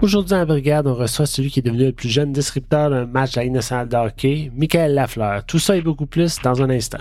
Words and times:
Aujourd'hui, 0.00 0.36
en 0.36 0.46
brigade, 0.46 0.86
on 0.86 0.94
reçoit 0.94 1.26
celui 1.26 1.50
qui 1.50 1.58
est 1.58 1.62
devenu 1.62 1.86
le 1.86 1.92
plus 1.92 2.08
jeune 2.08 2.32
descripteur 2.32 2.88
d'un 2.88 3.04
match 3.04 3.36
à 3.36 3.40
la 3.40 3.44
Ligue 3.44 3.54
nationale 3.54 3.88
de 3.88 3.96
hockey, 3.96 4.50
Michael 4.54 4.94
Lafleur. 4.94 5.44
Tout 5.44 5.58
ça 5.58 5.76
et 5.76 5.82
beaucoup 5.82 6.06
plus 6.06 6.40
dans 6.40 6.62
un 6.62 6.70
instant. 6.70 6.98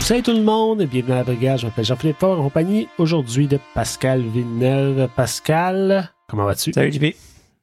Salut 0.00 0.22
tout 0.22 0.32
le 0.32 0.42
monde 0.42 0.82
et 0.82 0.86
bienvenue 0.86 1.14
à 1.14 1.16
la 1.16 1.24
brigade. 1.24 1.58
Je 1.58 1.66
m'appelle 1.66 1.84
Jean-Philippe 1.84 2.20
Fort 2.20 2.38
en 2.38 2.44
compagnie 2.44 2.88
aujourd'hui 2.96 3.48
de 3.48 3.58
Pascal 3.74 4.22
Villeneuve. 4.22 5.08
Pascal, 5.16 6.10
comment 6.28 6.44
vas-tu? 6.44 6.72
Salut 6.72 6.92
JP. 6.92 7.16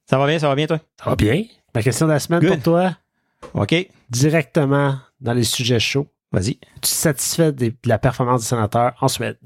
Ça 0.05 0.18
va 0.18 0.27
bien, 0.27 0.39
ça 0.39 0.50
va 0.50 0.55
bien 0.55 0.68
toi? 0.68 0.80
Ça 1.02 1.09
va 1.09 1.16
bien. 1.16 1.43
Ma 1.75 1.82
question 1.83 2.07
de 2.07 2.11
la 2.11 2.19
semaine 2.19 2.41
Good. 2.41 2.50
pour 2.55 2.64
toi, 2.64 2.97
OK. 3.54 3.75
directement 4.10 4.97
dans 5.21 5.33
les 5.33 5.43
sujets 5.43 5.79
chauds. 5.79 6.07
Vas-y. 6.32 6.51
Es-tu 6.77 6.89
satisfait 6.89 7.51
de 7.51 7.71
la 7.86 7.97
performance 7.97 8.41
du 8.41 8.47
sénateur 8.47 8.93
en 9.01 9.07
Suède? 9.07 9.37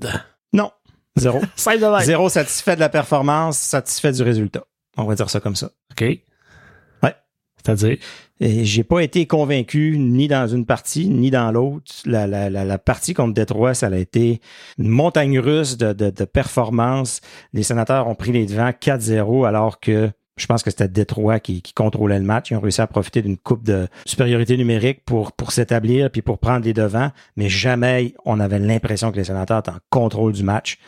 Non. 0.52 0.72
Zéro. 1.16 1.42
Zéro 2.02 2.30
satisfait 2.30 2.76
de 2.76 2.80
la 2.82 2.90
performance, 2.90 3.58
satisfait 3.58 4.12
du 4.12 4.24
résultat. 4.24 4.64
On 4.98 5.06
va 5.06 5.16
dire 5.16 5.30
ça 5.30 5.40
comme 5.40 5.56
ça. 5.56 5.72
OK. 5.92 6.02
Ouais. 6.02 7.16
C'est-à-dire? 7.56 7.98
J'ai 8.42 8.84
pas 8.84 9.00
été 9.00 9.26
convaincu 9.28 9.98
ni 9.98 10.28
dans 10.28 10.48
une 10.48 10.66
partie 10.66 11.08
ni 11.08 11.32
dans 11.32 11.52
l'autre. 11.52 11.92
La, 12.06 12.28
la, 12.28 12.50
la, 12.50 12.66
la 12.66 12.78
partie 12.78 13.14
contre 13.14 13.34
Détroit, 13.34 13.74
ça 13.74 13.88
a 13.88 13.96
été 13.96 14.42
une 14.78 14.90
montagne 14.90 15.40
russe 15.40 15.78
de, 15.78 15.94
de, 15.94 16.10
de 16.10 16.26
performance. 16.26 17.22
Les 17.54 17.64
sénateurs 17.64 18.08
ont 18.08 18.16
pris 18.16 18.32
les 18.34 18.46
devants 18.46 18.72
4-0 18.72 19.48
alors 19.48 19.80
que 19.80 20.12
je 20.36 20.46
pense 20.48 20.64
que 20.64 20.72
c'était 20.72 20.88
Détroit 20.88 21.40
qui, 21.40 21.62
qui 21.62 21.74
contrôlait 21.74 22.18
le 22.18 22.26
match. 22.26 22.52
Ils 22.52 22.56
ont 22.56 22.62
réussi 22.62 22.82
à 22.82 22.88
profiter 22.88 23.22
d'une 23.22 23.38
coupe 23.38 23.64
de 23.64 23.88
supériorité 24.06 24.58
numérique 24.58 25.02
pour, 25.06 25.32
pour 25.32 25.52
s'établir 25.52 26.10
puis 26.10 26.22
pour 26.22 26.40
prendre 26.40 26.66
les 26.66 26.74
devants. 26.74 27.12
Mais 27.38 27.50
jamais 27.50 28.16
on 28.26 28.40
avait 28.40 28.60
l'impression 28.60 29.12
que 29.12 29.18
les 29.18 29.26
sénateurs 29.26 29.60
étaient 29.60 29.70
en 29.70 29.80
contrôle 29.90 30.34
du 30.34 30.44
match. 30.44 30.80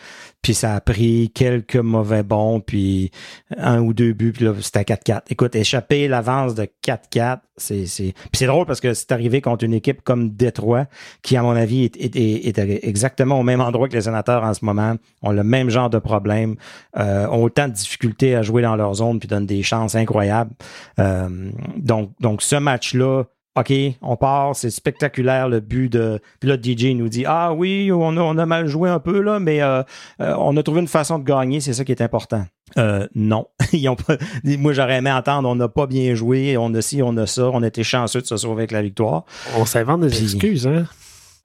Puis 0.45 0.53
ça 0.53 0.75
a 0.75 0.79
pris 0.79 1.31
quelques 1.33 1.75
mauvais 1.75 2.21
bons, 2.21 2.59
puis 2.59 3.09
un 3.57 3.81
ou 3.81 3.95
deux 3.95 4.13
buts, 4.13 4.31
puis 4.31 4.45
là, 4.45 4.53
c'était 4.61 4.83
4-4. 4.83 5.21
Écoute, 5.31 5.55
échapper 5.55 6.07
l'avance 6.07 6.53
de 6.53 6.67
4-4, 6.85 7.39
c'est, 7.57 7.87
c'est... 7.87 8.13
Puis 8.13 8.29
c'est 8.33 8.45
drôle 8.45 8.67
parce 8.67 8.79
que 8.79 8.93
c'est 8.93 9.11
arrivé 9.11 9.41
contre 9.41 9.65
une 9.65 9.73
équipe 9.73 10.03
comme 10.03 10.29
Détroit, 10.29 10.85
qui, 11.23 11.35
à 11.35 11.41
mon 11.41 11.55
avis, 11.55 11.85
est, 11.85 11.95
est, 11.95 12.15
est- 12.59 12.87
exactement 12.87 13.39
au 13.39 13.41
même 13.41 13.59
endroit 13.59 13.89
que 13.89 13.95
les 13.95 14.01
sénateurs 14.01 14.43
en 14.43 14.53
ce 14.53 14.63
moment, 14.63 14.97
ont 15.23 15.31
le 15.31 15.43
même 15.43 15.71
genre 15.71 15.89
de 15.89 15.97
problème, 15.97 16.57
euh, 16.95 17.25
ont 17.29 17.41
autant 17.41 17.67
de 17.67 17.73
difficultés 17.73 18.35
à 18.35 18.43
jouer 18.43 18.61
dans 18.61 18.75
leur 18.75 18.93
zone, 18.93 19.17
puis 19.17 19.27
donnent 19.27 19.47
des 19.47 19.63
chances 19.63 19.95
incroyables. 19.95 20.51
Euh, 20.99 21.49
donc, 21.75 22.11
donc, 22.19 22.43
ce 22.43 22.57
match-là, 22.57 23.23
OK, 23.57 23.71
on 24.01 24.17
part, 24.17 24.53
c'est 24.55 24.69
spectaculaire 24.69 25.47
le 25.47 25.61
but 25.61 25.87
de. 25.89 26.19
Puis 26.41 26.49
là, 26.49 26.57
DJ 26.61 26.93
nous 26.93 27.07
dit 27.07 27.23
Ah 27.25 27.53
oui, 27.53 27.89
on 27.91 28.17
a, 28.17 28.21
on 28.21 28.37
a 28.37 28.45
mal 28.45 28.67
joué 28.67 28.89
un 28.89 28.99
peu, 28.99 29.21
là, 29.21 29.39
mais 29.39 29.61
euh, 29.61 29.81
euh, 30.19 30.35
on 30.37 30.57
a 30.57 30.63
trouvé 30.63 30.81
une 30.81 30.89
façon 30.89 31.19
de 31.19 31.23
gagner, 31.23 31.61
c'est 31.61 31.71
ça 31.71 31.85
qui 31.85 31.93
est 31.93 32.01
important. 32.01 32.45
Euh, 32.77 33.07
non. 33.15 33.47
Ils 33.73 33.87
ont 33.87 33.95
pas, 33.95 34.17
moi, 34.43 34.73
j'aurais 34.73 34.97
aimé 34.97 35.11
entendre 35.11 35.47
on 35.47 35.55
n'a 35.55 35.69
pas 35.69 35.87
bien 35.87 36.15
joué, 36.15 36.57
on 36.57 36.73
a 36.73 36.81
ci, 36.81 37.01
on 37.01 37.15
a 37.15 37.25
ça, 37.27 37.49
on 37.49 37.63
a 37.63 37.67
été 37.67 37.83
chanceux 37.83 38.21
de 38.21 38.27
se 38.27 38.35
sauver 38.35 38.63
avec 38.63 38.71
la 38.71 38.81
victoire. 38.81 39.23
On 39.55 39.65
s'invente 39.65 40.01
des 40.01 40.09
Puis- 40.09 40.23
excuses, 40.23 40.67
hein? 40.67 40.85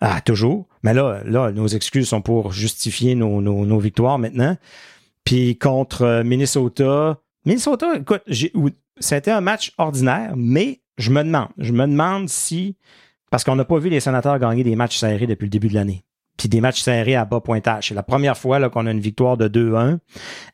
Ah, 0.00 0.20
toujours. 0.20 0.66
Mais 0.82 0.94
là, 0.94 1.20
là, 1.26 1.52
nos 1.52 1.66
excuses 1.68 2.08
sont 2.08 2.22
pour 2.22 2.52
justifier 2.52 3.14
nos, 3.14 3.40
nos, 3.40 3.66
nos 3.66 3.78
victoires 3.78 4.18
maintenant. 4.18 4.56
Puis 5.24 5.58
contre 5.58 6.22
Minnesota, 6.24 7.20
Minnesota, 7.44 7.96
écoute, 7.96 8.22
j'ai, 8.26 8.50
c'était 8.98 9.30
un 9.30 9.40
match 9.42 9.72
ordinaire, 9.78 10.32
mais 10.36 10.79
je 10.98 11.10
me 11.10 11.22
demande, 11.22 11.48
je 11.58 11.72
me 11.72 11.86
demande 11.86 12.28
si, 12.28 12.76
parce 13.30 13.44
qu'on 13.44 13.56
n'a 13.56 13.64
pas 13.64 13.78
vu 13.78 13.88
les 13.88 14.00
sénateurs 14.00 14.38
gagner 14.38 14.64
des 14.64 14.76
matchs 14.76 14.98
serrés 14.98 15.26
depuis 15.26 15.46
le 15.46 15.50
début 15.50 15.68
de 15.68 15.74
l'année. 15.74 16.04
Puis 16.36 16.48
des 16.48 16.60
matchs 16.60 16.80
serrés 16.80 17.16
à 17.16 17.24
bas 17.24 17.40
pointage. 17.40 17.88
C'est 17.88 17.94
la 17.94 18.02
première 18.02 18.36
fois 18.36 18.68
qu'on 18.70 18.86
a 18.86 18.90
une 18.90 19.00
victoire 19.00 19.36
de 19.36 19.46
2-1. 19.46 19.98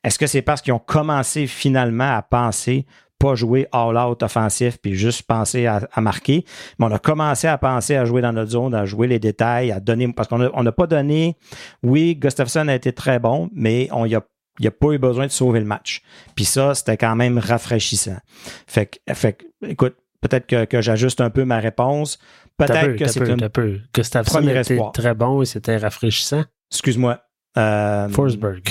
Est-ce 0.04 0.18
que 0.18 0.26
c'est 0.26 0.42
parce 0.42 0.60
qu'ils 0.60 0.72
ont 0.72 0.80
commencé 0.80 1.46
finalement 1.46 2.16
à 2.16 2.22
penser 2.22 2.86
pas 3.18 3.34
jouer 3.34 3.66
all-out 3.72 4.22
offensif 4.22 4.78
puis 4.82 4.94
juste 4.94 5.22
penser 5.22 5.66
à, 5.66 5.88
marquer? 6.00 6.44
Mais 6.78 6.86
on 6.86 6.90
a 6.90 6.98
commencé 6.98 7.46
à 7.46 7.56
penser 7.56 7.94
à 7.94 8.04
jouer 8.04 8.20
dans 8.20 8.32
notre 8.32 8.50
zone, 8.50 8.74
à 8.74 8.84
jouer 8.84 9.06
les 9.06 9.20
détails, 9.20 9.70
à 9.70 9.80
donner. 9.80 10.12
Parce 10.12 10.28
qu'on 10.28 10.38
n'a 10.38 10.72
pas 10.72 10.86
donné. 10.86 11.36
Oui, 11.84 12.16
Gustafsson 12.16 12.68
a 12.68 12.74
été 12.74 12.92
très 12.92 13.20
bon, 13.20 13.48
mais 13.54 13.88
il 14.04 14.20
n'y 14.60 14.66
a 14.66 14.70
pas 14.72 14.90
eu 14.90 14.98
besoin 14.98 15.26
de 15.26 15.32
sauver 15.32 15.60
le 15.60 15.66
match. 15.66 16.02
Puis 16.34 16.46
ça, 16.46 16.74
c'était 16.74 16.96
quand 16.96 17.14
même 17.14 17.38
rafraîchissant. 17.38 18.18
Fait 18.66 18.86
que, 18.86 19.44
écoute, 19.62 19.96
peut-être 20.20 20.46
que, 20.46 20.64
que 20.64 20.80
j'ajuste 20.80 21.20
un 21.20 21.30
peu 21.30 21.44
ma 21.44 21.58
réponse. 21.58 22.18
Peut-être 22.56 22.86
peu, 22.86 22.94
que 22.94 23.06
c'est 23.06 23.28
une... 23.28 23.48
peu. 23.48 23.80
Gustafsson 23.94 24.38
premier 24.38 24.58
était 24.58 24.74
espoir. 24.74 24.92
très 24.92 25.14
bon 25.14 25.42
et 25.42 25.46
c'était 25.46 25.76
rafraîchissant. 25.76 26.44
Excuse-moi. 26.70 27.20
Euh, 27.58 28.08
Forsberg. 28.08 28.62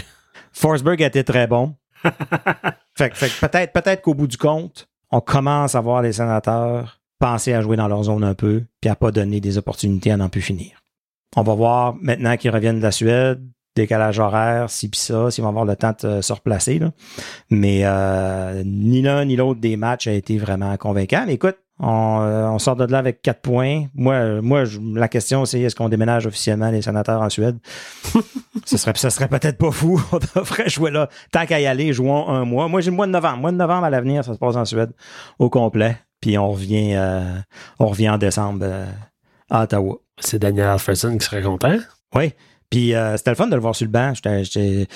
Forsberg 0.51 1.03
a 1.03 1.07
été 1.07 1.23
très 1.23 1.47
bon. 1.47 1.75
fait, 2.97 3.09
que- 3.09 3.15
fait 3.15 3.47
peut-être 3.47 3.73
peut-être 3.73 4.01
qu'au 4.01 4.13
bout 4.13 4.27
du 4.27 4.37
compte, 4.37 4.87
on 5.11 5.21
commence 5.21 5.75
à 5.75 5.81
voir 5.81 6.01
les 6.01 6.13
sénateurs 6.13 6.99
penser 7.19 7.53
à 7.53 7.61
jouer 7.61 7.77
dans 7.77 7.87
leur 7.87 8.03
zone 8.03 8.23
un 8.23 8.33
peu, 8.33 8.63
puis 8.81 8.89
à 8.89 8.95
pas 8.95 9.11
donner 9.11 9.39
des 9.39 9.57
opportunités 9.57 10.11
à 10.11 10.17
n'en 10.17 10.29
plus 10.29 10.41
finir. 10.41 10.81
On 11.35 11.43
va 11.43 11.53
voir 11.53 11.95
maintenant 12.01 12.37
qu'ils 12.37 12.51
reviennent 12.51 12.77
de 12.77 12.83
la 12.83 12.91
Suède, 12.91 13.45
décalage 13.75 14.19
horaire, 14.19 14.69
si 14.69 14.89
pis 14.89 14.99
ça, 14.99 15.29
s'ils 15.31 15.43
vont 15.43 15.49
avoir 15.49 15.65
le 15.65 15.75
temps 15.75 15.93
de 16.01 16.21
se 16.21 16.33
replacer. 16.33 16.79
Là. 16.79 16.91
Mais 17.49 17.81
euh, 17.83 18.63
ni 18.65 19.01
l'un 19.01 19.25
ni 19.25 19.35
l'autre 19.35 19.59
des 19.59 19.77
matchs 19.77 20.07
a 20.07 20.11
été 20.13 20.37
vraiment 20.37 20.75
convaincant. 20.77 21.23
Mais 21.27 21.33
écoute, 21.35 21.57
on, 21.79 22.21
euh, 22.21 22.47
on 22.47 22.57
sort 22.57 22.77
de 22.77 22.85
là 22.85 22.99
avec 22.99 23.21
quatre 23.21 23.41
points. 23.41 23.87
Moi, 23.95 24.41
moi 24.41 24.63
je- 24.63 24.79
la 24.95 25.09
question, 25.09 25.43
c'est 25.43 25.59
est-ce 25.59 25.75
qu'on 25.75 25.89
déménage 25.89 26.25
officiellement 26.25 26.69
les 26.71 26.81
sénateurs 26.81 27.21
en 27.21 27.29
Suède? 27.29 27.57
ce 28.65 28.77
serait, 28.77 28.93
ça 28.95 29.09
serait 29.09 29.27
peut-être 29.27 29.57
pas 29.57 29.71
fou. 29.71 30.01
On 30.13 30.19
devrait 30.39 30.69
jouer 30.69 30.89
là. 30.91 31.09
Tant 31.31 31.45
qu'à 31.45 31.59
y 31.59 31.65
aller, 31.65 31.91
jouons 31.91 32.29
un 32.29 32.45
mois. 32.45 32.69
Moi, 32.69 32.79
j'ai 32.79 32.91
le 32.91 32.95
mois 32.95 33.07
de 33.07 33.11
novembre. 33.11 33.39
Mois 33.39 33.51
de 33.51 33.57
novembre 33.57 33.83
à 33.83 33.89
l'avenir, 33.89 34.23
ça 34.23 34.33
se 34.33 34.39
passe 34.39 34.55
en 34.55 34.63
Suède 34.63 34.91
au 35.37 35.49
complet. 35.49 35.97
Puis 36.21 36.37
on 36.37 36.49
revient, 36.51 36.93
euh, 36.95 37.21
on 37.79 37.87
revient 37.87 38.09
en 38.09 38.17
décembre 38.17 38.59
euh, 38.63 38.85
à 39.49 39.63
Ottawa. 39.63 39.97
C'est 40.17 40.39
Daniel 40.39 40.67
Alfredson 40.67 41.17
qui 41.17 41.25
serait 41.25 41.41
content? 41.41 41.75
Oui. 42.15 42.31
Puis 42.69 42.93
euh, 42.93 43.17
c'était 43.17 43.31
le 43.31 43.35
fun 43.35 43.47
de 43.47 43.55
le 43.55 43.61
voir 43.61 43.75
sur 43.75 43.85
le 43.85 43.91
banc. 43.91 44.13
J'étais- 44.13 44.43
j'étais- 44.43 44.87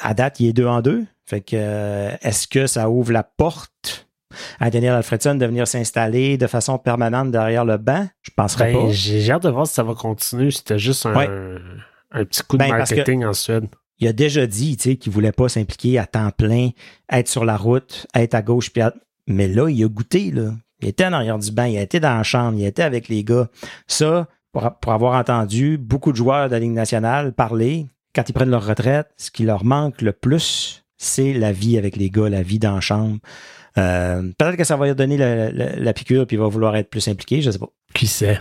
à 0.00 0.14
date, 0.14 0.40
il 0.40 0.48
est 0.48 0.52
deux 0.52 0.66
en 0.66 0.80
deux. 0.80 1.04
Fait 1.26 1.40
que 1.40 1.54
euh, 1.54 2.10
est-ce 2.22 2.46
que 2.46 2.66
ça 2.66 2.90
ouvre 2.90 3.12
la 3.12 3.22
porte 3.22 4.06
à 4.60 4.68
Daniel 4.70 4.92
Alfredson 4.94 5.36
de 5.36 5.46
venir 5.46 5.66
s'installer 5.66 6.36
de 6.36 6.46
façon 6.46 6.76
permanente 6.78 7.30
derrière 7.30 7.64
le 7.64 7.76
banc? 7.78 8.06
Je 8.22 8.30
penserais 8.36 8.72
Ben, 8.72 8.86
pas. 8.86 8.92
j'ai 8.92 9.30
hâte 9.30 9.42
de 9.44 9.48
voir 9.48 9.66
si 9.66 9.74
ça 9.74 9.82
va 9.82 9.94
continuer. 9.94 10.50
C'était 10.50 10.78
juste 10.78 11.06
un, 11.06 11.14
Ouais. 11.16 11.28
un 12.12 12.24
petit 12.24 12.42
coup 12.42 12.56
de 12.56 12.62
Ben, 12.64 12.76
marketing 12.76 13.24
en 13.24 13.32
Suède. 13.32 13.66
Il 14.00 14.08
a 14.08 14.12
déjà 14.12 14.46
dit, 14.46 14.76
tu 14.76 14.82
sais, 14.90 14.96
qu'il 14.96 15.12
voulait 15.12 15.32
pas 15.32 15.48
s'impliquer 15.48 15.98
à 15.98 16.06
temps 16.06 16.30
plein, 16.36 16.70
être 17.10 17.28
sur 17.28 17.44
la 17.44 17.56
route, 17.56 18.06
être 18.14 18.34
à 18.34 18.42
gauche, 18.42 18.70
puis 18.70 18.82
à- 18.82 18.92
mais 19.28 19.46
là, 19.48 19.68
il 19.70 19.82
a 19.84 19.88
goûté, 19.88 20.30
là. 20.32 20.50
Il 20.82 20.88
était 20.88 21.06
en 21.06 21.12
arrière 21.12 21.38
du 21.38 21.50
banc, 21.52 21.64
il 21.64 21.78
été 21.78 22.00
dans 22.00 22.14
la 22.16 22.24
chambre, 22.24 22.58
il 22.58 22.66
était 22.66 22.82
avec 22.82 23.08
les 23.08 23.22
gars. 23.24 23.48
Ça, 23.86 24.26
pour, 24.54 24.70
pour 24.80 24.92
avoir 24.92 25.18
entendu 25.18 25.76
beaucoup 25.76 26.12
de 26.12 26.16
joueurs 26.16 26.46
de 26.48 26.52
la 26.54 26.60
Ligue 26.60 26.70
nationale 26.72 27.32
parler, 27.34 27.86
quand 28.14 28.26
ils 28.28 28.32
prennent 28.32 28.50
leur 28.50 28.64
retraite, 28.64 29.08
ce 29.18 29.30
qui 29.30 29.42
leur 29.44 29.64
manque 29.64 30.00
le 30.00 30.12
plus, 30.12 30.84
c'est 30.96 31.32
la 31.34 31.52
vie 31.52 31.76
avec 31.76 31.96
les 31.96 32.08
gars, 32.08 32.28
la 32.30 32.42
vie 32.42 32.58
dans 32.58 32.76
la 32.76 32.80
chambre. 32.80 33.18
Euh, 33.76 34.22
Peut-être 34.38 34.56
que 34.56 34.64
ça 34.64 34.76
va 34.76 34.86
lui 34.86 34.94
donner 34.94 35.16
la, 35.16 35.50
la- 35.50 35.76
la 35.76 35.92
piqûre, 35.92 36.26
puis 36.26 36.36
il 36.36 36.40
va 36.40 36.46
vouloir 36.48 36.76
être 36.76 36.88
plus 36.88 37.06
impliqué, 37.08 37.42
je 37.42 37.50
sais 37.50 37.58
pas. 37.58 37.68
Qui 37.92 38.06
sait? 38.06 38.38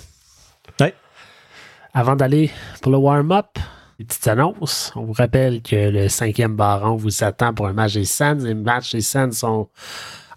Avant 1.95 2.15
d'aller 2.15 2.49
pour 2.81 2.91
le 2.91 2.97
warm-up, 2.97 3.57
des 3.99 4.05
petites 4.05 4.27
annonces. 4.27 4.91
On 4.95 5.03
vous 5.03 5.13
rappelle 5.13 5.61
que 5.61 5.75
le 5.89 6.07
cinquième 6.09 6.55
baron 6.55 6.95
vous 6.95 7.23
attend 7.23 7.53
pour 7.53 7.67
un 7.67 7.73
match 7.73 7.93
des 7.93 8.05
Sands. 8.05 8.37
Les 8.39 8.55
matchs 8.55 8.93
des 8.93 9.01
Sands 9.01 9.31
sont 9.31 9.69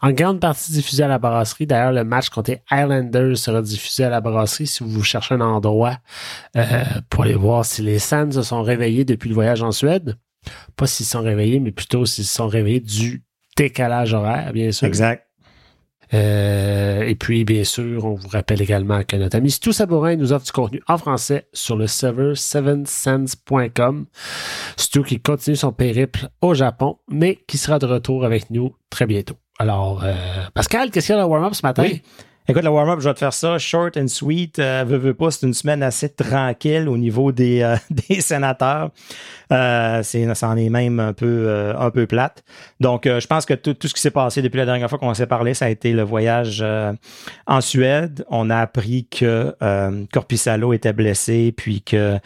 en 0.07 0.13
grande 0.13 0.39
partie 0.39 0.71
diffusés 0.71 1.03
à 1.03 1.09
la 1.09 1.19
brasserie. 1.19 1.67
D'ailleurs, 1.67 1.93
le 1.93 2.05
match 2.05 2.29
contre 2.29 2.53
les 2.53 2.63
Highlanders 2.71 3.37
sera 3.37 3.61
diffusé 3.61 4.05
à 4.05 4.09
la 4.09 4.21
brasserie 4.21 4.69
si 4.69 4.85
vous 4.85 5.03
cherchez 5.03 5.35
un 5.35 5.41
endroit 5.41 5.99
euh, 6.57 6.85
pour 7.11 7.25
aller 7.25 7.35
voir 7.35 7.65
si 7.65 7.83
les 7.83 7.99
Sands 7.99 8.31
se 8.31 8.43
sont 8.43 8.63
réveillés 8.63 9.05
depuis 9.05 9.29
le 9.29 9.35
voyage 9.35 9.63
en 9.63 9.73
Suède. 9.73 10.17
Pas 10.77 10.87
s'ils 10.87 11.07
se 11.07 11.13
sont 11.13 11.23
réveillés, 11.23 11.59
mais 11.59 11.73
plutôt 11.73 12.07
s'ils 12.07 12.25
se 12.25 12.37
sont 12.37 12.47
réveillés 12.47 12.79
du 12.79 13.25
décalage 13.57 14.15
horaire, 14.15 14.53
bien 14.53 14.71
sûr. 14.71 14.87
Exact. 14.87 15.27
Euh, 16.15 17.03
et 17.03 17.17
puis, 17.17 17.45
bien 17.45 17.65
sûr, 17.65 18.05
on 18.05 18.15
vous 18.15 18.29
rappelle 18.29 18.63
également 18.63 19.03
que 19.03 19.17
notre 19.17 19.37
ami 19.37 19.51
Stu 19.51 19.73
Sabourin 19.73 20.15
nous 20.15 20.33
offre 20.33 20.45
du 20.45 20.53
contenu 20.53 20.81
en 20.87 20.99
français 20.99 21.49
sur 21.53 21.75
le 21.75 21.89
serveur 21.89 22.35
7sense.com. 22.35 24.07
Stu 24.77 25.03
qui 25.03 25.19
continue 25.19 25.57
son 25.57 25.73
périple 25.73 26.29
au 26.43 26.55
Japon, 26.55 26.99
mais 27.11 27.41
qui 27.49 27.59
sera 27.59 27.81
de 27.81 27.87
retour 27.87 28.25
avec 28.25 28.51
nous 28.51 28.73
très 28.89 29.07
bientôt. 29.07 29.37
Alors, 29.59 30.03
euh, 30.05 30.15
Pascal, 30.55 30.91
qu'est-ce 30.91 31.07
qu'il 31.07 31.15
y 31.15 31.19
a 31.19 31.21
dans 31.23 31.27
le 31.27 31.33
warm-up 31.33 31.55
ce 31.55 31.65
matin? 31.65 31.83
Écoute, 32.49 32.63
le 32.63 32.71
warm-up, 32.71 33.01
je 33.01 33.09
vais 33.09 33.15
te 33.15 33.19
faire 33.19 33.33
ça 33.33 33.59
short 33.59 33.97
and 33.97 34.07
sweet. 34.07 34.61
Euh, 34.61 34.85
veux, 34.87 34.99
veux 34.99 35.15
pas, 35.15 35.33
c'est 35.33 35.45
une 35.45 35.53
semaine 35.53 35.83
assez 35.83 36.09
tranquille 36.09 36.89
au 36.89 36.97
niveau 36.97 37.33
des, 37.33 37.63
euh, 37.63 37.75
des 38.09 38.21
sénateurs. 38.21 38.93
Euh, 39.53 40.01
c'est, 40.03 40.33
ça 40.35 40.49
en 40.49 40.57
est 40.57 40.69
même 40.69 40.99
un 40.99 41.13
peu, 41.13 41.27
euh, 41.27 41.77
un 41.79 41.91
peu 41.91 42.07
plate. 42.07 42.43
Donc, 42.81 43.07
euh, 43.07 43.21
je 43.21 43.27
pense 43.27 43.47
que 43.47 43.55
tout, 43.55 43.75
tout 43.75 43.89
ce 43.89 43.95
qui 43.95 44.01
s'est 44.01 44.11
passé 44.11 44.43
depuis 44.43 44.59
la 44.59 44.65
dernière 44.65 44.89
fois 44.89 44.99
qu'on 44.99 45.15
s'est 45.15 45.27
parlé, 45.27 45.55
ça 45.55 45.67
a 45.67 45.69
été 45.69 45.93
le 45.93 46.03
voyage 46.03 46.65
en 47.47 47.61
Suède. 47.61 48.25
On 48.31 48.51
a 48.51 48.59
appris 48.59 49.07
que 49.11 49.55
Corpissalo 50.13 50.73
était 50.73 50.93
blessé, 50.93 51.53
puis 51.57 51.83
que 51.83 52.19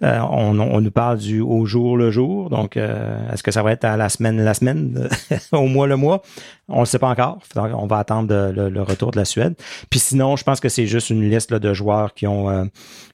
on, 0.00 0.58
on, 0.58 0.80
nous 0.80 0.90
parle 0.90 1.18
du 1.18 1.40
au 1.40 1.66
jour 1.66 1.96
le 1.96 2.10
jour. 2.10 2.50
Donc, 2.50 2.76
est-ce 2.76 3.42
que 3.42 3.50
ça 3.50 3.62
va 3.62 3.72
être 3.72 3.84
à 3.84 3.96
la 3.96 4.08
semaine, 4.08 4.42
la 4.42 4.54
semaine, 4.54 5.08
au 5.52 5.66
mois 5.66 5.86
le 5.86 5.96
mois? 5.96 6.22
On 6.68 6.80
ne 6.80 6.86
sait 6.86 6.98
pas 6.98 7.08
encore. 7.08 7.38
On 7.56 7.86
va 7.86 7.98
attendre 7.98 8.52
le, 8.52 8.68
le, 8.68 8.82
retour 8.82 9.10
de 9.10 9.16
la 9.16 9.24
Suède. 9.24 9.54
Puis 9.90 10.00
sinon, 10.00 10.36
je 10.36 10.44
pense 10.44 10.60
que 10.60 10.68
c'est 10.68 10.86
juste 10.86 11.10
une 11.10 11.28
liste 11.28 11.50
là, 11.50 11.58
de 11.58 11.72
joueurs 11.74 12.14
qui 12.14 12.26
ont 12.26 12.68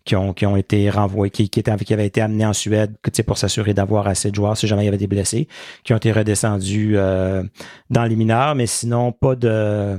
qui 0.05 0.17
ont, 0.17 0.35
qui 0.35 0.45
ont 0.45 0.56
été 0.56 0.91
renvoyés, 0.91 1.31
qui, 1.31 1.49
qui, 1.49 1.61
étaient, 1.61 1.77
qui 1.77 1.95
avaient 1.95 2.06
été 2.06 2.21
amenés 2.21 2.45
en 2.45 2.53
Suède 2.53 2.97
pour 3.27 3.39
s'assurer 3.39 3.75
d'avoir 3.75 4.06
assez 4.06 4.31
de 4.31 4.35
joueurs 4.35 4.56
si 4.56 4.67
jamais 4.67 4.83
il 4.83 4.87
y 4.87 4.89
avait 4.89 4.99
des 4.99 5.06
blessés, 5.06 5.49
qui 5.83 5.93
ont 5.93 5.97
été 5.97 6.12
redescendus 6.12 6.95
euh, 6.97 7.43
dans 7.91 8.05
les 8.05 8.17
mineurs, 8.17 8.55
mais 8.55 8.67
sinon, 8.67 9.12
pas 9.12 9.35
de 9.35 9.99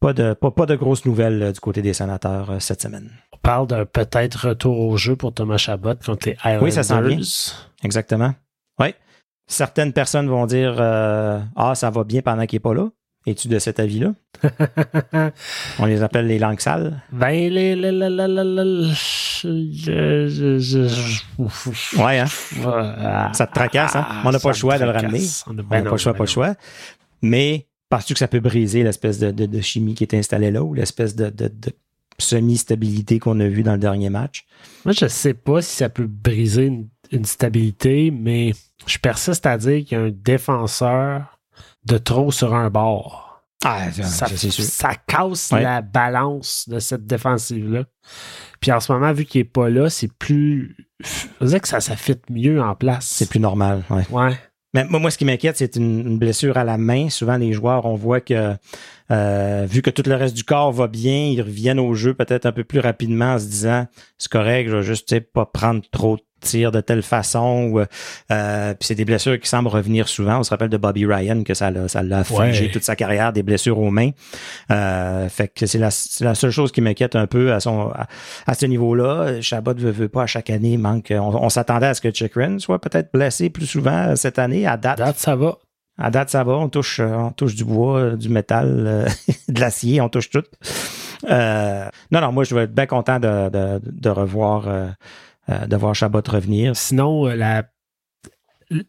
pas 0.00 0.12
de 0.12 0.34
pas, 0.34 0.50
pas 0.50 0.66
de 0.66 0.76
grosses 0.76 1.04
nouvelles 1.04 1.42
euh, 1.42 1.52
du 1.52 1.60
côté 1.60 1.82
des 1.82 1.92
sénateurs 1.92 2.50
euh, 2.50 2.58
cette 2.60 2.82
semaine. 2.82 3.10
On 3.32 3.38
parle 3.38 3.66
d'un 3.66 3.84
peut-être 3.84 4.48
retour 4.48 4.78
au 4.78 4.96
jeu 4.96 5.16
pour 5.16 5.34
Thomas 5.34 5.56
Chabot 5.56 5.94
contre 6.04 6.28
les 6.28 6.36
Islanders. 6.44 6.62
Oui, 6.62 6.72
ça 6.72 6.82
sent 6.82 7.02
bien. 7.02 7.18
Exactement. 7.82 8.34
Oui. 8.78 8.94
Certaines 9.48 9.92
personnes 9.92 10.28
vont 10.28 10.46
dire 10.46 10.80
Ah, 10.80 11.74
ça 11.74 11.90
va 11.90 12.04
bien 12.04 12.22
pendant 12.22 12.46
qu'il 12.46 12.56
n'est 12.56 12.60
pas 12.60 12.74
là. 12.74 12.88
Es-tu 13.24 13.46
de 13.46 13.58
cet 13.60 13.78
avis-là? 13.78 14.14
On 15.78 15.86
les 15.86 16.02
appelle 16.02 16.26
les 16.26 16.40
langues 16.40 16.58
sales? 16.58 17.00
Ben, 17.12 17.30
les, 17.30 17.76
les, 17.76 17.92
les, 17.92 18.08
Ouais, 21.98 22.18
hein? 22.18 22.26
Ça 23.32 23.46
te 23.46 23.54
tracasse, 23.54 23.94
hein? 23.94 24.06
On 24.24 24.32
n'a 24.32 24.40
pas 24.40 24.48
le 24.48 24.54
choix 24.54 24.78
de 24.78 24.84
le 24.84 24.90
ramener. 24.90 25.20
On 25.46 25.54
n'a 25.54 25.62
pas 25.62 25.80
le 25.80 25.96
choix, 25.96 26.14
pas 26.14 26.24
le 26.24 26.28
choix. 26.28 26.54
Mais 27.22 27.68
penses-tu 27.88 28.14
que 28.14 28.18
ça 28.18 28.26
peut 28.26 28.40
briser 28.40 28.82
l'espèce 28.82 29.20
de, 29.20 29.30
de, 29.30 29.46
de, 29.46 29.60
chimie 29.60 29.94
qui 29.94 30.02
est 30.02 30.14
installée 30.14 30.50
là 30.50 30.64
ou 30.64 30.74
l'espèce 30.74 31.14
de, 31.14 31.32
semi-stabilité 32.18 33.18
qu'on 33.18 33.38
a 33.40 33.46
vue 33.46 33.62
dans 33.62 33.72
le 33.72 33.78
dernier 33.78 34.10
match? 34.10 34.46
Moi, 34.84 34.92
je 34.92 35.06
sais 35.06 35.34
pas 35.34 35.62
si 35.62 35.76
ça 35.76 35.88
peut 35.88 36.06
briser 36.06 36.66
une, 36.66 36.88
une 37.12 37.24
stabilité, 37.24 38.10
mais 38.10 38.52
je 38.86 38.98
persiste 38.98 39.46
à 39.46 39.56
dire 39.58 39.84
qu'il 39.84 39.98
y 39.98 40.00
a 40.00 40.04
un 40.04 40.10
défenseur 40.10 41.31
de 41.84 41.98
trop 41.98 42.30
sur 42.30 42.54
un 42.54 42.70
bord. 42.70 43.42
Ah, 43.64 43.92
ça, 43.92 44.26
ça, 44.26 44.50
ça 44.50 44.94
casse 45.06 45.52
la 45.52 45.82
balance 45.82 46.68
de 46.68 46.80
cette 46.80 47.06
défensive-là. 47.06 47.84
Puis 48.60 48.72
en 48.72 48.80
ce 48.80 48.92
moment, 48.92 49.12
vu 49.12 49.24
qu'il 49.24 49.40
n'est 49.40 49.48
pas 49.48 49.68
là, 49.68 49.88
c'est 49.88 50.12
plus. 50.12 50.76
Je 51.40 51.46
dire 51.46 51.60
que 51.60 51.68
ça, 51.68 51.80
ça 51.80 51.94
fit 51.94 52.18
mieux 52.28 52.60
en 52.60 52.74
place. 52.74 53.06
C'est 53.06 53.28
plus 53.28 53.38
normal, 53.38 53.84
ouais. 53.90 54.04
Ouais. 54.10 54.32
Mais 54.74 54.84
moi, 54.84 55.10
ce 55.10 55.18
qui 55.18 55.24
m'inquiète, 55.24 55.58
c'est 55.58 55.76
une, 55.76 56.18
blessure 56.18 56.56
à 56.56 56.64
la 56.64 56.78
main. 56.78 57.10
Souvent, 57.10 57.36
les 57.36 57.52
joueurs, 57.52 57.84
on 57.84 57.94
voit 57.94 58.20
que 58.20 58.56
euh, 59.10 59.66
vu 59.68 59.82
que 59.82 59.90
tout 59.90 60.02
le 60.06 60.14
reste 60.14 60.34
du 60.34 60.44
corps 60.44 60.72
va 60.72 60.88
bien, 60.88 61.26
ils 61.26 61.42
reviennent 61.42 61.80
au 61.80 61.92
jeu 61.94 62.14
peut-être 62.14 62.46
un 62.46 62.52
peu 62.52 62.64
plus 62.64 62.80
rapidement 62.80 63.34
en 63.34 63.38
se 63.38 63.44
disant 63.44 63.86
c'est 64.16 64.30
correct, 64.30 64.70
je 64.70 64.76
vais 64.76 64.82
juste 64.82 65.20
pas 65.32 65.44
prendre 65.44 65.82
trop 65.90 66.16
de 66.16 66.22
tire 66.42 66.72
de 66.72 66.80
telle 66.80 67.02
façon. 67.02 67.70
Ou, 67.70 67.80
euh, 67.80 68.74
puis 68.74 68.86
c'est 68.86 68.94
des 68.94 69.04
blessures 69.04 69.38
qui 69.40 69.48
semblent 69.48 69.68
revenir 69.68 70.08
souvent. 70.08 70.38
On 70.38 70.42
se 70.42 70.50
rappelle 70.50 70.68
de 70.68 70.76
Bobby 70.76 71.06
Ryan 71.06 71.42
que 71.42 71.54
ça 71.54 71.70
l'a, 71.70 71.88
ça 71.88 72.02
l'a 72.02 72.22
toute 72.24 72.82
sa 72.82 72.96
carrière, 72.96 73.32
des 73.32 73.42
blessures 73.42 73.78
aux 73.78 73.90
mains. 73.90 74.10
Euh, 74.70 75.28
fait 75.28 75.48
que 75.48 75.66
c'est 75.66 75.78
la, 75.78 75.90
la, 76.20 76.34
seule 76.34 76.50
chose 76.50 76.72
qui 76.72 76.80
m'inquiète 76.80 77.16
un 77.16 77.26
peu 77.26 77.52
à 77.52 77.60
son 77.60 77.92
à, 78.46 78.54
ce 78.54 78.66
niveau-là. 78.66 79.40
Chabot 79.40 79.74
ne 79.74 79.90
veut, 79.90 80.08
pas 80.08 80.22
à 80.22 80.26
chaque 80.26 80.50
année. 80.50 80.76
Manque. 80.76 81.12
On, 81.16 81.48
s'attendait 81.48 81.86
à 81.86 81.94
ce 81.94 82.00
que 82.00 82.12
Chikrin 82.12 82.58
soit 82.58 82.80
peut-être 82.80 83.12
blessé 83.12 83.50
plus 83.50 83.66
souvent 83.66 84.16
cette 84.16 84.38
année. 84.38 84.66
À 84.66 84.76
date, 84.76 85.18
ça 85.18 85.36
va. 85.36 85.58
À 85.98 86.10
date, 86.10 86.30
ça 86.30 86.42
va. 86.44 86.54
On 86.54 86.68
touche, 86.68 87.00
on 87.00 87.30
touche 87.30 87.54
du 87.54 87.64
bois, 87.64 88.16
du 88.16 88.28
métal, 88.28 89.06
de 89.48 89.60
l'acier, 89.60 90.00
on 90.00 90.08
touche 90.08 90.30
tout. 90.30 90.44
Euh, 91.30 91.88
non, 92.10 92.20
non, 92.20 92.32
moi, 92.32 92.44
je 92.44 92.54
vais 92.54 92.62
être 92.62 92.74
bien 92.74 92.86
content 92.86 93.18
de, 93.18 93.48
de, 93.48 93.80
de 93.84 94.10
revoir 94.10 94.64
euh, 94.66 94.88
de 95.48 95.76
voir 95.76 95.94
Chabot 95.94 96.22
revenir. 96.26 96.76
Sinon, 96.76 97.26
euh, 97.26 97.34
la... 97.34 97.64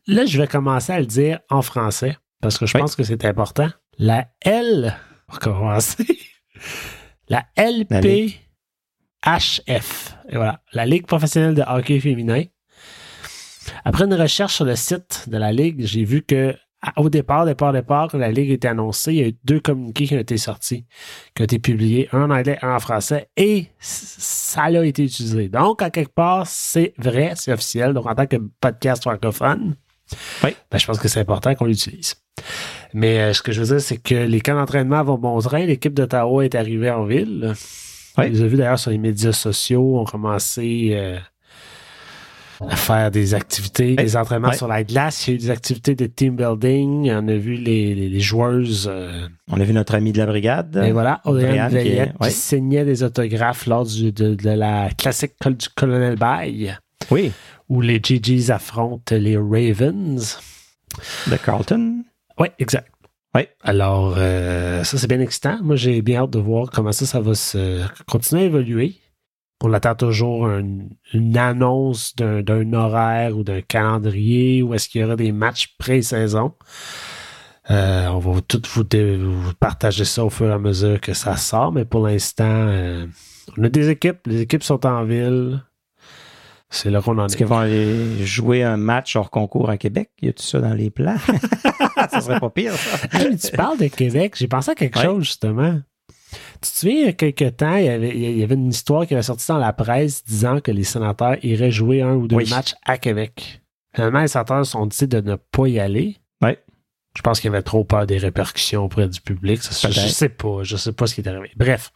là, 0.08 0.26
je 0.26 0.38
vais 0.38 0.48
commencer 0.48 0.92
à 0.94 1.00
le 1.00 1.06
dire 1.06 1.40
en 1.50 1.62
français 1.62 2.18
parce 2.42 2.58
que 2.58 2.66
je 2.66 2.78
pense 2.78 2.96
que 2.96 3.04
c'est 3.04 3.26
important. 3.26 3.70
La 3.98 4.28
L, 4.42 4.96
pour 5.28 5.40
commencer, 5.40 6.06
la 7.30 7.46
LPHF, 7.56 8.38
et 10.30 10.36
voilà, 10.36 10.62
la 10.74 10.86
Ligue 10.86 11.06
professionnelle 11.06 11.56
de 11.56 11.64
hockey 11.66 12.00
féminin. 12.00 12.44
Après 13.86 14.06
une 14.06 14.14
recherche 14.14 14.56
sur 14.56 14.66
le 14.66 14.76
site 14.76 15.30
de 15.30 15.38
la 15.38 15.52
Ligue, 15.52 15.86
j'ai 15.86 16.04
vu 16.04 16.22
que 16.22 16.56
au 16.98 17.10
départ, 17.10 17.46
départ, 17.46 17.74
départ, 17.74 18.10
quand 18.10 18.18
la 18.18 18.32
Ligue 18.32 18.52
était 18.52 18.68
annoncée, 18.68 19.14
il 19.14 19.20
y 19.20 19.24
a 19.24 19.28
eu 19.28 19.36
deux 19.44 19.60
communiqués 19.60 20.06
qui 20.06 20.16
ont 20.16 20.20
été 20.20 20.38
sortis, 20.38 20.86
qui 21.36 21.42
ont 21.42 21.46
été 21.46 21.60
publiés, 21.60 22.10
un 22.12 22.24
en 22.24 22.30
anglais, 22.30 22.58
un 22.62 22.76
en 22.76 22.80
français, 22.80 23.30
et 23.38 23.68
ça 23.80 24.64
a 24.64 24.86
été 24.86 25.04
utilisé. 25.04 25.50
Donc, 25.50 25.82
à 25.82 25.90
quelque 25.90 26.14
part, 26.14 26.46
c'est 26.48 26.94
vrai, 26.98 27.34
c'est 27.36 27.54
officiel. 27.54 27.94
Donc, 27.94 28.06
en 28.06 28.16
tant 28.16 28.28
que 28.28 28.38
podcast 28.60 29.04
francophone, 29.04 29.76
oui. 30.44 30.56
ben, 30.72 30.78
je 30.78 30.86
pense 30.86 31.00
que 31.00 31.08
c'est 31.08 31.22
important 31.22 31.56
qu'on 31.56 31.66
l'utilise. 31.66 32.16
Mais 32.94 33.20
euh, 33.20 33.34
ce 33.34 33.42
que 33.42 33.52
je 33.52 33.62
veux 33.62 33.68
dire, 33.68 33.82
c'est 33.82 33.98
que 33.98 34.16
les 34.16 34.42
camps 34.42 34.56
d'entraînement 34.56 35.04
vont 35.04 35.18
bon 35.18 35.40
train. 35.40 35.66
L'équipe 35.66 35.94
d'Ottawa 35.94 36.46
est 36.46 36.56
arrivée 36.56 36.92
en 36.92 37.06
ville. 37.06 37.54
Oui. 38.18 38.30
Vous 38.30 38.42
avez 38.42 38.50
vu 38.50 38.58
d'ailleurs 38.58 38.78
sur 38.78 38.92
les 38.92 38.98
médias 38.98 39.32
sociaux, 39.32 40.00
ont 40.00 40.06
commencé... 40.06 40.92
Euh, 40.94 41.18
faire 42.76 43.12
des 43.12 43.34
activités, 43.34 43.96
des 43.96 44.18
entraînements 44.18 44.54
sur 44.54 44.68
la 44.68 44.84
glace. 44.84 45.28
Il 45.28 45.32
y 45.32 45.34
a 45.34 45.36
eu 45.36 45.40
des 45.40 45.50
activités 45.50 45.96
de 45.96 46.06
team 46.06 46.36
building. 46.36 47.12
On 47.12 47.28
a 47.28 47.36
vu 47.36 47.56
les, 47.56 47.96
les, 47.96 48.20
joueuses. 48.20 48.90
Euh, 48.92 49.28
on 49.50 49.60
a 49.60 49.64
vu 49.64 49.74
notre 49.74 49.96
ami 49.96 50.12
de 50.12 50.20
la 50.20 50.26
brigade. 50.26 50.82
Et 50.86 50.92
voilà, 50.92 51.22
Audrey 51.26 51.68
Veillette 51.70 52.14
qui, 52.22 52.32
signait 52.32 52.86
des 52.86 53.04
autographes 53.04 53.66
lors 53.68 53.86
du, 53.86 54.12
de, 54.12 54.36
de, 54.36 54.50
la 54.50 54.90
classique 54.92 55.34
du 55.46 55.68
Colonel 55.76 56.16
Bay. 56.16 56.76
Oui. 57.12 57.32
Où 57.70 57.82
les 57.82 58.00
GGs 58.02 58.52
affrontent 58.52 59.16
les 59.16 59.38
Ravens. 59.38 60.40
De 61.28 61.38
Carlton. 61.38 62.04
Oui, 62.40 62.48
exact. 62.60 62.90
Oui. 63.36 63.44
Alors, 63.64 64.16
euh, 64.18 64.84
ça, 64.84 64.98
c'est 64.98 65.08
bien 65.08 65.20
excitant. 65.20 65.58
Moi, 65.64 65.76
j'ai 65.76 66.02
bien 66.02 66.24
hâte 66.24 66.30
de 66.30 66.40
voir 66.40 66.70
comment 66.70 66.92
ça, 66.92 67.06
ça 67.06 67.20
va 67.20 67.34
se 67.34 67.82
continuer 68.08 68.44
à 68.44 68.46
évoluer 68.46 68.96
on 69.64 69.72
attend 69.72 69.96
toujours 69.96 70.50
une 70.50 71.38
annonce 71.38 72.16
d'un 72.18 72.74
horaire 72.74 73.38
ou 73.38 73.44
d'un 73.44 73.62
calendrier 73.62 74.62
ou 74.62 74.74
est-ce 74.74 74.90
qu'il 74.90 75.02
y 75.02 75.04
aura 75.06 75.16
des 75.16 75.32
matchs 75.32 75.76
pré-saison. 75.80 76.54
Euh, 77.72 78.08
on 78.08 78.20
va 78.20 78.42
tout 78.42 78.62
vous, 78.74 78.84
partager 79.58 80.04
ça 80.04 80.26
au 80.26 80.30
fur 80.30 80.48
et 80.48 80.52
à 80.52 80.60
mesure 80.60 81.00
que 81.00 81.14
ça 81.14 81.38
sort, 81.38 81.72
mais 81.72 81.86
pour 81.86 82.06
l'instant, 82.06 82.44
euh, 82.46 83.08
on 83.58 83.64
a 83.64 83.70
des 83.70 83.90
équipes. 83.90 84.20
Les 84.26 84.42
équipes 84.42 84.64
sont 84.64 84.86
en 84.86 85.06
ville. 85.06 85.64
C'est 86.70 86.90
là 86.90 87.02
qu'on 87.02 87.18
en 87.18 87.22
est. 87.22 87.26
Est-ce 87.28 87.38
qu'ils 87.38 87.46
vont 87.46 87.60
aller 87.60 88.26
jouer 88.26 88.64
un 88.64 88.76
match 88.76 89.16
hors 89.16 89.32
concours 89.32 89.70
à 89.70 89.78
Québec? 89.78 90.12
Y 90.22 90.28
a 90.30 90.34
tout 90.34 90.44
ça 90.44 90.60
dans 90.60 90.74
les 90.74 90.90
plans? 90.90 91.16
ça 92.10 92.20
serait 92.20 92.40
pas 92.42 92.50
pire, 92.50 92.74
ça. 92.74 93.08
tu 93.10 93.56
parles 93.56 93.78
de 93.78 93.88
Québec. 93.88 94.34
J'ai 94.36 94.50
pensé 94.50 94.72
à 94.72 94.76
quelque 94.76 95.00
chose, 95.00 95.24
justement. 95.24 95.80
Tu 96.62 96.72
te 96.72 96.78
souviens, 96.78 96.96
il 96.96 97.06
y 97.06 97.10
a 97.10 97.14
quelques 97.14 97.58
temps, 97.58 97.76
il 97.76 97.86
y, 97.86 97.90
avait, 97.90 98.10
il 98.10 98.38
y 98.38 98.44
avait 98.44 98.56
une 98.56 98.70
histoire 98.70 99.06
qui 99.08 99.14
avait 99.14 99.24
sorti 99.24 99.48
dans 99.48 99.58
la 99.58 99.74
presse 99.74 100.24
disant 100.26 100.60
que 100.60 100.72
les 100.72 100.84
sénateurs 100.84 101.38
iraient 101.44 101.72
jouer 101.72 102.02
un 102.02 102.16
ou 102.16 102.28
deux 102.28 102.46
matchs 102.50 102.74
à 102.86 102.98
Québec. 102.98 103.62
Finalement, 103.96 104.22
les 104.22 104.28
sénateurs 104.28 104.66
sont 104.66 104.86
décidés 104.86 105.22
de 105.22 105.32
ne 105.32 105.36
pas 105.36 105.68
y 105.68 105.80
aller. 105.80 106.18
Oui. 106.42 106.52
Je 107.16 107.22
pense 107.22 107.40
qu'il 107.40 107.52
y 107.52 107.54
avait 107.54 107.62
trop 107.62 107.84
peur 107.84 108.08
des 108.08 108.18
répercussions 108.18 108.86
auprès 108.86 109.08
du 109.08 109.22
public. 109.22 109.62
je, 109.62 109.92
je 109.92 110.08
sais 110.08 110.30
pas. 110.30 110.64
Je 110.64 110.76
sais 110.78 110.94
pas 110.94 111.06
ce 111.06 111.16
qui 111.16 111.22
est 111.22 111.28
arrivé. 111.28 111.52
Bref. 111.56 111.92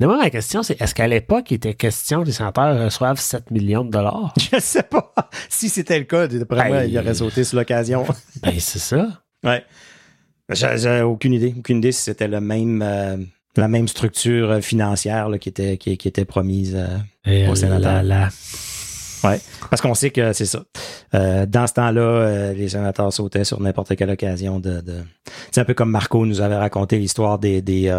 D'abord, 0.00 0.16
la 0.16 0.30
question, 0.30 0.64
c'est 0.64 0.80
est-ce 0.80 0.96
qu'à 0.96 1.06
l'époque, 1.06 1.52
il 1.52 1.54
était 1.54 1.74
question 1.74 2.22
que 2.22 2.26
les 2.26 2.32
sénateurs 2.32 2.76
reçoivent 2.76 3.20
7 3.20 3.52
millions 3.52 3.84
de 3.84 3.90
dollars? 3.90 4.34
Je 4.52 4.58
sais 4.58 4.82
pas. 4.82 5.14
Si 5.48 5.68
c'était 5.68 5.98
le 5.98 6.06
cas, 6.06 6.26
d'après 6.26 6.68
moi, 6.68 6.84
il 6.84 6.98
aurait 6.98 7.14
sauté 7.14 7.44
sur 7.44 7.58
l'occasion. 7.58 8.04
ben, 8.42 8.58
c'est 8.58 8.80
ça. 8.80 9.22
Ouais. 9.44 9.64
J'ai 10.50 11.02
aucune 11.02 11.34
idée. 11.34 11.54
Aucune 11.56 11.78
idée 11.78 11.92
si 11.92 12.02
c'était 12.02 12.26
le 12.26 12.40
même, 12.40 12.82
euh, 12.82 13.16
la 13.56 13.68
même 13.68 13.88
structure 13.88 14.50
euh, 14.50 14.60
financière 14.60 15.28
qui, 15.40 15.48
était, 15.48 15.76
qui, 15.76 15.90
était 15.90 16.24
promise 16.24 16.76
euh, 17.26 17.50
au 17.50 17.54
sénateur. 17.54 18.02
Ouais, 19.24 19.40
parce 19.70 19.80
qu'on 19.80 19.94
sait 19.94 20.10
que 20.10 20.32
c'est 20.32 20.46
ça. 20.46 20.64
Euh, 21.14 21.46
dans 21.46 21.68
ce 21.68 21.74
temps-là, 21.74 22.52
les 22.54 22.70
sénateurs 22.70 23.12
sautaient 23.12 23.44
sur 23.44 23.60
n'importe 23.60 23.94
quelle 23.94 24.10
occasion 24.10 24.58
de. 24.58 24.80
de... 24.80 25.04
C'est 25.52 25.60
un 25.60 25.64
peu 25.64 25.74
comme 25.74 25.92
Marco 25.92 26.26
nous 26.26 26.40
avait 26.40 26.56
raconté 26.56 26.98
l'histoire 26.98 27.38
des 27.38 27.62
des, 27.62 27.94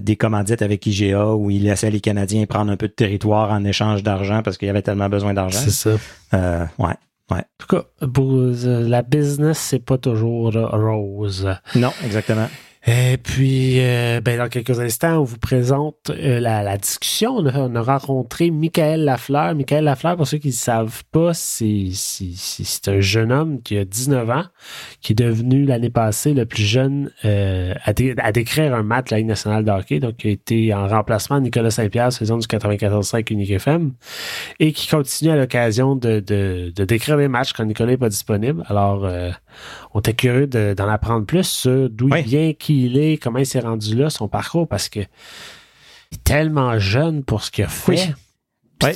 des 0.00 0.16
commandites 0.16 0.60
avec 0.60 0.84
IGA 0.84 1.34
où 1.34 1.50
il 1.50 1.64
laissait 1.64 1.90
les 1.90 2.00
Canadiens 2.00 2.44
prendre 2.44 2.70
un 2.70 2.76
peu 2.76 2.88
de 2.88 2.92
territoire 2.92 3.50
en 3.50 3.64
échange 3.64 4.02
d'argent 4.02 4.42
parce 4.42 4.58
qu'il 4.58 4.66
y 4.66 4.70
avait 4.70 4.82
tellement 4.82 5.08
besoin 5.08 5.32
d'argent. 5.32 5.58
C'est 5.58 5.70
ça. 5.70 6.68
ouais. 6.78 6.94
Ouais. 7.30 7.38
En 7.38 7.42
tout 7.58 7.76
cas, 7.76 8.06
pour 8.06 8.36
la 8.36 9.02
business, 9.02 9.58
c'est 9.58 9.84
pas 9.84 9.96
toujours 9.96 10.52
rose. 10.52 11.48
Non, 11.74 11.92
exactement. 12.04 12.48
Et 12.90 13.18
puis, 13.18 13.80
euh, 13.80 14.22
ben, 14.22 14.38
dans 14.38 14.48
quelques 14.48 14.80
instants, 14.80 15.18
on 15.18 15.24
vous 15.24 15.36
présente 15.36 16.08
euh, 16.08 16.40
la, 16.40 16.78
discussion. 16.78 17.36
On 17.36 17.74
a, 17.74 17.82
rencontré 17.82 18.50
Michael 18.50 19.04
Lafleur. 19.04 19.54
Michael 19.54 19.84
Lafleur, 19.84 20.16
pour 20.16 20.26
ceux 20.26 20.38
qui 20.38 20.48
ne 20.48 20.52
savent 20.54 21.04
pas, 21.12 21.34
c'est 21.34 21.92
un 22.86 23.00
jeune 23.00 23.30
homme 23.30 23.60
qui 23.60 23.76
a 23.76 23.84
19 23.84 24.30
ans, 24.30 24.44
qui 25.02 25.12
est 25.12 25.16
devenu 25.16 25.66
l'année 25.66 25.90
passée 25.90 26.32
le 26.32 26.46
plus 26.46 26.62
jeune 26.62 27.10
euh, 27.26 27.74
à, 27.84 27.92
décrire 28.32 28.74
un 28.74 28.82
match 28.82 29.10
de 29.10 29.16
la 29.16 29.18
Ligue 29.18 29.28
nationale 29.28 29.66
de 29.66 29.70
hockey. 29.70 30.00
Donc, 30.00 30.16
qui 30.16 30.28
a 30.28 30.30
été 30.30 30.72
en 30.72 30.88
remplacement 30.88 31.40
de 31.40 31.42
Nicolas 31.42 31.70
Saint-Pierre, 31.70 32.10
saison 32.10 32.38
du 32.38 32.46
94-5 32.46 33.30
Unique 33.30 33.50
FM, 33.50 33.92
et 34.60 34.72
qui 34.72 34.88
continue 34.88 35.32
à 35.32 35.36
l'occasion 35.36 35.94
de, 35.94 36.20
décrire 36.70 37.18
des 37.18 37.28
matchs 37.28 37.52
quand 37.52 37.66
Nicolas 37.66 37.90
n'est 37.90 37.98
pas 37.98 38.08
disponible. 38.08 38.64
Alors, 38.66 39.06
on 39.94 40.00
était 40.00 40.14
curieux 40.14 40.46
d'en 40.46 40.88
apprendre 40.88 41.26
plus 41.26 41.44
sur 41.44 41.90
d'où 41.90 42.08
il 42.14 42.22
vient, 42.22 42.52
qui 42.52 42.86
il 42.86 42.98
est, 42.98 43.22
comment 43.22 43.38
il 43.38 43.46
s'est 43.46 43.60
rendu 43.60 43.94
là, 43.94 44.10
son 44.10 44.28
parcours, 44.28 44.68
parce 44.68 44.88
que 44.88 45.00
il 45.00 46.14
est 46.14 46.24
tellement 46.24 46.78
jeune 46.78 47.22
pour 47.22 47.42
ce 47.42 47.50
qu'il 47.50 47.64
a 47.64 47.68
fait. 47.68 48.14
Oui. 48.82 48.92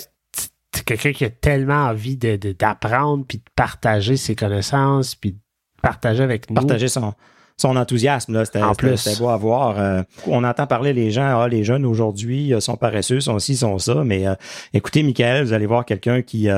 C'est 0.75 0.85
quelqu'un 0.85 1.13
qui 1.13 1.25
a 1.25 1.31
tellement 1.31 1.85
envie 1.87 2.17
d'apprendre, 2.17 3.25
puis 3.27 3.39
de 3.39 3.45
partager 3.55 4.17
ses 4.17 4.35
connaissances, 4.35 5.15
puis 5.15 5.33
de 5.33 5.39
partager 5.83 6.23
avec 6.23 6.49
nous. 6.49 6.55
Partager 6.55 6.89
son, 6.89 7.13
son 7.57 7.77
enthousiasme. 7.77 8.35
Là, 8.35 8.45
c'était, 8.45 8.63
en 8.63 8.75
plus. 8.75 8.97
C'était 8.97 9.19
beau 9.19 9.29
à 9.29 9.37
voir. 9.37 9.79
Euh, 9.79 10.03
on 10.27 10.45
entend 10.45 10.67
parler 10.67 10.93
les 10.93 11.11
gens, 11.11 11.41
ah, 11.41 11.49
les 11.49 11.65
jeunes 11.65 11.85
aujourd'hui 11.85 12.53
euh, 12.53 12.61
sont 12.61 12.77
paresseux, 12.77 13.21
sont 13.21 13.39
ci, 13.39 13.57
sont 13.57 13.79
ça. 13.79 14.03
Mais 14.05 14.27
euh, 14.27 14.35
écoutez, 14.73 15.03
Michael, 15.03 15.45
vous 15.45 15.53
allez 15.53 15.67
voir 15.67 15.85
quelqu'un 15.85 16.23
qui, 16.23 16.49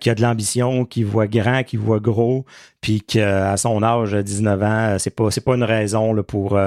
qui 0.00 0.10
a 0.10 0.14
de 0.14 0.22
l'ambition, 0.22 0.84
qui 0.84 1.02
voit 1.02 1.26
grand, 1.26 1.64
qui 1.64 1.76
voit 1.76 1.98
gros, 1.98 2.44
puis 2.80 3.00
qu'à 3.00 3.56
son 3.56 3.82
âge, 3.82 4.12
19 4.12 4.62
ans, 4.62 4.96
c'est 4.98 5.10
pas 5.10 5.30
c'est 5.30 5.40
pas 5.40 5.54
une 5.54 5.64
raison 5.64 6.12
là, 6.12 6.22
pour 6.22 6.58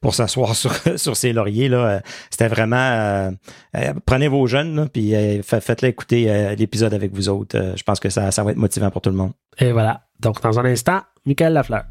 pour 0.00 0.14
s'asseoir 0.14 0.54
sur, 0.56 0.72
sur 0.96 1.16
ses 1.16 1.32
lauriers. 1.32 1.68
Là. 1.68 2.00
C'était 2.30 2.48
vraiment 2.48 3.30
prenez 4.06 4.28
vos 4.28 4.46
jeunes, 4.46 4.88
puis 4.90 5.12
faites-les 5.42 5.88
écouter 5.88 6.54
l'épisode 6.56 6.94
avec 6.94 7.12
vous 7.12 7.28
autres. 7.28 7.74
je 7.76 7.82
pense 7.82 8.00
que 8.00 8.08
ça, 8.08 8.30
ça 8.30 8.42
va 8.42 8.52
être 8.52 8.56
motivant 8.56 8.90
pour 8.90 9.02
tout 9.02 9.10
le 9.10 9.16
monde. 9.16 9.32
Et 9.58 9.72
voilà. 9.72 10.02
Donc, 10.20 10.40
dans 10.40 10.58
un 10.58 10.64
instant, 10.64 11.00
Michael 11.26 11.52
Lafleur. 11.52 11.84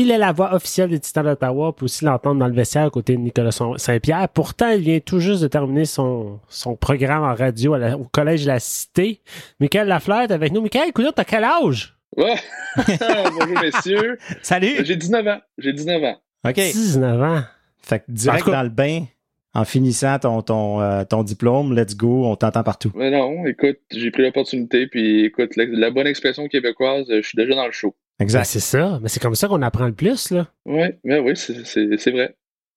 Il 0.00 0.12
est 0.12 0.18
la 0.18 0.30
voix 0.30 0.54
officielle 0.54 0.90
des 0.90 1.00
Titans 1.00 1.24
d'Ottawa. 1.24 1.70
On 1.70 1.72
peut 1.72 1.86
aussi 1.86 2.04
l'entendre 2.04 2.38
dans 2.38 2.46
le 2.46 2.54
vestiaire 2.54 2.84
à 2.84 2.90
côté 2.90 3.16
de 3.16 3.20
Nicolas 3.20 3.50
Saint-Pierre. 3.50 4.28
Pourtant, 4.28 4.70
il 4.70 4.80
vient 4.80 5.00
tout 5.00 5.18
juste 5.18 5.42
de 5.42 5.48
terminer 5.48 5.86
son, 5.86 6.38
son 6.48 6.76
programme 6.76 7.24
en 7.24 7.34
radio 7.34 7.74
au 7.76 8.04
Collège 8.04 8.42
de 8.42 8.46
la 8.46 8.60
Cité. 8.60 9.20
Michael 9.58 9.88
Lafleur 9.88 10.20
est 10.20 10.30
avec 10.30 10.52
nous. 10.52 10.60
Michael, 10.60 10.90
écoute, 10.90 11.04
t'as 11.16 11.24
quel 11.24 11.42
âge? 11.42 11.96
Ouais. 12.16 12.36
Bonjour, 12.76 13.60
messieurs. 13.60 14.18
Salut. 14.40 14.76
J'ai 14.84 14.94
19 14.94 15.26
ans. 15.26 15.40
J'ai 15.58 15.72
19 15.72 16.04
ans. 16.04 16.16
OK. 16.46 16.54
19 16.54 17.20
ans. 17.20 17.42
Fait 17.82 17.98
que 17.98 18.04
direct 18.06 18.48
dans 18.48 18.62
le 18.62 18.68
bain, 18.68 19.04
en 19.52 19.64
finissant 19.64 20.16
ton, 20.20 20.42
ton, 20.42 20.80
euh, 20.80 21.02
ton 21.02 21.24
diplôme, 21.24 21.74
let's 21.74 21.96
go, 21.96 22.24
on 22.24 22.36
t'entend 22.36 22.62
partout. 22.62 22.92
Mais 22.94 23.10
non, 23.10 23.44
écoute, 23.46 23.78
j'ai 23.90 24.12
pris 24.12 24.22
l'opportunité, 24.22 24.86
puis 24.86 25.24
écoute, 25.24 25.56
la 25.56 25.90
bonne 25.90 26.06
expression 26.06 26.46
québécoise, 26.46 27.06
je 27.08 27.20
suis 27.20 27.34
déjà 27.34 27.56
dans 27.56 27.66
le 27.66 27.72
show. 27.72 27.96
Exact. 28.20 28.40
Ben, 28.40 28.44
c'est 28.44 28.60
ça. 28.60 28.98
Mais 29.02 29.08
c'est 29.08 29.20
comme 29.20 29.34
ça 29.34 29.48
qu'on 29.48 29.62
apprend 29.62 29.86
le 29.86 29.92
plus, 29.92 30.30
là. 30.30 30.48
Oui, 30.66 30.88
mais 31.04 31.18
oui, 31.18 31.36
c'est 31.36 32.10
vrai. 32.10 32.34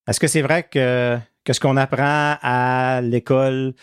Est-ce 0.07 0.19
que 0.19 0.27
c'est 0.27 0.41
vrai 0.41 0.63
que, 0.63 1.17
que 1.43 1.53
ce 1.53 1.59
qu'on 1.59 1.77
apprend 1.77 2.35
à 2.41 3.01
l'école, 3.01 3.73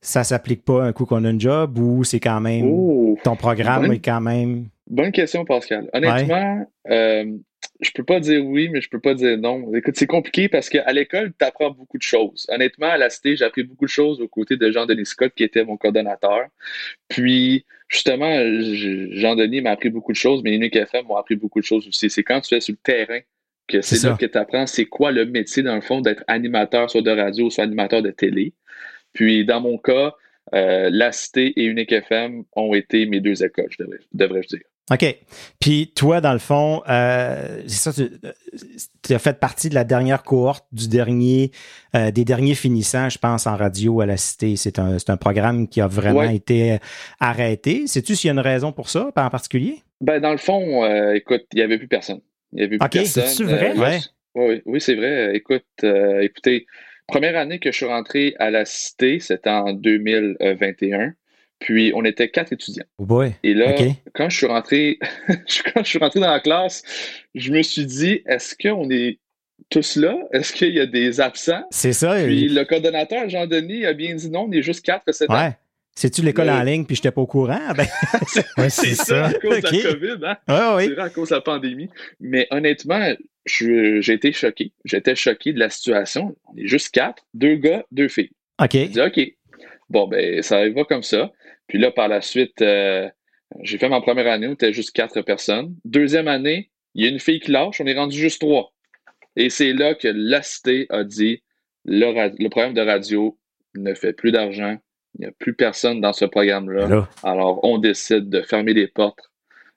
ça 0.00 0.24
s'applique 0.24 0.64
pas 0.64 0.82
un 0.82 0.92
coup 0.92 1.06
qu'on 1.06 1.24
a 1.24 1.28
un 1.28 1.38
job 1.38 1.78
ou 1.78 2.04
c'est 2.04 2.20
quand 2.20 2.40
même 2.40 2.66
oh, 2.66 3.18
ton 3.22 3.36
programme 3.36 3.92
est 3.92 4.04
quand 4.04 4.20
même. 4.20 4.68
Bonne 4.88 5.12
question, 5.12 5.44
Pascal. 5.44 5.88
Honnêtement, 5.92 6.66
euh, 6.90 7.24
je 7.80 7.90
peux 7.92 8.04
pas 8.04 8.20
dire 8.20 8.44
oui, 8.44 8.68
mais 8.70 8.80
je 8.80 8.88
peux 8.88 9.00
pas 9.00 9.14
dire 9.14 9.38
non. 9.38 9.72
Écoute, 9.74 9.94
c'est 9.96 10.06
compliqué 10.06 10.48
parce 10.48 10.68
qu'à 10.68 10.90
l'école, 10.92 11.32
tu 11.38 11.44
apprends 11.44 11.70
beaucoup 11.70 11.98
de 11.98 12.02
choses. 12.02 12.46
Honnêtement, 12.48 12.88
à 12.88 12.98
la 12.98 13.10
cité, 13.10 13.36
j'ai 13.36 13.44
appris 13.44 13.62
beaucoup 13.62 13.84
de 13.84 13.90
choses 13.90 14.20
aux 14.20 14.28
côtés 14.28 14.56
de 14.56 14.70
Jean-Denis 14.70 15.06
Scott, 15.06 15.32
qui 15.34 15.44
était 15.44 15.64
mon 15.64 15.76
coordonnateur. 15.76 16.46
Puis, 17.08 17.64
justement, 17.90 18.32
Jean-Denis 19.12 19.60
m'a 19.60 19.72
appris 19.72 19.90
beaucoup 19.90 20.12
de 20.12 20.16
choses, 20.16 20.42
mais 20.42 20.54
Unique 20.54 20.76
FM 20.76 21.06
m'a 21.08 21.18
appris 21.18 21.36
beaucoup 21.36 21.60
de 21.60 21.64
choses 21.64 21.86
aussi. 21.86 22.08
C'est 22.08 22.22
quand 22.22 22.40
tu 22.40 22.54
es 22.54 22.60
sur 22.60 22.72
le 22.72 22.78
terrain 22.82 23.20
que 23.68 23.82
c'est 23.82 24.02
là 24.06 24.16
que 24.18 24.26
tu 24.26 24.38
apprends 24.38 24.66
c'est 24.66 24.86
quoi 24.86 25.12
le 25.12 25.26
métier, 25.26 25.62
dans 25.62 25.74
le 25.74 25.80
fond, 25.80 26.00
d'être 26.00 26.24
animateur, 26.26 26.90
soit 26.90 27.02
de 27.02 27.10
radio, 27.10 27.50
soit 27.50 27.64
animateur 27.64 28.00
de 28.00 28.10
télé. 28.10 28.54
Puis, 29.12 29.44
dans 29.44 29.60
mon 29.60 29.76
cas, 29.76 30.14
euh, 30.54 30.88
La 30.92 31.12
Cité 31.12 31.52
et 31.60 31.64
Unique 31.64 31.92
FM 31.92 32.44
ont 32.54 32.74
été 32.74 33.06
mes 33.06 33.20
deux 33.20 33.44
écoles, 33.44 33.68
je 33.70 33.82
devrais, 33.82 33.98
devrais-je 34.12 34.48
dire. 34.48 34.64
OK. 34.90 35.16
Puis 35.60 35.92
toi, 35.94 36.20
dans 36.20 36.32
le 36.32 36.40
fond, 36.40 36.82
euh, 36.88 37.62
c'est 37.68 37.92
ça, 37.92 38.04
tu, 39.02 39.14
as 39.14 39.18
fait 39.20 39.38
partie 39.38 39.68
de 39.68 39.74
la 39.74 39.84
dernière 39.84 40.24
cohorte 40.24 40.66
du 40.72 40.88
dernier, 40.88 41.52
euh, 41.94 42.10
des 42.10 42.24
derniers 42.24 42.56
finissants, 42.56 43.08
je 43.08 43.18
pense, 43.18 43.46
en 43.46 43.56
radio 43.56 44.00
à 44.00 44.06
la 44.06 44.16
Cité. 44.16 44.56
C'est 44.56 44.80
un, 44.80 44.96
un 45.06 45.16
programme 45.16 45.68
qui 45.68 45.80
a 45.80 45.86
vraiment 45.86 46.28
été 46.28 46.78
arrêté. 47.20 47.86
Sais-tu 47.86 48.16
s'il 48.16 48.28
y 48.28 48.30
a 48.30 48.34
une 48.34 48.40
raison 48.40 48.72
pour 48.72 48.88
ça, 48.88 49.12
en 49.14 49.30
particulier? 49.30 49.76
Ben, 50.00 50.20
dans 50.20 50.32
le 50.32 50.38
fond, 50.38 50.82
euh, 50.82 51.14
écoute, 51.14 51.44
il 51.52 51.56
n'y 51.56 51.62
avait 51.62 51.78
plus 51.78 51.88
personne. 51.88 52.20
Il 52.52 52.56
n'y 52.56 52.62
avait 52.62 52.78
plus 52.78 52.88
personne. 52.88 53.26
C'est 53.26 53.44
vrai? 53.44 54.00
oui, 54.34 54.62
oui 54.64 54.80
c'est 54.80 54.96
vrai. 54.96 55.36
Écoute, 55.36 55.84
écoutez, 55.84 56.66
première 57.06 57.36
année 57.36 57.60
que 57.60 57.70
je 57.70 57.76
suis 57.76 57.86
rentré 57.86 58.34
à 58.40 58.50
la 58.50 58.64
Cité, 58.64 59.20
c'était 59.20 59.50
en 59.50 59.72
2021. 59.72 61.14
Puis 61.60 61.92
on 61.94 62.04
était 62.04 62.28
quatre 62.28 62.52
étudiants. 62.52 62.86
Oh 62.98 63.22
Et 63.42 63.54
là, 63.54 63.74
quand 64.14 64.28
je 64.28 64.36
suis 64.36 64.46
rentré, 64.46 64.98
quand 65.28 65.84
je 65.84 65.88
suis 65.88 65.98
rentré 65.98 66.18
dans 66.18 66.30
la 66.30 66.40
classe, 66.40 66.82
je 67.34 67.52
me 67.52 67.62
suis 67.62 67.86
dit, 67.86 68.22
est-ce 68.26 68.56
qu'on 68.56 68.90
est 68.90 69.18
tous 69.68 69.96
là? 69.96 70.16
Est-ce 70.32 70.52
qu'il 70.52 70.74
y 70.74 70.80
a 70.80 70.86
des 70.86 71.20
absents? 71.20 71.62
C'est 71.70 71.92
ça. 71.92 72.16
Puis 72.24 72.48
le 72.48 72.64
coordonnateur, 72.64 73.28
Jean-Denis, 73.28 73.84
a 73.84 73.92
bien 73.92 74.14
dit 74.14 74.30
non, 74.30 74.46
on 74.48 74.52
est 74.52 74.62
juste 74.62 74.84
quatre 74.84 75.12
cette 75.12 75.30
ouais. 75.30 75.56
C'est-tu 75.94 76.22
l'école 76.22 76.48
en 76.48 76.62
ligne 76.62 76.86
puis 76.86 76.96
je 76.96 77.00
n'étais 77.00 77.10
pas 77.10 77.20
au 77.20 77.26
courant? 77.26 77.74
Ben... 77.76 77.86
c'est 78.70 78.94
ça, 78.94 79.26
à 79.26 79.32
cause 79.34 79.60
de 79.60 79.64
la 79.64 79.92
COVID, 79.92 80.24
hein? 80.24 80.78
c'est 80.78 80.98
à 80.98 81.10
cause 81.10 81.28
de 81.28 81.34
la 81.34 81.40
pandémie. 81.42 81.90
Mais 82.20 82.46
honnêtement, 82.50 83.12
j'ai 83.44 84.12
été 84.12 84.32
choqué. 84.32 84.72
J'étais 84.84 85.14
choqué 85.14 85.52
de 85.52 85.58
la 85.58 85.68
situation. 85.68 86.34
On 86.46 86.56
est 86.56 86.66
juste 86.66 86.90
quatre, 86.90 87.22
deux 87.34 87.56
gars, 87.56 87.84
deux 87.92 88.08
filles. 88.08 88.30
OK. 88.62 88.70
J'ai 88.72 88.88
dit, 88.88 89.00
OK. 89.00 89.20
Bon, 89.90 90.06
ben, 90.06 90.42
ça 90.42 90.68
va 90.70 90.84
comme 90.84 91.02
ça. 91.02 91.32
Puis 91.70 91.78
là, 91.78 91.92
par 91.92 92.08
la 92.08 92.20
suite, 92.20 92.60
euh, 92.62 93.08
j'ai 93.62 93.78
fait 93.78 93.88
ma 93.88 94.00
première 94.00 94.26
année, 94.26 94.48
on 94.48 94.54
était 94.54 94.72
juste 94.72 94.90
quatre 94.90 95.22
personnes. 95.22 95.76
Deuxième 95.84 96.26
année, 96.26 96.72
il 96.96 97.04
y 97.04 97.06
a 97.06 97.10
une 97.10 97.20
fille 97.20 97.38
qui 97.38 97.52
lâche, 97.52 97.80
on 97.80 97.86
est 97.86 97.96
rendu 97.96 98.18
juste 98.18 98.40
trois. 98.40 98.72
Et 99.36 99.50
c'est 99.50 99.72
là 99.72 99.94
que 99.94 100.08
la 100.08 100.42
cité 100.42 100.86
a 100.90 101.04
dit 101.04 101.44
le, 101.84 102.42
le 102.42 102.48
programme 102.48 102.74
de 102.74 102.80
radio 102.80 103.38
ne 103.76 103.94
fait 103.94 104.12
plus 104.12 104.32
d'argent, 104.32 104.78
il 105.14 105.20
n'y 105.20 105.26
a 105.26 105.30
plus 105.38 105.54
personne 105.54 106.00
dans 106.00 106.12
ce 106.12 106.24
programme-là. 106.24 107.08
Alors, 107.22 107.60
on 107.62 107.78
décide 107.78 108.28
de 108.28 108.42
fermer 108.42 108.74
les 108.74 108.88
portes 108.88 109.30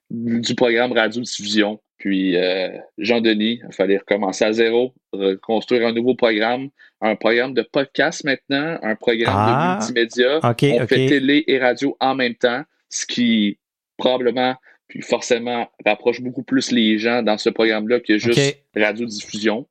du 0.09 0.55
programme 0.55 0.93
Radio-Diffusion. 0.93 1.79
Puis, 2.03 2.35
euh, 2.35 2.67
Jean-Denis, 2.97 3.61
il 3.65 3.73
fallait 3.73 3.95
recommencer 3.95 4.43
à 4.43 4.51
zéro, 4.51 4.93
reconstruire 5.13 5.87
un 5.87 5.93
nouveau 5.93 6.15
programme, 6.15 6.67
un 6.99 7.15
programme 7.15 7.53
de 7.53 7.61
podcast 7.61 8.25
maintenant, 8.25 8.77
un 8.83 8.95
programme 8.95 9.33
de 9.33 9.53
ah, 9.55 9.77
multimédia. 9.79 10.39
on 10.43 10.87
fait 10.87 11.07
télé 11.07 11.45
et 11.47 11.59
radio 11.59 11.95
en 12.01 12.13
même 12.13 12.35
temps, 12.35 12.63
ce 12.89 13.05
qui 13.05 13.57
probablement, 13.95 14.57
puis 14.89 15.01
forcément, 15.01 15.71
rapproche 15.85 16.19
beaucoup 16.19 16.43
plus 16.43 16.71
les 16.71 16.99
gens 16.99 17.23
dans 17.23 17.37
ce 17.37 17.49
programme-là 17.49 18.01
que 18.01 18.17
juste 18.17 18.57
radiodiffusion. 18.75 19.65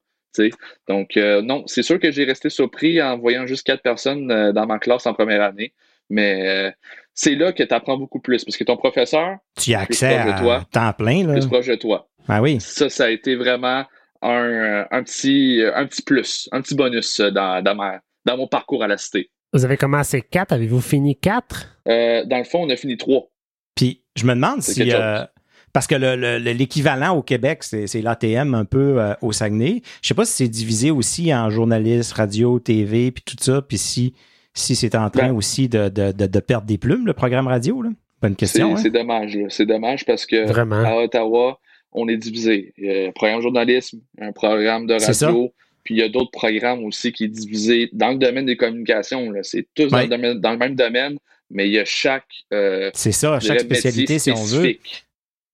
Donc, 0.89 1.19
euh, 1.19 1.43
non, 1.43 1.65
c'est 1.67 1.83
sûr 1.83 2.01
que 2.01 2.11
j'ai 2.11 2.25
resté 2.25 2.49
surpris 2.49 3.03
en 3.03 3.19
voyant 3.19 3.47
juste 3.47 3.67
quatre 3.67 3.83
personnes 3.83 4.31
euh, 4.31 4.53
dans 4.55 4.65
ma 4.65 4.79
classe 4.79 5.07
en 5.07 5.13
première 5.13 5.43
année. 5.43 5.75
Mais 6.09 6.75
c'est 7.15 7.35
là 7.35 7.53
que 7.53 7.63
tu 7.63 7.75
apprends 7.75 7.99
beaucoup 7.99 8.21
plus 8.21 8.45
parce 8.45 8.57
que 8.57 8.65
ton 8.65 8.77
professeur. 8.77 9.37
Tu 9.61 9.75
as 9.75 9.81
accès 9.81 10.17
à 10.17 10.33
toi, 10.39 10.65
temps 10.71 10.93
plein. 10.93 11.27
Là. 11.27 11.35
Plus 11.35 11.47
proche 11.47 11.67
de 11.67 11.75
toi. 11.75 12.09
Ah 12.29 12.41
oui. 12.41 12.59
Ça, 12.61 12.89
ça 12.89 13.05
a 13.05 13.11
été 13.11 13.35
vraiment 13.37 13.85
un, 14.23 14.87
un, 14.91 15.03
petit, 15.03 15.63
un 15.75 15.87
petit 15.87 16.03
plus, 16.03 16.49
un 16.53 16.63
petit 16.63 16.75
bonus 16.75 17.21
dans, 17.21 17.63
dans, 17.63 17.75
ma, 17.75 18.01
dans 18.25 18.37
mon 18.37 18.47
parcours 18.47 18.83
à 18.83 18.89
la 18.89 18.97
cité. 18.97 19.31
Vous 19.53 19.65
avez 19.65 19.77
commencé 19.77 20.23
quatre, 20.23 20.53
avez-vous 20.53 20.81
fini 20.81 21.17
quatre? 21.17 21.77
Euh, 21.89 22.25
dans 22.25 22.39
le 22.39 22.45
fond, 22.45 22.65
on 22.65 22.71
a 22.71 22.77
fini 22.77 22.97
trois. 22.97 23.31
Puis, 23.75 24.03
je 24.17 24.25
me 24.25 24.35
demande 24.35 24.63
si. 24.63 24.93
Euh, 24.93 25.25
parce 25.73 25.87
que 25.87 25.95
l'équivalent 26.39 27.17
au 27.17 27.23
Québec, 27.23 27.63
c'est 27.63 28.03
l'ATM 28.03 28.55
un 28.55 28.65
peu 28.67 29.01
euh, 29.01 29.15
au 29.23 29.33
Saguenay. 29.33 29.83
Je 30.03 30.09
sais 30.09 30.15
pas 30.15 30.27
si 30.27 30.33
c'est 30.33 30.49
divisé 30.49 30.91
aussi 30.91 31.35
en 31.35 31.49
journalistes, 31.49 32.13
radio, 32.13 32.59
TV, 32.61 33.11
puis 33.11 33.25
tout 33.25 33.37
ça, 33.41 33.63
puis 33.63 33.79
si 33.79 34.15
si 34.55 34.77
c'est 34.77 34.95
en 34.95 35.11
train 35.11 35.29
ben, 35.29 35.35
aussi 35.35 35.69
de, 35.69 35.89
de, 35.89 36.13
de, 36.13 36.41
perdre 36.41 36.67
des 36.67 36.79
plumes, 36.79 37.07
le 37.07 37.13
programme 37.13 37.47
radio. 37.47 37.83
Là? 37.83 37.91
Bonne 38.21 38.37
question. 38.37 38.77
C'est 38.77 38.89
hein? 38.89 38.91
dommage. 38.91 39.39
C'est 39.49 39.67
dommage 39.67 40.05
parce 40.05 40.27
que 40.27 40.47
à 40.85 40.97
Ottawa, 40.97 41.59
on 41.93 42.09
est 42.09 42.17
divisé. 42.17 42.73
Il 42.77 42.85
y 42.85 42.91
a 42.91 43.09
un 43.09 43.13
programme 43.13 43.39
de 43.39 43.43
journalisme, 43.43 44.01
un 44.21 44.33
programme 44.33 44.87
de 44.87 44.95
radio, 44.95 45.53
puis 45.85 45.95
il 45.97 45.99
y 45.99 46.03
a 46.03 46.09
d'autres 46.09 46.31
programmes 46.31 46.85
aussi 46.85 47.13
qui 47.13 47.25
est 47.25 47.29
divisé 47.29 47.89
dans 47.93 48.11
le 48.11 48.19
domaine 48.19 48.47
des 48.47 48.57
communications. 48.57 49.33
C'est 49.43 49.67
tous 49.75 49.89
dans, 49.89 49.99
le 50.01 50.57
même 50.57 50.75
domaine, 50.75 51.19
mais 51.51 51.67
il 51.67 51.73
y 51.73 51.79
a 51.79 51.85
chaque. 51.85 52.29
Euh, 52.53 52.91
c'est 52.95 53.13
ça, 53.13 53.41
chaque 53.41 53.61
spécialité, 53.61 54.19
si 54.19 54.31
on 54.31 54.45
veut. 54.45 54.77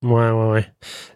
Ouais, 0.00 0.30
ouais, 0.30 0.50
ouais. 0.50 0.64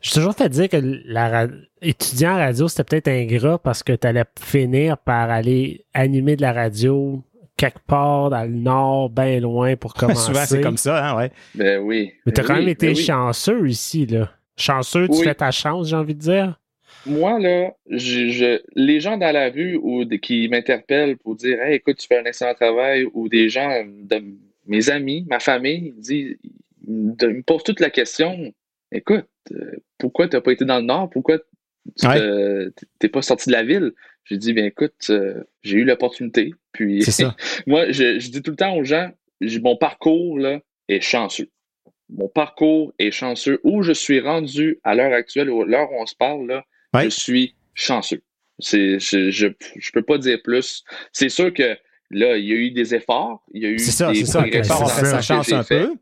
J'ai 0.00 0.12
toujours 0.12 0.34
fait 0.34 0.48
dire 0.48 0.68
que 0.68 0.78
la 1.04 1.46
étudiant 1.82 2.32
en 2.32 2.38
radio, 2.38 2.66
c'était 2.66 2.84
peut-être 2.84 3.08
ingrat 3.08 3.58
parce 3.58 3.84
que 3.84 3.92
tu 3.92 4.06
allais 4.06 4.24
finir 4.40 4.98
par 4.98 5.30
aller 5.30 5.84
animer 5.94 6.34
de 6.34 6.42
la 6.42 6.52
radio 6.52 7.22
quelque 7.66 7.84
part 7.86 8.30
dans 8.30 8.42
le 8.42 8.48
nord, 8.56 9.10
bien 9.10 9.40
loin 9.40 9.76
pour 9.76 9.94
commencer. 9.94 10.26
Souvent, 10.32 10.44
c'est 10.44 10.60
comme 10.60 10.76
ça, 10.76 11.10
hein, 11.10 11.16
ouais. 11.16 11.30
Ben 11.54 11.80
oui. 11.80 12.12
Mais 12.26 12.32
t'as 12.32 12.42
Ben 12.42 12.48
quand 12.48 12.54
même 12.56 12.68
été 12.68 12.88
ben 12.88 12.96
oui. 12.96 13.02
chanceux 13.02 13.68
ici, 13.68 14.06
là. 14.06 14.30
Chanceux, 14.56 15.06
tu 15.08 15.14
Oui. 15.18 15.24
fais 15.24 15.34
ta 15.34 15.50
chance, 15.50 15.88
j'ai 15.88 15.96
envie 15.96 16.14
de 16.14 16.20
dire. 16.20 16.58
Moi, 17.06 17.38
là, 17.38 17.72
je, 17.90 18.28
je- 18.28 18.60
les 18.76 19.00
gens 19.00 19.16
dans 19.16 19.32
la 19.32 19.48
rue 19.50 19.76
ou 19.82 20.04
de- 20.04 20.16
qui 20.16 20.48
m'interpellent 20.48 21.16
pour 21.16 21.34
dire 21.36 21.60
Hey, 21.62 21.76
écoute, 21.76 21.96
tu 21.98 22.06
fais 22.06 22.18
un 22.18 22.24
excellent 22.24 22.54
travail, 22.54 23.06
ou 23.14 23.28
des 23.28 23.48
gens 23.48 23.84
de 23.84 24.22
mes 24.66 24.90
amis, 24.90 25.24
ma 25.28 25.40
famille, 25.40 25.92
ils, 25.96 26.00
disent, 26.00 26.36
ils 26.86 26.94
me 26.94 27.42
posent 27.42 27.64
toute 27.64 27.80
la 27.80 27.90
question 27.90 28.52
Écoute, 28.92 29.24
euh, 29.52 29.76
pourquoi 29.98 30.28
tu 30.28 30.36
n'as 30.36 30.42
pas 30.42 30.52
été 30.52 30.64
dans 30.64 30.76
le 30.78 30.84
Nord? 30.84 31.08
Pourquoi 31.10 31.38
tu 31.98 32.06
Ouais. 32.06 32.18
te- 32.18 32.72
t'es 32.98 33.08
pas 33.08 33.22
sorti 33.22 33.48
de 33.48 33.52
la 33.54 33.62
ville? 33.64 33.92
J'ai 34.24 34.36
dit 34.38 34.52
Bien, 34.52 34.66
écoute, 34.66 34.94
euh, 35.10 35.42
j'ai 35.62 35.78
eu 35.78 35.84
l'opportunité. 35.84 36.52
Puis, 36.72 37.02
ça. 37.04 37.34
moi, 37.66 37.90
je, 37.90 38.18
je 38.18 38.30
dis 38.30 38.42
tout 38.42 38.50
le 38.52 38.56
temps 38.56 38.76
aux 38.76 38.84
gens 38.84 39.10
mon 39.60 39.76
parcours 39.76 40.38
là, 40.38 40.60
est 40.88 41.00
chanceux. 41.00 41.48
Mon 42.08 42.28
parcours 42.28 42.92
est 42.98 43.10
chanceux. 43.10 43.60
Où 43.64 43.82
je 43.82 43.92
suis 43.92 44.20
rendu 44.20 44.78
à 44.84 44.94
l'heure 44.94 45.12
actuelle, 45.12 45.50
ou 45.50 45.62
à 45.62 45.66
l'heure 45.66 45.90
où 45.90 45.96
on 46.00 46.06
se 46.06 46.14
parle, 46.14 46.46
là, 46.46 46.64
Ouais. 46.94 47.04
je 47.04 47.08
suis 47.08 47.54
chanceux. 47.74 48.22
Je, 48.62 48.98
je, 48.98 49.48
je 49.76 49.90
peux 49.92 50.02
pas 50.02 50.18
dire 50.18 50.38
plus. 50.44 50.84
C'est 51.12 51.30
sûr 51.30 51.52
que 51.54 51.76
là, 52.10 52.36
il 52.36 52.44
y 52.44 52.52
a 52.52 52.54
eu 52.54 52.70
des 52.70 52.94
efforts. 52.94 53.42
Il 53.52 53.62
y 53.62 53.66
a 53.66 53.70
eu 53.70 53.78
C'est 53.78 53.90
ça, 53.92 54.12
des 54.12 54.20
c'est 54.20 54.26
ça. 54.26 54.42
fait 54.44 54.62
sa 54.62 55.16
que 55.16 55.22
chance 55.22 55.52
un 55.52 55.62
fait. 55.64 55.80
peu. 55.86 55.94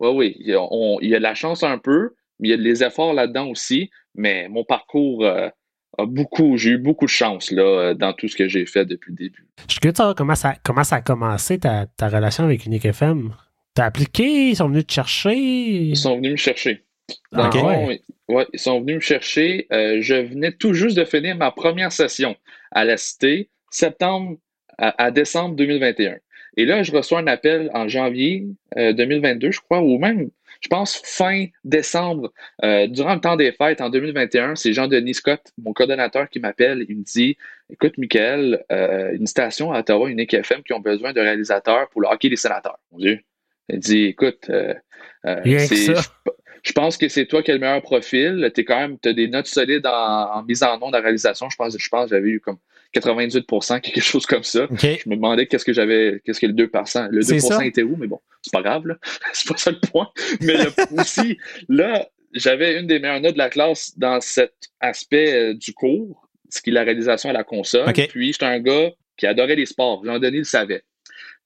Oui, 0.00 0.10
oui. 0.14 0.36
Il 0.38 0.46
y, 0.48 0.54
a, 0.54 0.62
on- 0.62 1.00
il 1.00 1.10
y 1.10 1.14
a 1.14 1.18
de 1.18 1.22
la 1.24 1.34
chance 1.34 1.62
un 1.64 1.76
peu, 1.78 2.14
mais 2.38 2.48
il 2.48 2.50
y 2.52 2.54
a 2.54 2.56
des 2.56 2.84
efforts 2.84 3.12
là-dedans 3.12 3.48
aussi. 3.48 3.90
Mais 4.14 4.48
mon 4.48 4.64
parcours 4.64 5.24
euh, 5.26 5.48
a 5.96 6.06
beaucoup, 6.06 6.56
j'ai 6.56 6.70
eu 6.70 6.78
beaucoup 6.78 7.06
de 7.06 7.10
chance 7.10 7.50
là, 7.50 7.62
euh, 7.62 7.94
dans 7.94 8.12
tout 8.12 8.28
ce 8.28 8.36
que 8.36 8.48
j'ai 8.48 8.66
fait 8.66 8.84
depuis 8.84 9.12
le 9.12 9.16
début. 9.16 9.46
Je 9.66 9.72
suis 9.72 9.80
curieux 9.80 9.92
de 9.92 9.96
savoir 9.96 10.14
comment 10.14 10.34
ça, 10.34 10.54
comment 10.62 10.84
ça 10.84 10.96
a 10.96 11.00
commencé 11.00 11.58
ta, 11.58 11.86
ta 11.86 12.08
relation 12.08 12.44
avec 12.44 12.66
Unique 12.66 12.84
FM. 12.84 13.32
T'as 13.74 13.86
appliqué, 13.86 14.50
ils 14.50 14.56
sont 14.56 14.68
venus 14.68 14.86
te 14.86 14.92
chercher? 14.92 15.36
Ils 15.36 15.96
sont 15.96 16.16
venus 16.16 16.32
me 16.32 16.36
chercher. 16.36 16.84
Dans 17.32 17.44
Ah 17.44 17.64
ouais. 17.86 18.02
ouais, 18.28 18.46
ils 18.52 18.58
sont 18.58 18.80
venus 18.80 18.96
me 18.96 19.00
chercher. 19.00 19.66
Euh, 19.72 19.98
je 20.00 20.14
venais 20.14 20.52
tout 20.52 20.74
juste 20.74 20.96
de 20.96 21.04
finir 21.04 21.36
ma 21.36 21.50
première 21.50 21.92
session 21.92 22.36
à 22.70 22.84
la 22.84 22.96
Cité, 22.96 23.48
septembre 23.70 24.36
à, 24.78 25.02
à 25.02 25.10
décembre 25.10 25.56
2021. 25.56 26.16
Et 26.56 26.64
là, 26.64 26.82
je 26.82 26.90
reçois 26.92 27.20
un 27.20 27.26
appel 27.28 27.70
en 27.72 27.86
janvier 27.88 28.46
euh, 28.76 28.92
2022, 28.92 29.52
je 29.52 29.60
crois, 29.60 29.80
ou 29.80 29.96
même, 29.98 30.28
je 30.60 30.68
pense, 30.68 31.00
fin 31.04 31.46
décembre, 31.64 32.32
euh, 32.64 32.86
durant 32.88 33.14
le 33.14 33.20
temps 33.20 33.36
des 33.36 33.52
fêtes 33.52 33.80
en 33.80 33.90
2021. 33.90 34.56
C'est 34.56 34.72
Jean-Denis 34.72 35.14
Scott, 35.14 35.40
mon 35.62 35.72
coordonnateur, 35.72 36.28
qui 36.28 36.40
m'appelle. 36.40 36.84
Il 36.88 36.98
me 36.98 37.04
dit 37.04 37.36
Écoute, 37.70 37.96
Michael, 37.98 38.64
euh, 38.72 39.12
une 39.12 39.26
station 39.26 39.72
à 39.72 39.80
Ottawa, 39.80 40.10
une 40.10 40.20
FM, 40.20 40.62
qui 40.62 40.72
ont 40.72 40.80
besoin 40.80 41.12
de 41.12 41.20
réalisateurs 41.20 41.88
pour 41.90 42.00
le 42.00 42.08
hockey 42.08 42.28
des 42.28 42.36
sénateurs. 42.36 42.78
Mon 42.92 42.98
Dieu. 42.98 43.20
Il 43.68 43.78
dit 43.78 44.04
Écoute, 44.06 44.46
euh, 44.50 44.74
euh, 45.26 45.40
c'est- 45.66 45.94
ça. 45.94 46.02
Je, 46.62 46.72
pense 46.72 46.96
que 46.96 47.08
c'est 47.08 47.26
toi 47.26 47.42
qui 47.42 47.50
as 47.50 47.54
le 47.54 47.60
meilleur 47.60 47.82
profil. 47.82 48.50
Tu 48.54 48.64
quand 48.64 48.78
même, 48.78 48.96
as 49.04 49.12
des 49.12 49.28
notes 49.28 49.46
solides 49.46 49.86
en, 49.86 49.90
en 50.34 50.42
mise 50.44 50.62
en 50.62 50.78
nom 50.78 50.88
de 50.88 50.96
la 50.96 51.00
réalisation. 51.00 51.48
Je 51.50 51.56
pense, 51.56 51.76
je 51.78 51.88
pense 51.88 52.10
que 52.10 52.16
j'avais 52.16 52.28
eu 52.28 52.40
comme 52.40 52.58
98% 52.94 53.80
quelque 53.80 54.00
chose 54.00 54.26
comme 54.26 54.42
ça. 54.42 54.66
Je 54.70 55.08
me 55.08 55.16
demandais 55.16 55.46
qu'est-ce 55.46 55.64
que 55.64 55.72
j'avais, 55.72 56.20
qu'est-ce 56.24 56.40
que 56.40 56.46
le 56.46 56.54
2% 56.54 57.08
Le 57.10 57.16
2 57.16 57.22
C'est 57.22 57.40
ça. 57.40 57.64
était 57.64 57.82
où, 57.82 57.96
mais 57.96 58.06
bon, 58.06 58.20
c'est 58.42 58.52
pas 58.52 58.62
grave, 58.62 58.86
là. 58.86 58.96
c'est 59.32 59.48
pas 59.48 59.56
ça 59.56 59.70
le 59.70 59.80
point. 59.80 60.08
Mais 60.40 60.54
le- 60.54 61.00
aussi, 61.00 61.38
là, 61.68 62.08
j'avais 62.32 62.78
une 62.78 62.86
des 62.86 62.98
meilleures 62.98 63.20
notes 63.20 63.34
de 63.34 63.38
la 63.38 63.50
classe 63.50 63.96
dans 63.98 64.20
cet 64.20 64.54
aspect 64.80 65.34
euh, 65.34 65.54
du 65.54 65.72
cours, 65.72 66.28
ce 66.48 66.62
qui 66.62 66.70
est 66.70 66.72
la 66.72 66.84
réalisation 66.84 67.30
à 67.30 67.32
la 67.32 67.44
console. 67.44 67.92
Puis, 67.92 68.32
j'étais 68.32 68.46
un 68.46 68.60
gars 68.60 68.90
qui 69.16 69.26
adorait 69.26 69.56
les 69.56 69.66
sports. 69.66 70.04
Jean-Denis 70.04 70.38
le 70.38 70.44
savait. 70.44 70.82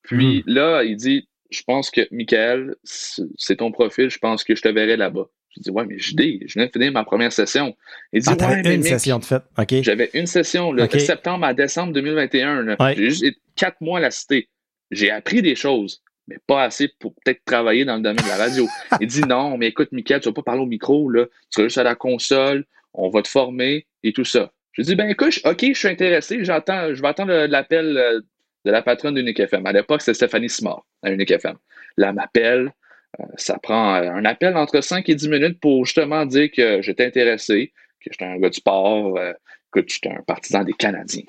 Puis 0.02 0.42
là, 0.46 0.82
il 0.82 0.96
dit 0.96 1.28
Je 1.52 1.62
pense 1.62 1.90
que, 1.90 2.00
Michael, 2.10 2.74
c'est 2.84 3.56
ton 3.56 3.70
profil, 3.70 4.10
je 4.10 4.18
pense 4.18 4.44
que 4.44 4.54
je 4.54 4.62
te 4.62 4.68
verrai 4.68 4.96
là-bas. 4.96 5.28
Je 5.54 5.60
dis 5.60 5.70
Ouais, 5.70 5.84
mais 5.86 5.98
je 5.98 6.14
dis, 6.16 6.42
je 6.46 6.54
viens 6.58 6.66
de 6.66 6.72
finir 6.72 6.92
ma 6.92 7.04
première 7.04 7.32
session. 7.32 7.76
Il 8.12 8.22
dit 8.22 8.28
Ah, 8.30 8.36
t'avais 8.36 8.54
Ouais, 8.56 8.62
mais 8.64 8.74
une 8.76 8.82
session 8.82 9.18
de. 9.18 9.34
OK. 9.58 9.82
j'avais 9.82 10.10
une 10.14 10.26
session, 10.26 10.72
là, 10.72 10.84
OK. 10.84 10.92
de 10.94 10.98
septembre 10.98 11.44
à 11.44 11.54
décembre 11.54 11.92
2021. 11.92 12.62
là. 12.62 12.76
Ouais. 12.80 12.94
J'ai 12.96 13.10
juste 13.10 13.24
quatre 13.54 13.80
mois 13.80 13.98
à 13.98 14.02
la 14.02 14.10
cité. 14.10 14.48
J'ai 14.90 15.10
appris 15.10 15.42
des 15.42 15.54
choses, 15.54 16.02
mais 16.26 16.38
pas 16.46 16.62
assez 16.64 16.88
pour 16.98 17.14
peut-être 17.22 17.44
travailler 17.44 17.84
dans 17.84 17.96
le 17.96 18.02
domaine 18.02 18.24
de 18.24 18.28
la 18.28 18.36
radio. 18.36 18.66
Il 19.00 19.06
dit 19.06 19.22
non, 19.22 19.58
mais 19.58 19.68
écoute, 19.68 19.92
Mickaël, 19.92 20.20
tu 20.20 20.28
vas 20.28 20.34
pas 20.34 20.42
parler 20.42 20.62
au 20.62 20.66
micro, 20.66 21.10
là. 21.10 21.26
tu 21.50 21.60
vas 21.60 21.66
juste 21.66 21.78
à 21.78 21.82
la 21.82 21.94
console, 21.94 22.64
on 22.94 23.10
va 23.10 23.22
te 23.22 23.28
former 23.28 23.86
et 24.02 24.12
tout 24.12 24.24
ça. 24.24 24.52
Je 24.72 24.80
dis, 24.82 24.94
ben 24.94 25.08
écoute, 25.10 25.38
ok, 25.44 25.64
je 25.68 25.72
suis 25.78 25.88
intéressé, 25.88 26.44
j'entends, 26.44 26.94
je 26.94 27.02
vais 27.02 27.08
attendre 27.08 27.32
l'appel 27.46 27.98
euh, 27.98 28.20
de 28.64 28.70
la 28.70 28.82
patronne 28.82 29.14
d'Unique 29.14 29.40
FM. 29.40 29.66
À 29.66 29.72
l'époque, 29.72 30.00
c'était 30.02 30.14
Stéphanie 30.14 30.48
Simard 30.50 30.84
à 31.02 31.10
Unique 31.10 31.30
FM. 31.30 31.56
Là, 31.96 32.08
elle 32.08 32.14
m'appelle. 32.14 32.72
Euh, 33.20 33.24
ça 33.36 33.58
prend 33.58 33.94
euh, 33.96 34.10
un 34.10 34.24
appel 34.24 34.56
entre 34.56 34.80
5 34.80 35.08
et 35.08 35.14
10 35.14 35.28
minutes 35.28 35.60
pour 35.60 35.84
justement 35.84 36.24
dire 36.24 36.50
que 36.50 36.80
j'étais 36.80 37.04
intéressé, 37.06 37.72
que 38.00 38.10
j'étais 38.10 38.24
un 38.24 38.38
gars 38.38 38.48
du 38.48 38.56
sport, 38.56 39.18
euh, 39.18 39.32
que 39.70 39.80
j'étais 39.86 40.08
un 40.10 40.22
partisan 40.26 40.64
des 40.64 40.72
Canadiens. 40.72 41.24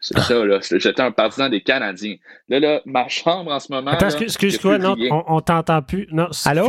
C'est 0.00 0.18
ça, 0.18 0.44
là. 0.44 0.58
c'est- 0.60 0.78
J'étais 0.78 1.00
un 1.00 1.10
partisan 1.12 1.48
des 1.48 1.62
Canadiens. 1.62 2.16
Là, 2.48 2.60
là, 2.60 2.82
ma 2.84 3.08
chambre 3.08 3.50
en 3.50 3.58
ce 3.58 3.72
moment. 3.72 3.90
Attends, 3.92 4.10
excuse-toi, 4.20 4.76
non, 4.78 4.94
on, 5.10 5.24
on 5.26 5.40
t'entend 5.40 5.80
plus. 5.80 6.06
Non, 6.12 6.28
Allô? 6.44 6.68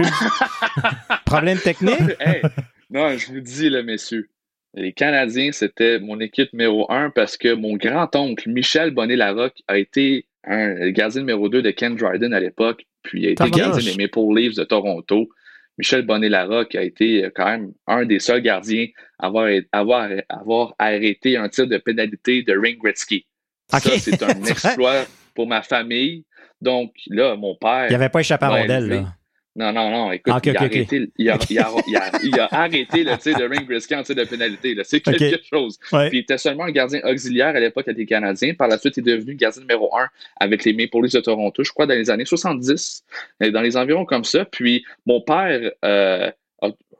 Problème 1.25 1.57
technique? 1.59 1.99
Hey, 2.19 2.41
non, 2.89 3.17
je 3.17 3.27
vous 3.33 3.41
dis, 3.41 3.69
là, 3.69 3.83
messieurs, 3.83 4.29
les 4.75 4.93
Canadiens, 4.93 5.51
c'était 5.51 5.99
mon 5.99 6.19
équipe 6.19 6.51
numéro 6.53 6.91
un 6.91 7.09
parce 7.09 7.37
que 7.37 7.53
mon 7.53 7.75
grand-oncle, 7.75 8.49
Michel 8.49 8.91
Bonnet-Larocque, 8.91 9.61
a 9.67 9.77
été 9.77 10.25
un 10.43 10.89
gardien 10.91 11.21
numéro 11.21 11.49
2 11.49 11.61
de 11.61 11.71
Ken 11.71 11.95
Dryden 11.95 12.33
à 12.33 12.39
l'époque, 12.39 12.85
puis 13.01 13.21
il 13.21 13.27
a 13.27 13.29
été 13.31 13.49
gardien 13.49 13.93
des 13.93 13.97
Maple 13.97 14.35
Leafs 14.35 14.55
de 14.55 14.63
Toronto. 14.63 15.29
Michel 15.77 16.05
Bonnet-Larocque 16.05 16.75
a 16.75 16.83
été 16.83 17.25
euh, 17.25 17.29
quand 17.35 17.45
même 17.45 17.73
un 17.87 18.05
des 18.05 18.19
seuls 18.19 18.41
gardiens 18.41 18.87
à 19.19 19.27
avoir, 19.27 19.49
avoir, 19.71 20.09
avoir 20.29 20.75
arrêté 20.79 21.35
un 21.35 21.49
tir 21.49 21.67
de 21.67 21.77
pénalité 21.77 22.43
de 22.43 22.57
Ring 22.57 22.77
Gretzky. 22.77 23.25
Ça, 23.69 23.79
c'est 23.79 24.23
un 24.23 24.43
exploit 24.45 25.05
pour 25.33 25.47
ma 25.47 25.61
famille. 25.61 26.23
Donc, 26.61 26.93
là, 27.07 27.35
mon 27.35 27.55
père. 27.55 27.87
Il 27.87 27.89
n'y 27.89 27.95
avait 27.95 28.09
pas 28.09 28.21
échappé 28.21 28.45
à 28.45 28.49
rondelle, 28.49 28.87
là. 28.87 29.15
Non, 29.57 29.71
non, 29.71 29.89
non, 29.89 30.11
écoute, 30.11 30.33
Ah, 30.35 30.41
il, 30.43 30.57
a 30.57 30.61
arrêté, 30.61 31.09
il, 31.17 31.29
a, 31.29 31.37
il, 31.49 31.59
a, 31.59 31.71
il, 31.87 31.95
a, 31.95 32.11
il 32.23 32.39
a 32.39 32.47
arrêté 32.51 33.03
le 33.05 33.17
tir 33.17 33.37
de 33.37 33.45
Ring 33.45 33.65
Gretzky 33.65 33.95
en 33.95 34.03
tir 34.03 34.15
de 34.15 34.25
pénalité. 34.25 34.75
C'est 34.83 34.99
quelque 34.99 35.41
chose. 35.49 35.79
Ouais. 35.93 36.09
Puis 36.09 36.17
il 36.17 36.21
était 36.21 36.37
seulement 36.37 36.65
un 36.65 36.71
gardien 36.71 36.99
auxiliaire 37.05 37.55
à 37.55 37.59
l'époque 37.59 37.87
avec 37.87 37.97
les 37.97 38.05
Canadiens. 38.05 38.53
Par 38.53 38.67
la 38.67 38.77
suite, 38.77 38.97
il 38.97 39.07
est 39.07 39.13
devenu 39.13 39.35
gardien 39.35 39.61
numéro 39.61 39.95
un 39.97 40.09
avec 40.41 40.65
les 40.65 40.73
Maple 40.73 41.03
Leafs 41.03 41.13
de 41.13 41.21
Toronto, 41.21 41.63
je 41.63 41.71
crois, 41.71 41.85
dans 41.87 41.93
les 41.93 42.09
années 42.09 42.25
70, 42.25 43.05
euh, 43.43 43.51
dans 43.51 43.61
les 43.61 43.77
environs 43.77 44.03
comme 44.03 44.25
ça. 44.25 44.43
Puis 44.43 44.83
mon 45.05 45.21
père, 45.21 45.71
euh, 45.85 46.31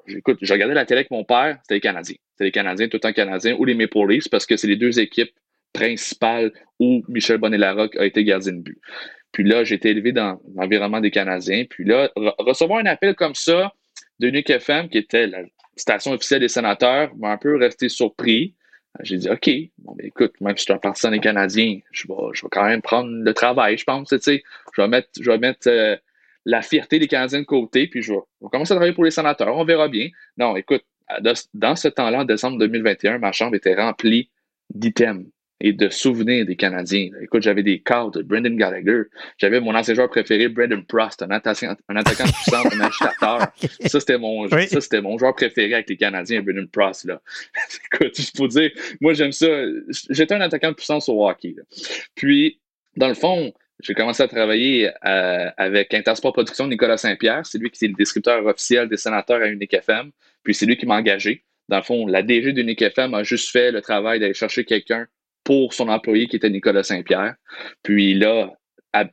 écoute, 0.08 0.38
je 0.42 0.54
regardais 0.54 0.76
la 0.76 0.86
télé 0.86 1.00
avec 1.00 1.12
mon 1.12 1.24
père, 1.26 1.58
c'était 1.64 1.76
les 1.76 1.82
Canadiens. 1.82 2.16
C'était 2.32 2.46
les 2.46 2.52
Canadiens, 2.52 2.88
tout 2.88 2.98
le 2.98 3.02
temps 3.02 3.14
Canadiens, 3.14 3.56
ou 3.58 3.66
les 3.66 3.74
Maple 3.76 4.08
Leafs, 4.08 4.30
parce 4.30 4.46
que 4.46 4.56
c'est 4.56 4.68
les 4.68 4.76
deux 4.76 5.00
équipes 5.00 5.32
principales 5.74 6.52
où 6.80 7.04
Michel 7.10 7.38
Bonnet-Larocque 7.38 7.98
a 7.98 8.06
été 8.06 8.24
gardien 8.24 8.54
de 8.54 8.60
but. 8.60 8.80
Puis 9.36 9.44
là, 9.44 9.66
j'ai 9.66 9.76
été 9.76 9.90
élevé 9.90 10.14
dans 10.14 10.40
l'environnement 10.56 11.02
des 11.02 11.12
Canadiens. 11.12 11.66
Puis 11.70 11.84
là, 11.84 12.10
re- 12.16 12.34
recevoir 12.38 12.80
un 12.80 12.86
appel 12.86 13.16
comme 13.16 13.36
ça 13.36 13.74
de 14.20 14.30
Nuke 14.30 14.50
FM, 14.50 14.88
qui 14.88 14.98
était 14.98 15.28
la 15.28 15.40
station 15.76 16.14
officielle 16.14 16.40
des 16.40 16.48
sénateurs, 16.48 17.14
m'a 17.18 17.32
un 17.32 17.38
peu 17.38 17.58
resté 17.58 17.90
surpris. 17.90 18.56
J'ai 19.02 19.18
dit, 19.18 19.30
OK, 19.30 19.50
bon, 19.80 19.94
ben, 19.94 20.08
écoute, 20.08 20.40
même 20.40 20.56
si 20.56 20.62
je 20.62 20.64
suis 20.64 20.74
un 20.74 20.78
partisan 20.78 21.12
des 21.12 21.20
Canadiens, 21.20 21.80
je 21.92 22.08
vais, 22.08 22.14
quand 22.50 22.64
même 22.64 22.82
prendre 22.82 23.10
le 23.12 23.34
travail, 23.34 23.78
je 23.78 23.84
pense. 23.84 24.08
tu. 24.08 24.42
Je 24.74 24.82
vais 24.82 25.38
mettre, 25.38 25.68
euh, 25.68 25.98
la 26.46 26.62
fierté 26.62 26.98
des 26.98 27.10
Canadiens 27.10 27.40
de 27.42 27.46
côté, 27.46 27.88
puis 27.88 28.02
je 28.02 28.14
vais, 28.14 28.20
je 28.40 28.46
vais 28.46 28.50
commencer 28.50 28.72
à 28.72 28.76
travailler 28.78 28.96
pour 28.96 29.04
les 29.04 29.12
sénateurs. 29.12 29.54
On 29.58 29.66
verra 29.66 29.90
bien. 29.90 30.08
Non, 30.38 30.56
écoute, 30.56 30.86
dans 31.54 31.76
ce 31.76 31.90
temps-là, 31.90 32.22
en 32.22 32.24
décembre 32.24 32.58
2021, 32.58 33.18
ma 33.18 33.34
chambre 33.34 33.56
était 33.56 33.76
remplie 33.76 34.30
d'items 34.74 35.26
et 35.62 35.72
de 35.74 35.90
souvenirs 35.90 36.46
des 36.46 36.56
Canadiens. 36.56 37.10
Écoute, 37.22 37.42
j'avais 37.42 37.64
des 37.64 37.80
cartes 37.80 38.18
de 38.18 38.24
Brendan 38.24 38.56
Gallagher. 38.58 39.04
J'avais 39.38 39.60
mon 39.62 39.74
ancien 39.74 39.94
joueur 39.94 40.10
préféré, 40.10 40.50
Brendan 40.50 40.84
Prost, 40.84 41.22
un 41.22 41.32
attaquant, 41.32 41.76
un 41.88 41.96
attaquant 41.96 42.26
puissant, 42.26 42.64
un 42.74 42.80
agitateur. 42.82 43.48
Ça, 43.88 44.00
c'était 44.00 44.18
mon, 44.18 44.48
Oui. 44.48 44.68
ça, 44.68 44.82
c'était 44.82 45.02
mon 45.02 45.18
joueur 45.18 45.34
préféré 45.34 45.74
avec 45.76 45.90
les 45.90 45.98
Canadiens, 45.98 46.42
Brendan 46.42 46.68
Prost. 46.68 47.06
Là. 47.06 47.22
Écoute, 47.94 48.16
juste 48.16 48.36
pour 48.36 48.48
dire, 48.50 48.70
moi, 49.00 49.14
j'aime 49.14 49.32
ça. 49.32 49.48
J'étais 50.10 50.36
un 50.36 50.42
attaquant 50.42 50.70
de 50.70 50.76
puissance 50.76 51.08
au 51.08 51.26
hockey. 51.28 51.56
là. 51.56 51.64
Puis, 52.16 52.60
dans 52.98 53.08
le 53.08 53.14
fond, 53.14 53.54
j'ai 53.82 53.94
commencé 53.94 54.24
à 54.24 54.28
travailler 54.28 54.90
euh, 55.06 55.50
avec 55.58 55.94
Intersport 55.94 56.34
Production, 56.34 56.68
Nicolas 56.68 56.98
Saint-Pierre. 56.98 57.46
C'est 57.46 57.58
lui 57.58 57.70
qui 57.72 57.86
est 57.86 57.90
le 57.90 57.94
descripteur 57.94 58.46
officiel 58.46 58.90
des 58.90 58.98
sénateurs 58.98 59.42
à 59.42 59.48
Unique 59.48 59.74
FM. 59.74 60.12
Puis, 60.44 60.54
c'est 60.54 60.66
lui 60.66 60.76
qui 60.78 60.86
m'a 60.86 60.96
engagé. 60.96 61.44
Dans 61.70 61.78
le 61.78 61.84
fond, 61.84 62.06
la 62.06 62.22
DG 62.24 62.52
d'Unique 62.54 62.82
FM 62.82 63.14
a 63.14 63.24
juste 63.24 63.52
fait 63.52 63.72
le 63.72 63.82
travail 63.82 64.20
d'aller 64.20 64.34
chercher 64.34 64.66
quelqu'un 64.66 65.08
pour 65.46 65.74
son 65.74 65.88
employé 65.88 66.28
qui 66.28 66.36
était 66.36 66.50
Nicolas 66.50 66.84
Saint-Pierre. 66.84 67.36
Puis 67.84 68.16
là, 68.16 68.52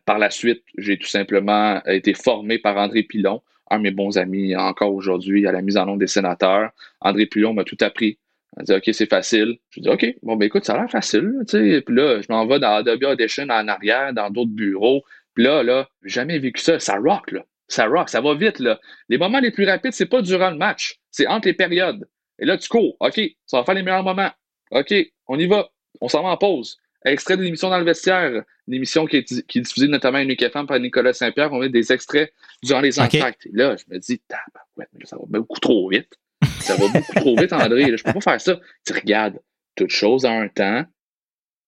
par 0.04 0.18
la 0.18 0.30
suite, 0.30 0.64
j'ai 0.78 0.98
tout 0.98 1.06
simplement 1.06 1.80
été 1.84 2.14
formé 2.14 2.58
par 2.58 2.76
André 2.76 3.04
Pilon, 3.04 3.42
un 3.70 3.78
de 3.78 3.82
mes 3.82 3.90
bons 3.90 4.18
amis 4.18 4.56
encore 4.56 4.92
aujourd'hui 4.92 5.46
à 5.46 5.52
la 5.52 5.62
mise 5.62 5.76
en 5.76 5.86
nom 5.86 5.96
des 5.96 6.06
sénateurs. 6.06 6.70
André 7.00 7.26
Pulon 7.26 7.54
m'a 7.54 7.64
tout 7.64 7.76
appris. 7.80 8.18
Il 8.58 8.64
dit 8.64 8.72
OK, 8.72 8.90
c'est 8.92 9.08
facile. 9.08 9.58
Je 9.70 9.80
dis 9.80 9.88
OK, 9.88 10.16
bon 10.22 10.36
ben 10.36 10.46
écoute, 10.46 10.64
ça 10.64 10.74
a 10.74 10.78
l'air 10.80 10.90
facile. 10.90 11.32
Tu 11.48 11.58
sais. 11.58 11.80
Puis 11.80 11.94
là, 11.94 12.20
je 12.20 12.26
m'en 12.28 12.46
vais 12.46 12.58
dans 12.58 12.74
Adobe 12.74 13.02
Audition 13.04 13.44
en 13.44 13.68
arrière, 13.68 14.12
dans 14.12 14.30
d'autres 14.30 14.50
bureaux. 14.50 15.02
Puis 15.34 15.44
là, 15.44 15.62
là, 15.62 15.88
jamais 16.02 16.38
vécu 16.38 16.60
ça. 16.60 16.78
Ça 16.78 16.96
rock, 16.96 17.32
là. 17.32 17.44
Ça 17.68 17.86
rock, 17.86 18.10
ça 18.10 18.20
va 18.20 18.34
vite, 18.34 18.58
là. 18.58 18.78
Les 19.08 19.16
moments 19.16 19.40
les 19.40 19.50
plus 19.50 19.64
rapides, 19.64 19.92
c'est 19.92 20.06
pas 20.06 20.20
durant 20.20 20.50
le 20.50 20.58
match. 20.58 20.98
C'est 21.10 21.26
entre 21.26 21.48
les 21.48 21.54
périodes. 21.54 22.06
Et 22.38 22.44
là, 22.44 22.58
tu 22.58 22.68
cours. 22.68 22.96
OK, 23.00 23.20
ça 23.46 23.58
va 23.58 23.64
faire 23.64 23.74
les 23.74 23.82
meilleurs 23.82 24.02
moments. 24.02 24.30
OK, 24.70 24.94
on 25.28 25.38
y 25.38 25.46
va. 25.46 25.70
On 26.02 26.08
s'en 26.08 26.22
va 26.22 26.30
en 26.30 26.36
pause. 26.36 26.78
Extrait 27.04 27.36
de 27.36 27.42
l'émission 27.42 27.70
dans 27.70 27.78
le 27.78 27.84
vestiaire, 27.84 28.42
l'émission 28.66 29.06
qui 29.06 29.16
est, 29.16 29.46
qui 29.46 29.58
est 29.58 29.62
diffusée 29.62 29.88
notamment 29.88 30.18
à 30.18 30.22
Unique 30.22 30.42
FM 30.42 30.66
par 30.66 30.78
Nicolas 30.78 31.12
Saint-Pierre. 31.12 31.52
On 31.52 31.58
met 31.58 31.68
des 31.68 31.92
extraits 31.92 32.32
durant 32.62 32.80
les 32.80 32.98
entractes. 33.00 33.46
Et 33.46 33.50
là, 33.52 33.76
je 33.76 33.84
me 33.92 33.98
dis, 33.98 34.20
ouais, 34.76 34.86
ça 35.04 35.16
va 35.16 35.22
beaucoup 35.26 35.60
trop 35.60 35.88
vite. 35.88 36.12
Ça 36.60 36.76
va 36.76 36.88
beaucoup 36.88 37.14
trop 37.14 37.36
vite, 37.36 37.52
André. 37.52 37.90
Là, 37.90 37.96
je 37.96 38.02
peux 38.04 38.12
pas 38.12 38.20
faire 38.20 38.40
ça. 38.40 38.60
Tu 38.86 38.92
regardes, 38.92 39.38
toute 39.76 39.90
chose 39.90 40.24
en 40.24 40.40
un 40.40 40.48
temps. 40.48 40.84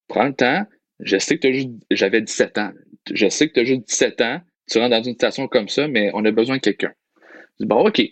Prends 0.09 0.27
le 0.27 0.35
temps. 0.35 0.67
Je 1.01 1.19
sais 1.19 1.37
que 1.37 1.43
tu 1.43 1.49
as 1.49 1.53
juste. 1.53 1.71
J'avais 1.91 2.21
17 2.21 2.59
ans. 2.59 2.73
Je 3.13 3.29
sais 3.29 3.49
que 3.49 3.55
tu 3.55 3.61
as 3.61 3.65
juste 3.65 3.89
17 3.89 4.21
ans. 4.21 4.41
Tu 4.71 4.79
rentres 4.79 4.91
dans 4.91 5.03
une 5.03 5.13
situation 5.13 5.49
comme 5.49 5.69
ça, 5.69 5.89
mais 5.89 6.11
on 6.15 6.25
a 6.25 6.31
besoin 6.31 6.57
de 6.57 6.63
quelqu'un. 6.63 6.93
Je 7.59 7.65
dis, 7.65 7.67
bon, 7.67 7.87
OK. 7.87 8.03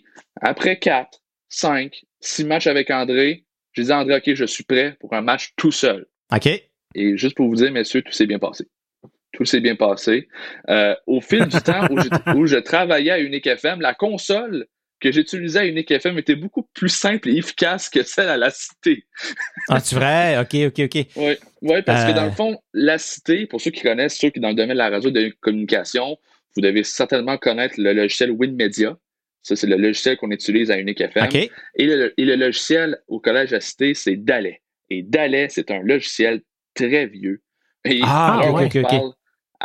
Après 0.41 0.77
4, 0.77 1.21
5, 1.49 2.03
6 2.21 2.45
matchs 2.45 2.67
avec 2.67 2.91
André, 2.91 3.45
j'ai 3.73 3.83
dit 3.83 3.91
à 3.91 3.99
André, 3.99 4.17
OK, 4.17 4.33
je 4.33 4.45
suis 4.45 4.63
prêt 4.63 4.97
pour 4.99 5.13
un 5.13 5.21
match 5.21 5.53
tout 5.55 5.71
seul. 5.71 6.05
OK. 6.35 6.47
Et 6.95 7.17
juste 7.17 7.35
pour 7.35 7.47
vous 7.47 7.55
dire, 7.55 7.71
messieurs, 7.71 8.01
tout 8.01 8.11
s'est 8.11 8.27
bien 8.27 8.39
passé. 8.39 8.65
Tout 9.33 9.45
s'est 9.45 9.61
bien 9.61 9.75
passé. 9.75 10.27
Euh, 10.69 10.95
au 11.07 11.21
fil 11.21 11.45
du 11.47 11.57
temps 11.59 11.87
où 11.89 11.99
je, 11.99 12.07
où 12.37 12.45
je, 12.45 12.57
travaillais 12.57 13.11
à 13.11 13.19
Unique 13.19 13.47
FM, 13.47 13.81
la 13.81 13.93
console 13.93 14.67
que 14.99 15.11
j'utilisais 15.11 15.59
à 15.59 15.65
Unique 15.65 15.91
FM 15.91 16.17
était 16.17 16.35
beaucoup 16.35 16.63
plus 16.73 16.89
simple 16.89 17.29
et 17.29 17.37
efficace 17.37 17.89
que 17.89 18.03
celle 18.03 18.29
à 18.29 18.37
la 18.37 18.51
Cité. 18.51 19.05
ah, 19.69 19.79
c'est 19.79 19.95
vrai? 19.95 20.37
OK, 20.39 20.55
OK, 20.67 20.79
OK. 20.85 21.05
Oui, 21.17 21.33
ouais, 21.61 21.81
parce 21.81 22.03
euh... 22.03 22.07
que 22.07 22.15
dans 22.15 22.25
le 22.25 22.31
fond, 22.31 22.57
la 22.73 22.97
Cité, 22.97 23.45
pour 23.47 23.59
ceux 23.59 23.71
qui 23.71 23.81
connaissent, 23.81 24.17
ceux 24.17 24.29
qui 24.29 24.39
dans 24.39 24.49
le 24.49 24.55
domaine 24.55 24.75
de 24.75 24.77
la 24.77 24.89
radio 24.89 25.11
de 25.11 25.33
communication, 25.41 26.17
vous 26.55 26.61
devez 26.61 26.83
certainement 26.83 27.37
connaître 27.37 27.75
le 27.77 27.93
logiciel 27.93 28.31
WinMedia. 28.31 28.97
Ça, 29.41 29.57
c'est 29.57 29.67
le 29.67 29.75
logiciel 29.75 30.15
qu'on 30.15 30.31
utilise 30.31 30.71
à 30.71 30.77
Unique 30.77 31.01
FM. 31.01 31.25
OK. 31.25 31.35
Et, 31.35 31.85
le, 31.85 32.13
et 32.15 32.23
le 32.23 32.35
logiciel 32.35 32.99
au 33.09 33.19
Collège 33.19 33.51
à 33.51 33.59
Cité, 33.59 33.93
c'est 33.93 34.15
Dalet. 34.15 34.61
Et 34.89 35.03
Dalet, 35.03 35.47
c'est 35.49 35.71
un 35.71 35.81
logiciel 35.81 36.41
très 36.73 37.07
vieux. 37.07 37.41
Et 37.85 37.99
ah, 38.03 38.39
à 38.39 38.45
l'heure 38.45 38.55
okay, 38.55 38.81
où, 38.81 38.85
okay, 38.85 38.99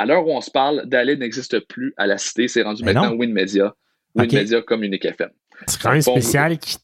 l'heure 0.07 0.27
où 0.27 0.31
on 0.31 0.41
se 0.41 0.51
parle, 0.51 0.85
Dalet 0.87 1.17
n'existe 1.17 1.61
plus 1.61 1.95
à 1.97 2.07
la 2.07 2.19
Cité. 2.19 2.49
C'est 2.49 2.63
rendu 2.63 2.83
Mais 2.85 2.93
maintenant 2.93 3.17
WinMedia. 3.17 3.75
WinMedia 4.15 4.63
comme 4.63 4.85
Unique 4.85 5.05
FM. 5.05 5.31
C'est 5.67 5.81
quand 5.81 5.93
même 5.93 6.03
spécial 6.03 6.59
qui, 6.59 6.77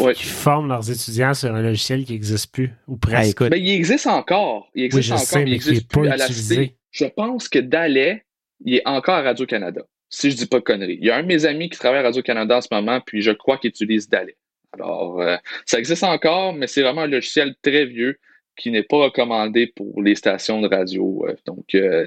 ouais. 0.00 0.14
qui 0.14 0.24
forment 0.24 0.68
leurs 0.68 0.90
étudiants 0.90 1.34
sur 1.34 1.54
un 1.54 1.62
logiciel 1.62 2.04
qui 2.04 2.12
n'existe 2.12 2.52
plus, 2.52 2.70
ou 2.86 2.96
presque. 2.96 3.42
Ah, 3.42 3.48
mais 3.50 3.60
il 3.60 3.70
existe 3.70 4.06
encore. 4.06 4.68
Il 4.74 4.84
existe 4.84 5.08
oui, 5.08 5.14
encore, 5.14 5.26
sais, 5.26 5.38
mais 5.38 5.50
il 5.50 5.52
n'existe 5.52 5.90
plus 5.90 6.08
à 6.08 6.16
la 6.16 6.28
Cité. 6.28 6.76
Je 6.90 7.04
pense 7.06 7.48
que 7.48 7.58
Dalet, 7.58 8.24
il 8.64 8.76
est 8.76 8.86
encore 8.86 9.14
à 9.14 9.22
Radio-Canada, 9.22 9.82
si 10.08 10.30
je 10.30 10.36
dis 10.36 10.46
pas 10.46 10.58
de 10.58 10.64
conneries. 10.64 10.98
Il 11.00 11.06
y 11.06 11.10
a 11.10 11.16
un 11.16 11.22
de 11.22 11.28
mes 11.28 11.44
amis 11.46 11.70
qui 11.70 11.78
travaille 11.78 12.00
à 12.00 12.04
Radio-Canada 12.04 12.58
en 12.58 12.60
ce 12.60 12.68
moment, 12.70 13.00
puis 13.00 13.22
je 13.22 13.30
crois 13.30 13.58
qu'il 13.58 13.70
utilise 13.70 14.08
Dalet. 14.08 14.36
Alors, 14.72 15.20
euh, 15.20 15.36
ça 15.66 15.78
existe 15.78 16.04
encore, 16.04 16.52
mais 16.52 16.66
c'est 16.66 16.82
vraiment 16.82 17.02
un 17.02 17.06
logiciel 17.06 17.54
très 17.62 17.86
vieux 17.86 18.18
qui 18.56 18.70
n'est 18.70 18.82
pas 18.82 18.98
recommandé 18.98 19.72
pour 19.74 20.02
les 20.02 20.14
stations 20.14 20.60
de 20.60 20.68
radio. 20.68 21.26
Donc, 21.46 21.74
euh, 21.74 22.06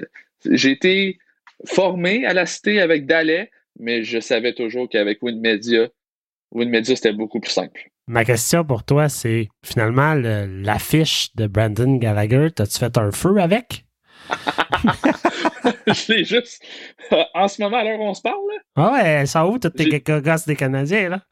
j'ai 0.50 0.70
été 0.70 1.18
formé 1.66 2.24
à 2.26 2.32
la 2.32 2.46
Cité 2.46 2.80
avec 2.80 3.06
Dalet, 3.06 3.50
mais 3.78 4.02
je 4.02 4.20
savais 4.20 4.54
toujours 4.54 4.88
qu'avec 4.88 5.22
WinMedia, 5.22 5.88
WinMedia, 6.52 6.96
c'était 6.96 7.12
beaucoup 7.12 7.40
plus 7.40 7.50
simple. 7.50 7.90
Ma 8.06 8.24
question 8.24 8.64
pour 8.64 8.84
toi, 8.84 9.08
c'est 9.08 9.48
finalement 9.64 10.14
l'affiche 10.14 11.34
de 11.36 11.46
Brandon 11.46 11.96
Gallagher, 11.96 12.48
t'as-tu 12.54 12.78
fait 12.78 12.98
un 12.98 13.10
feu 13.10 13.38
avec? 13.38 13.86
je 15.86 16.12
l'ai 16.12 16.24
juste. 16.24 16.62
En 17.34 17.48
ce 17.48 17.62
moment, 17.62 17.78
à 17.78 17.84
l'heure 17.84 17.98
où 17.98 18.04
on 18.04 18.14
se 18.14 18.22
parle, 18.22 18.40
là. 18.48 18.60
Ah 18.76 18.92
ouais, 18.92 19.26
ça 19.26 19.46
où 19.46 19.58
toutes 19.58 19.76
tes 19.76 20.00
gosses 20.00 20.46
des 20.46 20.56
Canadiens, 20.56 21.08
là? 21.08 21.22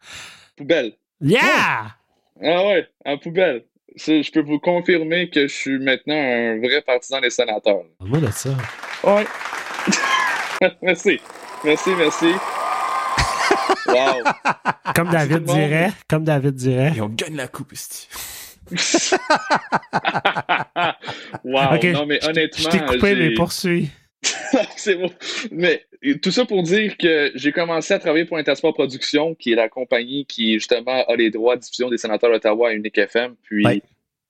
Poubelle. 0.56 0.94
Yeah! 1.22 1.92
Oh. 2.36 2.44
Ah 2.44 2.66
ouais, 2.66 2.88
en 3.06 3.16
poubelle. 3.16 3.64
Je 3.94 4.30
peux 4.32 4.42
vous 4.42 4.58
confirmer 4.58 5.30
que 5.30 5.42
je 5.46 5.54
suis 5.54 5.78
maintenant 5.78 6.16
un 6.16 6.58
vrai 6.58 6.82
partisan 6.82 7.20
des 7.20 7.30
sénateurs. 7.30 7.84
De 8.00 8.30
ça. 8.30 8.50
Ouais. 9.04 9.26
merci. 10.82 11.20
Merci, 11.64 11.90
merci. 11.96 12.26
Wow. 13.86 14.22
Comme 14.94 15.10
David 15.10 15.44
dirait, 15.44 15.92
comme 16.08 16.24
David 16.24 16.54
dirait. 16.54 16.92
Et 16.96 17.00
on 17.00 17.08
gagne 17.08 17.36
la 17.36 17.48
coupe, 17.48 17.72
ici. 17.72 18.08
wow. 21.44 21.74
Okay, 21.74 21.92
non, 21.92 22.06
mais 22.06 22.24
honnêtement. 22.24 22.64
Je 22.64 22.68
t'ai 22.70 22.78
coupé, 22.84 23.14
mais 23.14 23.34
poursuis. 23.34 23.90
c'est 24.76 24.96
bon. 24.96 25.10
Mais 25.50 25.84
tout 26.22 26.30
ça 26.30 26.44
pour 26.44 26.62
dire 26.62 26.96
que 26.96 27.32
j'ai 27.34 27.52
commencé 27.52 27.94
à 27.94 27.98
travailler 27.98 28.24
pour 28.24 28.36
Intersport 28.36 28.74
Productions, 28.74 29.34
qui 29.34 29.52
est 29.52 29.56
la 29.56 29.68
compagnie 29.68 30.26
qui, 30.26 30.54
justement, 30.54 31.04
a 31.06 31.16
les 31.16 31.30
droits 31.30 31.56
de 31.56 31.62
diffusion 31.62 31.90
des 31.90 31.98
sénateurs 31.98 32.30
d'Ottawa 32.30 32.70
à 32.70 32.72
Unique 32.72 32.98
FM. 32.98 33.34
Puis, 33.42 33.64
ouais. 33.64 33.82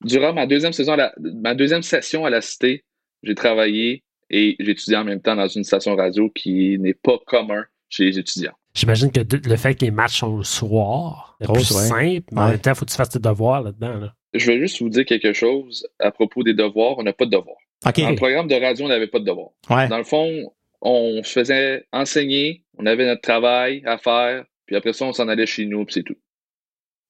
durant 0.02 0.32
ma 0.32 0.46
deuxième 0.46 0.72
saison, 0.72 0.96
la, 0.96 1.12
ma 1.18 1.54
deuxième 1.54 1.82
session 1.82 2.24
à 2.24 2.30
la 2.30 2.40
Cité, 2.40 2.84
j'ai 3.22 3.34
travaillé 3.34 4.02
et 4.30 4.56
j'étudiais 4.58 4.96
en 4.96 5.04
même 5.04 5.20
temps 5.20 5.36
dans 5.36 5.48
une 5.48 5.64
station 5.64 5.94
radio 5.94 6.30
qui 6.30 6.78
n'est 6.78 6.94
pas 6.94 7.18
commun 7.26 7.64
chez 7.88 8.04
les 8.04 8.18
étudiants. 8.18 8.54
J'imagine 8.74 9.12
que 9.12 9.20
le 9.20 9.56
fait 9.56 9.74
que 9.74 9.84
les 9.84 9.90
matchs 9.90 10.20
sont 10.20 10.38
le 10.38 10.44
soir, 10.44 11.36
c'est 11.40 11.46
plus 11.46 11.70
ouais. 11.70 11.88
simple, 11.88 12.26
mais 12.32 12.38
ouais. 12.38 12.44
en 12.44 12.48
même 12.48 12.58
temps, 12.58 12.70
il 12.70 12.76
faut 12.76 12.86
que 12.86 12.90
tu 12.90 12.96
fasses 12.96 13.10
tes 13.10 13.18
devoirs 13.18 13.62
là-dedans. 13.62 13.98
Là. 13.98 14.14
Je 14.32 14.50
vais 14.50 14.58
juste 14.58 14.80
vous 14.80 14.88
dire 14.88 15.04
quelque 15.04 15.34
chose 15.34 15.86
à 15.98 16.10
propos 16.10 16.42
des 16.42 16.54
devoirs. 16.54 16.96
On 16.96 17.02
n'a 17.02 17.12
pas 17.12 17.26
de 17.26 17.30
devoirs. 17.30 17.58
Okay. 17.84 18.02
Dans 18.02 18.10
le 18.10 18.16
programme 18.16 18.46
de 18.46 18.54
radio, 18.54 18.86
on 18.86 18.88
n'avait 18.88 19.08
pas 19.08 19.18
de 19.18 19.24
devoirs. 19.24 19.50
Ouais. 19.68 19.88
Dans 19.88 19.98
le 19.98 20.04
fond, 20.04 20.52
on 20.80 21.22
se 21.22 21.32
faisait 21.32 21.86
enseigner, 21.92 22.62
on 22.78 22.86
avait 22.86 23.06
notre 23.06 23.22
travail 23.22 23.82
à 23.84 23.98
faire, 23.98 24.44
puis 24.66 24.76
après 24.76 24.92
ça, 24.92 25.04
on 25.04 25.12
s'en 25.12 25.28
allait 25.28 25.46
chez 25.46 25.64
nous, 25.64 25.84
puis 25.84 25.94
c'est 25.94 26.02
tout. 26.02 26.16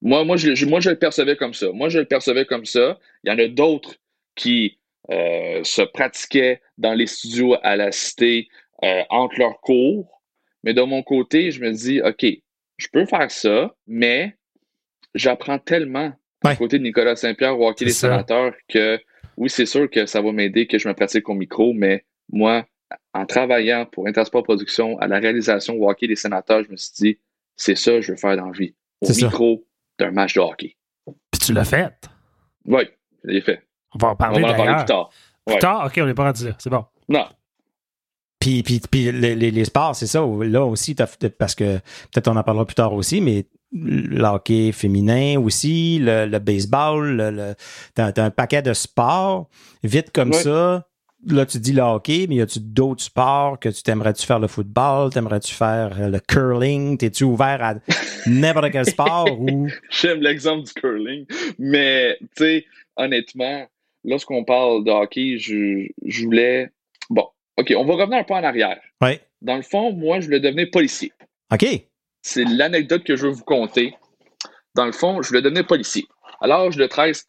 Moi, 0.01 0.25
moi, 0.25 0.37
je, 0.37 0.67
moi, 0.67 0.81
je 0.81 0.91
le 0.91 0.99
percevais 0.99 1.37
comme 1.37 1.55
ça. 1.55 1.71
Moi, 1.73 1.89
je 1.89 2.01
le 2.01 2.07
percevais 2.07 2.45
comme 2.45 2.65
ça. 2.65 2.99
Il 3.23 3.31
y 3.31 3.35
en 3.35 3.39
a 3.39 3.47
d'autres 3.47 3.95
qui 4.35 4.79
euh, 5.11 5.63
se 5.63 5.83
pratiquaient 5.83 6.61
dans 6.77 6.95
les 6.95 7.07
studios 7.07 7.57
à 7.63 7.77
la 7.77 7.93
cité 7.93 8.49
euh, 8.83 9.03
entre 9.11 9.39
leurs 9.39 9.61
cours. 9.61 10.23
Mais 10.65 10.75
de 10.75 10.83
mon 10.83 11.03
côté, 11.03 11.53
je 11.53 11.61
me 11.61 11.71
dis, 11.73 12.01
OK, 12.03 12.27
je 12.79 12.87
peux 12.93 13.07
faire 13.07 13.31
ça, 13.31 13.75
mais 13.87 14.37
j'apprends 15.15 15.59
tellement 15.59 16.13
ouais. 16.45 16.51
à 16.51 16.57
côté 16.57 16.79
de 16.79 16.83
Nicolas 16.83 17.15
Saint-Pierre 17.15 17.59
ou 17.59 17.67
hockey 17.67 17.85
des 17.85 17.93
sénateurs 17.93 18.55
que 18.69 18.99
oui, 19.37 19.51
c'est 19.51 19.67
sûr 19.67 19.89
que 19.91 20.07
ça 20.07 20.21
va 20.21 20.33
m'aider 20.33 20.67
que 20.67 20.79
je 20.79 20.89
me 20.89 20.95
pratique 20.95 21.29
au 21.29 21.35
micro, 21.35 21.73
mais 21.73 22.05
moi, 22.31 22.65
en 23.15 23.27
travaillant 23.27 23.87
pour 23.87 24.07
Intersport 24.07 24.43
Production 24.43 24.99
à 24.99 25.07
la 25.07 25.19
réalisation 25.19 25.75
au 25.75 25.89
hockey 25.89 26.07
des 26.07 26.17
sénateurs, 26.17 26.63
je 26.65 26.71
me 26.71 26.77
suis 26.77 26.93
dit, 26.95 27.19
c'est 27.57 27.75
ça 27.75 27.93
que 27.93 28.01
je 28.03 28.13
veux 28.13 28.19
faire 28.19 28.37
dans 28.37 28.47
la 28.47 28.53
vie. 28.53 28.75
Au 29.01 29.13
micro 29.13 29.65
d'un 29.99 30.11
match 30.11 30.35
de 30.35 30.41
hockey. 30.41 30.77
Puis 31.31 31.41
tu 31.41 31.53
l'as 31.53 31.65
fait? 31.65 31.93
Oui, 32.65 32.85
je 33.25 33.31
l'ai 33.31 33.41
fait. 33.41 33.63
On 33.95 33.99
va 33.99 34.09
en 34.09 34.17
parler, 34.17 34.43
on 34.43 34.47
va 34.47 34.53
en 34.53 34.57
parler 34.57 34.75
plus 34.77 34.85
tard. 34.87 35.11
Plus 35.45 35.55
ouais. 35.55 35.61
tard? 35.61 35.87
OK, 35.87 35.99
on 35.99 36.07
n'est 36.07 36.15
pas 36.15 36.25
rendu 36.25 36.47
là. 36.47 36.57
C'est 36.59 36.71
bon. 36.71 36.85
Non. 37.09 37.27
Puis, 38.39 38.63
puis, 38.63 38.81
puis 38.81 39.13
les, 39.13 39.35
les, 39.35 39.51
les, 39.51 39.65
sports, 39.65 39.95
c'est 39.95 40.07
ça. 40.07 40.21
Là 40.21 40.65
aussi, 40.65 40.95
parce 40.95 41.17
que 41.55 41.79
peut-être 41.79 42.29
on 42.29 42.37
en 42.37 42.43
parlera 42.43 42.65
plus 42.65 42.75
tard 42.75 42.93
aussi, 42.93 43.21
mais 43.21 43.47
le 43.73 44.23
hockey 44.25 44.73
féminin 44.73 45.39
aussi, 45.41 45.99
le, 45.99 46.27
le 46.27 46.39
baseball, 46.39 47.17
le, 47.17 47.31
le 47.31 47.55
t'as, 47.95 48.13
t'as 48.13 48.25
un 48.25 48.31
paquet 48.31 48.63
de 48.63 48.73
sports. 48.75 49.49
Vite 49.83 50.11
comme 50.13 50.31
Ouais. 50.31 50.43
ça, 50.43 50.87
là, 51.27 51.47
tu 51.47 51.59
dis 51.59 51.73
le 51.73 51.83
hockey, 51.83 52.27
mais 52.29 52.37
y 52.37 52.41
a-tu 52.41 52.61
d'autres 52.61 53.03
sports 53.03 53.59
que 53.59 53.69
tu 53.69 53.83
t'aimerais-tu 53.83 54.27
faire 54.27 54.39
le 54.41 54.47
football? 54.49 55.11
T'aimerais-tu 55.13 55.55
faire 55.55 55.97
euh, 56.01 56.09
le 56.09 56.19
curling? 56.21 56.99
T'es-tu 56.99 57.25
ouvert 57.25 57.63
à 57.63 57.75
n'importe 58.27 58.71
quel 58.73 58.87
sport 58.87 59.27
ou? 59.41 59.69
J'aime 59.91 60.21
l'exemple 60.21 60.67
du 60.67 60.73
curling, 60.75 61.25
mais 61.59 62.17
tu 62.21 62.27
sais, 62.45 62.65
honnêtement, 62.97 63.67
lorsqu'on 64.05 64.45
parle 64.45 64.85
de 64.85 64.91
hockey, 64.91 65.39
je, 65.39 65.87
je 66.05 66.25
voulais. 66.25 66.71
Bon, 67.09 67.27
OK, 67.57 67.73
on 67.77 67.85
va 67.85 67.95
revenir 67.95 68.19
un 68.19 68.25
peu 68.25 68.35
en 68.35 68.45
arrière. 68.45 68.81
Oui. 69.01 69.19
Dans 69.41 69.57
le 69.57 69.63
fond, 69.63 69.93
moi, 69.93 70.21
je 70.21 70.27
voulais 70.27 70.41
devenir 70.41 70.69
policier. 70.71 71.13
OK. 71.53 71.65
C'est 72.23 72.45
l'anecdote 72.45 73.05
que 73.05 73.17
je 73.17 73.27
veux 73.27 73.33
vous 73.33 73.45
conter. 73.45 73.95
Dans 74.75 74.87
le 74.87 74.93
fond, 74.93 75.21
je 75.23 75.29
voulais 75.29 75.43
devenir 75.43 75.67
policier. 75.67 76.07
À 76.41 76.47
l'âge 76.47 76.77
de 76.77 76.87
13, 76.87 77.29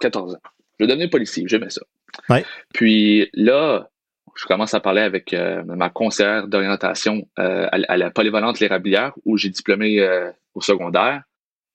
14 0.00 0.34
ans. 0.34 0.40
Je 0.78 0.86
devenir 0.86 1.08
policier, 1.08 1.44
j'aimais 1.46 1.70
ça. 1.70 1.82
Ouais. 2.28 2.44
Puis 2.72 3.30
là, 3.32 3.88
je 4.34 4.44
commence 4.46 4.74
à 4.74 4.80
parler 4.80 5.02
avec 5.02 5.32
euh, 5.32 5.62
ma 5.64 5.88
conseillère 5.88 6.48
d'orientation 6.48 7.28
euh, 7.38 7.66
à, 7.70 7.78
à, 7.88 7.96
la 7.96 8.10
polyvalente 8.10 8.60
L'Érablière, 8.60 9.12
où 9.24 9.36
j'ai 9.36 9.50
diplômé 9.50 10.00
euh, 10.00 10.30
au 10.54 10.60
secondaire. 10.60 11.22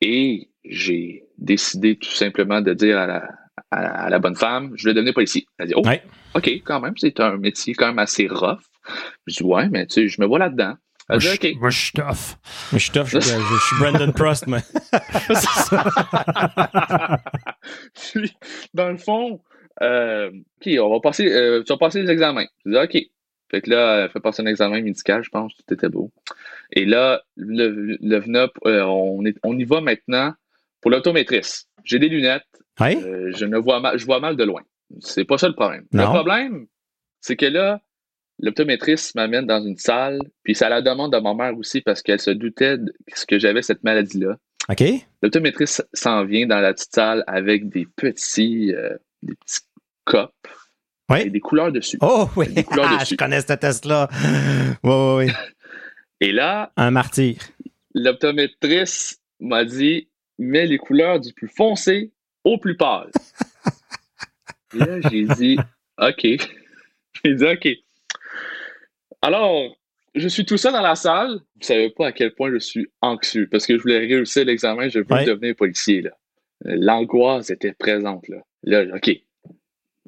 Et 0.01 0.49
j'ai 0.65 1.23
décidé 1.37 1.95
tout 1.95 2.11
simplement 2.11 2.61
de 2.61 2.73
dire 2.73 2.97
à 2.97 3.07
la, 3.07 3.29
à, 3.71 4.05
à 4.05 4.09
la 4.09 4.19
bonne 4.19 4.35
femme, 4.35 4.71
je 4.75 4.87
vais 4.87 4.93
devenir 4.93 5.13
policier. 5.13 5.45
Elle 5.57 5.67
dit, 5.67 5.73
oh, 5.75 5.87
ouais. 5.87 6.03
OK, 6.35 6.47
quand 6.63 6.79
même, 6.79 6.93
c'est 6.97 7.19
un 7.19 7.37
métier 7.37 7.73
quand 7.73 7.87
même 7.87 7.99
assez 7.99 8.27
rough. 8.27 8.59
Je 9.27 9.37
dis, 9.37 9.43
ouais, 9.43 9.69
mais 9.69 9.85
tu 9.87 9.93
sais, 9.93 10.07
je 10.07 10.21
me 10.21 10.27
vois 10.27 10.39
là-dedans. 10.39 10.75
Elle 11.09 11.15
Moi, 11.15 11.19
dit, 11.19 11.25
je- 11.41 11.49
OK. 11.49 11.55
moi, 11.59 11.69
je 11.71 11.79
suis 11.79 11.91
tough. 11.93 12.37
Je 12.73 12.77
suis 12.77 12.91
tough, 12.91 13.07
je, 13.07 13.19
je- 13.19 13.29
je 13.29 13.65
suis 13.65 13.75
Brandon 13.79 14.11
Prost. 14.11 14.45
Puis, 18.13 18.33
dans 18.73 18.89
le 18.89 18.97
fond, 18.97 19.41
euh, 19.81 20.29
OK, 20.29 20.69
on 20.79 20.89
va 20.89 20.99
passer, 20.99 21.31
euh, 21.31 21.63
tu 21.63 21.73
vas 21.73 21.77
passer 21.77 22.01
les 22.01 22.11
examens. 22.11 22.45
Je 22.65 22.71
dis, 22.71 22.77
OK. 22.77 22.97
Fait 23.51 23.61
que 23.61 23.69
là, 23.71 24.03
elle 24.03 24.09
fait 24.11 24.19
passer 24.19 24.43
un 24.43 24.45
examen 24.45 24.79
médical, 24.81 25.23
je 25.23 25.29
pense, 25.31 25.55
tout 25.55 25.73
était 25.73 25.89
beau. 25.89 26.11
Et 26.71 26.85
là, 26.85 27.23
le, 27.35 27.97
le 27.99 28.17
VNOP, 28.19 28.51
euh, 28.67 28.83
on, 28.83 29.25
est, 29.25 29.35
on 29.43 29.57
y 29.57 29.63
va 29.63 29.81
maintenant 29.81 30.33
pour 30.81 30.91
l'autométrice. 30.91 31.67
J'ai 31.83 31.97
des 31.97 32.09
lunettes, 32.09 32.45
Oui? 32.79 32.95
euh, 33.03 33.31
je 33.35 33.45
ne 33.45 33.57
vois 33.57 33.79
mal, 33.79 33.97
je 33.97 34.05
vois 34.05 34.19
mal 34.19 34.35
de 34.35 34.43
loin. 34.43 34.61
C'est 34.99 35.25
pas 35.25 35.39
ça 35.39 35.47
le 35.47 35.55
problème. 35.55 35.85
Le 35.91 36.03
problème, 36.03 36.67
c'est 37.21 37.35
que 37.35 37.47
là, 37.47 37.81
l'optométriste 38.39 39.15
m'amène 39.15 39.45
dans 39.45 39.62
une 39.65 39.78
salle, 39.78 40.19
puis 40.43 40.56
c'est 40.56 40.65
à 40.65 40.69
la 40.69 40.82
demande 40.82 41.13
de 41.13 41.19
ma 41.19 41.34
mère 41.34 41.58
aussi 41.58 41.82
parce 41.82 42.02
qu'elle 42.02 42.19
se 42.19 42.32
doutait 42.32 42.78
de 42.78 42.93
ce 43.13 43.25
que 43.25 43.38
j'avais 43.39 43.62
cette 43.62 43.84
maladie-là. 43.84 44.38
OK. 44.69 44.84
L'optométriste 45.21 45.88
s'en 45.93 46.25
vient 46.25 46.45
dans 46.47 46.60
la 46.60 46.73
petite 46.73 46.93
salle 46.93 47.23
avec 47.28 47.69
des 47.69 47.88
petits, 47.95 48.73
euh, 48.73 48.95
des 49.23 49.34
petits 49.36 49.60
copes 50.06 50.47
Oui. 51.10 51.21
et 51.21 51.30
des 51.30 51.39
couleurs 51.39 51.71
dessus. 51.71 51.97
Oh, 52.02 52.30
oui. 52.36 52.47
Des 52.54 52.63
couleurs 52.63 52.88
Ah, 52.89 52.97
dessus. 52.99 53.15
je 53.15 53.17
connais 53.17 53.41
ce 53.41 53.54
test-là. 53.54 54.08
Oui, 54.84 54.91
oui, 54.91 55.25
oui. 55.25 55.32
Et 56.21 56.32
là, 56.34 56.71
Un 56.75 56.91
martyr. 56.91 57.36
l'optométriste 57.95 59.21
m'a 59.39 59.63
dit 59.65 60.10
mets 60.38 60.65
les 60.65 60.78
couleurs 60.78 61.19
du 61.19 61.34
plus 61.34 61.47
foncé 61.47 62.12
au 62.43 62.58
plus 62.58 62.75
pâle. 62.78 63.10
Et 64.75 64.78
là, 64.80 65.02
j'ai 65.10 65.23
dit 65.25 65.58
OK. 65.99 66.23
J'ai 67.25 67.36
dit 67.36 67.43
OK. 67.45 67.67
Alors, 69.21 69.75
je 70.15 70.27
suis 70.27 70.45
tout 70.45 70.58
seul 70.58 70.73
dans 70.73 70.82
la 70.82 70.95
salle. 70.95 71.34
Vous 71.55 71.62
savez 71.62 71.89
pas 71.89 72.08
à 72.08 72.12
quel 72.12 72.34
point 72.34 72.51
je 72.51 72.60
suis 72.60 72.88
anxieux 73.01 73.47
parce 73.51 73.65
que 73.65 73.77
je 73.77 73.82
voulais 73.82 73.99
réussir 73.99 74.45
l'examen, 74.45 74.89
je 74.89 74.99
veux 74.99 75.05
Ouais. 75.10 75.25
devenir 75.25 75.55
policier. 75.55 76.03
L'angoisse 76.62 77.49
était 77.49 77.73
présente. 77.73 78.27
Là, 78.27 78.38
là 78.63 78.95
OK. 78.95 79.12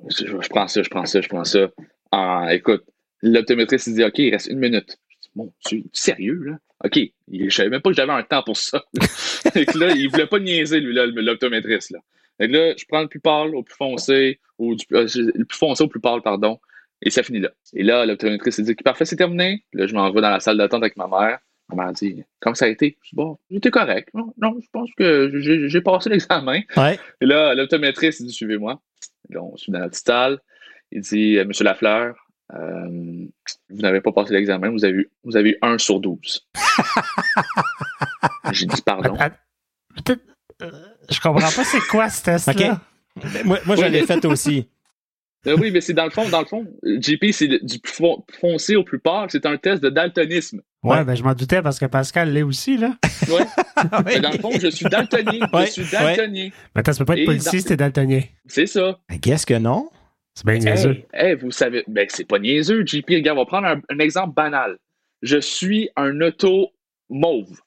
Je, 0.09 0.25
je 0.25 0.49
prends 0.49 0.67
ça, 0.67 0.81
je 0.83 0.89
prends 0.89 1.05
ça, 1.05 1.21
je 1.21 1.29
prends 1.29 1.43
ça. 1.43 1.69
Ah, 2.11 2.47
écoute, 2.51 2.83
l'optométriste 3.21 3.87
il 3.87 3.95
dit 3.95 4.03
OK, 4.03 4.17
il 4.19 4.31
reste 4.31 4.47
une 4.47 4.59
minute. 4.59 4.97
Je 5.09 5.15
dis, 5.21 5.29
Mon 5.35 5.53
Dieu, 5.65 5.83
sérieux, 5.93 6.41
là? 6.43 6.57
OK. 6.83 6.99
Je 7.31 7.49
savais 7.49 7.69
même 7.69 7.81
pas 7.81 7.91
que 7.91 7.95
j'avais 7.95 8.11
un 8.11 8.23
temps 8.23 8.41
pour 8.43 8.57
ça. 8.57 8.83
Fait 9.01 9.65
que 9.65 9.77
là, 9.77 9.91
il 9.95 10.09
voulait 10.09 10.25
pas 10.27 10.39
niaiser, 10.39 10.79
lui, 10.79 10.93
là, 10.93 11.05
l'optométriste. 11.05 11.91
Là. 11.91 11.99
Fait 12.39 12.47
que 12.47 12.53
là, 12.53 12.73
je 12.75 12.85
prends 12.87 13.01
le 13.01 13.07
plus 13.07 13.19
pâle 13.19 13.55
au 13.55 13.61
plus 13.61 13.75
foncé, 13.75 14.39
du, 14.59 14.85
euh, 14.93 15.05
le 15.15 15.45
plus 15.45 15.57
foncé 15.57 15.83
au 15.83 15.87
plus 15.87 15.99
pâle, 15.99 16.21
pardon, 16.23 16.59
et 17.01 17.09
ça 17.09 17.23
finit 17.23 17.39
là. 17.39 17.49
Et 17.73 17.83
là, 17.83 18.05
l'optométriste 18.05 18.59
il 18.59 18.65
dit 18.65 18.75
parfait, 18.75 19.05
c'est 19.05 19.15
terminé. 19.15 19.63
Là, 19.73 19.87
je 19.87 19.93
m'en 19.93 20.11
vais 20.11 20.21
dans 20.21 20.29
la 20.29 20.39
salle 20.39 20.57
d'attente 20.57 20.83
avec 20.83 20.97
ma 20.97 21.07
mère. 21.07 21.39
Ma 21.69 21.83
mère 21.83 21.93
dit 21.93 22.23
Comment 22.39 22.53
ça 22.53 22.65
a 22.65 22.67
été? 22.67 22.97
Je 23.03 23.09
dis 23.09 23.15
Bon, 23.15 23.37
j'étais 23.49 23.71
correct. 23.71 24.09
Non, 24.13 24.33
non, 24.37 24.57
je 24.61 24.67
pense 24.71 24.89
que 24.97 25.31
j'ai 25.67 25.81
passé 25.81 26.09
l'examen. 26.09 26.61
Ouais. 26.77 26.99
Et 27.21 27.25
là, 27.25 27.55
l'optométriste 27.55 28.23
dit 28.23 28.33
Suivez-moi. 28.33 28.81
Là, 29.29 29.41
on 29.41 29.55
suit 29.57 29.71
dans 29.71 29.79
la 29.79 29.89
petite 29.89 30.05
salle. 30.05 30.39
Il 30.91 31.01
dit 31.01 31.37
euh, 31.37 31.45
Monsieur 31.45 31.63
Lafleur, 31.63 32.15
euh, 32.53 33.25
vous 33.69 33.81
n'avez 33.81 34.01
pas 34.01 34.11
passé 34.11 34.33
l'examen, 34.33 34.69
vous 34.69 34.83
avez 34.83 34.93
eu, 34.93 35.11
vous 35.23 35.37
avez 35.37 35.51
eu 35.51 35.57
1 35.61 35.77
sur 35.77 35.99
12. 35.99 36.47
J'ai 38.51 38.65
dit 38.65 38.81
Pardon. 38.81 39.17
Euh, 40.61 40.71
je 41.09 41.19
comprends 41.19 41.39
pas 41.39 41.63
c'est 41.63 41.79
quoi 41.89 42.09
ce 42.09 42.23
test-là. 42.25 42.81
OK. 43.15 43.45
Moi, 43.45 43.59
moi 43.65 43.75
je 43.75 43.85
l'ai 43.85 44.05
fait 44.05 44.23
aussi. 44.25 44.67
Euh, 45.47 45.57
oui, 45.59 45.71
mais 45.71 45.81
c'est 45.81 45.93
dans 45.93 46.03
le 46.05 46.11
fond, 46.11 46.29
dans 46.29 46.41
le 46.41 46.45
fond, 46.45 46.67
JP, 46.83 47.31
c'est 47.31 47.47
du 47.47 47.79
plus 47.79 47.91
fon- 47.93 48.23
foncé 48.39 48.75
au 48.75 48.83
plus 48.83 48.99
pâle. 48.99 49.27
C'est 49.31 49.45
un 49.47 49.57
test 49.57 49.81
de 49.81 49.89
daltonisme. 49.89 50.61
Ouais, 50.83 50.97
Ouais. 50.97 51.03
ben 51.03 51.15
je 51.15 51.23
m'en 51.23 51.33
doutais 51.33 51.61
parce 51.63 51.79
que 51.79 51.85
Pascal 51.85 52.31
l'est 52.31 52.43
aussi, 52.43 52.77
là. 52.77 52.95
Ouais. 53.27 53.45
Ah 53.75 54.03
Mais 54.05 54.19
dans 54.19 54.29
le 54.31 54.37
fond, 54.37 54.51
je 54.61 54.67
suis 54.67 54.85
daltonien. 54.85 55.47
Ouais, 55.51 55.65
Je 55.65 55.71
suis 55.71 55.91
daltonien. 55.91 56.49
Mais 56.75 56.79
attends, 56.81 56.91
tu 56.91 56.99
peux 56.99 57.05
pas 57.05 57.13
être 57.13 57.19
Et 57.21 57.25
policier 57.25 57.51
dans- 57.53 57.57
si 57.63 57.63
t'es 57.65 57.77
daltonien. 57.77 58.21
C'est 58.45 58.67
ça. 58.67 58.99
Qu'est-ce 59.21 59.45
que 59.47 59.55
non? 59.57 59.89
C'est 60.35 60.45
bien 60.45 60.59
niaiseux. 60.59 61.03
Hey, 61.13 61.31
hey, 61.31 61.35
vous 61.35 61.49
savez, 61.51 61.83
ben, 61.87 62.05
c'est 62.09 62.25
pas 62.27 62.37
niaiseux, 62.39 62.85
JP. 62.85 63.09
Regarde, 63.09 63.37
on 63.39 63.41
va 63.41 63.45
prendre 63.47 63.67
un, 63.67 63.81
un 63.89 63.99
exemple 63.99 64.33
banal. 64.35 64.77
Je 65.23 65.37
suis 65.39 65.89
un 65.95 66.21
auto 66.21 66.69
mauve. 67.09 67.59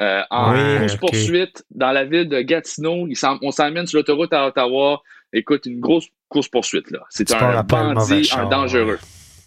Euh, 0.00 0.22
en 0.30 0.52
course-poursuite 0.78 1.64
dans 1.70 1.92
la 1.92 2.04
ville 2.04 2.28
de 2.28 2.40
Gatineau. 2.40 3.06
Il 3.08 3.16
on 3.42 3.50
s'emmène 3.50 3.86
sur 3.86 3.98
l'autoroute 3.98 4.32
à 4.32 4.46
Ottawa. 4.46 5.02
Écoute, 5.32 5.66
une 5.66 5.80
grosse 5.80 6.06
course-poursuite. 6.28 6.90
là. 6.90 7.00
C'est 7.10 7.32
un 7.32 7.62
bandit, 7.62 8.30
un 8.36 8.48
dangereux. 8.48 8.98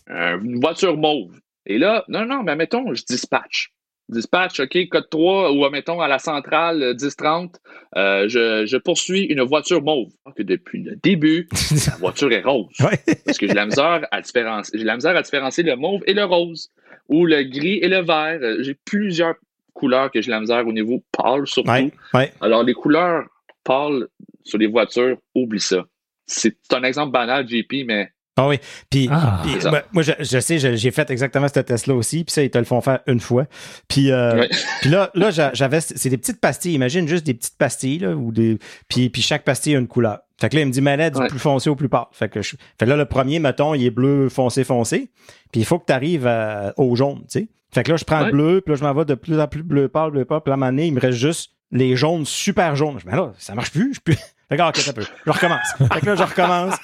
Euh, 0.10 0.40
une 0.42 0.60
voiture 0.60 0.98
mauve. 0.98 1.40
Et 1.66 1.78
là, 1.78 2.04
non, 2.08 2.26
non, 2.26 2.44
mais 2.44 2.52
admettons, 2.52 2.94
je 2.94 3.04
dispatch. 3.04 3.72
Dispatch, 4.08 4.60
OK, 4.60 4.78
code 4.90 5.10
3, 5.10 5.52
ou 5.54 5.66
admettons 5.66 6.00
à 6.00 6.08
la 6.08 6.20
centrale 6.20 6.84
euh, 6.84 6.94
1030, 6.94 7.60
euh, 7.98 8.30
je, 8.30 8.64
je 8.68 8.78
poursuis 8.78 9.22
une 9.24 9.42
voiture 9.42 9.82
mauve. 9.82 10.12
Que 10.36 10.44
depuis 10.44 10.84
le 10.84 10.96
début, 10.98 11.48
la 11.88 11.96
voiture 12.00 12.32
est 12.32 12.42
rose. 12.44 12.68
Ouais. 12.82 13.00
Parce 13.26 13.40
que 13.40 13.48
j'ai 13.48 13.54
la 13.56 13.66
misère 13.66 14.06
à 14.12 14.22
différencier, 14.22 14.78
j'ai 14.78 14.86
la 14.86 14.94
misère 14.96 15.16
à 15.18 15.24
différencier 15.24 15.64
le 15.64 15.76
mauve 15.76 16.02
et 16.06 16.14
le 16.14 16.24
rose, 16.24 16.70
ou 17.10 17.26
le 17.26 17.42
gris 17.44 17.80
et 17.82 17.88
le 17.88 18.02
vert. 18.04 18.38
Euh, 18.44 18.62
J'ai 18.62 18.76
plusieurs 18.76 19.36
couleurs 19.74 20.12
que 20.12 20.22
j'ai 20.22 20.30
la 20.30 20.40
misère 20.40 20.68
au 20.68 20.72
niveau 20.72 21.04
pâle 21.12 21.48
surtout. 21.48 21.72
Ouais. 21.72 21.92
Ouais. 22.14 22.32
Alors 22.42 22.62
les 22.64 22.74
couleurs 22.74 23.26
pâles 23.64 24.08
sur 24.46 24.58
les 24.58 24.68
voitures, 24.68 25.18
oublie 25.36 25.60
ça. 25.60 25.84
C'est 26.28 26.56
un 26.72 26.84
exemple 26.84 27.12
banal, 27.12 27.48
JP, 27.48 27.86
mais 27.86 28.12
Ah 28.38 28.50
oui. 28.50 28.58
Puis, 28.90 29.08
Ah. 29.10 29.42
puis, 29.46 29.56
moi, 29.70 29.82
moi, 29.94 30.04
je, 30.04 30.12
je 30.20 30.40
sais, 30.42 30.60
j'ai 30.76 30.92
fait 30.92 31.10
exactement 31.10 31.48
ce 31.48 31.60
test-là 31.62 31.94
aussi. 31.96 32.26
Puis 32.26 32.34
ça, 32.34 32.44
ils 32.44 32.50
te 32.50 32.58
le 32.58 32.66
font 32.66 32.82
faire 32.82 33.00
une 33.08 33.22
fois. 33.22 33.46
Puis, 33.88 34.12
euh, 34.12 34.40
Ouais. 34.42 34.50
puis 34.82 34.90
là, 34.90 35.10
là 35.16 35.32
j'a- 35.32 35.54
j'avais, 35.54 35.80
c'est 35.80 36.10
des 36.10 36.18
petites 36.18 36.42
pastilles. 36.42 36.74
Imagine 36.74 37.08
juste 37.08 37.26
des 37.26 37.34
petites 37.34 37.58
pastilles, 37.58 38.00
là, 38.00 38.14
ou 38.14 38.34
des, 38.34 38.58
puis, 38.90 39.10
puis 39.10 39.22
chaque 39.22 39.46
pastille 39.46 39.76
a 39.76 39.80
une 39.80 39.88
couleur. 39.88 40.20
Fait 40.42 40.50
que 40.50 40.56
là, 40.58 40.64
il 40.64 40.68
me 40.68 40.72
dit, 40.74 40.82
mais 40.82 40.98
là, 40.98 41.10
du 41.10 41.18
Ouais. 41.18 41.28
plus 41.30 41.40
foncé 41.40 41.70
au 41.70 41.78
plus 41.78 41.88
pâle. 41.88 42.08
Fait 42.12 42.28
que, 42.28 42.42
je, 42.42 42.50
fait 42.58 42.58
que 42.80 42.86
là, 42.86 42.98
le 42.98 43.06
premier, 43.06 43.40
mettons, 43.40 43.74
il 43.74 43.86
est 43.86 43.90
bleu, 43.90 44.28
foncé, 44.28 44.66
foncé. 44.66 45.12
Puis 45.54 45.62
il 45.62 45.66
faut 45.66 45.80
que 45.80 45.86
tu 45.86 45.94
arrives 45.94 46.30
au 46.76 46.94
jaune, 46.98 47.20
tu 47.22 47.40
sais. 47.40 47.48
Fait 47.74 47.84
que 47.84 47.92
là, 47.92 47.96
je 47.98 48.04
prends 48.04 48.20
Ouais. 48.20 48.26
le 48.26 48.32
bleu, 48.34 48.62
puis 48.62 48.74
là, 48.74 48.78
je 48.80 48.84
m'en 48.84 48.94
vais 48.94 49.06
de 49.06 49.16
plus 49.16 49.40
en 49.40 49.48
plus 49.48 49.64
bleu 49.64 49.88
pâle, 49.88 50.12
bleu 50.12 50.26
pâle. 50.26 50.42
Puis 50.42 50.50
là, 50.50 50.56
à 50.56 50.58
un 50.58 50.60
moment 50.60 50.72
donné, 50.72 50.88
il 50.88 50.94
me 50.94 51.00
reste 51.00 51.18
juste 51.20 51.52
les 51.72 51.96
jaunes 51.96 52.26
super 52.26 52.76
jaunes. 52.76 52.96
Je 53.00 53.06
dis, 53.06 53.10
mais 53.12 53.16
là, 53.18 53.32
ça 53.38 53.56
marche 53.56 53.72
plus. 53.72 53.94
Je 53.94 54.00
peux... 54.02 54.14
Fait 54.50 54.58
que, 54.58 54.62
ah, 54.62 54.70
ok, 54.70 54.78
ça 54.78 54.94
peut. 54.94 55.06
Je 55.26 55.32
recommence. 55.32 55.74
Fait 55.94 56.00
que 56.02 56.06
là, 56.06 56.16
je 56.16 56.24
recommence. 56.24 56.76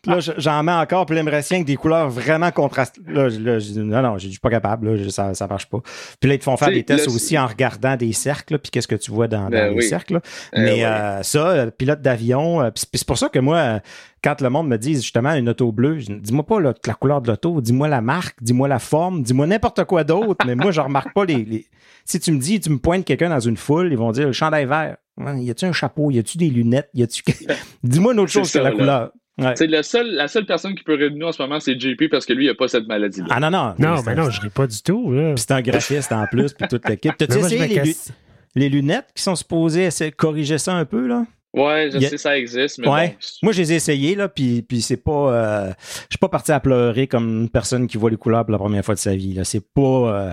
Puis 0.00 0.12
là, 0.12 0.20
je- 0.20 0.32
j'en 0.38 0.62
mets 0.62 0.70
encore, 0.72 1.04
puis 1.06 1.16
là, 1.16 1.22
il 1.22 1.24
me 1.24 1.30
reste 1.32 1.50
rien 1.50 1.60
que 1.62 1.66
des 1.66 1.74
couleurs 1.76 2.08
vraiment 2.08 2.50
contrastées. 2.52 3.00
Là, 3.08 3.28
je- 3.28 3.40
là, 3.40 3.58
je 3.58 3.72
dis, 3.72 3.78
non, 3.80 4.00
non, 4.00 4.16
je 4.18 4.28
suis 4.28 4.38
pas 4.38 4.48
capable, 4.50 4.94
là, 4.94 5.10
ça, 5.10 5.34
ça 5.34 5.48
marche 5.48 5.68
pas. 5.68 5.78
Puis 6.20 6.28
là, 6.28 6.34
ils 6.36 6.38
te 6.38 6.44
font 6.44 6.56
faire 6.56 6.68
des 6.68 6.84
tests 6.84 7.08
aussi 7.16 7.36
en 7.36 7.46
regardant 7.46 7.96
des 7.96 8.12
cercles, 8.12 8.58
puis 8.58 8.70
qu'est-ce 8.70 8.86
que 8.86 8.94
tu 8.94 9.10
vois 9.10 9.26
dans, 9.26 9.48
Ben 9.50 9.66
dans 9.70 9.74
les 9.74 9.82
cercles. 9.82 10.14
là. 10.14 10.20
Euh, 10.54 10.64
Mais 10.64 10.72
ouais. 10.74 10.84
euh, 10.84 11.22
ça, 11.24 11.48
euh, 11.48 11.70
pilote 11.72 12.00
d'avion, 12.00 12.62
euh, 12.62 12.70
puis 12.70 12.84
c'est- 12.92 13.04
pour 13.04 13.18
ça 13.18 13.28
que 13.28 13.40
moi, 13.40 13.80
quand 14.22 14.40
le 14.40 14.48
monde 14.48 14.68
me 14.68 14.78
dit 14.78 14.94
justement 14.94 15.34
une 15.34 15.48
auto 15.48 15.72
bleue, 15.72 15.96
dis-moi 15.98 16.46
pas 16.46 16.60
là, 16.60 16.72
la 16.86 16.94
couleur 16.94 17.20
de 17.20 17.28
l'auto, 17.28 17.60
dis-moi 17.60 17.88
la 17.88 18.00
marque, 18.00 18.36
dis-moi 18.40 18.68
la 18.68 18.78
forme, 18.78 19.22
dis-moi 19.24 19.48
n'importe 19.48 19.82
quoi 19.84 20.04
d'autre, 20.04 20.46
mais 20.46 20.54
moi, 20.54 20.70
je 20.70 20.80
remarque 20.80 21.12
pas 21.12 21.24
les, 21.24 21.44
les- 21.44 21.66
Si 22.04 22.20
tu 22.20 22.30
me 22.30 22.38
dis, 22.38 22.60
tu 22.60 22.70
me 22.70 22.78
pointes 22.78 23.04
quelqu'un 23.04 23.30
dans 23.30 23.40
une 23.40 23.56
foule, 23.56 23.88
ils 23.90 23.98
vont 23.98 24.12
dire 24.12 24.28
le 24.28 24.32
chandail 24.32 24.64
vert. 24.64 24.96
Y 25.18 25.50
a-tu 25.50 25.64
un 25.64 25.72
chapeau? 25.72 26.10
Y 26.10 26.18
a-tu 26.18 26.38
des 26.38 26.50
lunettes? 26.50 26.88
Y 26.94 27.02
a-tu. 27.04 27.22
dis-moi 27.82 28.12
une 28.12 28.20
autre 28.20 28.30
C'est 28.32 28.40
chose 28.40 28.52
que 28.52 28.58
la 28.58 28.70
là. 28.70 28.76
couleur. 28.76 29.10
Ouais. 29.38 29.52
c'est 29.54 29.66
le 29.66 29.82
seul, 29.82 30.14
la 30.14 30.28
seule 30.28 30.46
personne 30.46 30.74
qui 30.74 30.82
peut 30.82 30.94
rire 30.94 31.10
de 31.10 31.16
nous 31.16 31.26
en 31.26 31.32
ce 31.32 31.42
moment, 31.42 31.60
c'est 31.60 31.78
JP 31.78 32.04
parce 32.10 32.24
que 32.24 32.32
lui, 32.32 32.44
il 32.44 32.48
n'a 32.48 32.54
pas 32.54 32.68
cette 32.68 32.86
maladie-là. 32.86 33.26
Ah 33.30 33.38
non, 33.38 33.50
non. 33.50 33.74
Non, 33.78 34.02
mais 34.06 34.14
non, 34.14 34.30
je 34.30 34.40
ris 34.40 34.48
pas 34.48 34.66
du 34.66 34.80
tout. 34.82 35.12
Là. 35.12 35.34
Puis 35.34 35.44
c'est 35.46 35.52
un 35.52 35.60
graphiste 35.60 36.10
en 36.12 36.24
plus, 36.26 36.54
puis 36.54 36.66
toute 36.68 36.88
l'équipe. 36.88 37.14
T'as-tu 37.18 37.38
essayé 37.38 37.60
les, 37.66 37.68
lu- 37.68 37.74
casse- 37.74 38.12
les 38.54 38.68
lunettes 38.70 39.08
qui 39.14 39.22
sont 39.22 39.36
supposées 39.36 39.84
essayer 39.84 40.10
de 40.10 40.16
corriger 40.16 40.56
ça 40.56 40.72
un 40.74 40.86
peu, 40.86 41.06
là? 41.06 41.26
Ouais, 41.52 41.90
je 41.92 41.98
a- 41.98 42.08
sais, 42.08 42.16
ça 42.18 42.38
existe, 42.38 42.78
mais 42.78 42.88
Ouais. 42.88 43.08
bon. 43.08 43.14
Moi, 43.42 43.52
je 43.52 43.58
les 43.60 43.72
ai 43.74 43.76
essayés, 43.76 44.14
là, 44.14 44.28
puis, 44.30 44.62
puis 44.62 44.80
c'est 44.80 44.96
pas... 44.96 45.32
euh, 45.34 45.72
je 46.08 46.12
suis 46.14 46.18
pas 46.18 46.28
parti 46.30 46.52
à 46.52 46.60
pleurer 46.60 47.06
comme 47.06 47.42
une 47.42 47.50
personne 47.50 47.86
qui 47.88 47.98
voit 47.98 48.08
les 48.10 48.16
couleurs 48.16 48.44
pour 48.46 48.52
la 48.52 48.58
première 48.58 48.84
fois 48.86 48.94
de 48.94 49.00
sa 49.00 49.14
vie, 49.14 49.34
là. 49.34 49.44
C'est 49.44 49.60
pas... 49.74 49.82
euh, 49.82 50.30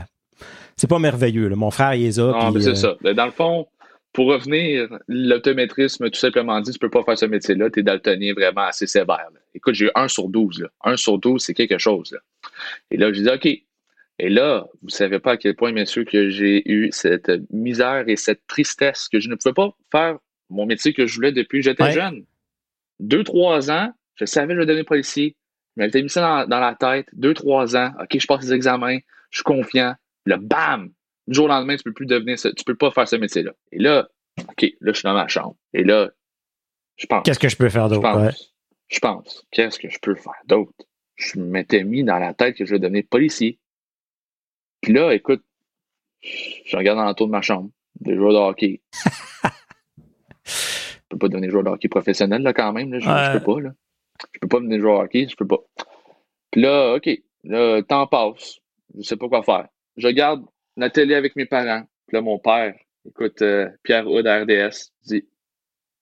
c'est 0.76 0.88
pas 0.90 0.98
merveilleux, 1.00 1.50
là. 1.50 1.56
Mon 1.56 1.72
frère, 1.72 1.94
il 1.94 2.04
les 2.04 2.20
a, 2.20 2.32
Ah, 2.34 2.46
puis, 2.46 2.56
mais 2.56 2.62
c'est 2.62 2.70
euh, 2.70 2.76
ça. 2.76 2.96
Ben, 3.02 3.14
Dans 3.14 3.26
le 3.26 3.32
fond, 3.32 3.68
pour 4.14 4.28
revenir, 4.28 4.88
l'optométrisme, 5.08 6.10
tout 6.10 6.20
simplement 6.20 6.60
dit, 6.62 6.72
tu 6.72 6.80
peux 6.80 6.90
pas 6.90 7.04
faire 7.04 7.18
ce 7.18 7.26
métier-là, 7.26 7.70
tu 7.72 7.80
es 7.80 7.84
daltonien 7.84 8.34
vraiment 8.34 8.62
assez 8.62 8.86
sévère. 8.88 9.28
là. 9.34 9.40
Écoute, 9.56 9.74
j'ai 9.76 9.86
eu 9.86 9.92
1 9.96 10.08
sur 10.08 10.30
12. 10.30 10.62
Là. 10.62 10.70
1 10.84 10.98
sur 10.98 11.18
12, 11.18 11.42
c'est 11.44 11.54
quelque 11.54 11.78
chose. 11.80 12.12
Là. 12.12 12.20
Et 12.92 12.98
là, 12.98 13.12
j'ai 13.12 13.24
dit, 13.24 13.30
OK. 13.30 13.46
Et 14.20 14.30
là, 14.30 14.68
vous 14.84 14.90
savez 14.90 15.20
pas 15.20 15.32
à 15.32 15.38
quel 15.38 15.56
point, 15.56 15.72
messieurs, 15.72 16.04
que 16.06 16.30
j'ai 16.30 16.62
eu 16.72 16.90
cette 16.92 17.32
misère 17.52 18.04
et 18.08 18.16
cette 18.16 18.46
tristesse 18.48 19.10
que 19.10 19.20
je 19.20 19.28
ne 19.28 19.36
pouvais 19.36 19.54
pas 19.54 19.76
faire 19.92 20.18
mon 20.52 20.68
métier 20.68 20.94
que 20.94 21.08
je 21.08 21.16
voulais 21.16 21.32
depuis 21.32 21.60
que 21.60 21.64
j'étais 21.66 21.84
Ouais. 21.84 21.92
jeune. 21.94 22.24
Deux, 23.00 23.24
trois 23.24 23.72
ans, 23.72 23.92
je 24.16 24.26
savais 24.26 24.54
que 24.54 24.62
je 24.62 24.66
devenir 24.66 24.86
policier. 24.86 25.36
Je 25.76 25.82
m'étais 25.82 26.04
mis 26.04 26.10
ça 26.12 26.22
dans, 26.22 26.48
dans 26.48 26.60
la 26.60 26.76
tête. 26.76 27.08
Deux, 27.14 27.34
trois 27.34 27.76
ans, 27.76 27.92
OK, 28.00 28.20
je 28.20 28.28
passe 28.28 28.44
les 28.44 28.54
examens, 28.54 29.00
je 29.32 29.38
suis 29.38 29.44
confiant. 29.44 29.96
Le 30.26 30.38
bam! 30.38 30.92
Du 31.28 31.36
jour 31.36 31.46
au 31.46 31.48
lendemain, 31.48 31.76
tu 31.78 31.84
peux 31.84 31.94
plus 31.94 32.06
devenir 32.06 32.38
ce- 32.38 32.50
tu 32.50 32.64
peux 32.64 32.76
pas 32.76 32.92
faire 32.92 33.08
ce 33.08 33.16
métier-là. 33.16 33.52
Et 33.72 33.80
là, 33.80 34.08
OK, 34.50 34.62
là, 34.82 34.92
je 34.92 35.00
suis 35.00 35.04
dans 35.04 35.14
ma 35.14 35.28
chambre. 35.28 35.56
Et 35.74 35.84
là, 35.84 36.10
je 36.98 37.06
pense. 37.06 37.24
Qu'est-ce 37.24 37.40
que 37.40 37.50
je 37.50 37.56
peux 37.58 37.70
faire 37.70 37.88
Je 37.90 37.96
d'autre? 37.96 38.02
pense. 38.02 38.22
Ouais. 38.22 38.34
Je 38.90 39.00
pense. 39.00 39.46
Qu'est-ce 39.52 39.80
que 39.80 39.90
je 39.90 40.00
peux 40.02 40.16
faire 40.16 40.34
d'autre? 40.46 40.74
Je 41.16 41.40
m'étais 41.40 41.84
mis 41.84 42.04
dans 42.04 42.18
la 42.18 42.34
tête 42.34 42.56
que 42.58 42.66
je 42.66 42.72
vais 42.74 42.80
devenir 42.80 43.04
policier. 43.10 43.60
Puis 44.82 44.92
là, 44.94 45.14
écoute, 45.14 45.44
je 46.22 46.76
regarde 46.76 46.98
dans 46.98 47.06
l'entour 47.06 47.28
de 47.28 47.32
ma 47.32 47.42
chambre, 47.42 47.70
des 48.00 48.16
joueurs 48.16 48.34
de 48.34 48.38
hockey. 48.38 48.82
je 50.46 51.00
peux 51.10 51.18
pas 51.18 51.28
devenir 51.30 51.50
joueur 51.52 51.64
de 51.64 51.70
hockey 51.70 51.88
professionnel, 51.90 52.42
là, 52.42 52.54
quand 52.54 52.74
même. 52.74 52.92
Là. 52.92 53.00
Je, 53.00 53.06
je 53.06 53.38
peux 53.38 53.44
pas, 53.44 53.62
là. 53.62 53.72
Je 54.34 54.40
peux 54.40 54.48
pas 54.48 54.60
devenir 54.60 54.80
joueur 54.80 55.00
de 55.00 55.04
hockey, 55.06 55.28
je 55.30 55.36
peux 55.36 55.48
pas. 55.48 55.60
Puis 56.52 56.62
là, 56.62 56.96
OK, 56.96 57.10
le 57.44 57.82
temps 57.82 58.08
passe. 58.08 58.58
Je 58.98 59.02
sais 59.04 59.18
pas 59.18 59.28
quoi 59.30 59.44
faire. 59.44 59.68
Je 59.98 60.08
regarde 60.08 60.44
la 60.78 60.90
télé 60.90 61.16
avec 61.16 61.36
mes 61.36 61.46
parents. 61.46 61.84
Puis 62.08 62.16
là, 62.16 62.22
mon 62.22 62.40
père, 62.40 62.74
écoute, 63.08 63.42
euh, 63.42 63.70
Pierre 63.84 64.08
Houd 64.08 64.26
à 64.28 64.42
RDS, 64.42 64.92
dit 65.04 65.28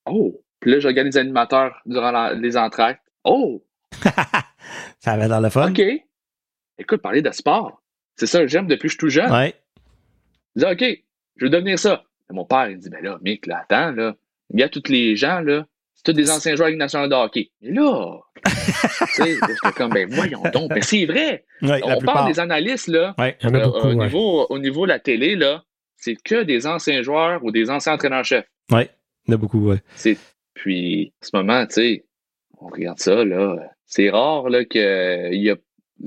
Oh! 0.05 0.41
Puis 0.59 0.71
là, 0.71 0.79
je 0.79 0.87
regarde 0.87 1.07
les 1.07 1.17
animateurs 1.17 1.79
durant 1.85 2.11
la- 2.11 2.33
les 2.33 2.55
entractes. 2.57 3.03
Oh! 3.23 3.63
Ça 4.99 5.13
avait 5.13 5.27
dans 5.27 5.39
le 5.39 5.49
fun. 5.49 5.71
OK. 5.71 5.81
Écoute, 6.77 7.01
parler 7.01 7.21
de 7.21 7.31
sport. 7.31 7.81
C'est 8.15 8.27
ça 8.27 8.39
que 8.39 8.47
j'aime 8.47 8.67
depuis 8.67 8.87
que 8.87 8.87
je 8.89 8.93
suis 8.93 8.97
tout 8.99 9.09
jeune. 9.09 9.31
Ouais. 9.31 9.53
Je 10.55 10.65
dis, 10.65 10.71
OK, 10.71 11.03
je 11.37 11.45
veux 11.45 11.49
devenir 11.49 11.79
ça. 11.79 12.03
Et 12.29 12.33
mon 12.33 12.45
père, 12.45 12.69
il 12.69 12.77
dit, 12.77 12.89
ben 12.89 13.03
là, 13.03 13.17
Mick, 13.21 13.45
là, 13.47 13.59
attends, 13.61 13.91
là. 13.91 14.15
Il 14.53 14.59
y 14.59 14.63
a 14.63 14.69
tous 14.69 14.89
les 14.89 15.15
gens, 15.15 15.39
là. 15.39 15.65
C'est 16.03 16.11
tous 16.13 16.17
des 16.17 16.31
anciens 16.31 16.55
joueurs 16.55 16.67
de 16.69 16.71
Ligue 16.71 16.79
nationale 16.79 17.09
de 17.09 17.15
hockey. 17.15 17.51
Et 17.61 17.71
là, 17.71 18.17
tu 18.45 18.51
sais, 19.13 19.35
là, 19.35 19.47
j'étais 19.49 19.71
comme, 19.77 19.91
ben 19.93 20.07
voyons 20.09 20.41
donc. 20.51 20.69
Ben 20.69 20.81
c'est 20.81 21.05
vrai. 21.05 21.45
Ouais, 21.61 21.79
On 21.83 22.01
parle 22.01 22.31
des 22.33 22.39
analystes, 22.39 22.87
là. 22.87 23.13
Ouais. 23.19 23.37
Il 23.41 23.49
y 23.49 23.51
en 23.51 23.53
a 23.53 23.59
Euh, 23.59 23.65
beaucoup. 23.65 23.77
au, 23.87 23.89
ouais. 23.89 23.95
niveau, 24.05 24.45
au 24.49 24.57
niveau 24.59 24.83
de 24.85 24.89
la 24.89 24.99
télé, 24.99 25.35
là, 25.35 25.63
c'est 25.97 26.15
que 26.15 26.41
des 26.43 26.65
anciens 26.65 27.03
joueurs 27.03 27.43
ou 27.43 27.51
des 27.51 27.69
anciens 27.69 27.93
entraîneurs-chefs. 27.93 28.45
Ouais. 28.71 28.89
Il 29.27 29.31
y 29.31 29.33
en 29.33 29.35
a 29.35 29.37
beaucoup, 29.37 29.69
ouais. 29.69 29.77
C'est- 29.95 30.17
Puis, 30.55 31.13
en 31.21 31.25
ce 31.27 31.35
moment, 31.37 31.65
tu 31.67 31.73
sais, 31.75 32.05
on 32.59 32.67
regarde 32.67 32.99
ça, 32.99 33.23
là. 33.23 33.57
C'est 33.85 34.09
rare, 34.09 34.49
là, 34.49 34.65
que 34.65 35.31
il 35.33 35.41
y 35.43 35.49
a. 35.51 35.55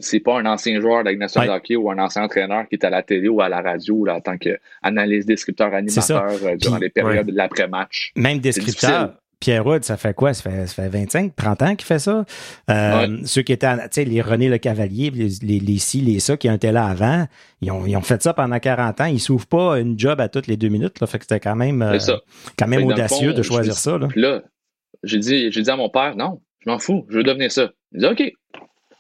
C'est 0.00 0.18
pas 0.18 0.40
un 0.40 0.46
ancien 0.46 0.80
joueur 0.80 1.04
de 1.04 1.11
Ligue 1.11 1.20
nationale 1.20 1.50
de 1.50 1.54
hockey 1.54 1.76
ou 1.76 1.88
un 1.88 1.98
ancien 1.98 2.24
entraîneur 2.24 2.66
qui 2.68 2.74
est 2.74 2.85
à 2.85 2.90
la 2.90 3.04
télé 3.04 3.28
ou 3.28 3.40
à 3.40 3.48
la 3.48 3.61
radio 3.61 4.04
là, 4.04 4.16
en 4.16 4.20
tant 4.20 4.37
qu'analyste, 4.38 5.28
descripteur, 5.28 5.72
animateur 5.72 6.24
euh, 6.42 6.57
durant 6.57 6.78
Puis- 6.78 6.87
les 6.87 6.90
périodes 6.90 7.26
de 7.28 7.37
l'après-match. 7.37 8.11
Même 8.16 8.40
descripteur. 8.40 9.14
Pierre 9.44 9.66
Hood, 9.66 9.85
ça 9.85 9.98
fait 9.98 10.14
quoi? 10.14 10.33
Ça 10.33 10.50
fait, 10.50 10.66
ça 10.66 10.83
fait 10.83 10.88
25, 10.88 11.37
30 11.37 11.62
ans 11.62 11.76
qu'il 11.76 11.85
fait 11.87 11.98
ça. 11.98 12.24
Euh, 12.70 13.18
Ceux 13.26 13.42
qui 13.42 13.52
étaient, 13.52 13.66
en- 13.66 13.76
tu 13.76 13.88
sais, 13.90 14.04
les 14.07 14.22
René 14.22 14.48
Le 14.48 14.57
Cavalier, 14.57 15.11
les, 15.11 15.28
les, 15.42 15.61
les 15.61 15.76
ci, 15.76 16.00
les 16.00 16.18
ça, 16.18 16.38
qui 16.38 16.48
étaient 16.48 16.72
là 16.72 16.87
avant, 16.87 17.26
ils 17.61 17.70
ont, 17.70 17.85
ils 17.85 17.94
ont 17.94 18.00
fait 18.00 18.22
ça 18.22 18.33
pendant 18.33 18.59
40 18.59 19.02
ans. 19.02 19.04
Ils 19.04 19.20
s'ouvrent 19.20 19.46
pas 19.46 19.78
une 19.78 19.98
job 19.98 20.18
à 20.18 20.30
toutes 20.30 20.46
les 20.46 20.57
deux 20.57 20.68
minutes. 20.70 20.98
Là, 21.00 21.07
fait 21.07 21.18
que 21.18 21.24
c'était 21.24 21.40
quand 21.40 21.57
même, 21.57 21.83
euh, 21.83 21.98
quand 22.59 22.66
même 22.68 22.80
audacieux 22.94 23.33
fond, 23.33 23.37
de 23.37 23.42
choisir 23.42 23.74
ça. 23.74 23.98
Là. 23.98 24.09
Là, 24.16 24.42
j'ai 25.02 25.18
dit, 25.18 25.70
à 25.70 25.76
mon 25.76 25.90
père, 25.90 26.16
non, 26.16 26.40
je 26.64 26.70
m'en 26.70 26.78
fous, 26.78 27.04
je 27.11 27.18
veux 27.18 27.22
devenir 27.22 27.52
ça. 27.52 27.70
Il 27.92 28.00
dit, 28.00 28.07
OK, 28.07 28.33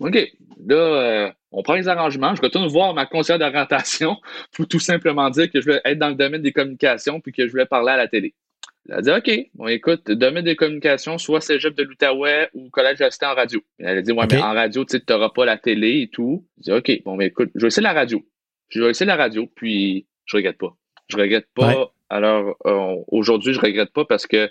OK. 0.00 0.28
Là, 0.66 0.76
euh, 0.76 1.30
on 1.52 1.62
prend 1.62 1.74
les 1.74 1.88
arrangements. 1.88 2.34
Je 2.34 2.42
retourne 2.42 2.66
voir 2.68 2.92
ma 2.92 3.06
conseillère 3.06 3.38
d'orientation 3.38 4.16
pour 4.52 4.68
tout 4.68 4.78
simplement 4.80 5.30
dire 5.30 5.50
que 5.50 5.60
je 5.60 5.64
voulais 5.64 5.80
être 5.86 5.98
dans 5.98 6.08
le 6.10 6.14
domaine 6.16 6.42
des 6.42 6.52
communications 6.52 7.20
puis 7.20 7.32
que 7.32 7.46
je 7.46 7.50
voulais 7.50 7.66
parler 7.66 7.92
à 7.92 7.96
la 7.96 8.08
télé. 8.08 8.34
Elle 8.88 8.94
a 8.96 9.00
dit, 9.00 9.10
OK, 9.10 9.48
bon, 9.54 9.66
écoute, 9.68 10.10
domaine 10.10 10.44
des 10.44 10.56
communications, 10.56 11.16
soit 11.16 11.40
cégep 11.40 11.74
de 11.74 11.84
l'Outaouais 11.84 12.50
ou 12.52 12.68
collège 12.70 13.00
assistant 13.00 13.32
en 13.32 13.34
radio. 13.34 13.60
Elle 13.78 13.98
a 13.98 14.02
dit, 14.02 14.12
ouais, 14.12 14.26
mais 14.30 14.42
en 14.42 14.52
radio, 14.52 14.84
tu 14.84 14.98
n'auras 15.08 15.30
pas 15.30 15.44
la 15.46 15.56
télé 15.56 16.02
et 16.02 16.08
tout. 16.08 16.46
Je 16.58 16.62
dis, 16.64 16.72
OK, 16.72 17.02
bon, 17.04 17.16
mais 17.16 17.26
écoute, 17.26 17.50
je 17.54 17.62
vais 17.62 17.68
essayer 17.68 17.82
la 17.82 17.94
radio. 17.94 18.22
Je 18.68 18.82
vais 18.82 18.90
essayer 18.90 19.06
la 19.06 19.16
radio, 19.16 19.46
puis 19.54 20.06
je 20.26 20.36
regrette 20.36 20.58
pas. 20.58 20.76
Je 21.08 21.16
regrette 21.16 21.48
pas. 21.54 21.68
Ouais. 21.78 21.86
Alors, 22.10 22.56
euh, 22.66 22.96
aujourd'hui, 23.08 23.54
je 23.54 23.60
regrette 23.60 23.92
pas 23.92 24.04
parce 24.04 24.26
que 24.26 24.50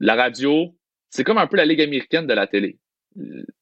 la 0.00 0.14
radio, 0.14 0.74
c'est 1.10 1.24
comme 1.24 1.38
un 1.38 1.46
peu 1.48 1.56
la 1.56 1.64
Ligue 1.64 1.80
américaine 1.82 2.26
de 2.28 2.34
la 2.34 2.46
télé. 2.46 2.78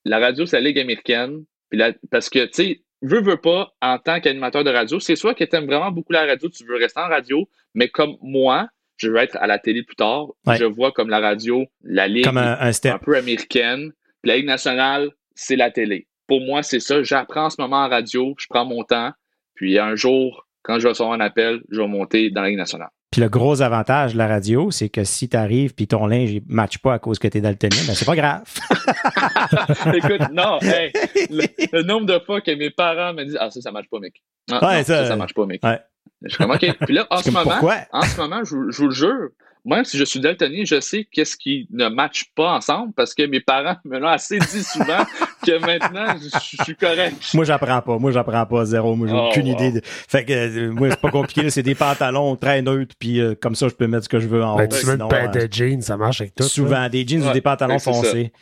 La 0.05 0.19
radio, 0.19 0.47
c'est 0.47 0.57
la 0.61 0.67
Ligue 0.69 0.79
américaine. 0.79 1.45
Puis 1.71 1.79
la- 1.79 1.93
parce 2.11 2.29
que, 2.31 2.45
tu 2.47 2.53
sais, 2.53 2.81
veux, 3.01 3.23
veux 3.23 3.39
pas, 3.41 3.75
en 3.81 3.99
tant 3.99 4.21
qu'animateur 4.21 4.63
de 4.65 4.71
radio, 4.71 5.01
c'est 5.01 5.17
soit 5.17 5.35
que 5.35 5.45
tu 5.45 5.57
aimes 5.57 5.67
vraiment 5.67 5.91
beaucoup 5.91 6.13
la 6.13 6.27
radio, 6.27 6.49
tu 6.51 6.65
veux 6.67 6.77
rester 6.77 7.01
en 7.01 7.09
radio, 7.09 7.49
mais 7.75 7.89
comme 7.89 8.17
moi, 8.23 8.69
je 8.97 9.09
veux 9.11 9.17
être 9.17 9.37
à 9.41 9.47
la 9.47 9.59
télé 9.59 9.83
plus 9.83 9.97
tard. 9.97 10.29
Ouais. 10.47 10.57
Je 10.57 10.65
vois 10.65 10.93
comme 10.93 11.09
la 11.11 11.21
radio, 11.21 11.65
la 11.83 12.07
Ligue 12.09 12.25
Comme 12.25 12.39
un, 12.39 12.53
un 12.53 12.61
un 12.69 12.73
step. 12.73 12.99
peu 13.05 13.17
américaine. 13.17 13.93
La 14.25 14.37
Ligue 14.37 14.47
nationale, 14.47 15.11
c'est 15.35 15.57
la 15.57 15.71
télé. 15.71 16.07
Pour 16.29 16.41
moi, 16.41 16.63
c'est 16.63 16.81
ça. 16.81 17.03
J'apprends 17.03 17.47
en 17.47 17.51
ce 17.51 17.61
moment 17.61 17.85
en 17.85 17.89
radio, 17.89 18.35
je 18.39 18.47
prends 18.49 18.65
mon 18.65 18.85
temps. 18.85 19.13
Puis 19.55 19.79
un 19.79 19.95
jour, 19.97 20.47
quand 20.63 20.79
je 20.79 20.85
vais 20.85 20.91
recevoir 20.91 21.15
un 21.15 21.21
appel, 21.21 21.61
je 21.71 21.81
vais 21.81 21.89
monter 21.89 22.31
dans 22.31 22.43
la 22.43 22.49
Ligue 22.49 22.59
nationale. 22.59 22.89
Puis 23.11 23.21
le 23.21 23.29
gros 23.29 23.61
avantage 23.61 24.15
de 24.15 24.19
la 24.19 24.27
radio, 24.27 24.71
c'est 24.71 24.89
que 24.89 25.05
si 25.05 25.29
tu 25.29 25.37
arrives 25.37 25.75
puis 25.75 25.87
ton 25.87 26.07
linge 26.07 26.33
ne 26.35 26.41
matche 26.47 26.79
pas 26.79 26.95
à 26.95 26.99
cause 26.99 27.19
que 27.19 27.29
tu 27.29 27.39
es 27.39 27.41
daltonien, 27.43 27.77
ben 27.87 27.95
c'est 27.95 28.07
pas 28.07 28.17
grave. 28.17 28.43
Écoute, 29.95 30.31
non, 30.33 30.59
hey, 30.63 30.93
le, 31.31 31.45
le 31.73 31.83
nombre 31.83 32.07
de 32.07 32.19
fois 32.25 32.41
que 32.41 32.51
mes 32.53 32.71
parents 32.71 33.13
me 33.13 33.25
disent 33.25 33.37
Ah, 33.39 33.51
ça, 33.51 33.61
ça 33.61 33.71
marche 33.71 33.89
pas, 33.91 33.99
mec. 33.99 34.15
Ah, 34.51 34.67
Ouais, 34.67 34.79
non, 34.79 34.85
ça- 34.85 35.03
ça, 35.03 35.07
ça 35.09 35.17
marche 35.17 35.35
pas, 35.35 35.45
mec. 35.47 35.63
Ouais. 35.63 35.79
Je 36.25 36.29
suis 36.31 36.39
comme 36.39 36.51
OK. 36.53 36.67
Puis 36.87 36.95
là, 36.95 37.07
en 37.11 37.19
ce 37.23 37.31
moment, 37.31 37.51
pourquoi? 37.51 37.77
en 37.93 38.03
ce 38.03 38.17
moment, 38.21 38.45
je, 38.45 38.55
vous- 38.55 38.71
je 38.73 38.79
vous 38.79 38.89
le 38.89 38.95
jure, 38.95 39.29
même 39.65 39.85
si 39.85 39.97
je 39.97 40.05
suis 40.05 40.19
daltonien, 40.19 40.65
je 40.65 40.81
sais 40.81 41.07
qu'est-ce 41.13 41.37
qui 41.37 41.69
ne 41.71 41.89
matche 41.89 42.25
pas 42.35 42.53
ensemble 42.55 42.93
parce 42.95 43.15
que 43.15 43.25
mes 43.27 43.39
parents 43.41 43.77
me 43.85 43.99
l'ont 44.01 44.09
assez 44.09 44.39
dit 44.41 44.63
souvent 44.65 45.05
que 45.47 45.59
maintenant, 45.65 46.17
je, 46.21 46.29
je 46.57 46.65
suis 46.65 46.75
correct. 46.77 47.15
Moi, 47.35 47.45
j'apprends 47.45 47.81
pas. 47.81 47.97
Moi, 47.99 48.11
j'apprends 48.11 48.45
pas 48.47 48.65
zéro. 48.65 48.97
Moi, 48.97 49.07
j'ai 49.09 49.15
Oh, 49.15 49.29
aucune 49.31 49.47
wow. 49.47 49.53
idée. 49.55 49.73
De... 49.73 49.81
Fait 49.85 50.25
que 50.25 50.33
euh, 50.33 50.73
moi, 50.73 50.91
c'est 50.91 51.01
pas 51.01 51.11
compliqué. 51.13 51.49
C'est 51.51 51.63
des 51.63 51.77
pantalons 51.77 52.35
très 52.37 52.61
neutres, 52.61 52.95
puis 52.99 53.21
euh, 53.21 53.35
comme 53.41 53.55
ça, 53.55 53.69
je 53.69 53.75
peux 53.75 53.87
mettre 53.87 54.05
ce 54.05 54.09
que 54.09 54.19
je 54.19 54.27
veux 54.27 54.43
en 54.43 54.57
Ben, 54.57 54.65
haut. 54.65 54.77
tu 54.77 54.85
veux 54.85 54.95
une 55.01 55.09
paire 55.09 55.31
euh, 55.35 55.47
de 55.47 55.53
jeans, 55.53 55.81
ça 55.81 55.97
marche 55.97 56.21
avec 56.23 56.35
tout. 56.35 56.43
souvent 56.45 56.89
des 56.89 57.07
jeans 57.07 57.23
ou 57.29 57.33
des 57.33 57.41
pantalons 57.41 57.79
foncés. 57.79 58.33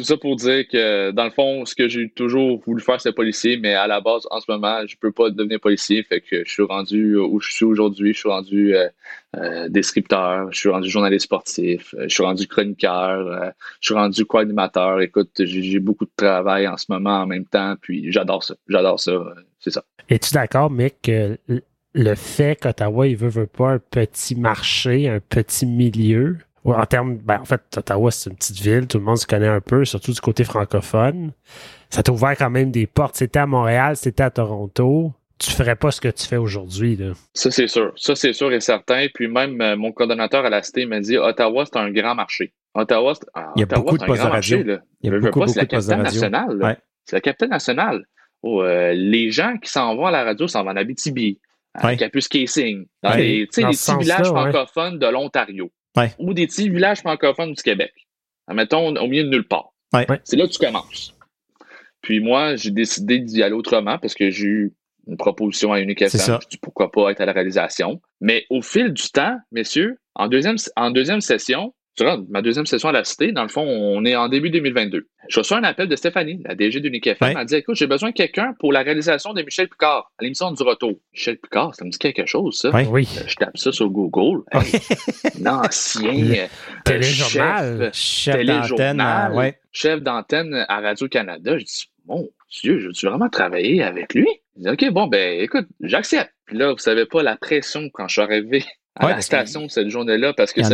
Tout 0.00 0.06
ça 0.06 0.16
pour 0.16 0.34
dire 0.36 0.66
que, 0.66 1.10
dans 1.10 1.24
le 1.24 1.30
fond, 1.30 1.66
ce 1.66 1.74
que 1.74 1.86
j'ai 1.86 2.08
toujours 2.08 2.58
voulu 2.64 2.80
faire, 2.80 2.98
c'est 2.98 3.12
policier, 3.12 3.58
mais 3.58 3.74
à 3.74 3.86
la 3.86 4.00
base, 4.00 4.26
en 4.30 4.40
ce 4.40 4.50
moment, 4.50 4.80
je 4.86 4.96
peux 4.96 5.12
pas 5.12 5.28
devenir 5.28 5.60
policier. 5.60 6.02
Fait 6.04 6.22
que 6.22 6.42
je 6.42 6.50
suis 6.50 6.62
rendu 6.62 7.16
où 7.16 7.38
je 7.38 7.52
suis 7.52 7.66
aujourd'hui. 7.66 8.14
Je 8.14 8.18
suis 8.18 8.28
rendu 8.30 8.74
euh, 8.74 8.88
euh, 9.36 9.68
descripteur, 9.68 10.50
je 10.52 10.58
suis 10.58 10.70
rendu 10.70 10.88
journaliste 10.88 11.26
sportif, 11.26 11.94
euh, 11.98 12.04
je 12.04 12.14
suis 12.14 12.22
rendu 12.22 12.46
chroniqueur, 12.46 13.52
je 13.82 13.88
suis 13.88 13.94
rendu 13.94 14.24
co-animateur. 14.24 15.02
Écoute, 15.02 15.32
j'ai 15.38 15.80
beaucoup 15.80 16.06
de 16.06 16.12
travail 16.16 16.66
en 16.66 16.78
ce 16.78 16.86
moment 16.88 17.20
en 17.20 17.26
même 17.26 17.44
temps, 17.44 17.74
puis 17.78 18.10
j'adore 18.10 18.42
ça. 18.42 18.54
J'adore 18.68 18.98
ça. 18.98 19.12
C'est 19.58 19.70
ça. 19.70 19.84
Es-tu 20.08 20.32
d'accord, 20.32 20.70
Mick, 20.70 20.94
que 21.02 21.36
le 21.92 22.14
fait 22.14 22.58
qu'Ottawa, 22.58 23.06
il 23.06 23.18
veut 23.18 23.46
pas 23.46 23.72
un 23.72 23.78
petit 23.78 24.34
marché, 24.34 25.10
un 25.10 25.20
petit 25.20 25.66
milieu, 25.66 26.38
en 26.64 26.84
termes, 26.86 27.16
ben, 27.18 27.40
en 27.40 27.44
fait, 27.44 27.60
Ottawa, 27.76 28.10
c'est 28.10 28.30
une 28.30 28.36
petite 28.36 28.60
ville, 28.60 28.86
tout 28.86 28.98
le 28.98 29.04
monde 29.04 29.16
se 29.18 29.26
connaît 29.26 29.48
un 29.48 29.60
peu, 29.60 29.84
surtout 29.84 30.12
du 30.12 30.20
côté 30.20 30.44
francophone. 30.44 31.32
Ça 31.88 32.02
t'a 32.02 32.12
ouvert 32.12 32.36
quand 32.36 32.50
même 32.50 32.70
des 32.70 32.86
portes. 32.86 33.16
C'était 33.16 33.38
à 33.40 33.46
Montréal, 33.46 33.96
c'était 33.96 34.22
à 34.22 34.30
Toronto. 34.30 35.12
Tu 35.38 35.50
ferais 35.50 35.74
pas 35.74 35.90
ce 35.90 36.00
que 36.02 36.08
tu 36.08 36.26
fais 36.26 36.36
aujourd'hui, 36.36 36.96
là. 36.96 37.12
Ça, 37.32 37.50
c'est 37.50 37.66
sûr. 37.66 37.92
Ça, 37.96 38.14
c'est 38.14 38.34
sûr 38.34 38.52
et 38.52 38.60
certain. 38.60 39.06
Puis 39.14 39.26
même 39.26 39.58
euh, 39.62 39.74
mon 39.74 39.90
coordonnateur 39.90 40.44
à 40.44 40.50
la 40.50 40.62
cité 40.62 40.84
m'a 40.84 41.00
dit 41.00 41.16
Ottawa, 41.16 41.64
c'est 41.64 41.78
un 41.78 41.90
grand 41.90 42.14
marché. 42.14 42.52
Ottawa, 42.74 43.14
c'est 43.14 43.26
ah, 43.34 43.50
Il 43.56 43.60
y 43.60 43.62
a 43.62 43.66
Ottawa, 43.66 43.82
beaucoup 43.82 43.96
de 43.96 44.00
c'est 44.04 44.10
un 44.10 44.14
grand 44.14 44.24
radio. 44.30 44.56
marché, 44.58 44.64
là. 44.64 44.78
Il 45.00 45.06
y 45.06 45.08
a 45.08 45.12
Veux, 45.12 45.16
veux 45.18 45.22
beaucoup, 45.30 45.40
pas, 45.40 45.46
beaucoup 45.46 45.54
c'est 45.54 45.60
la 45.60 45.66
capitale 45.66 46.02
radio. 46.02 46.20
nationale. 46.20 46.56
Ouais. 46.62 46.76
C'est 47.06 47.16
la 47.16 47.20
capitale 47.22 47.48
nationale. 47.48 48.04
Oh, 48.42 48.62
euh, 48.62 48.92
les 48.92 49.30
gens 49.30 49.56
qui 49.56 49.70
s'en 49.70 49.96
vont 49.96 50.06
à 50.06 50.10
la 50.10 50.24
radio 50.24 50.46
s'en 50.46 50.62
vont 50.62 50.70
en 50.70 50.76
Abitibi, 50.76 51.40
à 51.74 51.86
Ouais. 51.86 51.96
Capus 51.96 52.28
Casing, 52.28 52.84
dans 53.02 53.10
Ouais. 53.12 53.16
les, 53.22 53.46
tu 53.46 53.52
sais, 53.52 53.62
Dans 53.62 53.68
les 53.68 53.74
petits 53.76 53.96
villages 53.98 54.26
francophones 54.28 54.98
de 54.98 55.06
l'Ontario. 55.06 55.70
Ouais. 56.00 56.12
Ou 56.18 56.34
des 56.34 56.46
petits 56.46 56.68
villages 56.68 56.98
francophones 56.98 57.52
du 57.52 57.62
Québec. 57.62 57.92
Mettons, 58.52 58.96
au 58.96 59.06
milieu 59.06 59.24
de 59.24 59.28
nulle 59.28 59.46
part. 59.46 59.72
Ouais. 59.92 60.06
C'est 60.24 60.36
là 60.36 60.46
que 60.46 60.52
tu 60.52 60.58
commences. 60.58 61.14
Puis 62.00 62.20
moi, 62.20 62.56
j'ai 62.56 62.70
décidé 62.70 63.18
d'y 63.18 63.42
aller 63.42 63.54
autrement 63.54 63.98
parce 63.98 64.14
que 64.14 64.30
j'ai 64.30 64.46
eu 64.46 64.74
une 65.06 65.16
proposition 65.16 65.72
à 65.72 65.80
Unique 65.80 65.98
C'est 66.08 66.18
FM. 66.18 66.38
Je 66.42 66.48
dis 66.48 66.58
pourquoi 66.58 66.90
pas 66.90 67.10
être 67.10 67.20
à 67.20 67.26
la 67.26 67.32
réalisation. 67.32 68.00
Mais 68.20 68.46
au 68.50 68.62
fil 68.62 68.92
du 68.92 69.10
temps, 69.10 69.36
messieurs, 69.52 69.98
en 70.14 70.28
deuxième, 70.28 70.56
en 70.76 70.90
deuxième 70.90 71.20
session, 71.20 71.74
durant 72.00 72.18
ma 72.30 72.40
deuxième 72.42 72.64
session 72.66 72.88
à 72.88 72.92
la 72.92 73.04
Cité, 73.04 73.32
dans 73.32 73.42
le 73.42 73.48
fond, 73.48 73.62
on 73.62 74.04
est 74.04 74.16
en 74.16 74.28
début 74.28 74.48
2022. 74.50 75.06
Je 75.28 75.38
reçois 75.40 75.58
un 75.58 75.64
appel 75.64 75.86
de 75.86 75.96
Stéphanie, 75.96 76.40
la 76.46 76.54
DG 76.54 76.80
d'Unique 76.80 77.06
FM. 77.06 77.28
Ouais. 77.28 77.34
Elle 77.38 77.46
dit 77.46 77.54
Écoute, 77.56 77.76
j'ai 77.76 77.86
besoin 77.86 78.08
de 78.10 78.14
quelqu'un 78.14 78.54
pour 78.58 78.72
la 78.72 78.80
réalisation 78.82 79.32
de 79.34 79.42
Michel 79.42 79.68
Picard 79.68 80.10
à 80.18 80.22
l'émission 80.22 80.50
du 80.50 80.62
retour. 80.62 80.94
Michel 81.12 81.36
Picard, 81.38 81.74
ça 81.74 81.84
me 81.84 81.90
dit 81.90 81.98
quelque 81.98 82.24
chose, 82.26 82.56
ça. 82.58 82.70
Ouais. 82.70 82.86
Oui. 82.86 83.06
Euh, 83.18 83.22
Je 83.26 83.34
tape 83.36 83.56
ça 83.58 83.70
sur 83.72 83.88
Google. 83.90 84.42
Hey, 84.52 84.72
L'ancien 85.40 86.12
euh, 86.14 86.46
Téléjournal. 86.84 87.90
chef, 87.92 87.94
Chef 87.94 88.34
Téléjournal. 88.36 88.96
d'antenne, 88.96 89.38
ouais. 89.38 89.58
chef 89.72 90.00
d'antenne 90.02 90.64
à 90.68 90.80
Radio-Canada. 90.80 91.58
Je 91.58 91.64
dis, 91.64 91.84
mon 92.06 92.28
Dieu, 92.62 92.78
je 92.80 92.86
veux 93.06 93.10
vraiment 93.10 93.28
travailler 93.28 93.82
avec 93.82 94.14
lui? 94.14 94.26
Il 94.56 94.64
dit, 94.64 94.68
OK, 94.70 94.92
bon, 94.92 95.06
ben, 95.06 95.40
écoute, 95.40 95.66
j'accepte. 95.80 96.32
Puis 96.46 96.56
là, 96.58 96.72
vous 96.72 96.78
savez 96.78 97.06
pas 97.06 97.22
la 97.22 97.36
pression 97.36 97.88
quand 97.92 98.08
je 98.08 98.14
suis 98.14 98.22
arrivé 98.22 98.64
à 98.96 99.06
Ouais, 99.06 99.12
la 99.12 99.20
station 99.20 99.68
cette 99.68 99.88
journée-là, 99.88 100.32
parce 100.32 100.52
que 100.52 100.60
y 100.60 100.64
en 100.64 100.70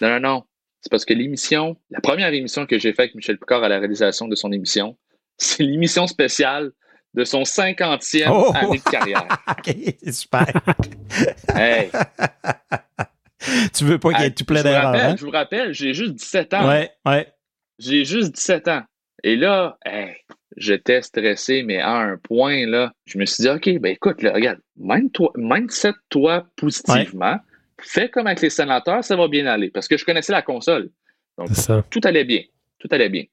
Non, 0.00 0.08
non, 0.10 0.20
non. 0.20 0.44
C'est 0.80 0.90
parce 0.90 1.04
que 1.04 1.14
l'émission, 1.14 1.76
la 1.90 2.00
première 2.00 2.32
émission 2.32 2.66
que 2.66 2.78
j'ai 2.78 2.90
faite 2.90 3.00
avec 3.00 3.14
Michel 3.16 3.38
Picard 3.38 3.64
à 3.64 3.68
la 3.68 3.78
réalisation 3.78 4.28
de 4.28 4.36
son 4.36 4.52
émission, 4.52 4.96
c'est 5.38 5.62
l'émission 5.64 6.06
spéciale 6.06 6.70
de 7.14 7.24
son 7.24 7.42
50e 7.42 8.28
Oh! 8.30 8.52
année 8.54 8.78
de 8.78 8.90
carrière. 8.90 9.26
OK, 9.48 9.74
super. 10.12 10.46
Hey, 11.54 11.90
tu 13.74 13.84
veux 13.84 13.98
pas 13.98 14.12
qu'il 14.12 14.22
y 14.22 14.26
ait 14.26 14.30
tout 14.34 14.44
plein 14.44 14.62
d'erreurs, 14.62 14.94
hein? 14.94 15.16
je 15.18 15.24
vous 15.24 15.30
rappelle, 15.30 15.72
j'ai 15.72 15.94
juste 15.94 16.14
17 16.14 16.54
ans. 16.54 16.68
Ouais, 16.68 16.90
ouais. 17.06 17.32
J'ai 17.78 18.04
juste 18.04 18.34
17 18.34 18.68
ans. 18.68 18.82
Et 19.24 19.36
là, 19.36 19.78
hey, 19.84 20.14
j'étais 20.56 21.02
stressé, 21.02 21.62
mais 21.62 21.78
à 21.78 21.96
un 21.96 22.16
point, 22.18 22.66
là, 22.66 22.92
je 23.06 23.18
me 23.18 23.24
suis 23.26 23.42
dit, 23.42 23.48
OK, 23.48 23.68
ben 23.80 23.92
écoute, 23.92 24.22
là, 24.22 24.32
regarde, 24.32 24.60
mindset-toi 24.76 25.94
toi 26.08 26.46
positivement. 26.56 27.36
Fais 27.80 28.08
comme 28.08 28.26
avec 28.26 28.40
les 28.40 28.50
sénateurs, 28.50 29.04
ça 29.04 29.16
va 29.16 29.28
bien 29.28 29.46
aller. 29.46 29.70
Parce 29.70 29.88
que 29.88 29.96
je 29.96 30.04
connaissais 30.04 30.32
la 30.32 30.42
console. 30.42 30.90
Donc, 31.36 31.48
tout 31.90 32.00
allait 32.04 32.24
bien. 32.24 32.42
Tout 32.78 32.88
allait 32.90 33.08
bien. 33.08 33.24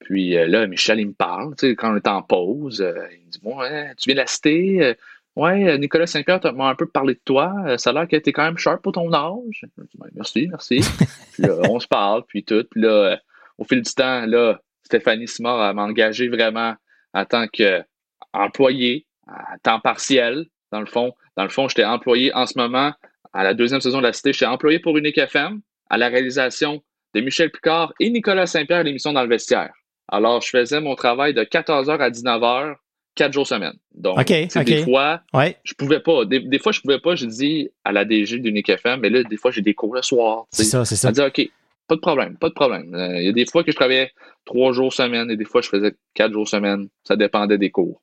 Puis 0.00 0.36
euh, 0.36 0.46
là, 0.46 0.66
Michel, 0.66 1.00
il 1.00 1.08
me 1.08 1.12
parle, 1.12 1.54
tu 1.56 1.68
sais, 1.68 1.76
quand 1.76 1.92
on 1.92 1.96
est 1.96 2.08
en 2.08 2.22
pause, 2.22 2.80
euh, 2.80 3.06
il 3.12 3.26
me 3.26 3.30
dit 3.30 3.40
Bon, 3.42 3.56
tu 3.98 4.08
viens 4.08 4.14
de 4.14 4.20
la 4.20 4.26
cité, 4.26 4.82
euh, 4.82 4.94
ouais, 5.36 5.78
Nicolas 5.78 6.06
Saint-Pierre 6.06 6.40
m'a 6.54 6.68
un 6.68 6.74
peu 6.74 6.86
parlé 6.86 7.14
de 7.14 7.20
toi, 7.24 7.52
ça 7.78 7.90
a 7.90 7.92
l'air 7.92 8.08
que 8.08 8.16
t'es 8.16 8.32
quand 8.32 8.44
même 8.44 8.58
sharp 8.58 8.82
pour 8.82 8.92
ton 8.92 9.12
âge. 9.12 9.64
Je 9.76 9.82
dis, 9.82 9.98
ben, 9.98 10.08
merci, 10.14 10.48
merci. 10.48 10.80
puis 11.32 11.44
là, 11.44 11.54
on 11.70 11.78
se 11.78 11.86
parle, 11.86 12.24
puis 12.26 12.44
tout. 12.44 12.64
Puis 12.70 12.80
là, 12.80 13.18
au 13.58 13.64
fil 13.64 13.82
du 13.82 13.92
temps, 13.92 14.26
là, 14.26 14.60
Stéphanie 14.82 15.28
Simard 15.28 15.74
m'a 15.74 15.82
engagé 15.82 16.28
vraiment 16.28 16.74
en 17.14 17.24
tant 17.24 17.46
qu'employé 17.46 19.06
à 19.26 19.58
temps 19.62 19.80
partiel. 19.80 20.46
Dans 20.72 20.80
le 20.80 20.86
fond, 20.86 21.14
dans 21.36 21.44
le 21.44 21.48
fond, 21.48 21.68
j'étais 21.68 21.84
employé 21.84 22.34
en 22.34 22.46
ce 22.46 22.58
moment, 22.58 22.92
à 23.32 23.44
la 23.44 23.54
deuxième 23.54 23.80
saison 23.80 23.98
de 23.98 24.04
la 24.04 24.12
Cité, 24.12 24.32
j'étais 24.32 24.46
employé 24.46 24.78
pour 24.78 24.96
Unique 24.96 25.18
FM, 25.18 25.60
à 25.90 25.98
la 25.98 26.08
réalisation 26.08 26.82
de 27.14 27.20
Michel 27.20 27.50
Picard 27.50 27.92
et 28.00 28.10
Nicolas 28.10 28.46
Saint-Pierre, 28.46 28.82
l'émission 28.84 29.12
dans 29.12 29.22
le 29.22 29.28
vestiaire. 29.28 29.72
Alors, 30.08 30.40
je 30.40 30.48
faisais 30.48 30.80
mon 30.80 30.94
travail 30.94 31.34
de 31.34 31.42
14h 31.42 31.98
à 31.98 32.10
19h, 32.10 32.74
quatre 33.14 33.32
jours 33.32 33.46
semaine. 33.46 33.74
Donc, 33.94 34.24
des 34.26 34.82
fois, 34.84 35.20
ouais. 35.32 35.56
je 35.64 35.74
pouvais 35.74 36.00
pas. 36.00 36.24
Des, 36.24 36.58
fois, 36.58 36.72
je 36.72 36.80
pouvais 36.80 36.98
pas. 36.98 37.14
Je 37.14 37.26
dis 37.26 37.70
à 37.84 37.92
la 37.92 38.04
DG 38.04 38.38
d'Unique 38.38 38.68
FM, 38.68 39.00
mais 39.00 39.10
là, 39.10 39.22
des 39.22 39.36
fois, 39.36 39.50
j'ai 39.50 39.62
des 39.62 39.74
cours 39.74 39.94
le 39.94 40.02
soir. 40.02 40.46
C'est 40.50 40.64
ça, 40.64 40.84
c'est 40.84 40.96
ça. 40.96 41.08
Elle 41.08 41.14
dit, 41.14 41.20
OK, 41.22 41.50
pas 41.88 41.94
de 41.96 42.00
problème, 42.00 42.36
pas 42.36 42.48
de 42.48 42.54
problème. 42.54 42.94
Euh, 42.94 43.20
il 43.20 43.26
y 43.26 43.28
a 43.28 43.32
des 43.32 43.46
fois 43.46 43.64
que 43.64 43.70
je 43.70 43.76
travaillais 43.76 44.10
trois 44.44 44.72
jours 44.72 44.92
semaine 44.92 45.30
et 45.30 45.36
des 45.36 45.44
fois, 45.44 45.60
je 45.62 45.68
faisais 45.68 45.94
quatre 46.14 46.32
jours 46.32 46.48
semaine. 46.48 46.88
Ça 47.04 47.16
dépendait 47.16 47.58
des 47.58 47.70
cours. 47.70 48.02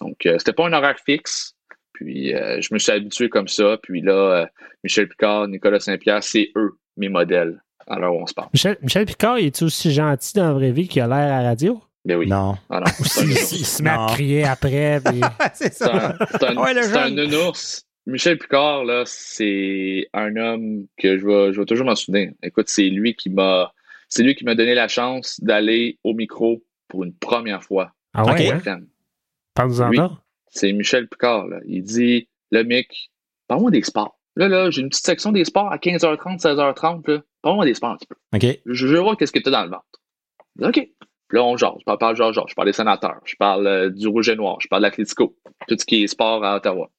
Donc, 0.00 0.26
euh, 0.26 0.36
c'était 0.38 0.52
pas 0.52 0.66
un 0.66 0.72
horaire 0.72 0.98
fixe. 1.04 1.55
Puis, 1.96 2.34
euh, 2.34 2.60
je 2.60 2.74
me 2.74 2.78
suis 2.78 2.92
habitué 2.92 3.30
comme 3.30 3.48
ça. 3.48 3.78
Puis 3.82 4.02
là, 4.02 4.50
Michel 4.84 5.08
Picard, 5.08 5.48
Nicolas 5.48 5.80
Saint-Pierre, 5.80 6.22
c'est 6.22 6.50
eux, 6.54 6.76
mes 6.98 7.08
modèles. 7.08 7.62
Alors, 7.86 8.16
on 8.16 8.26
se 8.26 8.34
parle. 8.34 8.48
Michel, 8.52 8.76
Michel 8.82 9.06
Picard, 9.06 9.38
est 9.38 9.62
aussi 9.62 9.92
gentil 9.92 10.34
dans 10.34 10.48
la 10.48 10.52
vraie 10.52 10.72
vie 10.72 10.88
qu'il 10.88 11.00
a 11.00 11.06
l'air 11.06 11.16
à 11.16 11.42
la 11.42 11.48
radio? 11.48 11.80
Ben 12.04 12.18
oui. 12.18 12.26
Non. 12.28 12.56
Ah 12.68 12.84
il, 12.98 13.36
se 13.36 13.82
met 13.82 13.90
à 13.90 14.06
crier 14.10 14.44
après. 14.44 15.00
c'est 15.54 15.72
ça. 15.72 16.16
C'est 16.32 16.44
un, 16.44 16.56
un, 16.56 17.52
Michel 18.06 18.38
Picard, 18.38 18.84
là, 18.84 19.04
c'est 19.06 20.08
un 20.12 20.36
homme 20.36 20.86
que 20.98 21.16
je 21.18 21.26
vais, 21.26 21.52
je 21.52 21.60
vais 21.60 21.66
toujours 21.66 21.86
m'en 21.86 21.96
souvenir. 21.96 22.30
Écoute, 22.42 22.68
c'est 22.68 22.88
lui 22.88 23.14
qui 23.14 23.30
m'a 23.30 23.72
c'est 24.08 24.22
lui 24.22 24.34
qui 24.36 24.44
m'a 24.44 24.54
donné 24.54 24.74
la 24.74 24.86
chance 24.86 25.40
d'aller 25.40 25.98
au 26.04 26.14
micro 26.14 26.62
pour 26.88 27.02
une 27.02 27.14
première 27.14 27.64
fois. 27.64 27.92
Ah 28.14 28.24
ouais? 28.24 28.52
Hein? 28.52 28.82
Parle-nous-en 29.54 29.88
oui, 29.88 29.98
C'est 30.50 30.72
Michel 30.72 31.08
Picard, 31.08 31.46
là. 31.48 31.60
Il 31.66 31.82
dit, 31.82 32.28
le 32.50 32.62
mec, 32.64 33.10
parle-moi 33.48 33.70
des 33.70 33.82
sports. 33.82 34.18
Là, 34.36 34.48
là, 34.48 34.70
j'ai 34.70 34.82
une 34.82 34.90
petite 34.90 35.06
section 35.06 35.32
des 35.32 35.44
sports 35.44 35.72
à 35.72 35.78
15h30, 35.78 36.40
16h30, 36.40 37.10
là. 37.10 37.22
Parle-moi 37.42 37.64
des 37.64 37.74
sports 37.74 37.90
un 37.90 37.96
petit 37.96 38.06
peu. 38.06 38.16
OK. 38.34 38.60
Je, 38.66 38.86
veux 38.86 39.00
voir 39.00 39.16
qu'est-ce 39.16 39.32
que 39.32 39.38
tu 39.38 39.48
as 39.48 39.52
dans 39.52 39.64
le 39.64 39.70
ventre. 39.70 39.84
OK. 40.62 40.88
là, 41.30 41.44
on 41.44 41.56
jase. 41.56 41.72
Je 41.80 41.84
parle, 41.84 42.16
genre, 42.16 42.32
genre. 42.32 42.48
Je 42.48 42.54
parle 42.54 42.68
des 42.68 42.72
sénateurs. 42.72 43.20
Je 43.24 43.36
parle 43.36 43.66
euh, 43.66 43.90
du 43.90 44.08
rouge 44.08 44.28
et 44.28 44.36
noir. 44.36 44.58
Je 44.60 44.68
parle 44.68 44.82
de 44.82 44.86
l'Atlético. 44.88 45.36
Tout 45.68 45.76
ce 45.78 45.84
qui 45.84 46.02
est 46.02 46.06
sport 46.06 46.44
à 46.44 46.56
Ottawa. 46.56 46.90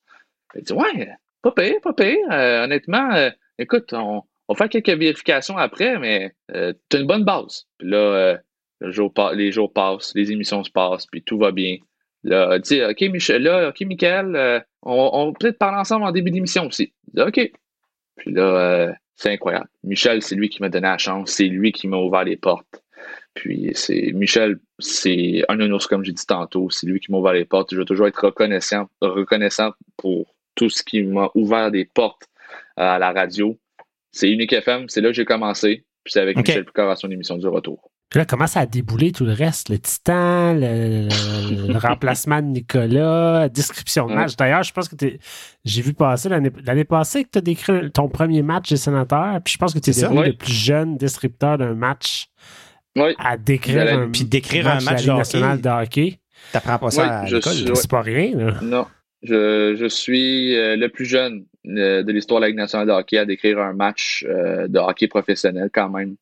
Il 0.55 0.63
dit, 0.63 0.73
ouais, 0.73 1.09
pas 1.41 1.51
pire, 1.51 1.81
pas 1.81 1.93
pire. 1.93 2.17
Euh, 2.31 2.63
honnêtement, 2.63 3.13
euh, 3.13 3.29
écoute, 3.59 3.93
on, 3.93 4.23
va 4.49 4.55
faire 4.55 4.69
quelques 4.69 4.97
vérifications 4.97 5.57
après, 5.57 5.99
mais 5.99 6.33
euh, 6.51 6.73
tu 6.89 6.97
as 6.97 6.99
une 7.01 7.07
bonne 7.07 7.23
base. 7.23 7.65
Puis 7.77 7.89
là, 7.89 8.37
le 8.79 8.91
jour, 8.91 9.13
les 9.33 9.51
jours 9.51 9.71
passent, 9.71 10.13
les 10.15 10.31
émissions 10.31 10.63
se 10.63 10.71
passent, 10.71 11.05
puis 11.05 11.21
tout 11.21 11.37
va 11.37 11.51
bien. 11.51 11.77
Là, 12.27 12.59
dit, 12.59 12.83
OK, 12.83 13.01
Michel, 13.01 13.43
là, 13.43 13.69
OK, 13.69 13.81
Michael, 13.81 14.63
on, 14.83 15.09
on 15.13 15.33
peut 15.33 15.37
peut-être 15.39 15.57
parler 15.57 15.79
ensemble 15.79 16.05
en 16.05 16.11
début 16.11 16.31
d'émission 16.31 16.67
aussi. 16.67 16.93
Dit, 17.13 17.21
OK. 17.21 17.51
Puis 18.17 18.31
là, 18.31 18.93
c'est 19.15 19.31
incroyable. 19.31 19.67
Michel, 19.83 20.21
c'est 20.21 20.35
lui 20.35 20.49
qui 20.49 20.61
m'a 20.61 20.69
donné 20.69 20.87
la 20.87 20.97
chance, 20.97 21.31
c'est 21.31 21.45
lui 21.45 21.71
qui 21.71 21.87
m'a 21.87 21.97
ouvert 21.97 22.23
les 22.23 22.37
portes. 22.37 22.83
Puis 23.33 23.71
c'est 23.73 24.11
Michel, 24.13 24.59
c'est 24.79 25.43
un 25.49 25.59
ours, 25.71 25.87
comme 25.87 26.03
j'ai 26.03 26.11
dit 26.11 26.25
tantôt, 26.25 26.69
c'est 26.69 26.87
lui 26.87 26.99
qui 26.99 27.11
m'a 27.11 27.17
ouvert 27.17 27.33
les 27.33 27.45
portes. 27.45 27.71
Je 27.71 27.77
veux 27.77 27.85
toujours 27.85 28.07
être 28.07 28.25
reconnaissant, 28.25 28.89
reconnaissant 29.01 29.71
pour 29.97 30.35
tout 30.55 30.69
ce 30.69 30.83
qui 30.83 31.03
m'a 31.03 31.29
ouvert 31.35 31.71
des 31.71 31.85
portes 31.85 32.23
à 32.75 32.97
la 32.99 33.11
radio. 33.11 33.57
C'est 34.11 34.29
Unique 34.29 34.53
FM, 34.53 34.89
c'est 34.89 35.01
là 35.01 35.09
que 35.09 35.15
j'ai 35.15 35.25
commencé. 35.25 35.83
Puis 36.03 36.13
c'est 36.13 36.21
avec 36.21 36.37
Michel 36.37 36.65
Picard 36.65 36.89
à 36.89 36.95
son 36.95 37.11
émission 37.11 37.37
du 37.37 37.47
retour. 37.47 37.86
Puis 38.09 38.19
là, 38.19 38.25
comment 38.25 38.47
ça 38.47 38.61
a 38.61 38.65
déboulé 38.65 39.11
tout 39.11 39.25
le 39.25 39.33
reste? 39.33 39.69
Le 39.69 39.79
Titan, 39.79 40.53
le, 40.53 41.77
remplacement 41.77 42.41
de 42.41 42.47
Nicolas, 42.47 43.39
la 43.39 43.49
description 43.49 44.07
de 44.07 44.13
match. 44.13 44.35
D'ailleurs, 44.37 44.63
je 44.63 44.71
pense 44.71 44.87
que 44.87 44.95
j'ai 45.65 45.81
vu 45.81 45.93
passer 45.93 46.29
l'année 46.29 46.85
passée 46.85 47.25
que 47.25 47.29
tu 47.31 47.37
as 47.39 47.41
décrit 47.41 47.91
ton 47.91 48.07
premier 48.07 48.43
match 48.43 48.69
des 48.69 48.77
sénateurs. 48.77 49.41
Puis 49.43 49.55
je 49.55 49.57
pense 49.57 49.73
que 49.73 49.79
tu 49.79 49.89
es 49.89 49.93
devenu 49.93 50.25
le 50.25 50.33
plus 50.33 50.53
jeune 50.53 50.97
descripteur 50.97 51.57
d'un 51.57 51.73
match 51.73 52.29
à 53.19 53.37
décrire 53.37 53.93
un, 53.93 54.09
puis 54.09 54.23
décrire 54.23 54.67
un 54.67 54.81
match, 54.81 55.05
national 55.05 55.61
de 55.61 55.69
hockey. 55.69 56.19
T'apprends 56.51 56.79
pas 56.79 56.91
ça 56.91 57.19
à 57.19 57.25
l'école. 57.25 57.75
C'est 57.75 57.89
pas 57.89 58.01
rien. 58.01 58.35
Là. 58.35 58.53
Non. 58.61 58.85
Je, 59.23 59.87
suis 59.89 60.55
euh, 60.55 60.75
le 60.75 60.89
plus 60.89 61.05
jeune 61.05 61.45
euh, 61.65 62.03
de 62.03 62.11
l'histoire 62.11 62.39
de 62.39 62.45
la 62.45 62.49
Ligue 62.49 62.57
nationale 62.57 62.87
de 62.87 62.93
hockey 62.93 63.17
à 63.17 63.25
décrire 63.25 63.59
un 63.59 63.73
match 63.73 64.25
euh, 64.27 64.67
de 64.67 64.79
hockey 64.79 65.07
professionnel 65.07 65.69
quand 65.73 65.89
même. 65.89 66.15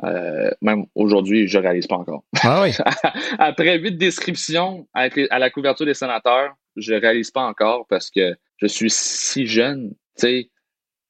Même 0.00 0.86
aujourd'hui, 0.94 1.48
je 1.48 1.58
ne 1.58 1.62
réalise 1.62 1.86
pas 1.86 1.96
encore. 1.96 2.24
Ah 2.42 2.62
oui. 2.62 2.70
Après 3.38 3.78
huit 3.78 3.96
descriptions 3.96 4.86
à, 4.94 5.08
la 5.38 5.50
couverture 5.50 5.86
des 5.86 5.94
sénateurs, 5.94 6.54
je 6.76 6.94
ne 6.94 7.00
réalise 7.00 7.30
pas 7.30 7.42
encore 7.42 7.86
parce 7.88 8.10
que 8.10 8.34
je 8.58 8.66
suis 8.66 8.90
si 8.90 9.46
jeune. 9.46 9.90
Tu 10.16 10.26
sais, 10.26 10.50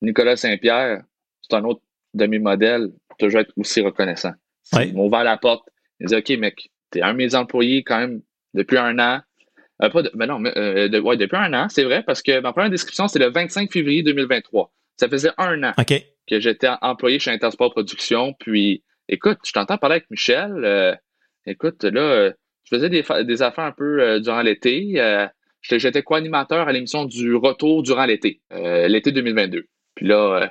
Nicolas 0.01 0.37
Saint-Pierre, 0.37 1.03
c'est 1.43 1.57
un 1.57 1.65
autre 1.65 1.83
de 2.15 2.27
mes 2.27 2.39
modèles. 2.39 2.91
Toujours 3.19 3.41
être 3.41 3.53
aussi 3.57 3.81
reconnaissant. 3.81 4.33
Ils 4.73 4.95
m'ont 4.95 5.07
ouvert 5.07 5.25
la 5.25 5.37
porte. 5.37 5.69
Ils 6.01 6.07
dit 6.07 6.17
OK, 6.17 6.31
mec, 6.39 6.71
tu 6.91 6.99
es 6.99 7.03
un 7.03 7.13
de 7.13 7.19
mes 7.19 7.35
employés 7.35 7.83
quand 7.83 7.99
même 7.99 8.23
depuis 8.55 8.79
un 8.79 8.99
an. 8.99 9.21
Euh, 9.83 9.89
pas 9.91 10.03
mais 10.15 10.27
non, 10.27 10.43
euh, 10.45 10.89
depuis 10.89 11.37
un 11.37 11.53
an, 11.55 11.69
c'est 11.69 11.85
vrai, 11.85 12.03
parce 12.03 12.23
que 12.23 12.41
ma 12.41 12.53
première 12.53 12.71
description, 12.71 13.09
c'était 13.09 13.25
le 13.25 13.33
25 13.33 13.73
février 13.73 14.03
2023. 14.03 14.73
Ça 14.97 15.09
faisait 15.09 15.31
un 15.39 15.63
an 15.65 15.73
que 16.29 16.41
j'étais 16.41 16.69
employé 16.81 17.19
chez 17.19 17.31
Intersport 17.31 17.73
Production. 17.73 18.35
Puis, 18.39 18.83
écoute, 19.09 19.39
je 19.45 19.53
t'entends 19.53 19.79
parler 19.79 19.97
avec 19.97 20.11
Michel. 20.11 20.65
Euh, 20.65 20.95
écoute, 21.47 21.85
là, 21.85 22.31
je 22.65 22.77
faisais 22.77 22.89
des, 22.89 23.43
affaires 23.43 23.65
un 23.65 23.73
peu 23.73 24.21
durant 24.21 24.43
l'été. 24.43 25.25
j'étais 25.63 26.03
co-animateur 26.03 26.69
à 26.69 26.73
l'émission 26.73 27.05
du 27.05 27.35
Retour 27.35 27.83
durant 27.83 28.07
l'été, 28.07 28.41
l'été 28.51 29.13
2022. 29.13 29.67
Puis 29.95 30.07
là, 30.07 30.51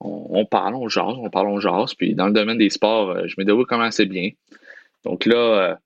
on, 0.00 0.44
parle, 0.44 0.74
on 0.74 0.88
jase, 0.88 1.16
on 1.18 1.30
parle, 1.30 1.48
on 1.48 1.60
jase. 1.60 1.94
Puis 1.94 2.14
dans 2.14 2.26
le 2.26 2.32
domaine 2.32 2.58
des 2.58 2.70
sports, 2.70 3.26
je 3.26 3.34
me 3.38 3.44
débrouille 3.44 3.66
quand 3.66 3.78
même 3.78 3.88
assez 3.88 4.06
bien. 4.06 4.30
Donc 5.04 5.24
là, 5.24 5.78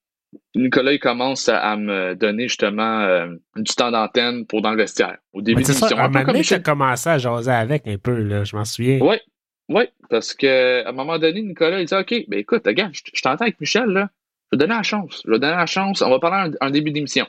Nicolas, 0.54 0.92
il 0.92 1.00
commence 1.00 1.48
à, 1.48 1.76
me 1.76 2.14
donner 2.14 2.44
justement 2.44 3.00
euh, 3.00 3.34
du 3.56 3.74
temps 3.74 3.90
d'antenne 3.90 4.46
pour 4.46 4.62
dans 4.62 4.70
le 4.70 4.76
vestiaire. 4.76 5.18
Au 5.32 5.42
début 5.42 5.62
de 5.62 5.68
l'émission. 5.68 5.98
Un 5.98 6.10
peu 6.10 6.24
comme 6.24 6.42
j'ai 6.42 6.62
commencé 6.62 7.08
à 7.08 7.18
jaser 7.18 7.50
avec 7.50 7.86
un 7.86 7.98
peu, 7.98 8.14
là, 8.22 8.44
je 8.44 8.54
m'en 8.54 8.64
souviens. 8.64 8.98
Oui, 9.00 9.16
oui, 9.68 9.84
parce 10.08 10.34
qu'à 10.34 10.88
un 10.88 10.92
moment 10.92 11.18
donné, 11.18 11.42
Nicolas, 11.42 11.80
il 11.80 11.86
dit 11.86 11.94
OK, 11.94 12.14
ben 12.28 12.40
écoute, 12.40 12.62
regarde, 12.66 12.92
je, 12.92 13.22
t'entends 13.22 13.44
avec 13.44 13.60
Michel, 13.60 13.86
là. 13.86 14.10
Je 14.50 14.56
vais 14.56 14.58
donner 14.58 14.74
la 14.74 14.82
chance. 14.82 15.22
Je 15.24 15.30
vais 15.30 15.38
donner 15.38 15.56
la 15.56 15.66
chance. 15.66 16.02
On 16.02 16.10
va 16.10 16.18
parler 16.18 16.56
en, 16.60 16.70
début 16.70 16.90
d'émission. 16.90 17.26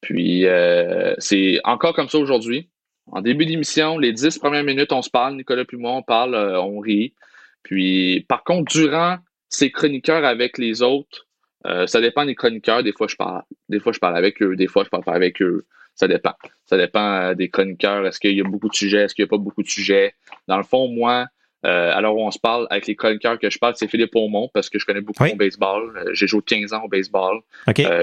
Puis, 0.00 0.46
euh, 0.46 1.14
c'est 1.18 1.60
encore 1.64 1.94
comme 1.94 2.08
ça 2.08 2.18
aujourd'hui. 2.18 2.70
En 3.06 3.20
début 3.20 3.44
d'émission, 3.44 3.98
les 3.98 4.12
dix 4.12 4.38
premières 4.38 4.64
minutes, 4.64 4.92
on 4.92 5.02
se 5.02 5.10
parle, 5.10 5.36
Nicolas 5.36 5.64
puis 5.64 5.76
moi, 5.76 5.92
on 5.92 6.02
parle, 6.02 6.34
euh, 6.34 6.60
on 6.60 6.78
rit. 6.78 7.14
Puis, 7.62 8.24
par 8.28 8.44
contre, 8.44 8.72
durant 8.72 9.18
ces 9.50 9.70
chroniqueurs 9.70 10.24
avec 10.24 10.56
les 10.56 10.80
autres, 10.82 11.26
euh, 11.66 11.86
ça 11.86 12.00
dépend 12.00 12.24
des 12.24 12.34
chroniqueurs. 12.34 12.82
Des 12.82 12.92
fois, 12.92 13.06
je 13.08 13.16
parle, 13.16 13.42
des 13.68 13.80
fois, 13.80 13.92
je 13.92 13.98
parle 13.98 14.16
avec 14.16 14.42
eux. 14.42 14.56
Des 14.56 14.66
fois, 14.66 14.84
je 14.84 14.88
parle 14.88 15.04
pas 15.04 15.14
avec 15.14 15.40
eux. 15.42 15.64
Ça 15.94 16.08
dépend. 16.08 16.34
Ça 16.66 16.76
dépend 16.76 17.14
euh, 17.14 17.34
des 17.34 17.50
chroniqueurs. 17.50 18.06
Est-ce 18.06 18.18
qu'il 18.18 18.36
y 18.36 18.40
a 18.40 18.44
beaucoup 18.44 18.68
de 18.68 18.74
sujets? 18.74 19.02
Est-ce 19.02 19.14
qu'il 19.14 19.24
n'y 19.24 19.28
a 19.28 19.30
pas 19.30 19.38
beaucoup 19.38 19.62
de 19.62 19.68
sujets? 19.68 20.14
Dans 20.48 20.56
le 20.56 20.62
fond, 20.62 20.88
moi, 20.88 21.26
euh, 21.64 21.92
alors 21.94 22.16
on 22.16 22.30
se 22.30 22.38
parle 22.38 22.66
avec 22.70 22.86
les 22.86 22.96
chroniqueurs 22.96 23.38
que 23.38 23.50
je 23.50 23.58
parle, 23.58 23.74
c'est 23.76 23.86
Philippe 23.86 24.16
Aumont 24.16 24.50
parce 24.52 24.68
que 24.68 24.78
je 24.78 24.86
connais 24.86 25.00
beaucoup 25.00 25.24
au 25.24 25.36
baseball. 25.36 26.10
J'ai 26.12 26.26
joué 26.26 26.40
15 26.44 26.72
ans 26.72 26.82
au 26.84 26.88
baseball. 26.88 27.40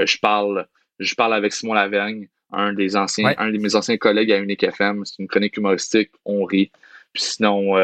je 0.06 0.20
parle, 0.20 0.68
je 1.00 1.14
parle 1.16 1.34
avec 1.34 1.52
Simon 1.52 1.74
Lavergne, 1.74 2.30
un 2.52 2.74
des 2.74 2.96
anciens, 2.96 3.34
un 3.38 3.52
de 3.52 3.58
mes 3.58 3.76
anciens 3.76 3.98
collègues 3.98 4.32
à 4.32 4.40
Unique 4.40 4.64
FM. 4.64 5.04
C'est 5.04 5.20
une 5.20 5.28
chronique 5.28 5.58
humoristique. 5.58 6.12
On 6.26 6.46
rit. 6.46 6.72
Puis 7.12 7.24
sinon, 7.24 7.76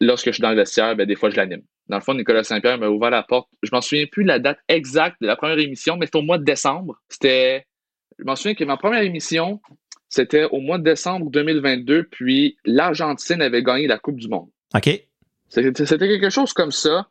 lorsque 0.00 0.26
je 0.26 0.32
suis 0.32 0.42
dans 0.42 0.50
le 0.50 0.56
vestiaire, 0.56 0.96
ben, 0.96 1.06
des 1.06 1.16
fois, 1.16 1.30
je 1.30 1.36
l'anime. 1.36 1.62
Dans 1.90 1.96
le 1.96 2.02
fond, 2.02 2.14
Nicolas 2.14 2.44
Saint-Pierre 2.44 2.78
m'a 2.78 2.88
ouvert 2.88 3.10
la 3.10 3.24
porte. 3.24 3.48
Je 3.62 3.70
m'en 3.72 3.80
souviens 3.80 4.06
plus 4.06 4.22
de 4.22 4.28
la 4.28 4.38
date 4.38 4.60
exacte 4.68 5.16
de 5.20 5.26
la 5.26 5.34
première 5.34 5.58
émission, 5.58 5.96
mais 5.96 6.06
c'était 6.06 6.18
au 6.18 6.22
mois 6.22 6.38
de 6.38 6.44
décembre. 6.44 6.96
C'était. 7.08 7.66
Je 8.18 8.24
m'en 8.24 8.36
souviens 8.36 8.54
que 8.54 8.64
ma 8.64 8.76
première 8.76 9.02
émission, 9.02 9.60
c'était 10.08 10.44
au 10.44 10.60
mois 10.60 10.78
de 10.78 10.84
décembre 10.84 11.30
2022, 11.30 12.04
puis 12.04 12.56
l'Argentine 12.64 13.42
avait 13.42 13.62
gagné 13.62 13.88
la 13.88 13.98
Coupe 13.98 14.16
du 14.20 14.28
Monde. 14.28 14.48
OK. 14.74 14.88
C'était 15.48 15.98
quelque 15.98 16.30
chose 16.30 16.52
comme 16.52 16.70
ça. 16.70 17.08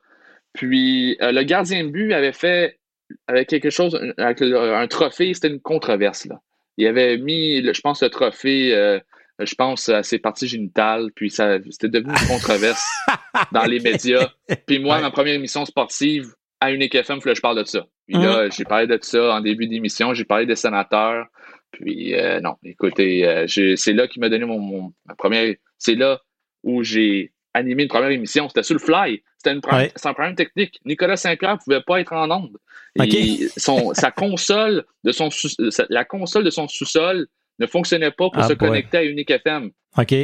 Puis 0.54 1.18
euh, 1.22 1.34
le 1.34 1.44
gardien 1.44 1.84
de 1.84 1.90
but 1.90 2.14
avait 2.14 2.32
fait 2.32 2.80
avec 3.28 3.50
quelque 3.50 3.70
chose, 3.70 4.00
avec 4.18 4.42
un 4.42 4.88
trophée, 4.88 5.34
c'était 5.34 5.50
une 5.50 5.60
controverse. 5.60 6.26
Là. 6.26 6.42
Il 6.78 6.88
avait 6.88 7.18
mis, 7.18 7.62
je 7.62 7.82
pense, 7.82 8.02
le 8.02 8.10
trophée, 8.10 8.74
euh, 8.74 9.00
je 9.40 9.56
pense, 9.56 9.90
à 9.90 10.04
ses 10.04 10.20
parties 10.20 10.48
génitales, 10.48 11.12
puis 11.16 11.30
ça, 11.30 11.58
c'était 11.70 11.90
devenu 11.90 12.14
une 12.14 12.28
controverse 12.28 12.86
dans 13.52 13.66
les 13.66 13.80
médias. 13.80 14.30
Puis 14.68 14.80
moi, 14.80 15.00
ma 15.00 15.12
première 15.12 15.36
émission 15.36 15.66
sportive 15.66 16.34
à 16.60 16.72
Unique 16.72 16.96
FM, 16.96 17.20
je 17.24 17.42
parle 17.42 17.60
de 17.60 17.64
ça. 17.64 17.86
Puis 18.08 18.18
là, 18.18 18.48
mm-hmm. 18.48 18.56
j'ai 18.56 18.66
parlé 18.66 18.88
de 18.88 19.00
ça 19.02 19.36
en 19.36 19.42
début 19.42 19.68
d'émission, 19.68 20.14
j'ai 20.14 20.26
parlé 20.26 20.46
des 20.46 20.56
sénateurs. 20.56 21.28
Puis 21.72 22.16
euh, 22.16 22.42
non, 22.42 22.56
écoutez, 22.64 23.28
euh, 23.28 23.46
c'est 23.48 23.94
là 23.94 24.08
qui 24.08 24.20
m'a 24.20 24.30
donné 24.30 24.46
mon, 24.46 24.92
ma 25.06 25.16
première. 25.16 25.54
C'est 25.78 25.96
là 25.96 26.20
où 26.64 26.84
j'ai 26.84 27.32
animé 27.54 27.84
une 27.84 27.90
première 27.90 28.10
émission. 28.10 28.48
C'était 28.50 28.64
sur 28.64 28.76
le 28.76 28.80
fly. 28.80 29.24
C'était 29.38 29.54
une 29.54 29.62
un 29.64 30.14
problème 30.14 30.36
technique. 30.36 30.80
Nicolas 30.84 31.16
Saint-Pierre 31.16 31.54
ne 31.54 31.64
pouvait 31.64 31.82
pas 31.82 32.02
être 32.02 32.14
en 32.14 32.30
onde. 32.30 32.58
Son, 33.56 33.94
sa 33.94 34.12
console 34.12 34.84
de 35.04 35.12
son 35.12 35.30
la 35.90 36.04
console 36.04 36.44
de 36.44 36.50
son 36.50 36.68
sous-sol 36.68 37.28
ne 37.60 37.68
fonctionnait 37.68 38.12
pas 38.12 38.30
pour 38.30 38.40
ah, 38.44 38.48
se 38.48 38.54
connecter 38.54 38.98
à 38.98 39.04
Unique 39.04 39.32
FM. 39.32 39.72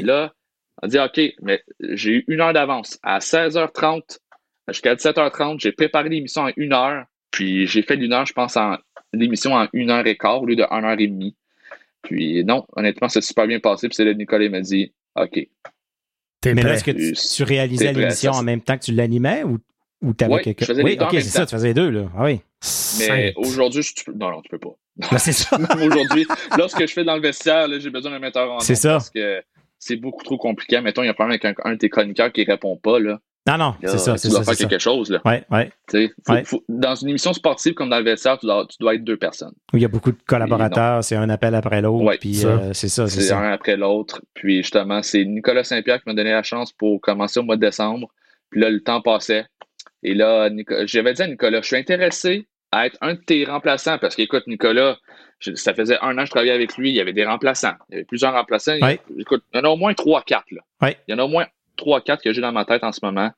Là, 0.04 0.34
on 0.82 0.88
a 0.88 0.90
dit 0.90 1.00
OK, 1.00 1.22
mais 1.42 1.64
j'ai 1.80 2.12
eu 2.12 2.26
une 2.28 2.42
heure 2.42 2.54
d'avance. 2.54 3.00
À 3.04 3.20
16h30 3.20 4.20
jusqu'à 4.68 4.96
17h30, 4.96 5.60
j'ai 5.60 5.72
préparé 5.72 6.10
l'émission 6.10 6.44
en 6.44 6.52
une 6.58 6.74
heure. 6.74 7.06
Puis 7.32 7.68
j'ai 7.68 7.82
fait 7.82 7.96
une 7.96 8.14
heure, 8.14 8.26
je 8.26 8.34
pense, 8.34 8.56
en 8.58 8.78
l'émission 9.14 9.54
en 9.54 9.68
une 9.74 9.90
heure 9.90 10.06
et 10.08 10.18
quart 10.18 10.42
au 10.42 10.46
lieu 10.46 10.56
de 10.56 10.64
une 10.64 10.86
heure 10.86 11.00
et 11.00 11.08
demie. 11.08 11.36
Puis 12.02 12.44
non, 12.44 12.66
honnêtement, 12.76 13.10
c'est 13.10 13.22
super 13.22 13.48
bien 13.48 13.60
passé. 13.60 13.88
Puis 13.88 13.96
c'est 13.96 14.06
là 14.06 14.14
que 14.14 14.18
Nicolas 14.18 14.50
m'a 14.50 14.62
dit 14.62 14.94
OK, 15.16 15.48
mais 16.54 16.62
est-ce 16.62 16.84
que 16.84 17.36
tu, 17.36 17.44
réalisais 17.44 17.94
l'émission 17.94 18.32
en 18.32 18.44
même 18.44 18.62
temps 18.62 18.78
que 18.78 18.84
tu 18.84 18.92
l'animais 18.92 19.44
ou, 19.44 19.60
ou 20.06 20.14
tu 20.14 20.24
avais 20.24 20.42
quelqu'un? 20.42 20.66
Oui, 20.84 20.98
ok, 21.00 21.10
c'est 21.14 21.22
ça, 21.22 21.46
tu 21.46 21.56
faisais 21.56 21.70
les 21.70 21.74
deux, 21.74 21.90
là. 21.90 22.06
Ah 22.18 22.24
oui. 22.24 22.42
Mais 23.00 23.34
aujourd'hui, 23.36 23.84
tu 23.84 24.12
Non, 24.12 24.32
non, 24.32 24.42
tu 24.42 24.50
peux 24.50 24.60
pas. 24.60 24.76
Ben, 25.12 25.18
c'est 25.18 25.34
ça. 25.34 25.58
aujourd'hui, 25.86 26.26
lorsque 26.58 26.80
je 26.88 26.94
fais 26.94 27.04
dans 27.04 27.16
le 27.16 27.22
vestiaire, 27.22 27.68
j'ai 27.80 27.90
besoin 27.90 28.12
d'un 28.12 28.20
metteur 28.20 28.50
en 28.50 28.60
C'est 28.60 28.76
ça. 28.76 28.94
Parce 28.94 29.10
que 29.10 29.42
c'est 29.78 29.98
beaucoup 29.98 30.24
trop 30.24 30.38
compliqué. 30.38 30.80
Mettons, 30.80 31.04
il 31.04 31.06
y 31.06 31.10
a 31.10 31.12
un 31.12 31.16
problème 31.16 31.38
avec 31.42 31.60
un, 31.64 31.74
de 31.74 31.78
tes 31.78 31.90
chroniqueurs 31.90 32.32
qui 32.32 32.44
répond 32.44 32.78
pas, 32.78 33.00
là. 33.00 33.20
Non, 33.48 33.58
non, 33.60 33.76
c'est 33.84 34.00
ça. 34.00 34.16
Tu 34.16 34.30
dois 34.30 34.44
faire 34.44 34.56
quelque 34.56 34.80
chose. 34.80 35.12
Là. 35.12 35.22
Ouais, 35.24 35.44
ouais. 35.52 35.70
dans 36.68 36.96
une 36.96 37.10
émission 37.10 37.32
sportive 37.32 37.76
comme 37.76 37.90
dans 37.90 38.00
le 38.00 38.04
vestiaire, 38.04 38.40
tu 38.40 38.48
dois, 38.48 38.96
être 38.96 39.04
deux 39.04 39.18
personnes. 39.18 39.54
il 39.74 39.82
y 39.82 39.86
a 39.86 39.88
beaucoup 39.88 40.12
de 40.12 40.18
collaborateurs, 40.26 41.04
c'est 41.04 41.16
un 41.16 41.30
appel 41.30 41.54
après 41.54 41.82
l'autre. 41.82 42.18
puis 42.20 42.44
euh, 42.44 42.74
c'est 42.74 42.90
ça. 42.90 43.06
C'est 43.06 43.32
un 43.32 43.52
après 43.52 43.78
l'autre. 43.78 44.22
Puis 44.34 44.58
justement, 44.64 45.04
c'est 45.04 45.24
Nicolas 45.26 45.64
Saint-Pierre 45.64 46.02
qui 46.02 46.10
m'a 46.10 46.16
donné 46.16 46.32
la 46.32 46.42
chance 46.42 46.72
pour 46.72 47.00
commencer 47.02 47.40
au 47.40 47.44
mois 47.44 47.56
de 47.56 47.62
décembre. 47.62 48.08
Puis 48.50 48.62
là, 48.62 48.72
le 48.72 48.82
temps 48.82 49.02
passait. 49.02 49.46
Et 50.06 50.14
là, 50.14 50.50
j'avais 50.86 51.14
dit 51.14 51.22
à 51.24 51.28
Nicolas, 51.28 51.62
je 51.62 51.68
suis 51.68 51.76
intéressé 51.76 52.48
à 52.72 52.86
être 52.86 52.98
un 53.02 53.16
de 53.16 53.20
tes 53.20 53.44
remplaçants 53.46 53.98
parce 53.98 54.16
qu'écoute, 54.16 54.44
Nicolas, 54.46 54.98
ça 55.40 55.74
faisait 55.74 55.98
un 56.02 56.18
an 56.18 56.22
que 56.22 56.28
je 56.28 56.32
travaillais 56.32 56.54
avec 56.54 56.78
lui, 56.78 56.90
il 56.90 56.96
y 56.96 57.02
avait 57.02 57.14
des 57.14 57.26
remplaçants. 57.26 57.74
Il 57.90 57.94
y 57.94 57.96
avait 57.96 58.06
plusieurs 58.06 58.34
remplaçants. 58.34 58.76
Écoute, 59.18 59.44
il 59.54 59.58
y 59.58 59.60
en 59.60 59.64
a 59.64 59.70
au 59.70 59.78
moins 59.78 59.94
trois, 59.96 60.22
quatre. 60.22 60.46
Là. 60.52 60.62
Il 61.08 61.12
y 61.12 61.14
en 61.16 61.20
a 61.20 61.24
au 61.24 61.28
moins 61.28 61.48
3-4 61.78 62.22
que 62.22 62.34
j'ai 62.34 62.42
dans 62.42 62.52
ma 62.52 62.66
tête 62.66 62.84
en 62.84 62.92
ce 62.92 63.00
moment, 63.04 63.32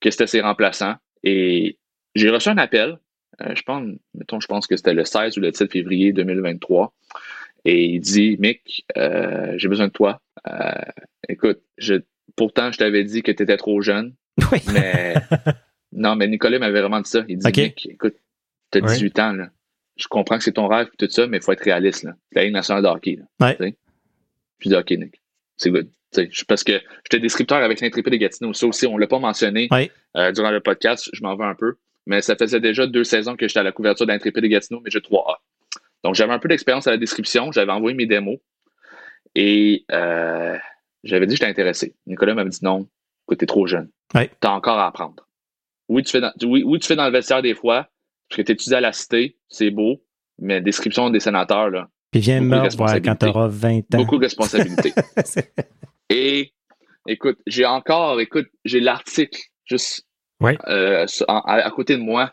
que 0.00 0.10
c'était 0.10 0.26
ses 0.26 0.40
remplaçants. 0.40 0.94
Et 1.22 1.78
j'ai 2.14 2.30
reçu 2.30 2.48
un 2.48 2.58
appel, 2.58 2.98
euh, 3.40 3.54
je 3.54 3.62
pense, 3.62 3.84
mettons, 4.14 4.40
je 4.40 4.46
pense 4.46 4.66
que 4.66 4.76
c'était 4.76 4.94
le 4.94 5.04
16 5.04 5.36
ou 5.36 5.40
le 5.40 5.50
17 5.50 5.72
février 5.72 6.12
2023. 6.12 6.94
Et 7.64 7.86
il 7.86 8.00
dit, 8.00 8.36
Mick, 8.38 8.84
euh, 8.96 9.54
j'ai 9.56 9.68
besoin 9.68 9.88
de 9.88 9.92
toi. 9.92 10.20
Euh, 10.48 10.72
écoute, 11.28 11.60
je, 11.78 11.94
pourtant, 12.36 12.70
je 12.70 12.78
t'avais 12.78 13.04
dit 13.04 13.22
que 13.22 13.32
tu 13.32 13.42
étais 13.42 13.56
trop 13.56 13.80
jeune. 13.82 14.14
Oui. 14.50 14.58
Mais 14.72 15.14
non, 15.94 16.16
mais 16.16 16.28
Nicolas 16.28 16.58
m'avait 16.58 16.80
vraiment 16.80 17.00
dit 17.00 17.10
ça. 17.10 17.24
Il 17.28 17.38
dit, 17.38 17.60
Mick, 17.60 17.88
écoute, 17.90 18.16
tu 18.70 18.78
as 18.78 18.80
18 18.80 19.18
ans. 19.20 19.32
Là. 19.32 19.48
Je 19.96 20.06
comprends 20.08 20.38
que 20.38 20.44
c'est 20.44 20.52
ton 20.52 20.66
rêve 20.66 20.88
et 20.92 20.96
tout 20.96 21.10
ça, 21.10 21.26
mais 21.26 21.38
il 21.38 21.42
faut 21.42 21.52
être 21.52 21.64
réaliste. 21.64 22.02
Là. 22.04 22.14
La 22.32 22.44
Ligue 22.44 22.52
nationale 22.52 22.82
de 22.82 22.88
hockey. 22.88 23.18
Là, 23.38 23.46
ouais. 23.60 23.76
Puis 24.58 24.70
de 24.70 24.76
hockey, 24.76 24.96
Nick. 24.96 25.20
C'est 25.56 25.70
good 25.70 25.88
parce 26.48 26.64
que 26.64 26.80
j'étais 27.04 27.20
descripteur 27.20 27.58
avec 27.58 27.80
l'intrépide 27.80 28.12
de 28.12 28.18
Gatineau. 28.18 28.52
Ça 28.52 28.66
aussi, 28.66 28.86
on 28.86 28.94
ne 28.94 29.00
l'a 29.00 29.06
pas 29.06 29.18
mentionné 29.18 29.68
euh, 30.16 30.32
durant 30.32 30.50
le 30.50 30.60
podcast. 30.60 31.10
Je 31.12 31.22
m'en 31.22 31.36
veux 31.36 31.44
un 31.44 31.54
peu. 31.54 31.76
Mais 32.06 32.20
ça 32.20 32.36
faisait 32.36 32.60
déjà 32.60 32.86
deux 32.86 33.04
saisons 33.04 33.36
que 33.36 33.48
j'étais 33.48 33.60
à 33.60 33.62
la 33.62 33.72
couverture 33.72 34.06
d'intrépide 34.06 34.42
de 34.42 34.48
Gatineau, 34.48 34.80
mais 34.80 34.90
j'ai 34.90 35.00
3A. 35.00 35.36
Donc, 36.02 36.14
j'avais 36.14 36.32
un 36.32 36.38
peu 36.38 36.48
d'expérience 36.48 36.86
à 36.86 36.90
la 36.90 36.98
description. 36.98 37.50
J'avais 37.50 37.72
envoyé 37.72 37.96
mes 37.96 38.06
démos. 38.06 38.38
Et 39.34 39.84
euh, 39.90 40.56
j'avais 41.02 41.26
dit 41.26 41.34
que 41.34 41.38
j'étais 41.38 41.50
intéressé. 41.50 41.94
Nicolas 42.06 42.34
m'avait 42.34 42.50
dit 42.50 42.62
non, 42.62 42.86
écoute, 43.26 43.38
t'es 43.38 43.46
trop 43.46 43.66
jeune. 43.66 43.88
Tu 44.12 44.18
as 44.42 44.52
encore 44.52 44.78
à 44.78 44.86
apprendre. 44.86 45.23
Oui 45.88 46.02
tu, 46.02 46.12
fais 46.12 46.20
dans, 46.20 46.32
oui, 46.42 46.78
tu 46.78 46.86
fais 46.86 46.96
dans 46.96 47.06
le 47.06 47.12
vestiaire 47.12 47.42
des 47.42 47.54
fois, 47.54 47.88
parce 48.28 48.38
que 48.38 48.42
tu 48.42 48.52
étudies 48.52 48.74
à 48.74 48.80
la 48.80 48.92
cité, 48.92 49.36
c'est 49.48 49.70
beau, 49.70 50.02
mais 50.38 50.60
description 50.60 51.10
des 51.10 51.20
sénateurs, 51.20 51.70
là. 51.70 51.88
Puis 52.10 52.20
viens 52.20 52.40
me 52.40 52.76
voir 52.76 52.94
quand 53.02 53.16
tu 53.16 53.26
auras 53.26 53.48
20 53.48 53.78
ans. 53.78 53.82
Beaucoup 53.98 54.18
de 54.18 54.22
responsabilités. 54.22 54.92
Et 56.10 56.52
écoute, 57.08 57.38
j'ai 57.46 57.66
encore, 57.66 58.20
écoute, 58.20 58.46
j'ai 58.64 58.78
l'article 58.78 59.40
juste 59.64 60.06
euh, 60.68 61.06
à, 61.26 61.70
côté 61.70 61.96
de 61.96 62.02
moi, 62.02 62.32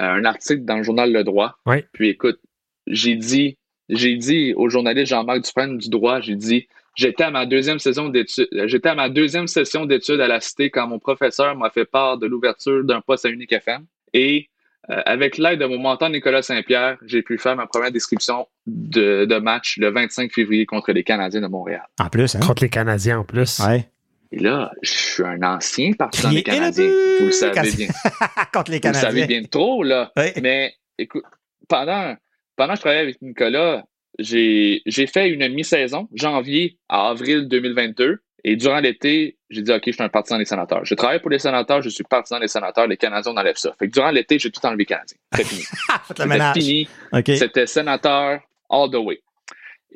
euh, 0.00 0.04
un 0.04 0.24
article 0.24 0.64
dans 0.64 0.76
le 0.76 0.82
journal 0.82 1.12
Le 1.12 1.22
Droit. 1.22 1.54
Puis 1.92 2.08
écoute, 2.08 2.40
j'ai 2.86 3.14
dit, 3.14 3.56
j'ai 3.88 4.16
dit 4.16 4.52
au 4.54 4.68
journaliste 4.68 5.10
Jean-Marc 5.10 5.42
Dufresne 5.42 5.78
du 5.78 5.90
droit, 5.90 6.20
j'ai 6.20 6.36
dit, 6.36 6.66
j'étais 7.00 7.24
à 7.24 7.30
ma 7.30 7.46
deuxième 7.46 7.78
saison 7.78 8.08
d'études, 8.08 8.48
j'étais 8.66 8.90
à 8.90 8.94
ma 8.94 9.08
deuxième 9.08 9.46
session 9.46 9.86
d'études 9.86 10.20
à 10.20 10.28
la 10.28 10.40
Cité 10.40 10.70
quand 10.70 10.86
mon 10.86 10.98
professeur 10.98 11.56
m'a 11.56 11.70
fait 11.70 11.86
part 11.86 12.18
de 12.18 12.26
l'ouverture 12.26 12.84
d'un 12.84 13.00
poste 13.00 13.24
à 13.24 13.30
Unique 13.30 13.52
FM. 13.52 13.86
Et 14.12 14.50
euh, 14.90 15.00
avec 15.06 15.38
l'aide 15.38 15.60
de 15.60 15.66
mon 15.66 15.78
mentor 15.78 16.10
Nicolas 16.10 16.42
Saint-Pierre, 16.42 16.98
j'ai 17.06 17.22
pu 17.22 17.38
faire 17.38 17.56
ma 17.56 17.66
première 17.66 17.90
description 17.90 18.46
de, 18.66 19.38
match 19.38 19.78
le 19.78 19.90
25 19.90 20.32
février 20.32 20.66
contre 20.66 20.92
les 20.92 21.02
Canadiens 21.02 21.40
de 21.40 21.46
Montréal. 21.46 21.82
En 21.98 22.08
plus, 22.08 22.34
hein? 22.34 22.40
Contre 22.40 22.62
les 22.62 22.70
Canadiens 22.70 23.20
en 23.20 23.24
plus. 23.24 23.60
Ouais. 23.60 23.88
Et 24.32 24.38
là, 24.38 24.70
je 24.82 24.90
suis 24.90 25.24
un 25.24 25.42
ancien 25.42 25.92
partisan 25.92 26.30
des 26.30 26.42
Canadiens. 26.42 26.90
Vous 27.18 27.26
le 27.26 27.32
savez 27.32 27.72
bien. 27.72 27.88
contre 28.52 28.70
les 28.70 28.80
Canadiens. 28.80 29.08
Vous 29.08 29.16
le 29.16 29.22
savez 29.22 29.26
bien 29.26 29.42
trop, 29.44 29.82
là. 29.82 30.12
Mais 30.40 30.74
écoute, 30.98 31.24
pendant, 31.68 32.14
pendant 32.56 32.72
que 32.72 32.76
je 32.76 32.80
travaillais 32.80 33.02
avec 33.02 33.22
Nicolas, 33.22 33.84
j'ai 34.20 35.06
fait 35.06 35.28
une 35.30 35.48
mi-saison, 35.48 36.08
janvier 36.14 36.78
à 36.88 37.10
avril 37.10 37.48
2022. 37.48 38.18
Et 38.42 38.56
durant 38.56 38.80
l'été, 38.80 39.36
j'ai 39.50 39.60
dit, 39.60 39.70
OK, 39.70 39.82
je 39.86 39.92
suis 39.92 40.02
un 40.02 40.08
partisan 40.08 40.38
des 40.38 40.46
sénateurs. 40.46 40.84
Je 40.84 40.94
travaille 40.94 41.20
pour 41.20 41.28
les 41.28 41.38
sénateurs, 41.38 41.82
je 41.82 41.90
suis 41.90 42.04
partisan 42.04 42.40
des 42.40 42.48
sénateurs, 42.48 42.86
les 42.86 42.96
Canadiens, 42.96 43.32
on 43.32 43.36
enlève 43.36 43.56
ça. 43.56 43.74
Fait 43.78 43.86
que 43.86 43.92
durant 43.92 44.10
l'été, 44.10 44.38
j'ai 44.38 44.50
tout 44.50 44.64
enlevé 44.64 44.86
Canadien. 44.86 45.18
C'est 45.34 45.44
fini. 45.44 45.62
C'était 46.08 46.52
fini. 46.54 46.88
C'était 47.36 47.66
sénateur 47.66 48.40
all 48.70 48.90
the 48.90 48.96
way. 48.96 49.20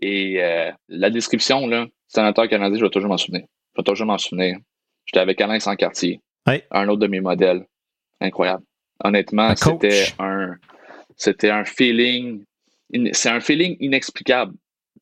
Et 0.02 0.42
euh, 0.42 0.70
la 0.88 1.08
description, 1.08 1.66
là, 1.66 1.86
sénateur 2.08 2.48
canadien, 2.48 2.78
je 2.78 2.84
vais 2.84 2.90
toujours 2.90 3.08
m'en 3.08 3.16
souvenir. 3.16 3.46
Je 3.74 3.80
vais 3.80 3.84
toujours 3.84 4.06
m'en 4.06 4.18
souvenir. 4.18 4.56
J'étais 5.06 5.20
avec 5.20 5.40
Alain 5.40 5.60
Sancartier, 5.60 6.20
un 6.46 6.88
autre 6.88 7.00
de 7.00 7.06
mes 7.06 7.20
modèles. 7.20 7.64
Incroyable. 8.20 8.64
Honnêtement, 9.02 9.54
c'était 9.56 10.06
un, 10.18 10.56
c'était 11.16 11.50
un 11.50 11.64
feeling, 11.64 12.44
c'est 13.12 13.30
un 13.30 13.40
feeling 13.40 13.76
inexplicable 13.80 14.54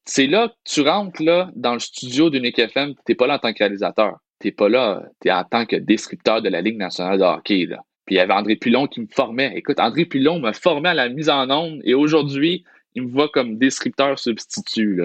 c'est 0.04 0.26
là 0.26 0.48
que 0.48 0.54
tu 0.64 0.80
rentres 0.80 1.22
là, 1.22 1.50
dans 1.54 1.74
le 1.74 1.78
studio 1.78 2.30
d'Unique 2.30 2.58
FM, 2.58 2.94
tu 2.94 3.00
n'es 3.08 3.14
pas 3.14 3.26
là 3.26 3.36
en 3.36 3.38
tant 3.38 3.52
que 3.52 3.58
réalisateur. 3.58 4.18
Tu 4.40 4.48
n'es 4.48 4.52
pas 4.52 4.68
là, 4.68 5.04
tu 5.20 5.28
es 5.28 5.32
en 5.32 5.44
tant 5.44 5.66
que 5.66 5.76
descripteur 5.76 6.42
de 6.42 6.48
la 6.48 6.60
Ligue 6.60 6.76
nationale 6.76 7.18
de 7.18 7.24
hockey. 7.24 7.66
Là. 7.66 7.78
Puis 8.06 8.16
il 8.16 8.18
y 8.18 8.20
avait 8.20 8.32
André 8.32 8.56
Pilon 8.56 8.86
qui 8.86 9.00
me 9.00 9.06
formait. 9.06 9.52
Écoute, 9.54 9.78
André 9.78 10.04
Pilon 10.04 10.40
me 10.40 10.52
formait 10.52 10.90
à 10.90 10.94
la 10.94 11.08
mise 11.08 11.28
en 11.28 11.48
onde 11.50 11.80
et 11.84 11.94
aujourd'hui, 11.94 12.64
il 12.94 13.02
me 13.02 13.10
voit 13.10 13.28
comme 13.28 13.58
descripteur 13.58 14.18
substitut. 14.18 15.00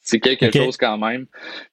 C'est 0.00 0.20
quelque 0.20 0.50
chose 0.56 0.76
quand 0.76 0.98
même. 0.98 1.26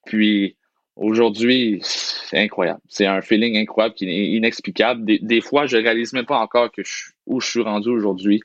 Puis 0.06 0.56
aujourd'hui, 0.96 1.80
c'est 1.84 2.40
incroyable. 2.40 2.82
C'est 2.90 3.06
un 3.06 3.22
feeling 3.22 3.58
incroyable 3.58 3.96
qui 3.96 4.10
est 4.10 4.32
inexplicable. 4.32 5.06
Des, 5.06 5.42
fois, 5.42 5.68
je 5.68 5.78
réalise 5.78 6.14
même 6.14 6.26
pas 6.26 6.40
encore 6.40 6.72
que 6.72 6.84
je, 6.84 7.12
où 7.26 7.42
je 7.42 7.50
suis 7.50 7.62
rendu 7.62 7.90
aujourd'hui. 7.90 8.42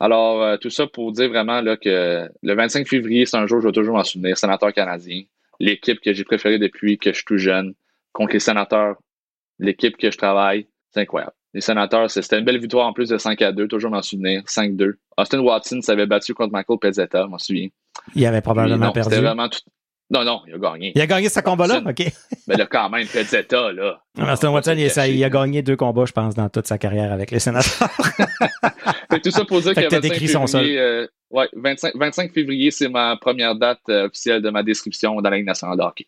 Alors, 0.00 0.42
euh, 0.42 0.56
tout 0.56 0.70
ça 0.70 0.86
pour 0.86 1.12
dire 1.12 1.28
vraiment 1.28 1.60
là, 1.60 1.76
que 1.76 2.28
le 2.42 2.54
25 2.54 2.86
février, 2.86 3.26
c'est 3.26 3.36
un 3.36 3.46
jour, 3.46 3.60
je 3.60 3.68
vais 3.68 3.72
toujours 3.72 3.96
m'en 3.96 4.04
souvenir. 4.04 4.36
Sénateur 4.36 4.72
canadien, 4.72 5.22
l'équipe 5.60 6.00
que 6.00 6.12
j'ai 6.12 6.24
préférée 6.24 6.58
depuis 6.58 6.98
que 6.98 7.10
je 7.10 7.16
suis 7.16 7.24
tout 7.24 7.38
jeune, 7.38 7.74
contre 8.12 8.34
les 8.34 8.40
sénateurs, 8.40 8.96
l'équipe 9.58 9.96
que 9.96 10.10
je 10.10 10.16
travaille, 10.16 10.66
c'est 10.90 11.00
incroyable. 11.00 11.32
Les 11.54 11.60
sénateurs, 11.60 12.10
c'était 12.10 12.38
une 12.38 12.44
belle 12.44 12.58
victoire 12.58 12.86
en 12.86 12.92
plus 12.92 13.10
de 13.10 13.18
5 13.18 13.40
à 13.42 13.52
2, 13.52 13.68
toujours 13.68 13.90
m'en 13.90 14.00
souvenir. 14.00 14.42
5-2. 14.44 14.94
Austin 15.18 15.40
Watson 15.40 15.80
s'avait 15.82 16.06
battu 16.06 16.32
contre 16.32 16.52
Michael 16.52 16.78
Pezzetta, 16.80 17.24
je 17.24 17.28
m'en 17.28 17.38
souviens. 17.38 17.68
Il 18.14 18.24
avait 18.24 18.40
probablement 18.40 18.90
perdu. 18.90 19.10
C'était 19.10 19.22
vraiment 19.22 19.48
tout, 19.48 19.60
non, 20.12 20.24
non, 20.24 20.42
il 20.46 20.54
a 20.54 20.58
gagné. 20.58 20.92
Il 20.94 21.00
a 21.00 21.06
gagné 21.06 21.30
ce 21.30 21.40
combat-là? 21.40 21.82
OK. 21.86 22.04
Mais 22.46 22.56
là, 22.56 22.66
quand 22.70 22.90
même, 22.90 23.06
Pezzetta, 23.06 23.72
là. 23.72 24.02
Austin 24.18 24.50
Watson, 24.50 24.74
il, 24.76 25.14
il, 25.14 25.24
a 25.24 25.30
gagné 25.30 25.62
deux 25.62 25.76
combats, 25.76 26.04
je 26.04 26.12
pense, 26.12 26.34
dans 26.34 26.50
toute 26.50 26.66
sa 26.66 26.76
carrière 26.76 27.10
avec 27.10 27.30
les 27.30 27.38
sénateurs. 27.38 27.88
tout 29.22 29.30
ça 29.30 29.44
pour 29.46 29.62
dire 29.62 29.74
que, 29.74 29.80
25 29.80 30.48
février, 30.48 30.78
euh, 30.78 31.06
ouais, 31.30 31.48
25, 31.54 31.92
25 31.96 32.32
février, 32.32 32.70
c'est 32.70 32.90
ma 32.90 33.16
première 33.16 33.54
date 33.54 33.80
euh, 33.88 34.06
officielle 34.06 34.42
de 34.42 34.50
ma 34.50 34.62
description 34.62 35.18
dans 35.18 35.30
la 35.30 35.38
Ligue 35.38 35.46
nationale 35.46 35.78
de 35.78 35.82
hockey. 35.82 36.06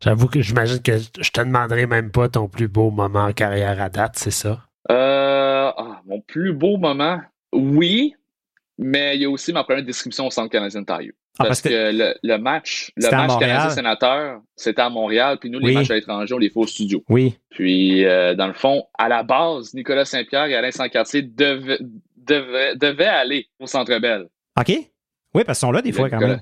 J'avoue 0.00 0.26
que 0.26 0.40
j'imagine 0.40 0.82
que 0.82 0.98
je 0.98 1.30
te 1.30 1.40
demanderai 1.40 1.86
même 1.86 2.10
pas 2.10 2.28
ton 2.28 2.48
plus 2.48 2.66
beau 2.66 2.90
moment 2.90 3.26
en 3.26 3.32
carrière 3.32 3.80
à 3.80 3.88
date, 3.88 4.14
c'est 4.16 4.32
ça? 4.32 4.64
Euh, 4.90 5.70
ah, 5.76 6.00
mon 6.06 6.20
plus 6.20 6.52
beau 6.52 6.76
moment? 6.76 7.20
Oui, 7.52 8.14
mais 8.78 9.14
il 9.14 9.22
y 9.22 9.24
a 9.24 9.30
aussi 9.30 9.52
ma 9.52 9.62
première 9.62 9.84
description 9.84 10.26
au 10.26 10.30
Centre 10.30 10.50
canadien 10.50 10.82
Tire. 10.82 11.12
Ah, 11.38 11.44
parce, 11.46 11.62
parce 11.62 11.62
que, 11.62 11.90
le, 11.92 12.14
le 12.22 12.36
match, 12.38 12.92
le 12.96 13.10
match. 13.10 13.38
Canadien-Sénateur, 13.40 14.40
c'était 14.54 14.82
à 14.82 14.88
Montréal, 14.90 15.38
puis 15.40 15.50
nous, 15.50 15.58
les 15.58 15.66
Oui. 15.66 15.74
matchs 15.74 15.90
à 15.90 15.94
l'étranger, 15.94 16.32
on 16.34 16.38
les 16.38 16.48
fait 16.48 16.60
au 16.60 16.66
studio. 16.66 17.02
Oui. 17.08 17.36
Puis, 17.50 18.04
euh, 18.04 18.34
dans 18.34 18.46
le 18.46 18.52
fond, 18.52 18.84
à 18.96 19.08
la 19.08 19.22
base, 19.24 19.74
Nicolas 19.74 20.04
Saint-Pierre 20.04 20.44
et 20.46 20.54
Alain 20.54 20.70
Sancartier 20.70 21.22
devaient, 21.22 21.78
devaient, 22.16 22.76
devaient 22.76 23.06
aller 23.06 23.48
au 23.58 23.66
Centre 23.66 23.98
Bell. 23.98 24.26
OK. 24.58 24.68
Oui, 25.34 25.42
parce 25.44 25.58
qu'ils 25.58 25.66
sont 25.66 25.72
là 25.72 25.82
des 25.82 25.92
fois 25.92 26.08
quand 26.08 26.20
même. 26.20 26.40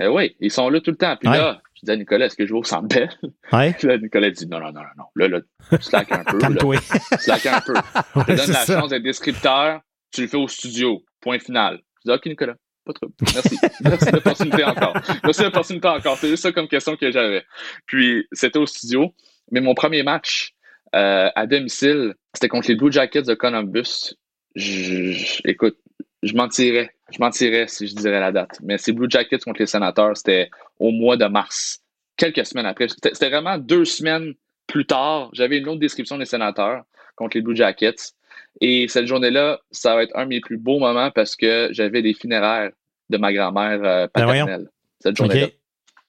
Eh 0.00 0.06
oui, 0.06 0.36
ils 0.40 0.50
sont 0.52 0.68
là 0.68 0.80
tout 0.80 0.90
le 0.90 0.96
temps. 0.98 1.16
Puis 1.16 1.28
Ouais. 1.28 1.38
là, 1.38 1.60
je 1.74 1.80
dis 1.86 1.90
à 1.90 1.96
Nicolas, 1.96 2.26
est-ce 2.26 2.36
que 2.36 2.44
je 2.46 2.52
vais 2.52 2.58
au 2.58 2.64
Centre 2.64 2.86
Bell? 2.94 3.08
Ouais. 3.52 3.72
Puis 3.72 3.88
là, 3.88 3.96
Nicolas 3.98 4.30
dit, 4.30 4.46
non, 4.46 4.60
non, 4.60 4.66
non, 4.72 4.82
non, 4.82 4.88
non. 4.98 5.04
Là, 5.16 5.28
là, 5.28 5.40
slack 5.80 6.12
un 6.12 6.22
peu. 6.24 6.38
Calme-toi. 6.38 6.76
Slack 7.18 7.46
un 7.46 7.60
peu. 7.62 7.74
Je 8.14 8.18
Ouais, 8.18 8.24
te 8.26 8.30
donne 8.32 8.36
c'est 8.38 8.52
la 8.52 8.58
ça. 8.66 8.80
chance 8.80 8.90
d'être 8.90 9.02
descripteur, 9.02 9.80
tu 10.12 10.20
le 10.20 10.28
fais 10.28 10.36
au 10.36 10.46
studio. 10.46 11.02
Point 11.20 11.38
final. 11.38 11.80
Je 12.04 12.10
dis, 12.12 12.14
OK, 12.16 12.26
Nicolas, 12.26 12.54
pas. 12.92 13.06
Merci. 13.34 13.58
Merci 13.82 14.04
de 14.06 14.10
l'opportunité 14.16 14.64
encore. 14.64 14.94
Merci 15.24 15.42
l'opportunité 15.42 15.88
encore. 15.88 16.16
C'est 16.18 16.28
juste 16.28 16.42
ça 16.42 16.52
comme 16.52 16.68
question 16.68 16.96
que 16.96 17.10
j'avais. 17.10 17.44
Puis, 17.86 18.26
c'était 18.32 18.58
au 18.58 18.66
studio. 18.66 19.14
Mais 19.50 19.60
mon 19.60 19.74
premier 19.74 20.02
match 20.02 20.52
euh, 20.94 21.28
à 21.34 21.46
domicile, 21.46 22.14
c'était 22.34 22.48
contre 22.48 22.68
les 22.68 22.74
Blue 22.76 22.92
Jackets 22.92 23.22
de 23.22 23.34
Columbus. 23.34 24.14
Je- 24.54 25.12
je- 25.12 25.40
écoute, 25.44 25.76
je 26.22 26.34
mentirais. 26.34 26.90
Je 27.10 27.18
mentirais 27.20 27.66
si 27.68 27.86
je 27.86 27.94
dirais 27.94 28.20
la 28.20 28.32
date. 28.32 28.58
Mais 28.62 28.76
c'est 28.78 28.92
Blue 28.92 29.06
Jackets 29.08 29.38
contre 29.38 29.60
les 29.60 29.66
Sénateurs, 29.66 30.16
c'était 30.16 30.50
au 30.78 30.90
mois 30.90 31.16
de 31.16 31.24
mars. 31.26 31.80
Quelques 32.16 32.44
semaines 32.44 32.66
après. 32.66 32.88
C'était 32.88 33.28
vraiment 33.30 33.56
deux 33.58 33.84
semaines 33.84 34.34
plus 34.66 34.84
tard. 34.84 35.30
J'avais 35.32 35.58
une 35.58 35.68
autre 35.68 35.80
description 35.80 36.18
des 36.18 36.24
Sénateurs 36.26 36.82
contre 37.16 37.36
les 37.36 37.42
Blue 37.42 37.56
Jackets. 37.56 38.12
Et 38.60 38.88
cette 38.88 39.06
journée-là, 39.06 39.60
ça 39.70 39.94
va 39.94 40.02
être 40.02 40.16
un 40.16 40.24
de 40.24 40.28
mes 40.30 40.40
plus 40.40 40.56
beaux 40.58 40.78
moments 40.80 41.10
parce 41.12 41.36
que 41.36 41.68
j'avais 41.70 42.00
les 42.00 42.12
funéraires 42.12 42.70
de 43.10 43.18
ma 43.18 43.32
grand-mère 43.32 43.80
euh, 43.84 44.06
Ben 44.14 44.26
paternelle. 44.26 44.68
cette 45.00 45.16
journée-là. 45.16 45.46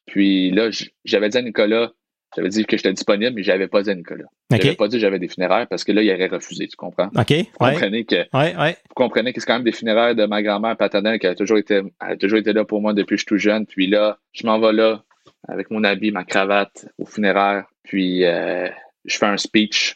Puis 0.06 0.52
là, 0.52 0.70
j'avais 1.06 1.30
dit 1.30 1.38
à 1.38 1.42
Nicolas, 1.42 1.92
j'avais 2.36 2.50
dit 2.50 2.66
que 2.66 2.78
j'étais 2.78 2.94
disponible, 2.94 3.34
mais 3.36 3.44
j'avais 3.44 3.68
pas 3.68 3.82
dit 3.84 3.90
à 3.92 3.96
Nicolas. 3.96 4.26
J'avais 4.52 4.76
pas 4.76 4.88
dit 4.88 4.98
que 4.98 5.02
j'avais 5.02 5.20
des 5.20 5.28
funéraires 5.28 5.68
parce 5.68 5.84
que 5.84 5.92
là, 5.92 6.02
il 6.02 6.12
aurait 6.12 6.28
refusé, 6.28 6.68
tu 6.68 6.76
comprends? 6.76 7.08
OK. 7.16 7.32
Vous 7.32 7.66
Ouais. 7.66 7.72
comprenez 7.74 8.06
que, 8.06 8.16
Ouais, 8.34 8.56
ouais. 8.56 8.78
vous 8.88 8.94
comprenez 8.96 9.34
que 9.34 9.40
c'est 9.42 9.46
quand 9.48 9.56
même 9.56 9.64
des 9.64 9.72
funéraires 9.72 10.16
de 10.16 10.26
ma 10.26 10.42
grand-mère 10.42 10.76
paternelle 10.78 11.20
qui 11.20 11.28
a 11.28 11.36
toujours 11.36 11.58
été, 11.58 11.82
a 12.00 12.16
toujours 12.18 12.40
été 12.40 12.54
là 12.54 12.66
pour 12.66 12.82
moi 12.82 12.94
depuis 12.94 13.16
que 13.16 13.18
je 13.18 13.22
suis 13.22 13.28
tout 13.28 13.38
jeune. 13.38 13.66
Puis 13.66 13.88
là, 13.88 14.18
je 14.34 14.46
m'en 14.46 14.60
vais 14.60 14.74
là 14.74 15.04
avec 15.48 15.70
mon 15.72 15.84
habit, 15.84 16.12
ma 16.12 16.24
cravate 16.24 16.88
au 16.98 17.06
funéraire. 17.06 17.66
Puis 17.84 18.26
euh, 18.26 18.68
je 19.06 19.18
fais 19.18 19.26
un 19.28 19.38
speech 19.38 19.96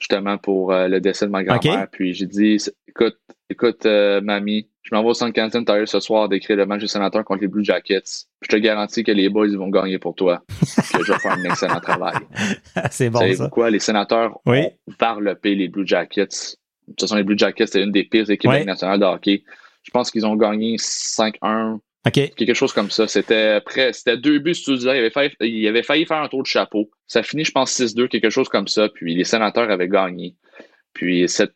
justement 0.00 0.38
pour 0.38 0.72
euh, 0.72 0.88
le 0.88 1.00
décès 1.00 1.26
de 1.26 1.30
ma 1.30 1.42
grand-mère. 1.44 1.88
Puis 1.90 2.14
j'ai 2.14 2.26
dit, 2.26 2.56
écoute, 2.86 3.18
écoute, 3.50 3.84
euh, 3.86 4.20
mamie, 4.20 4.68
je 4.90 4.94
m'en 4.94 5.02
vais 5.02 5.10
au 5.10 5.32
Canadian 5.32 5.64
Tire 5.64 5.86
ce 5.86 6.00
soir 6.00 6.30
d'écrire 6.30 6.56
le 6.56 6.64
match 6.64 6.80
du 6.80 6.88
sénateur 6.88 7.22
contre 7.24 7.42
les 7.42 7.48
Blue 7.48 7.62
Jackets. 7.62 8.24
Je 8.40 8.48
te 8.48 8.56
garantis 8.56 9.04
que 9.04 9.12
les 9.12 9.28
boys 9.28 9.48
vont 9.54 9.68
gagner 9.68 9.98
pour 9.98 10.14
toi. 10.14 10.42
que 10.48 11.04
je 11.04 11.12
vais 11.12 11.18
faire 11.18 11.32
un 11.32 11.44
excellent 11.44 11.80
travail. 11.80 12.14
C'est 12.90 13.10
bon, 13.10 13.18
Savez-vous 13.18 13.48
quoi? 13.50 13.70
Les 13.70 13.80
sénateurs 13.80 14.40
Oui. 14.46 14.60
ont 14.60 14.72
varlopé 14.98 15.54
les 15.54 15.68
Blue 15.68 15.86
Jackets. 15.86 16.56
De 16.86 16.92
toute 16.92 17.00
façon, 17.02 17.16
les 17.16 17.22
Blue 17.22 17.36
Jackets, 17.36 17.66
c'était 17.66 17.82
une 17.84 17.92
des 17.92 18.04
pires 18.04 18.30
équipes 18.30 18.50
nationales 18.64 19.00
de 19.00 19.04
hockey. 19.04 19.44
Je 19.82 19.90
pense 19.90 20.10
qu'ils 20.10 20.24
ont 20.24 20.36
gagné 20.36 20.76
5-1, 20.76 21.74
OK. 22.06 22.12
quelque 22.34 22.54
chose 22.54 22.72
comme 22.72 22.90
ça. 22.90 23.06
C'était 23.06 23.60
près, 23.60 23.92
c'était 23.92 24.16
deux 24.16 24.38
buts 24.38 24.52
10. 24.52 24.64
Il 24.68 24.88
avait 24.88 25.10
failli, 25.10 25.30
il 25.40 25.68
avait 25.68 25.82
failli 25.82 26.06
faire 26.06 26.22
un 26.22 26.28
tour 26.28 26.42
de 26.42 26.46
chapeau. 26.46 26.88
Ça 27.06 27.22
finit, 27.22 27.44
je 27.44 27.52
pense, 27.52 27.78
6-2, 27.78 28.08
quelque 28.08 28.30
chose 28.30 28.48
comme 28.48 28.68
ça. 28.68 28.88
Puis 28.88 29.14
les 29.14 29.24
sénateurs 29.24 29.70
avaient 29.70 29.88
gagné. 29.88 30.34
Puis 30.94 31.28
cette 31.28 31.52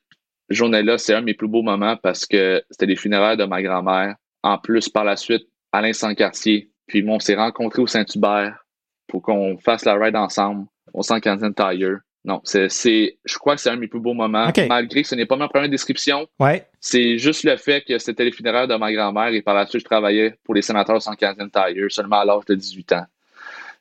journée-là, 0.55 0.99
c'est 0.99 1.15
un 1.15 1.21
de 1.21 1.27
mes 1.27 1.35
plus 1.35 1.49
beaux 1.49 1.63
moments 1.63 1.97
parce 1.97 2.27
que 2.27 2.63
c'était 2.71 2.87
les 2.87 2.97
funérailles 2.97 3.37
de 3.37 3.45
ma 3.45 3.63
grand-mère. 3.63 4.17
En 4.43 4.59
plus, 4.59 4.89
par 4.89 5.05
la 5.05 5.17
suite, 5.17 5.47
Alain 5.73 5.93
Sancartier. 5.93 6.71
Puis 6.87 7.03
moi, 7.03 7.17
on 7.17 7.21
s'est 7.21 7.37
rencontrés 7.37 7.81
au 7.83 7.87
Saint-Hubert 7.87 8.65
pour 9.07 9.23
qu'on 9.23 9.57
fasse 9.59 9.85
la 9.85 9.95
ride 9.95 10.17
ensemble 10.17 10.67
au 10.93 11.03
Canadian 11.03 11.53
Tire. 11.53 11.99
Non, 12.25 12.41
c'est, 12.45 12.69
c'est, 12.69 13.19
je 13.25 13.37
crois 13.39 13.57
que 13.57 13.61
c'est 13.61 13.71
un 13.71 13.75
de 13.75 13.81
mes 13.81 13.89
plus 13.89 13.99
beaux 14.01 14.15
moments. 14.15 14.49
Malgré 14.69 15.03
que 15.03 15.09
ce 15.09 15.15
n'est 15.17 15.27
pas 15.27 15.37
ma 15.37 15.49
première 15.49 15.69
description, 15.69 16.27
Ouais. 16.39 16.67
c'est 16.81 17.19
juste 17.19 17.43
le 17.45 17.57
fait 17.57 17.83
que 17.85 17.99
c'était 17.99 18.25
les 18.25 18.31
funérailles 18.33 18.69
de 18.69 18.75
ma 18.77 18.93
grand-mère 18.93 19.29
et 19.35 19.43
par 19.43 19.55
la 19.55 19.67
suite, 19.67 19.81
je 19.81 19.87
travaillais 19.87 20.35
pour 20.45 20.55
les 20.55 20.63
sénateurs 20.63 20.97
au 20.97 21.01
Centre 21.01 21.17
Canadian 21.19 21.49
Tire 21.49 21.91
seulement 21.91 22.21
à 22.21 22.25
l'âge 22.25 22.45
de 22.47 22.55
18 22.55 22.93
ans. 22.93 23.05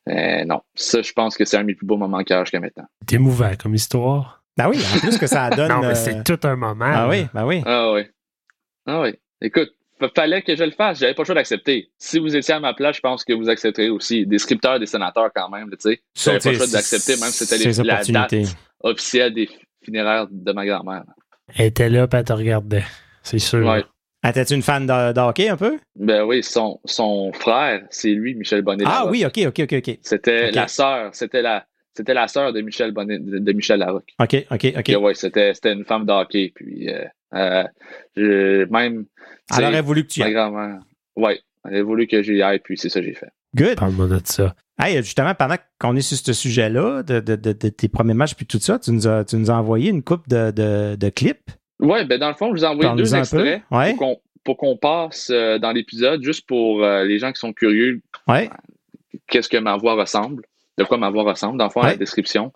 Euh, 0.10 0.44
non, 0.46 0.62
ça, 0.74 1.02
je 1.04 1.14
pense 1.14 1.38
que 1.38 1.46
c'est 1.46 1.58
un 1.58 1.62
de 1.62 1.68
mes 1.68 1.76
plus 1.76 1.86
beaux 1.86 1.98
moments 1.98 2.24
carrière 2.24 2.46
jusqu'à 2.46 2.60
maintenant. 2.60 2.86
C'est 3.08 3.16
émouvant 3.18 3.52
comme 3.62 3.76
histoire. 3.76 4.41
Ben 4.58 4.70
oui, 4.70 4.78
en 4.96 5.00
plus 5.00 5.18
que 5.18 5.28
ça 5.28 5.50
donne. 5.56 5.70
non, 5.70 5.80
mais 5.80 5.88
euh, 5.88 5.96
c'est 5.96 6.24
tout 6.24 6.40
un 6.48 6.56
moment. 6.56 6.86
Ah 6.86 7.02
là. 7.04 7.10
oui, 7.10 7.26
ben 7.34 7.46
oui. 7.46 7.62
Ah 7.66 7.92
oui. 7.94 8.02
Ah 8.86 9.02
oui. 9.02 9.14
Écoute, 9.42 9.72
fa- 10.00 10.10
fallait 10.16 10.42
que 10.42 10.56
je 10.56 10.64
le 10.64 10.72
fasse. 10.72 11.00
J'avais 11.00 11.14
pas 11.14 11.22
le 11.24 11.26
choix 11.26 11.36
d'accepter. 11.36 11.90
Si 11.98 12.20
vous 12.20 12.36
étiez 12.36 12.54
à 12.56 12.60
ma 12.60 12.74
place, 12.74 12.98
je 12.98 13.02
pense 13.02 13.24
que 13.24 13.34
vous 13.34 13.50
accepterez 13.50 13.90
aussi. 13.90 14.26
Des 14.26 14.38
scripteurs, 14.40 14.80
des 14.80 14.86
sénateurs 14.86 15.30
quand 15.34 15.50
même, 15.50 15.70
tu 15.72 15.78
sais. 15.80 16.02
J'avais 16.16 16.40
pas 16.40 16.52
le 16.52 16.58
choix 16.58 16.68
d'accepter, 16.68 17.14
même 17.18 17.30
si 17.30 17.46
c'était 17.46 17.84
la 17.84 18.04
date 18.04 18.34
officielle 18.82 19.34
des 19.34 19.50
funéraires 19.84 20.28
de 20.30 20.52
ma 20.52 20.66
grand-mère. 20.66 21.04
Elle 21.56 21.68
était 21.68 21.90
là, 21.90 22.08
puis 22.08 22.20
elle 22.20 22.26
te 22.26 22.34
regardait. 22.34 22.84
C'est 23.24 23.40
sûr. 23.40 23.66
Ouais. 23.66 23.84
Ah, 24.24 24.32
t'es-tu 24.32 24.54
une 24.54 24.62
fan 24.62 24.86
de, 24.86 25.14
de 25.14 25.20
hockey 25.20 25.50
un 25.50 25.58
peu? 25.58 25.80
Ben 25.96 26.24
oui, 26.24 26.44
son, 26.44 26.80
son 26.86 27.32
frère, 27.34 27.82
c'est 27.90 28.12
lui, 28.12 28.36
Michel 28.36 28.62
Bonnet. 28.62 28.84
Ah 28.88 29.08
oui, 29.10 29.26
OK, 29.26 29.40
OK, 29.48 29.62
OK, 29.64 29.74
OK. 29.80 29.98
C'était 30.04 30.52
la 30.52 30.68
sœur, 30.68 31.10
c'était 31.14 31.42
la, 31.42 31.66
c'était 31.96 32.14
la 32.14 32.28
sœur 32.28 32.54
de 32.54 32.62
Michel 32.62 32.92
Bonnet, 32.92 33.20
de, 33.20 33.40
de 33.40 33.52
Michel 33.54 33.80
Larocque. 33.80 34.14
OK, 34.20 34.46
OK, 34.52 34.74
OK. 34.78 34.96
Ouais, 35.02 35.14
c'était, 35.14 35.54
c'était 35.54 35.74
une 35.74 35.86
femme 35.86 36.06
de 36.06 36.12
hockey. 36.12 36.52
Puis 36.56 36.90
euh, 36.90 37.04
euh, 37.34 37.64
je- 38.16 38.66
même, 38.72 39.06
tu 39.52 39.58
Elle 39.60 39.66
aurait 39.66 39.82
voulu 39.82 40.04
que 40.04 40.08
tu 40.12 40.20
y 40.20 40.24
ailles. 40.24 40.36
ouais, 41.16 41.40
elle 41.66 41.76
a 41.78 41.84
voulu 41.84 42.08
que 42.08 42.22
j'y 42.22 42.42
aille, 42.42 42.60
puis 42.60 42.78
c'est 42.78 42.90
ça 42.90 43.00
que 43.02 43.06
j'ai 43.06 43.14
fait. 43.14 43.30
Good. 43.56 43.76
Parle-moi 43.78 44.08
de 44.08 44.20
ça. 44.24 44.56
Hey, 44.82 44.96
justement, 45.04 45.36
pendant 45.36 45.56
qu'on 45.80 45.96
est 45.96 46.02
sur 46.02 46.18
ce 46.18 46.34
sujet-là, 46.34 47.04
de, 47.04 47.20
de, 47.20 47.36
de, 47.36 47.52
de 47.54 47.70
tes 47.70 47.88
premiers 47.90 48.14
matchs 48.14 48.34
puis 48.34 48.46
tout 48.48 48.60
ça, 48.60 48.80
tu 48.80 48.92
nous 48.92 49.08
as, 49.08 49.26
tu 49.26 49.36
nous 49.36 49.52
as 49.52 49.56
envoyé 49.56 49.90
une 49.92 50.02
coupe 50.04 50.28
de, 50.28 50.52
de, 50.52 50.96
de 50.96 51.10
clips. 51.10 51.52
Ouais, 51.80 52.06
ben 52.06 52.18
dans 52.20 52.30
le 52.30 52.36
fond, 52.36 52.48
je 52.56 52.60
vous 52.60 52.64
ai 52.66 52.68
envoyé 52.68 52.96
deux 52.96 53.14
extraits 53.14 53.62
Ouais. 53.70 53.90
pour 53.92 53.98
qu'on, 54.00 54.22
pour 54.44 54.58
qu'on 54.58 54.78
passe 54.78 55.30
euh, 55.32 55.60
dans 55.60 55.72
l'épisode, 55.72 56.24
juste 56.24 56.48
pour 56.48 56.84
euh, 56.84 57.04
les 57.04 57.20
gens 57.20 57.32
qui 57.32 57.40
sont 57.40 57.54
curieux, 57.54 58.02
Ouais. 58.28 58.50
qu'est-ce 59.28 59.50
que 59.50 59.58
ma 59.58 59.76
voix 59.78 59.94
ressemble, 59.96 60.44
de 60.84 60.88
quoi 60.88 60.98
ma 60.98 61.10
voix 61.10 61.24
ressemble, 61.24 61.58
dans 61.58 61.66
le 61.66 61.70
fond, 61.72 61.82
à 61.82 61.86
Ouais. 61.86 61.92
la 61.92 61.98
description. 61.98 62.52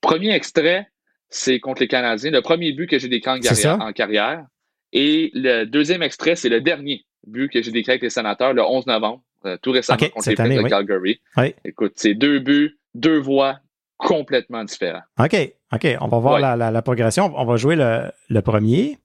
Premier 0.00 0.32
extrait, 0.34 0.88
c'est 1.28 1.60
contre 1.60 1.80
les 1.82 1.88
Canadiens, 1.88 2.30
le 2.30 2.42
premier 2.42 2.72
but 2.72 2.86
que 2.88 2.98
j'ai 2.98 3.08
décrit 3.08 3.30
en 3.30 3.40
carrière, 3.40 3.80
en 3.80 3.92
carrière. 3.92 4.44
Et 4.92 5.30
le 5.34 5.64
deuxième 5.64 6.02
extrait, 6.02 6.34
c'est 6.36 6.48
le 6.48 6.60
dernier 6.60 7.04
but 7.26 7.48
que 7.50 7.62
j'ai 7.62 7.70
décrit 7.70 7.92
avec 7.92 8.02
les 8.02 8.10
sénateurs 8.10 8.52
le 8.54 8.62
11 8.62 8.86
novembre, 8.86 9.22
euh, 9.44 9.56
tout 9.62 9.70
récemment 9.72 9.98
contre 9.98 10.24
cette 10.24 10.38
les 10.38 10.44
année, 10.44 10.56
de 10.56 10.62
oui. 10.62 10.70
Calgary. 10.70 11.20
Oui. 11.36 11.54
Écoute, 11.64 11.92
c'est 11.96 12.14
deux 12.14 12.38
buts, 12.40 12.78
deux 12.94 13.18
voix 13.18 13.58
complètement 13.98 14.64
différents. 14.64 15.02
OK, 15.18 15.36
OK. 15.72 15.86
On 16.00 16.08
va 16.08 16.18
voir 16.18 16.34
Ouais. 16.34 16.40
la, 16.40 16.56
la, 16.56 16.70
la 16.70 16.82
progression. 16.82 17.32
On 17.36 17.44
va 17.44 17.56
jouer 17.56 17.76
le, 17.76 18.10
le 18.28 18.40
premier. 18.42 18.98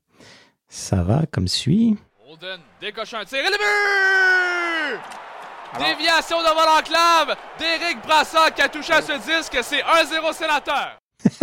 Ça 0.67 1.03
va 1.03 1.23
comme 1.31 1.47
suit. 1.47 1.95
Holden 2.27 2.59
décoche 2.81 3.13
un 3.13 3.23
tir 3.25 3.39
et 3.39 3.43
le 3.51 3.57
but! 3.57 5.24
Déviation 5.79 6.37
devant 6.39 6.65
l'enclave 6.75 7.35
d'Éric 7.59 8.01
Brassard 8.05 8.53
qui 8.53 8.61
a 8.61 8.69
touché 8.69 8.93
à 8.93 9.01
ce 9.01 9.13
disque. 9.13 9.57
C'est 9.61 9.81
1-0 9.81 10.33
sénateur. 10.33 10.97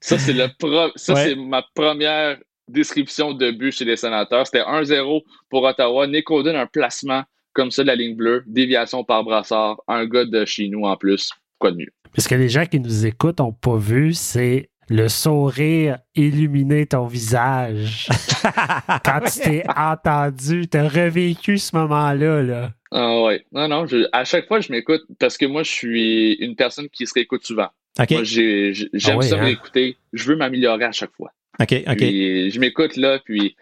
Ça, 0.00 0.16
c'est 0.18 0.32
le 0.32 0.46
pro- 0.58 0.90
ça, 0.96 1.12
Ouais. 1.14 1.24
c'est 1.24 1.34
ma 1.34 1.62
première 1.74 2.38
description 2.68 3.32
de 3.32 3.50
but 3.50 3.72
chez 3.72 3.84
les 3.84 3.96
sénateurs. 3.96 4.46
C'était 4.46 4.62
1-0 4.62 5.22
pour 5.50 5.62
Ottawa. 5.64 6.06
Nick 6.06 6.30
Holden, 6.30 6.56
un 6.56 6.66
placement 6.66 7.24
comme 7.52 7.70
ça 7.72 7.82
de 7.82 7.88
la 7.88 7.96
ligne 7.96 8.14
bleue, 8.14 8.44
déviation 8.46 9.02
par 9.02 9.24
brassard, 9.24 9.80
un 9.88 10.06
gars 10.06 10.24
de 10.24 10.44
chez 10.44 10.68
nous 10.68 10.84
en 10.84 10.96
plus. 10.96 11.30
Quoi 11.58 11.72
de 11.72 11.78
mieux? 11.78 11.92
Parce 12.14 12.28
que 12.28 12.36
les 12.36 12.48
gens 12.48 12.64
qui 12.66 12.78
nous 12.78 13.04
écoutent 13.06 13.40
n'ont 13.40 13.52
pas 13.52 13.76
vu, 13.76 14.14
c'est 14.14 14.70
le 14.88 15.08
sourire 15.08 15.98
illuminer 16.14 16.86
ton 16.86 17.06
visage. 17.06 18.08
Quand 19.04 19.20
tu 19.30 19.40
t'es 19.40 19.64
entendu, 19.76 20.66
tu 20.68 20.76
as 20.78 20.88
revécu 20.88 21.58
ce 21.58 21.76
moment-là. 21.76 22.42
Là. 22.42 22.70
Ah 22.90 23.22
ouais. 23.22 23.44
Non, 23.52 23.68
non, 23.68 23.86
je- 23.86 24.08
à 24.12 24.24
chaque 24.24 24.46
fois, 24.48 24.60
je 24.60 24.72
m'écoute 24.72 25.02
parce 25.18 25.36
que 25.36 25.46
moi, 25.46 25.62
je 25.62 25.70
suis 25.70 26.32
une 26.34 26.56
personne 26.56 26.88
qui 26.88 27.06
se 27.06 27.12
réécoute 27.14 27.44
souvent. 27.44 27.68
OK, 28.00 28.10
Moi, 28.12 28.24
j'ai- 28.24 28.72
j'ai- 28.72 28.88
j'aime 28.92 29.14
Ah 29.14 29.18
ouais, 29.18 29.26
ça 29.26 29.36
hein? 29.36 29.44
réécouter. 29.44 29.96
Je 30.12 30.24
veux 30.28 30.36
m'améliorer 30.36 30.84
à 30.84 30.92
chaque 30.92 31.12
fois. 31.16 31.32
OK, 31.60 31.74
OK. 31.86 31.96
Puis, 31.96 32.50
je 32.50 32.60
m'écoute 32.60 32.96
là, 32.96 33.18
puis 33.24 33.56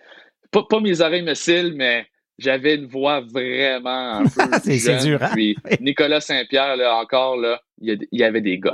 pas, 0.51 0.62
pas 0.68 0.81
mes 0.81 1.01
oreilles 1.01 1.22
me 1.22 1.35
cillent, 1.35 1.72
mais 1.74 2.07
j'avais 2.39 2.74
une 2.74 2.87
voix 2.87 3.20
vraiment 3.22 4.18
un 4.18 4.22
peu 4.24 4.59
C'est- 4.62 4.79
c'est 4.79 5.01
jeune. 5.01 5.05
dur, 5.05 5.22
hein? 5.22 5.31
Puis. 5.33 5.57
Nicolas 5.81 6.20
Saint-Pierre, 6.20 6.77
là, 6.77 6.95
encore, 6.97 7.37
là, 7.39 7.61
il 7.81 7.89
y, 7.89 7.93
a- 7.93 8.07
il 8.12 8.20
y 8.20 8.24
avait 8.24 8.43
des 8.43 8.59
guts. 8.59 8.68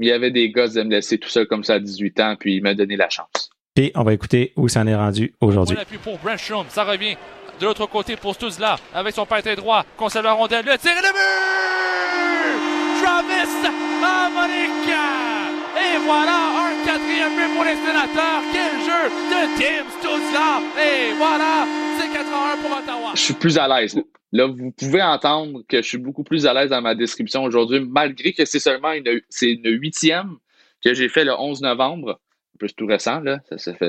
Il 0.00 0.06
y 0.06 0.12
avait 0.12 0.30
des 0.30 0.50
guts 0.50 0.74
de 0.74 0.82
me 0.82 0.90
laisser 0.90 1.18
tout 1.18 1.28
seul 1.28 1.46
comme 1.46 1.64
ça 1.64 1.74
à 1.74 1.78
18 1.80 2.20
ans, 2.20 2.36
puis 2.38 2.56
il 2.56 2.62
m'a 2.62 2.74
donné 2.74 2.96
la 2.96 3.08
chance. 3.08 3.50
Puis 3.74 3.90
on 3.94 4.04
va 4.04 4.12
écouter 4.12 4.52
où 4.56 4.68
ça 4.68 4.80
en 4.80 4.86
est 4.86 4.94
rendu 4.94 5.34
aujourd'hui. 5.40 5.76
D'appui 5.76 5.98
pour 5.98 6.18
Brandstrom. 6.18 6.66
Ça 6.68 6.84
revient 6.84 7.16
de 7.60 7.66
l'autre 7.66 7.86
côté 7.86 8.16
pour 8.16 8.34
Stuzla 8.34 8.76
avec 8.94 9.14
son 9.14 9.26
patin 9.26 9.54
droit. 9.54 9.84
Conserve 9.96 10.24
la 10.24 10.32
rondelle. 10.32 10.64
Le 10.64 10.78
tir 10.78 10.92
et 10.92 11.02
le 11.02 11.12
but! 11.12 13.02
Travis 13.02 13.68
Harmonica! 14.02 15.47
Et 15.78 15.98
voilà, 16.04 16.66
un 16.66 16.84
quatrième 16.84 17.34
but 17.36 17.54
pour 17.54 17.64
les 17.64 17.76
sénateurs. 17.76 18.42
Quel 18.52 18.80
jeu 18.82 19.02
de 19.30 19.40
Tim 19.58 19.84
Stutzla. 19.98 20.60
Et 20.82 21.12
voilà, 21.16 21.66
c'est 21.98 22.12
81 22.12 22.56
pour 22.62 22.78
Ottawa. 22.78 23.12
Je 23.14 23.20
suis 23.20 23.34
plus 23.34 23.58
à 23.58 23.68
l'aise. 23.68 24.00
Là, 24.32 24.46
vous 24.46 24.72
pouvez 24.72 25.02
entendre 25.02 25.62
que 25.68 25.78
je 25.80 25.86
suis 25.86 25.98
beaucoup 25.98 26.24
plus 26.24 26.46
à 26.46 26.52
l'aise 26.52 26.70
dans 26.70 26.82
ma 26.82 26.94
description 26.94 27.44
aujourd'hui, 27.44 27.80
malgré 27.80 28.32
que 28.32 28.44
c'est 28.44 28.58
seulement 28.58 28.92
une, 28.92 29.20
huitième 29.64 30.36
que 30.84 30.94
j'ai 30.94 31.08
fait 31.08 31.24
le 31.24 31.32
11 31.32 31.62
novembre. 31.62 32.20
Plus 32.58 32.74
tout 32.74 32.86
récent, 32.86 33.20
là. 33.20 33.38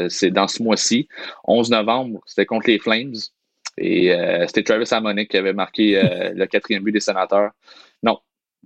c'est 0.09 0.29
dans 0.29 0.47
ce 0.47 0.61
mois-ci. 0.61 1.07
11 1.45 1.71
novembre, 1.71 2.21
c'était 2.25 2.45
contre 2.45 2.69
les 2.69 2.77
Flames. 2.77 3.15
Et 3.77 4.13
euh, 4.13 4.45
c'était 4.45 4.63
Travis 4.63 4.85
Harmonic 4.91 5.31
qui 5.31 5.37
avait 5.37 5.53
marqué 5.53 5.97
euh, 5.97 6.33
le 6.35 6.45
quatrième 6.45 6.83
but 6.83 6.91
des 6.91 6.99
sénateurs. 6.99 7.51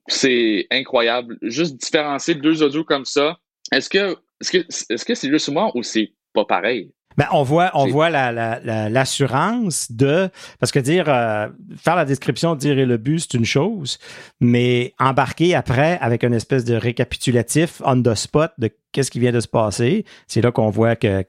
C'est 0.08 0.68
incroyable. 0.72 1.38
Juste 1.42 1.78
différencier 1.78 2.36
deux 2.36 2.62
audios 2.62 2.84
comme 2.84 3.06
ça. 3.06 3.38
Est-ce 3.72 3.90
que 3.90 4.18
est-ce 4.42 4.52
que 4.52 4.94
est-ce 4.94 5.06
que 5.06 5.16
c'est 5.16 5.30
juste 5.30 5.50
moi 5.50 5.72
ou 5.76 5.84
c'est 5.84 6.14
pas 6.34 6.46
pareil? 6.46 6.92
Ben, 7.18 7.28
on 7.32 7.44
voit, 7.44 7.70
on 7.76 7.86
voit 7.88 8.10
l'assurance 8.10 9.88
la, 9.90 9.96
de 9.96 10.30
parce 10.60 10.72
que 10.72 10.80
dire 10.80 11.06
euh, 11.08 11.48
faire 11.78 11.96
la 11.96 12.06
description, 12.06 12.56
dire 12.56 12.76
le 12.76 12.98
but, 12.98 13.20
c'est 13.20 13.38
une 13.38 13.46
chose, 13.46 14.00
mais 14.40 14.94
embarquer 15.00 15.54
après 15.54 15.98
avec 16.02 16.24
une 16.24 16.34
espèce 16.34 16.66
de 16.66 16.76
récapitulatif 16.76 17.82
on 17.86 18.02
the 18.02 18.16
spot 18.16 18.52
de 18.58 18.72
qu'est-ce 18.92 19.12
qui 19.12 19.20
vient 19.20 19.32
de 19.32 19.40
se 19.40 19.48
passer, 19.48 20.06
c'est 20.28 20.42
là 20.42 20.52
qu'on 20.52 20.70
voit 20.70 20.96
que, 20.96 21.24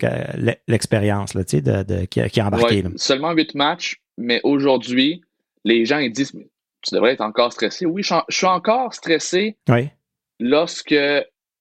l'expérience 0.66 1.34
de, 1.34 1.42
de, 1.82 2.04
qui, 2.06 2.22
qui, 2.30 2.42
embarqué. 2.42 2.84
Seulement 2.96 3.32
huit 3.32 3.54
matchs, 3.54 4.00
mais 4.16 4.40
aujourd'hui, 4.42 5.20
les 5.64 5.84
gens 5.84 5.98
ils 5.98 6.12
disent 6.12 6.32
tu 6.84 6.94
devrais 6.94 7.12
être 7.12 7.20
encore 7.20 7.52
stressé. 7.52 7.86
Oui, 7.86 8.02
je, 8.02 8.14
suis 8.28 8.46
encore 8.46 8.94
stressé 8.94 9.56
oui. 9.68 9.88
lorsque 10.40 10.94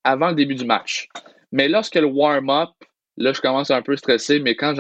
avant 0.04 0.30
le 0.30 0.36
début 0.36 0.56
du 0.56 0.66
match. 0.66 1.08
Mais 1.52 1.68
lorsque 1.68 1.96
le 1.96 2.06
warm-up 2.06 2.72
Là, 3.18 3.32
je 3.32 3.42
commence 3.42 3.70
un 3.70 3.82
peu 3.84 3.96
stressé, 3.96 4.40
mais 4.40 4.56
quand 4.56 4.74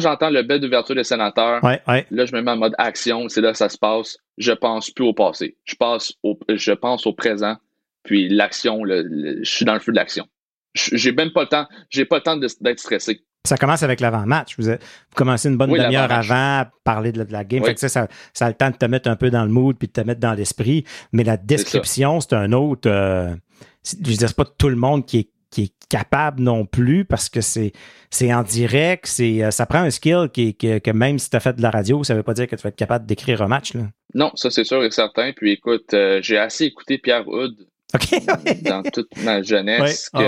j'entends 0.00 0.30
le 0.30 0.42
bel 0.42 0.60
d'ouverture 0.60 0.96
des 0.96 1.04
sénateurs, 1.04 1.60
là, 1.62 2.04
je 2.10 2.34
me 2.34 2.42
mets 2.42 2.50
en 2.50 2.56
mode 2.56 2.74
action, 2.76 3.28
c'est 3.28 3.40
là 3.40 3.52
que 3.52 3.58
ça 3.58 3.68
se 3.68 3.78
passe. 3.78 4.18
Je 4.36 4.52
pense 4.52 4.90
plus 4.90 5.04
au 5.04 5.12
passé. 5.12 5.56
Je, 5.64 5.76
passe 5.76 6.12
au, 6.24 6.36
je 6.48 6.72
pense 6.72 7.06
au 7.06 7.12
présent, 7.12 7.56
puis 8.02 8.28
l'action, 8.28 8.82
je 8.84 9.40
suis 9.44 9.64
dans 9.64 9.74
le 9.74 9.80
feu 9.80 9.92
de 9.92 9.96
l'action. 9.96 10.26
J'ai 10.74 11.12
même 11.12 11.32
pas 11.32 11.42
le 11.42 11.48
temps, 11.48 11.66
j'ai 11.88 12.04
pas 12.04 12.16
le 12.16 12.22
temps 12.22 12.36
d'être 12.36 12.80
stressé. 12.80 13.20
Ça 13.46 13.56
commence 13.56 13.82
avec 13.82 14.00
l'avant-match. 14.00 14.56
Vous, 14.58 14.70
commencez 15.14 15.48
une 15.48 15.56
bonne 15.56 15.72
demi-heure 15.72 16.10
avant 16.12 16.60
à 16.60 16.70
parler 16.84 17.12
de 17.12 17.24
la, 17.30 17.44
game. 17.44 17.64
ça, 17.76 17.88
ça, 17.88 18.08
a 18.40 18.48
le 18.48 18.54
temps 18.54 18.70
de 18.70 18.76
te 18.76 18.84
mettre 18.84 19.08
un 19.08 19.16
peu 19.16 19.30
dans 19.30 19.44
le 19.44 19.50
mood 19.50 19.76
puis 19.78 19.88
de 19.88 19.92
te 19.92 20.00
mettre 20.00 20.20
dans 20.20 20.34
l'esprit. 20.34 20.84
Mais 21.12 21.24
la 21.24 21.36
description, 21.36 22.20
c'est 22.20 22.34
un 22.34 22.52
autre. 22.52 22.90
Euh, 22.90 23.34
je 23.84 24.10
veux 24.10 24.16
dire, 24.16 24.28
c'est 24.28 24.36
pas 24.36 24.44
tout 24.44 24.68
le 24.68 24.76
monde 24.76 25.06
qui 25.06 25.18
est 25.18 25.30
qui 25.50 25.62
est 25.62 25.72
capable 25.88 26.42
non 26.42 26.66
plus 26.66 27.04
parce 27.04 27.28
que 27.28 27.40
c'est 27.40 27.72
en 28.32 28.42
direct, 28.42 29.06
c'est 29.06 29.42
euh, 29.42 29.50
ça 29.50 29.66
prend 29.66 29.78
un 29.78 29.90
skill 29.90 30.28
qui, 30.32 30.54
que 30.54 30.90
même 30.90 31.18
si 31.18 31.30
tu 31.30 31.36
as 31.36 31.40
fait 31.40 31.54
de 31.56 31.62
la 31.62 31.70
radio, 31.70 32.04
ça 32.04 32.14
veut 32.14 32.22
pas 32.22 32.34
dire 32.34 32.46
que 32.46 32.56
tu 32.56 32.62
vas 32.62 32.68
être 32.68 32.76
capable 32.76 33.06
d'écrire 33.06 33.42
un 33.42 33.48
match 33.48 33.74
là. 33.74 33.82
Non, 34.14 34.30
ça 34.34 34.50
c'est 34.50 34.64
sûr 34.64 34.82
et 34.84 34.90
certain. 34.90 35.32
Puis 35.34 35.52
écoute, 35.52 35.94
euh, 35.94 36.20
j'ai 36.22 36.38
assez 36.38 36.64
écouté 36.64 36.98
Pierre 36.98 37.26
Hood 37.26 37.66
dans 38.62 38.82
toute 38.82 39.16
ma 39.24 39.42
jeunesse 39.42 40.10
que 40.10 40.20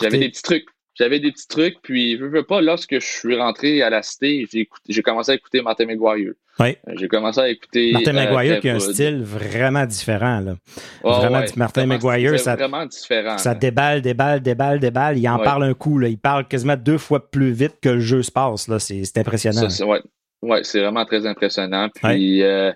j'avais 0.00 0.18
des 0.18 0.30
petits 0.30 0.42
trucs 0.42 0.66
j'avais 0.98 1.20
des 1.20 1.30
petits 1.30 1.48
trucs, 1.48 1.80
puis 1.82 2.16
je 2.18 2.24
veux 2.24 2.42
pas, 2.42 2.60
lorsque 2.60 2.94
je 2.94 3.06
suis 3.06 3.36
rentré 3.36 3.82
à 3.82 3.90
la 3.90 4.02
cité, 4.02 4.46
j'ai 4.88 5.02
commencé 5.02 5.32
à 5.32 5.34
écouter 5.34 5.60
Martin 5.60 5.86
McGuire. 5.86 6.32
Oui. 6.58 6.78
Euh, 6.88 6.92
j'ai 6.96 7.06
commencé 7.06 7.38
à 7.38 7.48
écouter. 7.50 7.92
Martin 7.92 8.16
euh, 8.16 8.24
McGuire 8.24 8.60
qui 8.60 8.70
a 8.70 8.76
un 8.76 8.80
style 8.80 9.22
vraiment 9.22 9.84
différent. 9.84 10.40
Là. 10.40 10.54
vraiment, 11.02 11.42
Martin 11.56 11.86
McGuire, 11.86 12.40
ça, 12.40 12.56
vraiment 12.56 12.86
différent, 12.86 13.36
ça 13.36 13.54
déballe, 13.54 14.00
déballe, 14.00 14.40
déballe, 14.40 14.80
déballe. 14.80 15.18
Il 15.18 15.28
en 15.28 15.38
parle 15.38 15.64
un 15.64 15.74
coup. 15.74 15.98
Là. 15.98 16.08
Il 16.08 16.18
parle 16.18 16.48
quasiment 16.48 16.76
deux 16.76 16.98
fois 16.98 17.30
plus 17.30 17.52
vite 17.52 17.74
que 17.82 17.90
le 17.90 18.00
jeu 18.00 18.22
se 18.22 18.32
passe. 18.32 18.70
C'est 18.78 19.18
impressionnant. 19.18 19.68
Oui, 19.86 19.98
ouais, 20.42 20.64
c'est 20.64 20.80
vraiment 20.80 21.04
très 21.04 21.26
impressionnant. 21.26 21.90
Puis, 21.94 22.42
euh, 22.42 22.72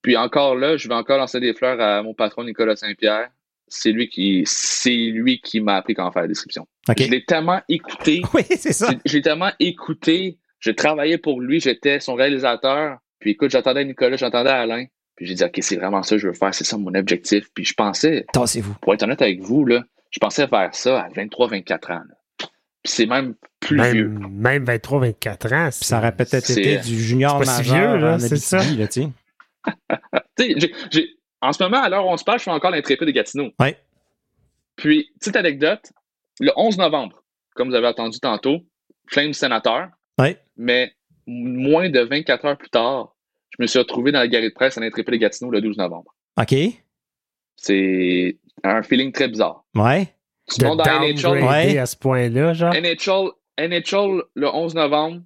puis 0.00 0.16
encore 0.16 0.56
là, 0.56 0.78
je 0.78 0.88
vais 0.88 0.94
encore 0.94 1.18
lancer 1.18 1.40
des 1.40 1.52
fleurs 1.52 1.78
à 1.80 2.02
mon 2.02 2.14
patron 2.14 2.44
Nicolas 2.44 2.76
Saint-Pierre 2.76 3.28
c'est 3.68 3.92
lui 3.92 4.08
qui 4.08 4.42
c'est 4.46 4.90
lui 4.90 5.40
qui 5.40 5.60
m'a 5.60 5.76
appris 5.76 5.94
comment 5.94 6.12
faire 6.12 6.22
la 6.22 6.28
description. 6.28 6.66
Je 6.96 7.10
l'ai 7.10 7.24
tellement 7.24 7.60
écouté. 7.68 8.22
Oui, 8.34 8.42
c'est 8.48 8.72
ça. 8.72 8.90
Je 9.04 9.12
l'ai 9.14 9.22
tellement 9.22 9.50
écouté. 9.60 10.38
Je 10.60 10.70
travaillais 10.70 11.18
pour 11.18 11.40
lui, 11.40 11.60
j'étais 11.60 12.00
son 12.00 12.14
réalisateur. 12.14 12.98
Puis 13.20 13.32
écoute, 13.32 13.50
j'attendais 13.50 13.84
Nicolas, 13.84 14.16
j'attendais 14.16 14.50
Alain. 14.50 14.86
Puis 15.16 15.26
j'ai 15.26 15.34
dit, 15.34 15.44
OK, 15.44 15.58
c'est 15.60 15.76
vraiment 15.76 16.02
ça 16.02 16.14
que 16.14 16.22
je 16.22 16.28
veux 16.28 16.34
faire, 16.34 16.54
c'est 16.54 16.64
ça 16.64 16.78
mon 16.78 16.94
objectif. 16.94 17.48
Puis 17.52 17.64
je 17.64 17.74
pensais. 17.74 18.24
Tassez-vous. 18.32 18.74
Pour 18.80 18.94
être 18.94 19.02
honnête 19.02 19.22
avec 19.22 19.40
vous, 19.40 19.64
là, 19.64 19.82
je 20.10 20.18
pensais 20.20 20.46
faire 20.46 20.74
ça 20.74 21.02
à 21.02 21.08
23, 21.08 21.48
24 21.48 21.90
ans. 21.90 22.02
Puis 22.38 22.48
c'est 22.84 23.06
même 23.06 23.34
plus 23.60 23.76
même, 23.76 23.92
vieux. 23.92 24.08
Même 24.08 24.64
23, 24.64 25.00
24 25.00 25.52
ans. 25.52 25.68
Ça 25.72 25.98
aurait 25.98 26.14
peut-être 26.14 26.50
été 26.50 26.78
du 26.78 26.98
junior 27.00 27.38
majeur. 27.40 27.56
Si 27.56 27.62
vieux, 27.62 27.96
là, 27.96 28.18
c'est 28.18 28.36
ça. 28.36 28.58
Là, 28.58 28.86
tu 28.86 29.02
sais, 30.38 30.54
j'ai 30.90 31.17
en 31.40 31.52
ce 31.52 31.62
moment, 31.62 31.82
à 31.82 31.88
l'heure 31.88 32.06
où 32.06 32.10
on 32.10 32.16
se 32.16 32.24
parle, 32.24 32.38
je 32.38 32.44
fais 32.44 32.50
encore 32.50 32.70
l'intrépide 32.70 33.06
de 33.06 33.12
Gatineau. 33.12 33.50
Oui. 33.60 33.74
Puis, 34.76 35.10
petite 35.18 35.36
anecdote, 35.36 35.92
le 36.40 36.52
11 36.56 36.78
novembre, 36.78 37.22
comme 37.54 37.68
vous 37.68 37.74
avez 37.74 37.88
entendu 37.88 38.18
tantôt, 38.20 38.60
Flame 39.06 39.32
sénateur. 39.32 39.88
Oui. 40.18 40.36
Mais 40.56 40.92
moins 41.26 41.88
de 41.88 42.00
24 42.00 42.44
heures 42.44 42.58
plus 42.58 42.70
tard, 42.70 43.16
je 43.50 43.62
me 43.62 43.66
suis 43.66 43.78
retrouvé 43.78 44.12
dans 44.12 44.20
la 44.20 44.28
galerie 44.28 44.50
de 44.50 44.54
presse 44.54 44.76
à 44.78 44.80
l'intrépide 44.80 45.14
de 45.14 45.18
Gatineau 45.18 45.50
le 45.50 45.60
12 45.60 45.78
novembre. 45.78 46.14
OK. 46.40 46.54
C'est 47.56 48.36
un 48.62 48.82
feeling 48.82 49.12
très 49.12 49.28
bizarre. 49.28 49.64
Ouais. 49.74 50.14
Tu 50.48 50.64
montes 50.64 50.78
dans 50.78 51.00
NHL. 51.00 51.42
Ouais. 51.42 51.78
à 51.78 51.86
ce 51.86 51.96
point-là, 51.96 52.54
genre. 52.54 52.72
NHL, 52.72 53.30
NHL 53.58 54.22
le 54.34 54.48
11 54.48 54.74
novembre. 54.74 55.22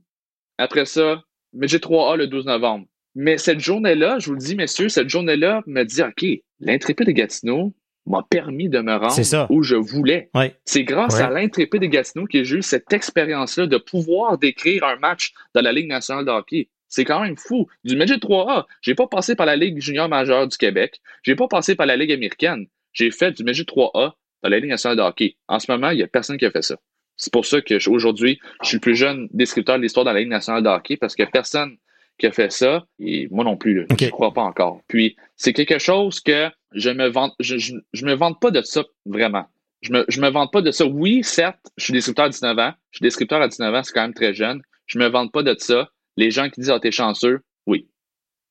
Après 0.58 0.86
ça, 0.86 1.22
j'ai 1.60 1.78
3A 1.78 2.16
le 2.16 2.26
12 2.26 2.46
novembre. 2.46 2.86
Mais 3.14 3.36
cette 3.38 3.60
journée-là, 3.60 4.18
je 4.18 4.26
vous 4.26 4.34
le 4.34 4.38
dis, 4.38 4.56
messieurs, 4.56 4.88
cette 4.88 5.08
journée-là 5.08 5.62
me 5.66 5.84
dit, 5.84 6.02
OK, 6.02 6.24
l'intrépide 6.60 7.06
de 7.06 7.12
Gatineau 7.12 7.74
m'a 8.06 8.26
permis 8.28 8.68
de 8.68 8.80
me 8.80 8.94
rendre 8.96 9.46
où 9.50 9.62
je 9.62 9.76
voulais. 9.76 10.30
C'est 10.64 10.84
grâce 10.84 11.20
à 11.20 11.30
l'intrépide 11.30 11.82
de 11.82 11.86
Gatineau 11.86 12.26
que 12.26 12.42
j'ai 12.42 12.56
eu 12.56 12.62
cette 12.62 12.92
expérience-là 12.92 13.66
de 13.66 13.76
pouvoir 13.76 14.38
décrire 14.38 14.84
un 14.84 14.96
match 14.96 15.32
dans 15.54 15.60
la 15.60 15.72
Ligue 15.72 15.88
nationale 15.88 16.24
de 16.24 16.30
hockey. 16.30 16.68
C'est 16.88 17.04
quand 17.04 17.22
même 17.22 17.36
fou. 17.36 17.68
Du 17.84 17.96
Midget 17.96 18.16
3A, 18.16 18.66
j'ai 18.82 18.94
pas 18.94 19.06
passé 19.06 19.34
par 19.34 19.46
la 19.46 19.56
Ligue 19.56 19.80
junior 19.80 20.08
majeure 20.08 20.46
du 20.48 20.56
Québec. 20.56 21.00
J'ai 21.22 21.36
pas 21.36 21.48
passé 21.48 21.74
par 21.74 21.86
la 21.86 21.96
Ligue 21.96 22.12
américaine. 22.12 22.66
J'ai 22.92 23.10
fait 23.10 23.32
du 23.32 23.44
Midget 23.44 23.62
3A 23.62 24.12
dans 24.42 24.48
la 24.48 24.58
Ligue 24.58 24.70
nationale 24.70 24.98
de 24.98 25.02
hockey. 25.02 25.36
En 25.48 25.58
ce 25.58 25.70
moment, 25.70 25.90
il 25.90 26.00
y 26.00 26.02
a 26.02 26.06
personne 26.06 26.36
qui 26.36 26.44
a 26.44 26.50
fait 26.50 26.62
ça. 26.62 26.76
C'est 27.16 27.32
pour 27.32 27.46
ça 27.46 27.60
que 27.60 27.88
aujourd'hui, 27.88 28.40
je 28.62 28.68
suis 28.68 28.76
le 28.76 28.80
plus 28.80 28.96
jeune 28.96 29.28
descripteur 29.32 29.76
de 29.76 29.82
l'histoire 29.82 30.04
de 30.04 30.10
la 30.10 30.18
Ligue 30.18 30.28
nationale 30.28 30.62
de 30.62 30.68
hockey 30.68 30.96
parce 30.96 31.14
que 31.14 31.22
personne 31.22 31.76
qui 32.22 32.28
a 32.28 32.30
fait 32.30 32.52
ça, 32.52 32.86
et 33.00 33.26
moi 33.32 33.42
non 33.42 33.56
plus, 33.56 33.84
je 33.98 34.04
ne 34.04 34.10
crois 34.10 34.32
pas 34.32 34.42
encore. 34.42 34.80
Puis 34.86 35.16
c'est 35.34 35.52
quelque 35.52 35.80
chose 35.80 36.20
que 36.20 36.48
je 36.72 36.88
me 36.88 37.08
vante, 37.08 37.34
je, 37.40 37.56
je, 37.58 38.06
me 38.06 38.14
vante 38.14 38.40
pas 38.40 38.52
de 38.52 38.62
ça 38.62 38.84
vraiment. 39.06 39.44
Je 39.80 39.92
me, 39.92 40.04
je 40.06 40.20
me 40.20 40.30
vante 40.30 40.52
pas 40.52 40.62
de 40.62 40.70
ça. 40.70 40.86
Oui, 40.86 41.24
certes, 41.24 41.58
je 41.76 41.82
suis 41.82 41.92
descripteur 41.92 42.26
à 42.26 42.28
19 42.28 42.56
ans. 42.60 42.72
Je 42.92 42.98
suis 42.98 43.02
descripteur 43.02 43.42
à 43.42 43.48
19 43.48 43.74
ans, 43.74 43.82
c'est 43.82 43.92
quand 43.92 44.02
même 44.02 44.14
très 44.14 44.34
jeune. 44.34 44.62
Je 44.86 45.00
me 45.00 45.08
vante 45.08 45.32
pas 45.32 45.42
de 45.42 45.56
ça. 45.58 45.90
Les 46.16 46.30
gens 46.30 46.48
qui 46.48 46.60
disent 46.60 46.70
Ah, 46.70 46.78
t'es 46.78 46.92
chanceux, 46.92 47.40
oui. 47.66 47.88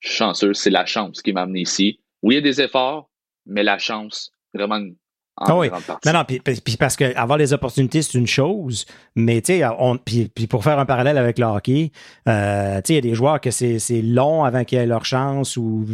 Je 0.02 0.10
suis 0.10 0.18
chanceux, 0.18 0.54
c'est 0.54 0.70
la 0.70 0.86
chance 0.86 1.22
qui 1.22 1.32
m'a 1.32 1.44
amené 1.44 1.62
ici. 1.62 2.02
Oui, 2.24 2.36
il 2.36 2.40
y 2.40 2.40
a 2.40 2.42
des 2.42 2.60
efforts, 2.60 3.10
mais 3.46 3.64
la 3.64 3.78
chance, 3.78 4.34
vraiment 4.54 4.82
ah 5.48 5.58
oui. 5.58 5.70
Non, 6.06 6.14
non, 6.14 6.24
puis, 6.26 6.42
parce 6.78 6.96
que 6.96 7.16
avoir 7.16 7.38
les 7.38 7.54
opportunités, 7.54 8.02
c'est 8.02 8.18
une 8.18 8.28
chose, 8.28 8.86
mais 9.16 9.42
tu 9.42 9.60
sais, 9.60 9.66
puis, 10.06 10.30
puis 10.34 10.48
pour 10.48 10.64
faire 10.64 10.80
un 10.80 10.86
parallèle 10.86 11.18
avec 11.18 11.40
le 11.40 11.46
hockey, 11.46 11.92
euh, 12.28 12.78
tu 12.78 12.82
sais, 12.88 12.94
il 12.94 12.96
y 12.96 12.98
a 13.00 13.02
des 13.02 13.16
joueurs 13.16 13.42
que 13.42 13.52
c'est 13.52 14.02
long 14.04 14.44
avant 14.44 14.64
qu'ils 14.64 14.80
aient 14.80 14.86
leur 14.86 15.06
chance 15.06 15.58
ou 15.58 15.86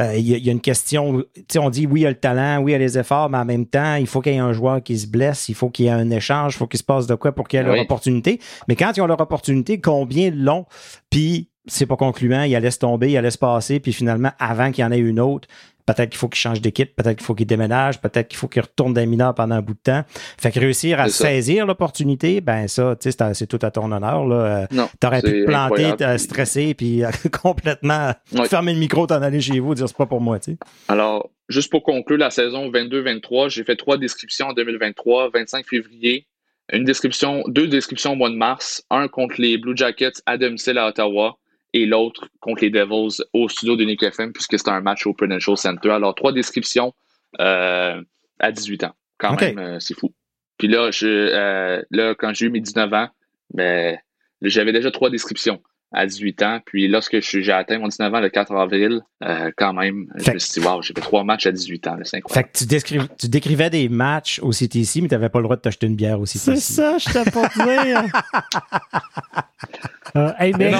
euh, 0.00 0.14
il 0.16 0.28
y, 0.28 0.48
a 0.48 0.52
une 0.52 0.60
question, 0.60 1.24
tu 1.34 1.42
sais, 1.48 1.58
on 1.58 1.70
dit 1.70 1.86
oui, 1.86 2.00
il 2.00 2.02
y 2.04 2.06
a 2.06 2.10
le 2.10 2.16
talent, 2.16 2.58
oui, 2.62 2.72
il 2.72 2.74
y 2.74 2.76
a 2.76 2.78
les 2.78 2.98
efforts, 2.98 3.30
mais 3.30 3.38
en 3.38 3.44
même 3.44 3.66
temps, 3.66 3.96
il 3.96 4.06
faut 4.06 4.20
qu'il 4.20 4.32
y 4.32 4.36
ait 4.36 4.40
un 4.40 4.52
joueur 4.52 4.82
qui 4.82 4.98
se 4.98 5.06
blesse, 5.06 5.48
il 5.48 5.54
faut 5.54 5.70
qu'il 5.70 5.86
y 5.86 5.88
ait 5.88 5.92
un 5.92 6.10
échange, 6.10 6.54
il 6.54 6.58
faut 6.58 6.66
qu'il 6.66 6.78
se 6.78 6.84
passe 6.84 7.06
de 7.06 7.14
quoi 7.14 7.32
pour 7.32 7.48
qu'il 7.48 7.58
y 7.58 7.62
ait 7.62 7.66
leur 7.66 7.80
opportunité. 7.80 8.40
Mais 8.68 8.76
quand 8.76 8.92
ils 8.96 9.00
ont 9.00 9.06
leur 9.06 9.20
opportunité, 9.20 9.80
combien 9.80 10.30
long, 10.30 10.66
puis 11.10 11.48
c'est 11.66 11.86
pas 11.86 11.96
concluant, 11.96 12.42
il 12.42 12.56
laisse 12.56 12.78
tomber, 12.78 13.12
il 13.12 13.18
laisse 13.20 13.36
passer, 13.36 13.78
puis 13.78 13.92
finalement, 13.92 14.30
avant 14.38 14.72
qu'il 14.72 14.82
y 14.82 14.86
en 14.86 14.90
ait 14.90 14.98
une 14.98 15.20
autre, 15.20 15.48
Peut-être 15.86 16.10
qu'il 16.10 16.18
faut 16.18 16.28
qu'il 16.28 16.40
change 16.40 16.60
d'équipe, 16.60 16.94
peut-être 16.94 17.18
qu'il 17.18 17.26
faut 17.26 17.34
qu'il 17.34 17.46
déménage, 17.46 18.00
peut-être 18.00 18.28
qu'il 18.28 18.38
faut 18.38 18.48
qu'il 18.48 18.62
retourne 18.62 18.94
d'un 18.94 19.06
mineur 19.06 19.34
pendant 19.34 19.56
un 19.56 19.62
bout 19.62 19.74
de 19.74 19.80
temps. 19.82 20.04
Fait 20.40 20.50
que 20.50 20.60
réussir 20.60 21.00
à 21.00 21.08
saisir 21.08 21.66
l'opportunité, 21.66 22.40
ben 22.40 22.68
ça, 22.68 22.96
tu 23.00 23.10
sais, 23.10 23.34
c'est 23.34 23.46
tout 23.46 23.58
à 23.62 23.70
ton 23.70 23.90
honneur. 23.90 24.26
Là. 24.26 24.66
Euh, 24.72 24.86
T'aurais 25.00 25.22
pu 25.22 25.30
te 25.30 25.46
planter, 25.46 25.96
te 25.96 26.16
stresser, 26.16 26.74
puis 26.74 27.02
complètement 27.42 28.12
fermer 28.48 28.74
le 28.74 28.78
micro, 28.78 29.06
t'en 29.06 29.22
aller 29.22 29.40
chez 29.40 29.58
vous, 29.60 29.74
dire 29.74 29.88
c'est 29.88 29.96
pas 29.96 30.06
pour 30.06 30.20
moi, 30.20 30.38
tu 30.38 30.52
sais. 30.52 30.58
Alors, 30.88 31.30
juste 31.48 31.70
pour 31.70 31.82
conclure 31.82 32.18
la 32.18 32.30
saison 32.30 32.70
22-23, 32.70 33.48
j'ai 33.48 33.64
fait 33.64 33.76
trois 33.76 33.98
descriptions 33.98 34.48
en 34.48 34.52
2023, 34.52 35.30
25 35.30 35.66
février, 35.66 36.26
une 36.72 36.84
description, 36.84 37.44
deux 37.48 37.66
descriptions 37.66 38.12
au 38.12 38.16
mois 38.16 38.30
de 38.30 38.36
mars, 38.36 38.84
un 38.90 39.08
contre 39.08 39.36
les 39.38 39.58
Blue 39.58 39.76
Jackets 39.76 40.22
à 40.26 40.38
domicile 40.38 40.78
à 40.78 40.88
Ottawa, 40.88 41.36
et 41.72 41.86
l'autre 41.86 42.28
contre 42.40 42.62
les 42.62 42.70
Devils 42.70 43.22
au 43.32 43.48
studio 43.48 43.76
de 43.76 43.84
Nick 43.84 44.02
FM, 44.02 44.32
puisque 44.32 44.58
c'est 44.58 44.68
un 44.68 44.80
match 44.80 45.06
au 45.06 45.14
Prudential 45.14 45.56
Center. 45.56 45.90
Alors, 45.90 46.14
trois 46.14 46.32
descriptions 46.32 46.92
euh, 47.40 48.02
à 48.38 48.52
18 48.52 48.84
ans. 48.84 48.94
Quand 49.18 49.40
même, 49.40 49.58
euh, 49.58 49.80
c'est 49.80 49.98
fou. 49.98 50.12
Puis 50.58 50.68
là, 50.68 50.90
je, 50.90 51.06
euh, 51.06 51.82
là 51.90 52.14
quand 52.14 52.34
j'ai 52.34 52.46
eu 52.46 52.50
mes 52.50 52.60
19 52.60 52.92
ans, 52.92 53.08
ben, 53.54 53.98
j'avais 54.42 54.72
déjà 54.72 54.90
trois 54.90 55.10
descriptions 55.10 55.62
à 55.92 56.06
18 56.06 56.42
ans. 56.42 56.60
Puis 56.64 56.88
lorsque 56.88 57.20
j'ai 57.20 57.52
atteint 57.52 57.78
mon 57.78 57.88
19 57.88 58.14
ans 58.14 58.20
le 58.20 58.28
4 58.28 58.52
avril, 58.52 59.00
euh, 59.24 59.50
quand 59.56 59.72
même, 59.72 60.06
je 60.16 60.32
me 60.32 60.38
suis 60.38 60.60
dit, 60.60 60.66
wow, 60.66 60.82
j'ai 60.82 60.94
fait 60.94 61.00
trois 61.00 61.24
matchs 61.24 61.46
à 61.46 61.52
18 61.52 61.86
ans. 61.86 61.96
C'est 62.02 62.18
incroyable. 62.18 62.48
Fait 62.48 62.52
que 62.52 62.58
tu, 62.58 62.66
décrivais, 62.66 63.04
tu 63.18 63.28
décrivais 63.28 63.70
des 63.70 63.88
matchs 63.88 64.40
au 64.40 64.52
CTC, 64.52 65.02
mais 65.02 65.08
tu 65.08 65.14
n'avais 65.14 65.28
pas 65.28 65.38
le 65.38 65.44
droit 65.44 65.56
de 65.56 65.62
t'acheter 65.62 65.86
une 65.86 65.96
bière 65.96 66.20
aussi. 66.20 66.38
C'est 66.38 66.56
ça, 66.56 66.98
je 66.98 67.12
t'ai 67.12 67.30
pas 67.30 67.48
dire. 67.48 68.04
euh, 70.16 70.32
hey, 70.38 70.52
mais 70.58 70.72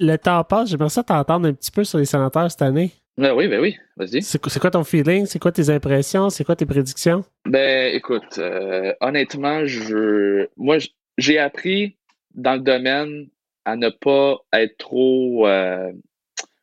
le, 0.00 0.16
temps 0.16 0.42
passe. 0.44 0.70
J'aimerais 0.70 0.88
ça 0.88 1.02
t'entendre 1.02 1.48
un 1.48 1.52
petit 1.52 1.70
peu 1.70 1.84
sur 1.84 1.98
les 1.98 2.04
sénateurs 2.04 2.50
cette 2.50 2.62
année. 2.62 2.90
Ben 3.16 3.32
oui, 3.32 3.46
ben 3.46 3.60
oui, 3.60 3.76
vas-y. 3.96 4.22
C'est 4.22 4.58
quoi 4.58 4.70
ton 4.70 4.82
feeling? 4.82 5.26
C'est 5.26 5.38
quoi 5.38 5.52
tes 5.52 5.70
impressions? 5.70 6.30
C'est 6.30 6.44
quoi 6.44 6.56
tes 6.56 6.66
prédictions? 6.66 7.24
Ben 7.46 7.94
écoute, 7.94 8.38
euh, 8.38 8.92
honnêtement, 9.00 9.64
je 9.66 10.48
moi 10.56 10.78
j'ai 11.16 11.38
appris 11.38 11.96
dans 12.34 12.54
le 12.54 12.60
domaine 12.60 13.28
à 13.64 13.76
ne 13.76 13.88
pas 13.88 14.38
être 14.52 14.76
trop. 14.78 15.46
Euh, 15.46 15.92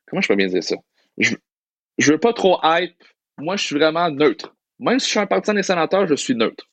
comment 0.07 0.21
je 0.21 0.27
peux 0.27 0.35
bien 0.35 0.47
dire 0.47 0.63
ça? 0.63 0.75
Je, 1.17 1.35
je 1.97 2.11
veux 2.11 2.19
pas 2.19 2.33
trop 2.33 2.59
hype. 2.63 3.01
Moi, 3.37 3.55
je 3.55 3.63
suis 3.63 3.75
vraiment 3.75 4.09
neutre. 4.09 4.55
Même 4.79 4.99
si 4.99 5.05
je 5.05 5.11
suis 5.11 5.19
un 5.19 5.25
partisan 5.27 5.53
des 5.53 5.63
sénateurs, 5.63 6.07
je 6.07 6.15
suis 6.15 6.35
neutre. 6.35 6.65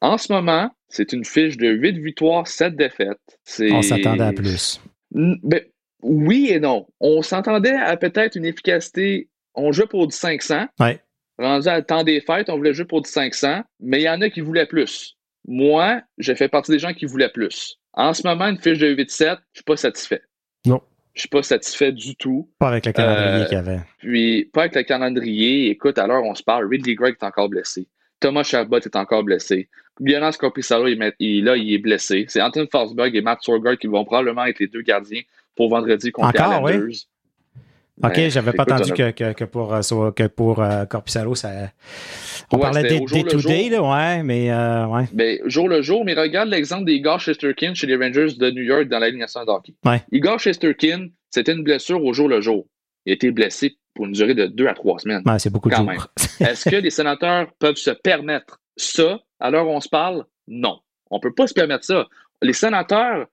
En 0.00 0.18
ce 0.18 0.32
moment, 0.32 0.70
c'est 0.88 1.12
une 1.12 1.24
fiche 1.24 1.56
de 1.56 1.68
8 1.68 1.98
victoires, 1.98 2.46
7 2.46 2.76
défaites. 2.76 3.18
On 3.60 3.82
s'attendait 3.82 4.24
à 4.24 4.32
plus. 4.32 4.80
Ben, 5.10 5.60
oui 6.02 6.48
et 6.50 6.60
non. 6.60 6.86
On 7.00 7.22
s'entendait 7.22 7.74
à 7.74 7.96
peut-être 7.96 8.36
une 8.36 8.44
efficacité. 8.44 9.28
On 9.54 9.72
jouait 9.72 9.86
pour 9.86 10.06
du 10.06 10.14
500. 10.14 10.66
Ouais. 10.78 11.00
Rendu 11.38 11.68
à 11.68 11.82
temps 11.82 12.02
des 12.02 12.20
fêtes, 12.20 12.48
on 12.48 12.56
voulait 12.56 12.72
jouer 12.72 12.86
pour 12.86 13.02
du 13.02 13.10
500, 13.10 13.62
mais 13.80 14.00
il 14.00 14.04
y 14.04 14.08
en 14.08 14.20
a 14.22 14.30
qui 14.30 14.40
voulaient 14.40 14.66
plus. 14.66 15.16
Moi, 15.46 16.00
j'ai 16.18 16.34
fait 16.34 16.48
partie 16.48 16.72
des 16.72 16.78
gens 16.78 16.94
qui 16.94 17.04
voulaient 17.04 17.28
plus. 17.28 17.78
En 17.92 18.14
ce 18.14 18.26
moment, 18.26 18.46
une 18.46 18.58
fiche 18.58 18.78
de 18.78 18.94
8-7, 18.94 19.18
je 19.18 19.30
ne 19.30 19.36
suis 19.54 19.64
pas 19.64 19.76
satisfait. 19.76 20.22
Non. 20.64 20.80
Je 21.14 21.18
ne 21.18 21.20
suis 21.20 21.28
pas 21.28 21.42
satisfait 21.42 21.92
du 21.92 22.14
tout. 22.16 22.50
Pas 22.58 22.68
avec 22.68 22.84
le 22.84 22.92
calendrier 22.92 23.42
euh, 23.42 23.44
qu'il 23.46 23.54
y 23.54 23.58
avait. 23.58 23.80
Puis, 23.98 24.44
pas 24.52 24.62
avec 24.62 24.74
le 24.74 24.82
calendrier. 24.82 25.70
Écoute, 25.70 25.98
à 25.98 26.06
l'heure 26.06 26.24
on 26.24 26.34
se 26.34 26.42
parle, 26.42 26.68
Ridley 26.68 26.94
Gregg 26.94 27.16
est 27.20 27.24
encore 27.24 27.48
blessé. 27.48 27.88
Thomas 28.20 28.42
Chabot 28.42 28.78
est 28.78 28.96
encore 28.96 29.22
blessé. 29.22 29.68
Jonas 30.00 30.36
Corpissalo, 30.38 30.88
il, 30.88 31.14
il, 31.18 31.44
là, 31.44 31.56
il 31.56 31.72
est 31.72 31.78
blessé. 31.78 32.26
C'est 32.28 32.42
Anton 32.42 32.66
Forsberg 32.70 33.14
et 33.14 33.22
Matt 33.22 33.38
Sorgard 33.42 33.78
qui 33.78 33.86
vont 33.86 34.04
probablement 34.04 34.44
être 34.44 34.58
les 34.58 34.66
deux 34.66 34.82
gardiens 34.82 35.22
pour 35.54 35.70
vendredi 35.70 36.12
contre 36.12 36.28
encore, 36.28 36.68
les 36.68 36.78
Oui? 36.78 37.06
OK, 38.04 38.14
ben, 38.14 38.30
j'avais 38.30 38.52
pas 38.52 38.64
entendu 38.64 38.92
que, 38.92 39.10
que, 39.10 39.32
que, 39.32 39.44
pour, 39.44 39.72
euh, 39.72 40.10
que 40.10 40.26
pour 40.26 40.62
euh, 40.62 40.84
Corpissalo, 40.84 41.34
ça. 41.34 41.70
On 42.52 42.58
parlait 42.58 42.82
des 42.82 43.00
day-to-day, 43.00 43.70
là, 43.70 43.82
ouais, 43.82 44.22
mais 44.22 44.50
euh, 44.50 44.86
ouais. 44.86 45.04
Ben, 45.14 45.38
jour 45.46 45.66
le 45.66 45.80
jour, 45.80 46.04
mais 46.04 46.12
regarde 46.12 46.50
l'exemple 46.50 46.84
d'Igor 46.84 47.20
Shesterkin 47.20 47.72
chez 47.72 47.86
les 47.86 47.96
Rangers 47.96 48.34
de 48.36 48.50
New 48.50 48.64
York 48.64 48.88
dans 48.88 48.98
la 48.98 49.08
Ligue 49.08 49.20
nationale 49.20 49.46
de 49.46 49.52
hockey. 49.52 49.74
Ouais. 49.86 50.02
Igor 50.12 50.38
Shesterkin, 50.38 51.08
c'était 51.30 51.52
une 51.52 51.62
blessure 51.62 52.04
au 52.04 52.12
jour 52.12 52.28
le 52.28 52.42
jour. 52.42 52.66
Il 53.06 53.14
été 53.14 53.30
blessé 53.30 53.78
pour 53.96 54.06
une 54.06 54.12
durée 54.12 54.34
de 54.34 54.46
deux 54.46 54.68
à 54.68 54.74
trois 54.74 55.00
semaines. 55.00 55.22
Ouais, 55.26 55.40
c'est 55.40 55.50
beaucoup 55.50 55.68
de 55.68 55.74
jours. 55.74 55.90
Est-ce 56.38 56.70
que 56.70 56.76
les 56.76 56.90
sénateurs 56.90 57.52
peuvent 57.58 57.76
se 57.76 57.90
permettre 57.90 58.60
ça 58.76 59.18
alors 59.40 59.68
on 59.68 59.80
se 59.80 59.88
parle? 59.88 60.24
Non. 60.46 60.78
On 61.10 61.20
peut 61.20 61.34
pas 61.34 61.46
se 61.46 61.54
permettre 61.54 61.84
ça. 61.84 62.06
Les 62.42 62.52
sénateurs, 62.52 63.26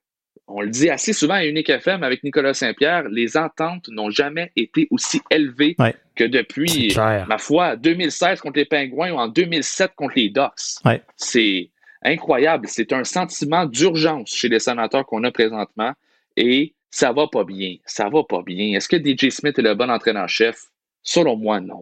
on 0.48 0.62
le 0.62 0.70
dit 0.70 0.90
assez 0.90 1.14
souvent 1.14 1.36
à 1.36 1.46
Unique 1.46 1.70
FM 1.70 2.04
avec 2.04 2.24
Nicolas 2.24 2.54
Saint-Pierre, 2.54 3.04
les 3.10 3.38
ententes 3.38 3.88
n'ont 3.90 4.10
jamais 4.10 4.52
été 4.56 4.88
aussi 4.92 5.22
élevées 5.30 5.76
que 6.16 6.24
depuis, 6.24 6.94
ma 6.96 7.38
foi, 7.38 7.76
2016 7.76 8.42
contre 8.42 8.58
les 8.58 8.66
Pingouins 8.66 9.12
ou 9.12 9.18
en 9.18 9.28
2007 9.28 9.92
contre 9.96 10.16
les 10.16 10.30
Ducks. 10.30 10.82
C'est 11.18 11.70
incroyable. 12.04 12.68
C'est 12.70 12.92
un 12.94 13.04
sentiment 13.04 13.66
d'urgence 13.66 14.34
chez 14.34 14.50
les 14.50 14.60
sénateurs 14.60 15.06
qu'on 15.06 15.24
a 15.24 15.32
présentement 15.32 15.94
et 16.36 16.74
ça 16.94 17.12
va 17.12 17.28
pas 17.28 17.44
bien. 17.44 17.78
Ça 17.86 18.08
va 18.08 18.24
pas 18.24 18.44
bien. 18.44 18.78
Est-ce 18.78 18.88
que 18.88 18.98
DJ 18.98 19.32
Smith 19.32 19.58
est 19.58 19.64
le 19.64 19.74
bon 19.74 19.90
entraîneur-chef? 19.90 20.66
Selon 21.02 21.36
moi, 21.36 21.60
non. 21.60 21.82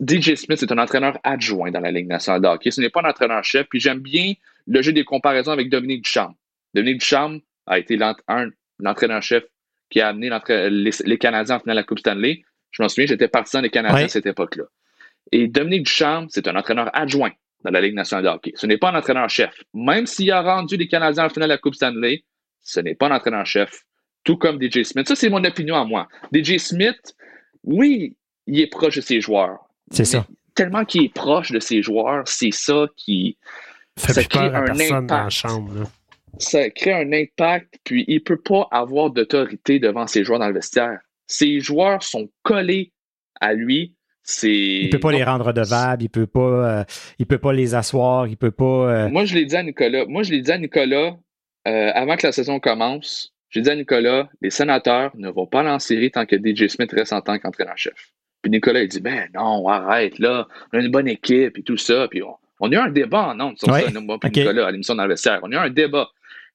DJ 0.00 0.36
Smith 0.36 0.62
est 0.62 0.70
un 0.70 0.78
entraîneur 0.78 1.18
adjoint 1.24 1.72
dans 1.72 1.80
la 1.80 1.90
Ligue 1.90 2.06
nationale 2.06 2.42
de 2.42 2.46
hockey. 2.46 2.70
Ce 2.70 2.80
n'est 2.80 2.88
pas 2.88 3.00
un 3.02 3.10
entraîneur-chef. 3.10 3.66
Puis 3.68 3.80
j'aime 3.80 3.98
bien 3.98 4.34
le 4.68 4.80
jeu 4.80 4.92
des 4.92 5.04
comparaisons 5.04 5.50
avec 5.50 5.70
Dominique 5.70 6.04
Duchamp. 6.04 6.36
Dominique 6.72 7.00
Duchamp, 7.00 7.40
a 7.66 7.80
été 7.80 7.98
l'entraîneur-chef 8.78 9.42
qui 9.90 10.00
a 10.00 10.08
amené 10.08 10.30
les, 10.70 11.18
Canadiens 11.18 11.56
en 11.56 11.58
finale 11.58 11.74
de 11.74 11.80
la 11.80 11.84
Coupe 11.84 11.98
Stanley. 11.98 12.44
Je 12.70 12.80
m'en 12.80 12.88
souviens, 12.88 13.06
j'étais 13.06 13.26
partisan 13.26 13.60
des 13.60 13.70
Canadiens 13.70 14.04
à 14.04 14.08
cette 14.08 14.26
époque-là. 14.26 14.64
Et 15.32 15.48
Dominique 15.48 15.86
Duchamp, 15.86 16.28
c'est 16.30 16.46
un 16.46 16.54
entraîneur 16.54 16.90
adjoint 16.96 17.32
dans 17.64 17.72
la 17.72 17.80
Ligue 17.80 17.94
nationale 17.94 18.24
de 18.24 18.30
hockey. 18.30 18.52
Ce 18.54 18.68
n'est 18.68 18.78
pas 18.78 18.90
un 18.90 18.94
entraîneur-chef. 18.94 19.52
Même 19.74 20.06
s'il 20.06 20.30
a 20.30 20.42
rendu 20.42 20.76
les 20.76 20.86
Canadiens 20.86 21.26
en 21.26 21.28
finale 21.28 21.48
de 21.48 21.54
la 21.54 21.58
Coupe 21.58 21.74
Stanley, 21.74 22.22
ce 22.62 22.78
n'est 22.78 22.94
pas 22.94 23.08
un 23.08 23.16
entraîneur-chef, 23.16 23.82
tout 24.24 24.36
comme 24.36 24.60
DJ 24.60 24.82
Smith. 24.82 25.08
Ça, 25.08 25.14
c'est 25.14 25.30
mon 25.30 25.42
opinion 25.44 25.76
à 25.76 25.84
moi. 25.84 26.08
DJ 26.32 26.58
Smith, 26.58 27.14
oui, 27.64 28.16
il 28.46 28.60
est 28.60 28.66
proche 28.66 28.96
de 28.96 29.00
ses 29.00 29.20
joueurs. 29.20 29.58
C'est 29.90 30.04
ça. 30.04 30.26
Tellement 30.54 30.84
qu'il 30.84 31.04
est 31.04 31.14
proche 31.14 31.52
de 31.52 31.60
ses 31.60 31.82
joueurs, 31.82 32.26
c'est 32.26 32.50
ça 32.50 32.86
qui. 32.96 33.38
Ça, 33.96 34.12
ça 34.12 34.24
crée 34.24 34.46
un 34.46 34.64
impact. 34.64 35.06
Dans 35.06 35.24
la 35.24 35.30
chambre, 35.30 35.72
ça 36.38 36.70
crée 36.70 36.92
un 36.92 37.12
impact, 37.12 37.78
puis 37.84 38.04
il 38.08 38.16
ne 38.16 38.20
peut 38.20 38.40
pas 38.40 38.68
avoir 38.70 39.10
d'autorité 39.10 39.78
devant 39.78 40.06
ses 40.06 40.24
joueurs 40.24 40.38
dans 40.38 40.48
le 40.48 40.54
vestiaire. 40.54 40.98
Ses 41.26 41.60
joueurs 41.60 42.02
sont 42.02 42.28
collés 42.42 42.92
à 43.40 43.54
lui. 43.54 43.94
Il 44.42 44.90
peut 44.90 45.00
pas 45.00 45.12
les 45.12 45.24
rendre 45.24 45.46
redevables, 45.46 46.02
il 46.02 46.10
peut 46.10 46.26
pas, 46.26 46.40
euh, 46.80 46.84
il 47.18 47.26
peut 47.26 47.38
pas 47.38 47.52
les 47.52 47.74
asseoir, 47.74 48.26
il 48.26 48.36
peut 48.36 48.50
pas. 48.50 48.64
Euh, 48.64 49.08
moi, 49.08 49.24
je 49.24 49.34
l'ai 49.34 49.46
dit 49.46 49.56
à 49.56 49.62
Nicolas. 49.62 50.04
Moi, 50.06 50.22
je 50.22 50.32
l'ai 50.32 50.42
dit 50.42 50.52
à 50.52 50.58
Nicolas 50.58 51.16
euh, 51.66 51.90
avant 51.94 52.16
que 52.16 52.26
la 52.26 52.32
saison 52.32 52.60
commence. 52.60 53.32
J'ai 53.50 53.62
dit 53.62 53.70
à 53.70 53.76
Nicolas, 53.76 54.28
les 54.42 54.50
sénateurs 54.50 55.12
ne 55.16 55.30
vont 55.30 55.46
pas 55.46 55.64
en 55.64 55.78
série 55.78 56.10
tant 56.10 56.26
que 56.26 56.36
DJ 56.36 56.68
Smith 56.68 56.92
reste 56.92 57.12
en 57.12 57.20
tant 57.20 57.38
qu'entraîneur-chef. 57.38 58.12
Puis 58.42 58.50
Nicolas, 58.50 58.82
il 58.82 58.88
dit, 58.88 59.00
ben 59.00 59.28
non, 59.34 59.66
arrête, 59.68 60.18
là, 60.18 60.46
on 60.72 60.78
a 60.78 60.82
une 60.82 60.90
bonne 60.90 61.08
équipe 61.08 61.58
et 61.58 61.62
tout 61.62 61.76
ça. 61.76 62.06
Puis 62.08 62.22
on, 62.22 62.72
a 62.72 62.74
eu 62.74 62.76
un 62.76 62.90
débat 62.90 63.34
en 63.38 63.56
sur 63.56 63.74
ça, 63.74 63.90
Nicolas, 63.90 64.66
à 64.66 64.70
l'émission 64.70 64.94
vestiaire. 65.06 65.40
On 65.42 65.52
a 65.52 65.54
eu 65.54 65.58
un 65.58 65.70
débat. 65.70 66.08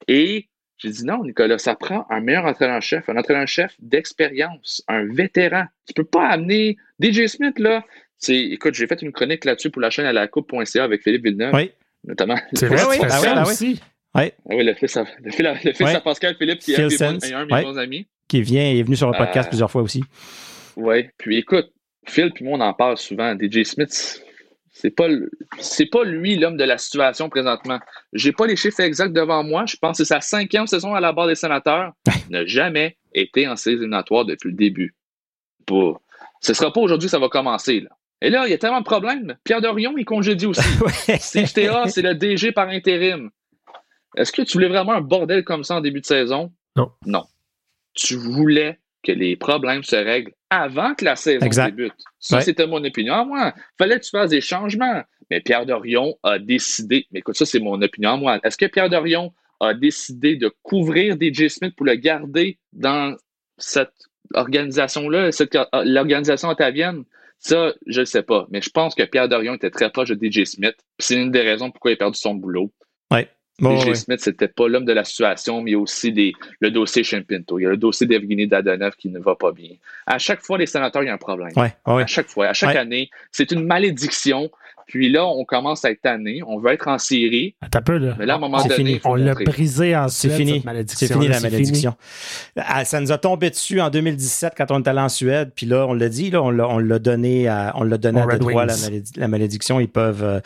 Et 0.08 0.48
j'ai 0.78 0.90
dit 0.90 1.06
non, 1.06 1.24
Nicolas, 1.24 1.58
ça 1.58 1.76
prend 1.76 2.06
un 2.10 2.22
meilleur 2.22 2.46
entraîneur-chef, 2.46 3.10
un 3.10 3.18
entraîneur-chef 3.18 3.76
d'expérience, 3.80 4.84
un 4.88 5.06
vétéran. 5.06 5.66
Tu 5.88 5.94
peux 5.94 6.04
pas 6.04 6.28
amener 6.28 6.78
DJ 7.02 7.28
Smith, 7.28 7.58
là. 7.60 7.84
C'est, 8.18 8.38
écoute, 8.38 8.74
j'ai 8.74 8.88
fait 8.88 9.02
une 9.02 9.12
chronique 9.12 9.44
là-dessus 9.44 9.70
pour 9.70 9.82
la 9.82 9.90
chaîne 9.90 10.06
à 10.06 10.14
la 10.14 10.28
coupe.ca 10.28 10.84
avec 10.84 11.04
Philippe 11.04 11.26
Villeneuve. 11.26 11.54
Oui. 11.54 11.72
Notamment. 12.06 12.38
C'est 12.54 12.68
vrai, 12.68 12.82
oui, 12.90 12.98
ah, 13.10 13.20
oui, 13.22 13.52
aussi. 13.52 13.82
Oui. 14.16 14.32
Ah 14.50 14.56
oui, 14.56 14.64
le 14.64 14.74
fils, 14.74 14.96
à, 14.98 15.06
le 15.24 15.32
fils, 15.32 16.00
Pascal 16.04 16.36
Philippe, 16.36 16.60
qui 16.60 16.74
est 16.74 17.02
un, 17.02 17.14
de 17.14 17.54
mes 17.54 17.64
bons 17.64 17.78
amis. 17.78 18.08
Qui 18.28 18.42
vient, 18.42 18.64
est 18.64 18.84
venu 18.84 18.96
sur 18.96 19.12
le 19.12 19.18
podcast 19.18 19.48
euh, 19.48 19.50
plusieurs 19.50 19.72
fois 19.72 19.82
aussi. 19.82 20.04
Oui. 20.76 21.08
Puis 21.18 21.38
écoute, 21.38 21.72
Phil 22.06 22.32
puis 22.32 22.46
moi, 22.46 22.58
on 22.58 22.62
en 22.62 22.74
parle 22.74 22.98
souvent. 22.98 23.36
DJ 23.38 23.64
Smith, 23.64 24.22
c'est 24.72 24.92
pas 24.92 25.08
c'est 25.60 25.86
pas 25.88 26.04
lui 26.04 26.36
l'homme 26.36 26.58
de 26.58 26.64
la 26.64 26.78
situation 26.78 27.30
présentement. 27.30 27.80
J'ai 28.14 28.32
pas 28.32 28.48
les 28.48 28.56
chiffres 28.56 28.80
exacts 28.82 29.14
devant 29.14 29.44
moi. 29.44 29.66
Je 29.68 29.78
pense 29.78 29.98
que 29.98 30.04
c'est 30.04 30.14
sa 30.14 30.22
cinquième 30.22 30.68
saison 30.68 30.94
à 30.94 31.00
la 31.00 31.12
barre 31.12 31.28
des 31.28 31.36
sénateurs. 31.36 31.94
Il 32.08 32.14
n'a 32.32 32.46
jamais 32.46 32.98
été 33.14 33.48
en 33.48 33.56
séries 33.56 33.78
éliminatoires 33.78 34.26
depuis 34.26 34.50
le 34.50 34.56
début. 34.56 34.96
Pour... 35.66 36.02
Ce 36.42 36.54
sera 36.54 36.72
pas 36.72 36.82
aujourd'hui 36.82 37.08
que 37.08 37.12
ça 37.12 37.20
va 37.20 37.30
commencer. 37.30 37.80
Là. 37.80 37.90
Et 38.22 38.30
là, 38.30 38.48
il 38.48 38.52
y 38.52 38.54
a 38.54 38.58
tellement 38.58 38.80
de 38.80 38.86
problèmes. 38.86 39.36
Pierre 39.44 39.62
Dorion, 39.62 39.94
il 39.98 40.06
congédie 40.06 40.46
aussi. 40.46 40.62
CFTA, 41.08 41.88
c'est 41.88 42.02
le 42.02 42.16
DG 42.16 42.52
par 42.52 42.70
intérim. 42.70 43.30
Est-ce 44.16 44.32
que 44.32 44.42
tu 44.42 44.54
voulais 44.54 44.70
vraiment 44.70 44.94
un 44.94 45.02
bordel 45.02 45.44
comme 45.44 45.64
ça 45.64 45.76
en 45.76 45.82
début 45.82 46.02
de 46.02 46.06
saison? 46.06 46.52
Non. 46.76 46.92
Non. 47.06 47.24
Tu 47.94 48.16
voulais 48.16 48.80
que 49.04 49.12
les 49.12 49.36
problèmes 49.36 49.84
se 49.84 49.96
règlent 49.96 50.34
avant 50.50 50.96
que 50.96 51.06
la 51.06 51.16
saison 51.16 51.48
débute. 51.48 51.94
Ça, 52.20 52.42
c'était 52.42 52.68
mon 52.68 52.84
opinion. 52.84 53.14
À 53.14 53.26
moi, 53.26 53.54
fallait 53.78 54.00
que 54.00 54.06
tu 54.06 54.12
fasses 54.12 54.30
des 54.30 54.42
changements. 54.42 55.04
Mais 55.30 55.42
Pierre 55.42 55.66
Dorion 55.66 56.18
a 56.24 56.40
décidé, 56.40 57.08
mais 57.12 57.20
écoute, 57.20 57.36
ça, 57.36 57.46
c'est 57.46 57.60
mon 57.60 57.82
opinion 57.82 58.12
à 58.12 58.18
moi. 58.18 58.40
Est-ce 58.44 58.58
que 58.58 58.66
Pierre 58.66 58.90
Dorion 58.90 59.34
a 59.60 59.74
décidé 59.74 60.36
de 60.36 60.54
couvrir 60.62 61.16
DJ 61.20 61.48
Smith 61.48 61.76
pour 61.76 61.86
le 61.86 61.96
garder 61.96 62.60
dans 62.72 63.16
cette 63.58 63.94
organisation-là, 64.34 65.30
l'organisation 65.86 66.50
ottavienne? 66.50 67.04
Ça, 67.40 67.74
je 67.88 68.02
ne 68.02 68.06
sais 68.06 68.24
pas. 68.24 68.48
Mais 68.52 68.62
je 68.62 68.70
pense 68.70 68.96
que 68.96 69.04
Pierre 69.04 69.28
Dorion 69.28 69.56
était 69.56 69.70
très 69.70 69.90
proche 69.90 70.10
de 70.10 70.16
DJ 70.16 70.46
Smith. 70.46 70.76
C'est 70.98 71.16
une 71.16 71.32
des 71.32 71.42
raisons 71.42 71.72
pourquoi 71.72 71.92
il 71.92 71.96
a 71.96 71.98
perdu 71.98 72.18
son 72.18 72.36
boulot. 72.36 72.72
Oui. 73.12 73.28
Bon, 73.60 73.80
Smith, 73.94 74.20
c'était 74.20 74.48
pas 74.48 74.68
l'homme 74.68 74.86
de 74.86 74.94
la 74.94 75.04
situation, 75.04 75.62
mais 75.62 75.72
il 75.72 75.74
y 75.74 75.78
a 75.78 75.80
aussi 75.80 76.12
des, 76.12 76.34
le 76.60 76.72
dossier 76.72 77.04
Pinto. 77.22 77.60
Il 77.60 77.64
y 77.64 77.66
a 77.68 77.70
le 77.70 77.78
dossier 77.78 78.08
d'Evgeny 78.08 78.48
Dadonov 78.48 78.96
qui 78.96 79.10
ne 79.10 79.20
va 79.20 79.36
pas 79.36 79.52
bien. 79.52 79.70
À 80.08 80.18
chaque 80.18 80.42
fois, 80.42 80.58
les 80.58 80.66
sénateurs, 80.66 81.04
il 81.04 81.08
y 81.08 81.10
a 81.10 81.14
un 81.14 81.18
problème. 81.18 81.52
Ouais, 81.56 81.74
À 81.86 82.08
chaque 82.08 82.28
fois, 82.28 82.48
à 82.48 82.54
chaque 82.54 82.76
année. 82.76 83.10
C'est 83.32 83.52
une 83.52 83.66
malédiction. 83.66 84.50
Puis 84.88 85.10
là, 85.10 85.26
on 85.26 85.46
commence 85.46 85.86
à 85.86 85.92
être 85.92 86.02
tanné. 86.02 86.42
On 86.46 86.60
veut 86.60 86.72
être 86.72 86.88
en 86.88 86.98
série. 86.98 87.56
Attends 87.62 87.80
un 87.80 87.82
peu, 87.84 87.98
là. 87.98 88.16
Mais 88.20 88.26
là, 88.26 88.34
à 88.34 88.38
un 88.38 88.40
moment 88.40 88.62
donné, 88.62 88.76
fini. 88.76 89.02
on 89.06 89.16
l'a 89.16 89.34
brisé 89.34 89.96
en 89.96 90.10
Suède, 90.10 90.32
C'est 90.32 90.38
fini. 90.38 90.64
C'est 90.88 91.14
fini, 91.14 91.28
la 91.28 91.40
malédiction. 91.40 91.96
Ah, 92.58 92.84
ça 92.84 93.00
nous 93.00 93.12
a 93.12 93.18
tombé 93.18 93.50
dessus 93.50 93.80
en 93.80 93.90
2017 93.90 94.54
quand 94.58 94.72
on 94.72 94.80
était 94.80 94.90
allé 94.90 95.00
en 95.00 95.10
Suède. 95.10 95.52
Puis 95.56 95.68
là, 95.68 95.86
on 95.88 95.94
l'a 95.94 96.10
dit, 96.10 96.32
là, 96.32 96.42
on 96.44 96.80
l'a 96.80 97.00
donné 97.00 97.48
à, 97.48 97.72
on 97.76 97.84
l'a 97.84 97.98
donné 97.98 98.22
à 98.22 98.26
Détroit, 98.26 98.66
la, 98.66 98.76
la, 99.16 99.28
malédiction. 99.28 99.80
Ils 99.80 99.88
peuvent, 99.88 100.24
euh, 100.24 100.40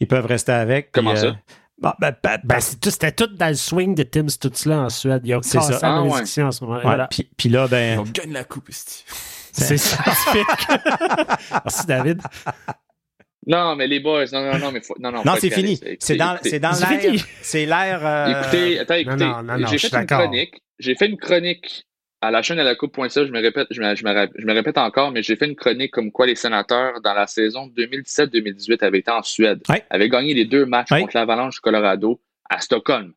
ils 0.00 0.06
peuvent 0.06 0.26
rester 0.26 0.52
avec. 0.52 0.90
Comment 0.92 1.16
ça? 1.16 1.26
Euh, 1.26 1.32
Ben, 1.82 2.14
ben, 2.22 2.38
Ben, 2.44 2.60
c'est 2.60 2.78
tout- 2.80 2.90
c'était 2.90 3.12
tout 3.12 3.26
dans 3.26 3.48
le 3.48 3.54
swing 3.54 3.94
de 3.94 4.02
Tim 4.04 4.28
Stutzla 4.28 4.80
en 4.82 4.88
Suède. 4.88 5.22
Il 5.24 5.32
a 5.34 5.40
C'est 5.42 5.58
cassé 5.58 5.72
ça. 5.74 5.78
la 5.88 5.96
Ah, 5.96 6.02
ouais. 6.02 6.20
en 6.42 6.50
ce 6.52 6.64
moment. 6.64 6.76
ouais, 6.76 6.82
Voilà. 6.82 7.08
puis, 7.08 7.28
puis 7.36 7.48
là, 7.48 7.66
ben, 7.68 7.98
On 7.98 8.02
gagne 8.04 8.32
la 8.32 8.44
coupe. 8.44 8.68
C'est 9.52 9.76
scientifique. 9.76 10.46
Merci, 11.50 11.86
David. 11.86 12.20
Non, 13.46 13.74
mais 13.76 13.86
les 13.88 14.00
boys, 14.00 14.24
non, 14.32 14.52
non, 14.52 14.58
non, 14.58 14.72
mais 14.72 14.80
faut, 14.80 14.94
non, 15.00 15.10
non, 15.10 15.22
non, 15.26 15.34
c'est 15.38 15.50
fini. 15.50 15.78
C'est 15.98 16.16
dans, 16.16 16.38
c'est 16.42 16.60
dans 16.60 16.70
l'air. 16.70 17.24
C'est 17.42 17.66
l'air. 17.66 18.00
euh, 18.06 18.40
Écoutez, 18.40 18.78
attends, 18.78 18.94
écoutez. 18.94 19.24
non, 19.24 19.42
non, 19.42 19.58
non, 19.58 19.66
je 19.66 19.76
j'ai 19.76 19.88
fait 19.88 19.96
une 20.00 20.06
chronique. 20.06 20.62
J'ai 20.78 20.94
fait 20.94 21.06
une 21.06 21.16
chronique 21.18 21.84
à 22.22 22.30
la 22.30 22.40
chaîne 22.42 22.58
à 22.58 22.64
la 22.64 22.74
coupe.ca. 22.74 23.08
Je 23.26 23.30
me 23.32 23.40
répète, 23.40 23.66
je 23.70 23.80
me, 23.82 23.94
je, 23.94 24.04
me, 24.04 24.12
rap- 24.14 24.30
je 24.36 24.46
me 24.46 24.52
répète 24.54 24.78
encore, 24.78 25.10
mais 25.10 25.22
j'ai 25.22 25.36
fait 25.36 25.46
une 25.46 25.56
chronique 25.56 25.90
comme 25.90 26.10
quoi 26.12 26.26
les 26.26 26.34
sénateurs, 26.36 27.00
dans 27.02 27.12
la 27.14 27.26
saison 27.26 27.66
2017-2018, 27.76 28.82
avaient 28.84 28.98
été 29.00 29.10
en 29.10 29.22
Suède. 29.22 29.60
Ouais. 29.68 29.84
Avaient 29.90 30.08
gagné 30.08 30.32
les 30.34 30.44
deux 30.44 30.64
matchs 30.64 30.90
Ouais. 30.92 31.00
contre 31.02 31.16
l'Avalanche 31.16 31.54
du 31.56 31.60
Colorado 31.60 32.20
à 32.48 32.60
Stockholm. 32.60 33.12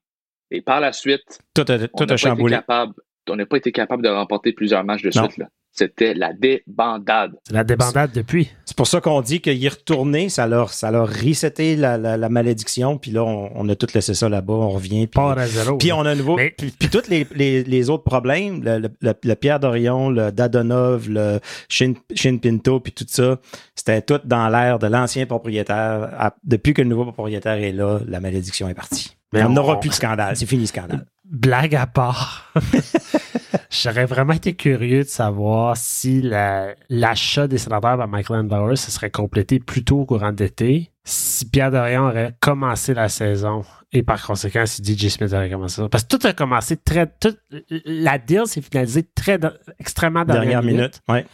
Et 0.51 0.62
par 0.62 0.80
la 0.80 0.91
suite, 0.91 1.39
Tout 1.53 1.62
a, 1.68 1.74
on 1.74 1.78
n'a 1.78 1.88
pas 1.88 2.03
été 2.34 2.49
capable. 2.49 2.93
On 3.28 3.36
n'a 3.36 3.45
pas 3.45 3.58
été 3.58 3.72
capable 3.72 4.03
de 4.03 4.10
remporter 4.10 4.53
plusieurs 4.53 4.84
matchs 4.84 5.01
de 5.01 5.12
Non. 5.16 5.24
suite. 5.28 5.38
là. 5.38 5.47
C'était 5.78 6.13
la 6.13 6.32
débandade. 6.32 7.34
C'est 7.45 7.53
la 7.53 7.65
débandade 7.65 8.11
depuis. 8.13 8.49
C'est 8.63 8.78
pour 8.78 8.88
ça 8.88 9.01
qu'on 9.01 9.19
dit 9.21 9.41
qu'il 9.41 9.63
est 9.63 9.67
retourné, 9.67 10.30
ça 10.30 10.47
leur, 10.47 10.71
ça 10.71 10.89
leur 10.89 11.09
reseté 11.09 11.76
la, 11.76 11.97
la, 11.97 12.15
la 12.15 12.30
malédiction, 12.30 12.97
puis 12.97 13.11
là, 13.11 13.23
on, 13.26 13.51
on 13.53 13.67
a 13.67 13.76
tout 13.76 13.88
laissé 13.93 14.13
ça 14.13 14.30
là-bas, 14.30 14.53
on 14.53 14.69
revient. 14.69 15.05
Puis, 15.07 15.15
Pas 15.21 15.34
à 15.34 15.47
zéro. 15.47 15.78
puis 15.78 15.91
on 15.91 15.99
a 16.05 16.11
un 16.11 16.15
nouveau. 16.15 16.38
Mais- 16.38 16.55
Puis, 16.57 16.71
puis 16.71 16.88
tous 16.89 17.09
les, 17.09 17.28
les, 17.36 17.63
les 17.65 17.89
autres 17.89 18.05
problèmes, 18.05 18.63
le, 18.63 18.80
le, 18.80 18.89
le- 19.01 19.13
le 19.21 19.36
Pierre 19.36 19.59
Dorion, 19.59 20.09
le 20.09 20.32
Dadonov, 20.32 21.09
le 21.09 21.39
Shin, 21.67 21.93
Shin 22.15 22.38
Pinto, 22.38 22.80
puis 22.80 22.93
tout 22.93 23.05
ça, 23.09 23.38
c'était 23.76 24.01
tout 24.01 24.21
dans 24.23 24.47
l'air 24.47 24.80
de 24.80 24.88
l'ancien 24.88 25.26
propriétaire. 25.26 26.09
À- 26.17 26.36
depuis 26.45 26.73
que 26.73 26.82
le 26.82 26.88
nouveau 26.88 27.11
propriétaire 27.11 27.57
est 27.61 27.73
là, 27.73 27.99
la 28.07 28.21
malédiction 28.21 28.69
est 28.69 28.73
partie. 28.73 29.17
Mais 29.34 29.43
on 29.43 29.47
on- 29.47 29.49
n'aura 29.49 29.76
on- 29.76 29.80
plus 29.80 29.89
de 29.89 29.95
scandale. 29.95 30.38
C'est 30.38 30.45
fini 30.45 30.61
le 30.61 30.67
scandale. 30.67 31.05
Blague 31.26 31.76
à 31.76 31.86
part. 31.88 32.53
J'aurais 33.84 34.05
vraiment 34.05 34.34
été 34.34 34.53
curieux 34.53 35.03
de 35.03 35.07
savoir 35.09 35.76
si 35.78 36.21
la- 36.21 36.76
l'achat 36.89 37.47
des 37.47 37.57
sénateurs 37.57 37.97
par 37.97 38.07
Michael 38.07 38.41
Andauer 38.41 38.76
se 38.76 38.91
serait 38.91 39.09
complété 39.11 39.59
plus 39.59 39.84
tôt 39.84 39.99
au 40.01 40.05
courant 40.05 40.32
d'été, 40.32 40.91
si 41.03 41.49
Pierre 41.49 41.71
Dorion 41.71 42.07
aurait 42.07 42.34
commencé 42.39 42.93
la 42.93 43.09
saison 43.09 43.63
et 43.91 44.03
par 44.03 44.26
conséquent 44.26 44.65
si 44.65 44.84
DJ 44.84 45.09
Smith 45.09 45.34
aurait 45.34 45.49
commencé 45.49 45.76
ça. 45.82 45.89
Parce 45.89 46.03
que 46.03 46.15
tout 46.17 46.28
a 46.28 46.34
commencé 46.34 46.78
très. 46.78 47.07
tout- 47.19 47.36
la 47.86 48.17
deal 48.17 48.45
s'est 48.45 48.61
finalisée 48.61 49.03
très 49.15 49.39
extrêmement 49.80 50.26
dernière, 50.26 50.61
Dernière 50.61 50.63
minute. 50.63 51.01
Ouais. 51.09 51.26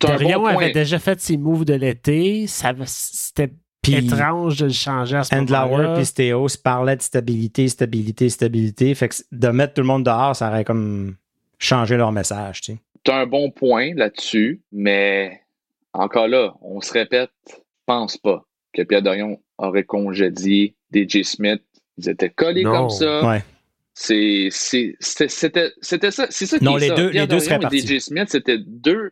Bon 0.00 0.16
point. 0.40 0.54
avait 0.56 0.72
déjà 0.72 0.98
fait 0.98 1.20
ses 1.20 1.36
moves 1.36 1.64
de 1.66 1.74
l'été. 1.74 2.46
C'était 2.46 3.50
Puis 3.82 3.94
étrange 3.96 4.58
de 4.58 4.66
le 4.66 4.72
changer 4.72 5.16
à 5.16 5.24
ce 5.24 5.34
Andlauer 5.34 5.60
moment-là. 5.70 5.94
puis 5.96 6.04
Stéos 6.06 6.46
parlaient 6.62 6.96
de 6.96 7.02
stabilité, 7.02 7.68
stabilité, 7.68 8.28
stabilité. 8.28 8.94
Fait 8.94 9.08
que 9.08 9.16
de 9.32 9.48
mettre 9.48 9.74
tout 9.74 9.80
le 9.82 9.86
monde 9.86 10.04
dehors, 10.04 10.34
ça 10.36 10.48
aurait 10.48 10.64
comme 10.64 11.14
changé 11.60 11.96
leur 11.96 12.10
message, 12.10 12.60
tu 12.62 12.72
as 13.10 13.14
un 13.16 13.26
bon 13.26 13.50
point 13.50 13.94
là-dessus, 13.94 14.60
mais 14.72 15.40
encore 15.92 16.26
là, 16.28 16.54
on 16.60 16.80
se 16.80 16.92
répète, 16.92 17.30
je 17.48 17.54
pense 17.86 18.16
pas 18.16 18.44
que 18.72 18.82
Pierre 18.82 19.02
Dorion 19.02 19.40
aurait 19.58 19.84
congédié 19.84 20.74
DJ 20.92 21.22
Smith. 21.22 21.62
Ils 21.98 22.08
étaient 22.08 22.30
collés 22.30 22.64
Non. 22.64 22.72
comme 22.72 22.90
ça. 22.90 23.26
Ouais. 23.28 23.42
C'est, 23.94 24.48
c'est, 24.50 24.96
c'était, 25.00 25.70
ça. 26.10 26.26
C'est 26.30 26.46
ça 26.46 26.58
qui 26.58 26.64
Non, 26.64 26.76
est 26.78 26.80
les 26.80 26.88
ça. 26.88 26.94
deux- 26.94 27.10
Pierre 27.10 27.22
les 27.24 27.28
deux 27.28 27.36
Dorion 27.36 27.44
seraient 27.44 27.56
et 27.56 27.60
partis. 27.60 27.80
DJ 27.86 27.98
Smith, 28.00 28.28
c'était 28.28 28.58
deux 28.58 29.10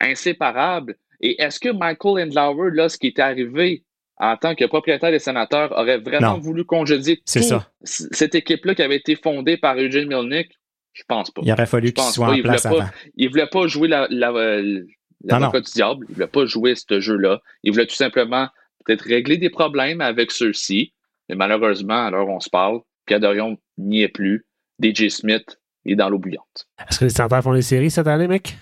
inséparables. 0.00 0.96
Et 1.20 1.40
est-ce 1.40 1.58
que 1.60 1.70
Michael 1.70 2.28
Andlauer, 2.28 2.70
là, 2.74 2.88
ce 2.88 2.98
qui 2.98 3.08
était 3.08 3.22
arrivé 3.22 3.84
en 4.18 4.36
tant 4.36 4.54
que 4.54 4.64
propriétaire 4.64 5.10
des 5.10 5.18
sénateurs, 5.18 5.72
aurait 5.72 5.98
vraiment 5.98 6.32
Non. 6.34 6.38
voulu 6.38 6.64
congédier 6.64 7.16
toute 7.18 7.44
cette 7.84 8.34
équipe-là 8.34 8.74
qui 8.74 8.82
avait 8.82 8.96
été 8.96 9.14
fondée 9.16 9.56
par 9.56 9.76
Eugene 9.78 10.08
Milnick? 10.08 10.58
Je 10.96 11.02
pense 11.06 11.30
pas. 11.30 11.42
Il 11.44 11.52
aurait 11.52 11.66
fallu 11.66 11.88
qu'il 11.88 11.94
pense 11.94 12.14
soit 12.14 12.28
pas, 12.28 12.32
en 12.32 12.40
place 12.40 12.62
pas. 12.62 12.68
avant. 12.70 12.88
Il 13.16 13.28
voulait 13.28 13.46
pas 13.46 13.66
jouer 13.66 13.86
la, 13.86 14.06
la, 14.08 14.30
euh, 14.30 14.80
Non, 15.24 15.50
du 15.50 15.60
diable. 15.60 16.06
Il 16.08 16.14
voulait 16.14 16.26
pas 16.26 16.46
jouer 16.46 16.74
ce 16.74 17.00
jeu-là. 17.00 17.40
Il 17.62 17.72
voulait 17.72 17.86
tout 17.86 17.94
simplement 17.94 18.48
peut-être 18.84 19.02
régler 19.02 19.36
des 19.36 19.50
problèmes 19.50 20.00
avec 20.00 20.30
ceux-ci. 20.30 20.94
Mais 21.28 21.34
malheureusement, 21.34 22.06
alors 22.06 22.28
on 22.28 22.40
se 22.40 22.48
parle, 22.48 22.80
Pierre 23.04 23.20
Dorion 23.20 23.58
n'y 23.76 24.02
est 24.02 24.08
plus. 24.08 24.46
DJ 24.82 25.08
Smith 25.08 25.58
est 25.84 25.96
dans 25.96 26.08
l'eau 26.08 26.18
bouillante. 26.18 26.66
Est-ce 26.88 27.00
que 27.00 27.04
les 27.04 27.10
sénateurs 27.10 27.42
font 27.42 27.52
les 27.52 27.62
séries 27.62 27.90
cette 27.90 28.06
année, 28.06 28.26
mec? 28.28 28.56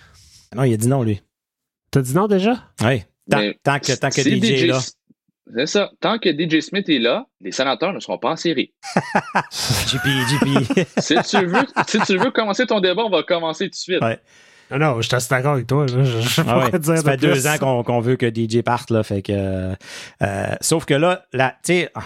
Non, 0.56 0.64
il 0.64 0.74
a 0.74 0.76
dit 0.76 0.88
non, 0.88 1.04
lui. 1.04 1.22
T'as 1.92 2.02
dit 2.02 2.14
non 2.14 2.26
déjà? 2.26 2.64
Oui. 2.82 3.02
Tant, 3.30 3.38
que, 3.78 3.98
tant 3.98 4.08
que 4.10 4.22
si 4.22 4.40
DJ 4.40 4.64
est 4.64 4.66
là. 4.66 4.80
C'est 5.56 5.66
ça. 5.66 5.90
Tant 6.00 6.18
que 6.18 6.30
DJ 6.30 6.60
Smith 6.60 6.88
est 6.88 6.98
là, 6.98 7.26
les 7.40 7.52
sénateurs 7.52 7.92
ne 7.92 8.00
seront 8.00 8.18
pas 8.18 8.30
en 8.30 8.36
série. 8.36 8.72
JP, 9.52 10.06
JP. 10.28 10.86
Si 11.00 11.14
tu 11.22 11.44
veux, 11.46 11.66
si 11.86 11.98
tu 12.00 12.16
veux 12.16 12.30
commencer 12.30 12.66
ton 12.66 12.80
débat, 12.80 13.02
on 13.04 13.10
va 13.10 13.22
commencer 13.22 13.64
tout 13.66 13.70
de 13.70 13.74
suite. 13.74 14.02
Ouais. 14.02 14.18
Non, 14.70 14.78
non, 14.78 15.00
je 15.02 15.06
suis 15.06 15.14
assez 15.14 15.28
d'accord 15.28 15.52
avec 15.52 15.66
toi. 15.66 15.86
Je, 15.86 16.02
je, 16.02 16.20
je 16.20 16.42
Ah 16.48 16.58
ouais. 16.60 16.70
dire 16.78 16.96
Ça 16.96 17.02
de 17.02 17.08
fait 17.10 17.16
deux 17.18 17.32
plus. 17.32 17.46
ans 17.46 17.58
qu'on 17.58 17.82
qu'on 17.84 18.00
veut 18.00 18.16
que 18.16 18.26
DJ 18.34 18.62
parte, 18.62 18.90
là. 18.90 19.02
Fait 19.02 19.20
que, 19.20 19.32
euh, 19.34 19.74
euh, 20.22 20.46
sauf 20.62 20.86
que 20.86 20.94
là, 20.94 21.26
la, 21.34 21.50
tu 21.50 21.56
sais, 21.74 21.90
ah, 21.94 22.00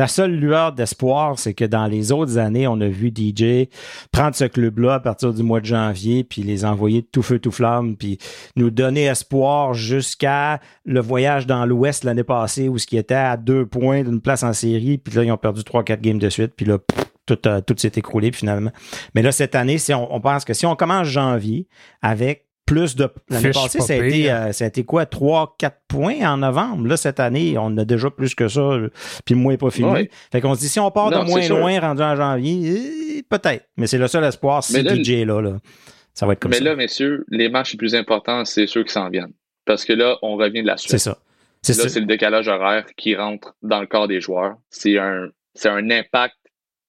la 0.00 0.08
seule 0.08 0.34
lueur 0.34 0.72
d'espoir, 0.72 1.38
c'est 1.38 1.52
que 1.52 1.66
dans 1.66 1.86
les 1.86 2.10
autres 2.10 2.38
années, 2.38 2.66
on 2.66 2.80
a 2.80 2.88
vu 2.88 3.12
DJ 3.14 3.68
prendre 4.12 4.34
ce 4.34 4.46
club-là 4.46 4.94
à 4.94 5.00
partir 5.00 5.34
du 5.34 5.42
mois 5.42 5.60
de 5.60 5.66
janvier, 5.66 6.24
puis 6.24 6.42
les 6.42 6.64
envoyer 6.64 7.02
tout 7.02 7.20
feu, 7.20 7.38
tout 7.38 7.50
flamme, 7.50 7.96
puis 7.98 8.16
nous 8.56 8.70
donner 8.70 9.04
espoir 9.04 9.74
jusqu'à 9.74 10.58
le 10.86 11.00
voyage 11.00 11.46
dans 11.46 11.66
l'Ouest 11.66 12.04
l'année 12.04 12.24
passée, 12.24 12.66
où 12.66 12.78
ce 12.78 12.86
qui 12.86 12.96
était 12.96 13.12
à 13.12 13.36
deux 13.36 13.66
points 13.66 14.02
d'une 14.02 14.22
place 14.22 14.42
en 14.42 14.54
série, 14.54 14.96
puis 14.96 15.12
là, 15.12 15.24
ils 15.24 15.32
ont 15.32 15.36
perdu 15.36 15.64
trois, 15.64 15.84
quatre 15.84 16.00
games 16.00 16.18
de 16.18 16.30
suite, 16.30 16.54
puis 16.56 16.64
là, 16.64 16.78
tout, 17.26 17.36
tout 17.36 17.74
s'est 17.76 17.92
écroulé 17.96 18.32
finalement. 18.32 18.72
Mais 19.14 19.20
là, 19.20 19.32
cette 19.32 19.54
année, 19.54 19.76
si 19.76 19.92
on 19.92 20.20
pense 20.22 20.46
que 20.46 20.54
si 20.54 20.64
on 20.64 20.76
commence 20.76 21.08
janvier 21.08 21.68
avec 22.00 22.46
plus 22.74 22.94
de. 22.96 23.08
L'année 23.28 23.50
passée, 23.50 23.78
pas 23.78 23.84
ça 23.84 23.92
a, 23.94 23.96
été, 23.96 24.10
pire. 24.10 24.34
euh, 24.34 24.52
ça 24.52 24.64
a 24.64 24.68
été 24.68 24.84
quoi? 24.84 25.06
3, 25.06 25.56
4 25.58 25.76
points 25.88 26.20
en 26.32 26.36
novembre? 26.38 26.86
Là, 26.86 26.96
cette 26.96 27.18
année, 27.20 27.56
on 27.58 27.76
a 27.78 27.84
déjà 27.84 28.10
plus 28.10 28.34
que 28.34 28.46
ça, 28.48 28.78
puis 29.24 29.34
le 29.34 29.40
mois 29.40 29.52
n'est 29.52 29.58
pas 29.58 29.70
fini. 29.70 29.90
Ouais. 29.90 30.10
Fait 30.30 30.40
qu'on 30.40 30.54
se 30.54 30.60
dit, 30.60 30.68
si 30.68 30.78
on 30.78 30.90
part 30.90 31.10
Non, 31.10 31.20
de 31.22 31.24
c'est 31.26 31.30
moins 31.32 31.42
sûr. 31.42 31.58
loin, 31.58 31.80
rendu 31.80 32.02
en 32.02 32.14
janvier, 32.16 33.16
eh, 33.18 33.22
peut-être. 33.24 33.66
Mais 33.76 33.86
c'est 33.88 33.98
le 33.98 34.06
seul 34.08 34.22
espoir 34.24 34.62
si 34.62 34.72
Mais 34.74 34.82
là, 34.82 34.94
DJ 34.94 35.10
est 35.10 35.24
là, 35.24 35.40
là. 35.40 35.58
Ça 36.14 36.26
va 36.26 36.32
être 36.34 36.40
comme 36.40 36.50
Mais 36.50 36.58
ça. 36.58 36.64
là, 36.64 36.76
messieurs, 36.76 37.24
les 37.28 37.48
matchs 37.48 37.72
les 37.72 37.78
plus 37.78 37.94
importants, 37.94 38.44
c'est 38.44 38.66
ceux 38.66 38.84
qui 38.84 38.92
s'en 38.92 39.08
viennent. 39.10 39.32
Parce 39.64 39.84
que 39.84 39.92
là, 39.92 40.16
on 40.22 40.36
revient 40.36 40.62
de 40.62 40.66
la 40.68 40.76
suite. 40.76 40.90
c'est 40.92 40.98
ça. 40.98 41.18
C'est 41.62 41.76
Là, 41.76 41.82
ça. 41.84 41.88
c'est 41.90 42.00
le 42.00 42.06
décalage 42.06 42.48
horaire 42.48 42.86
qui 42.96 43.14
rentre 43.14 43.54
dans 43.62 43.80
le 43.80 43.86
corps 43.86 44.08
des 44.08 44.20
joueurs. 44.20 44.54
C'est 44.70 44.96
un, 44.98 45.28
c'est 45.54 45.68
un 45.68 45.90
impact 45.90 46.34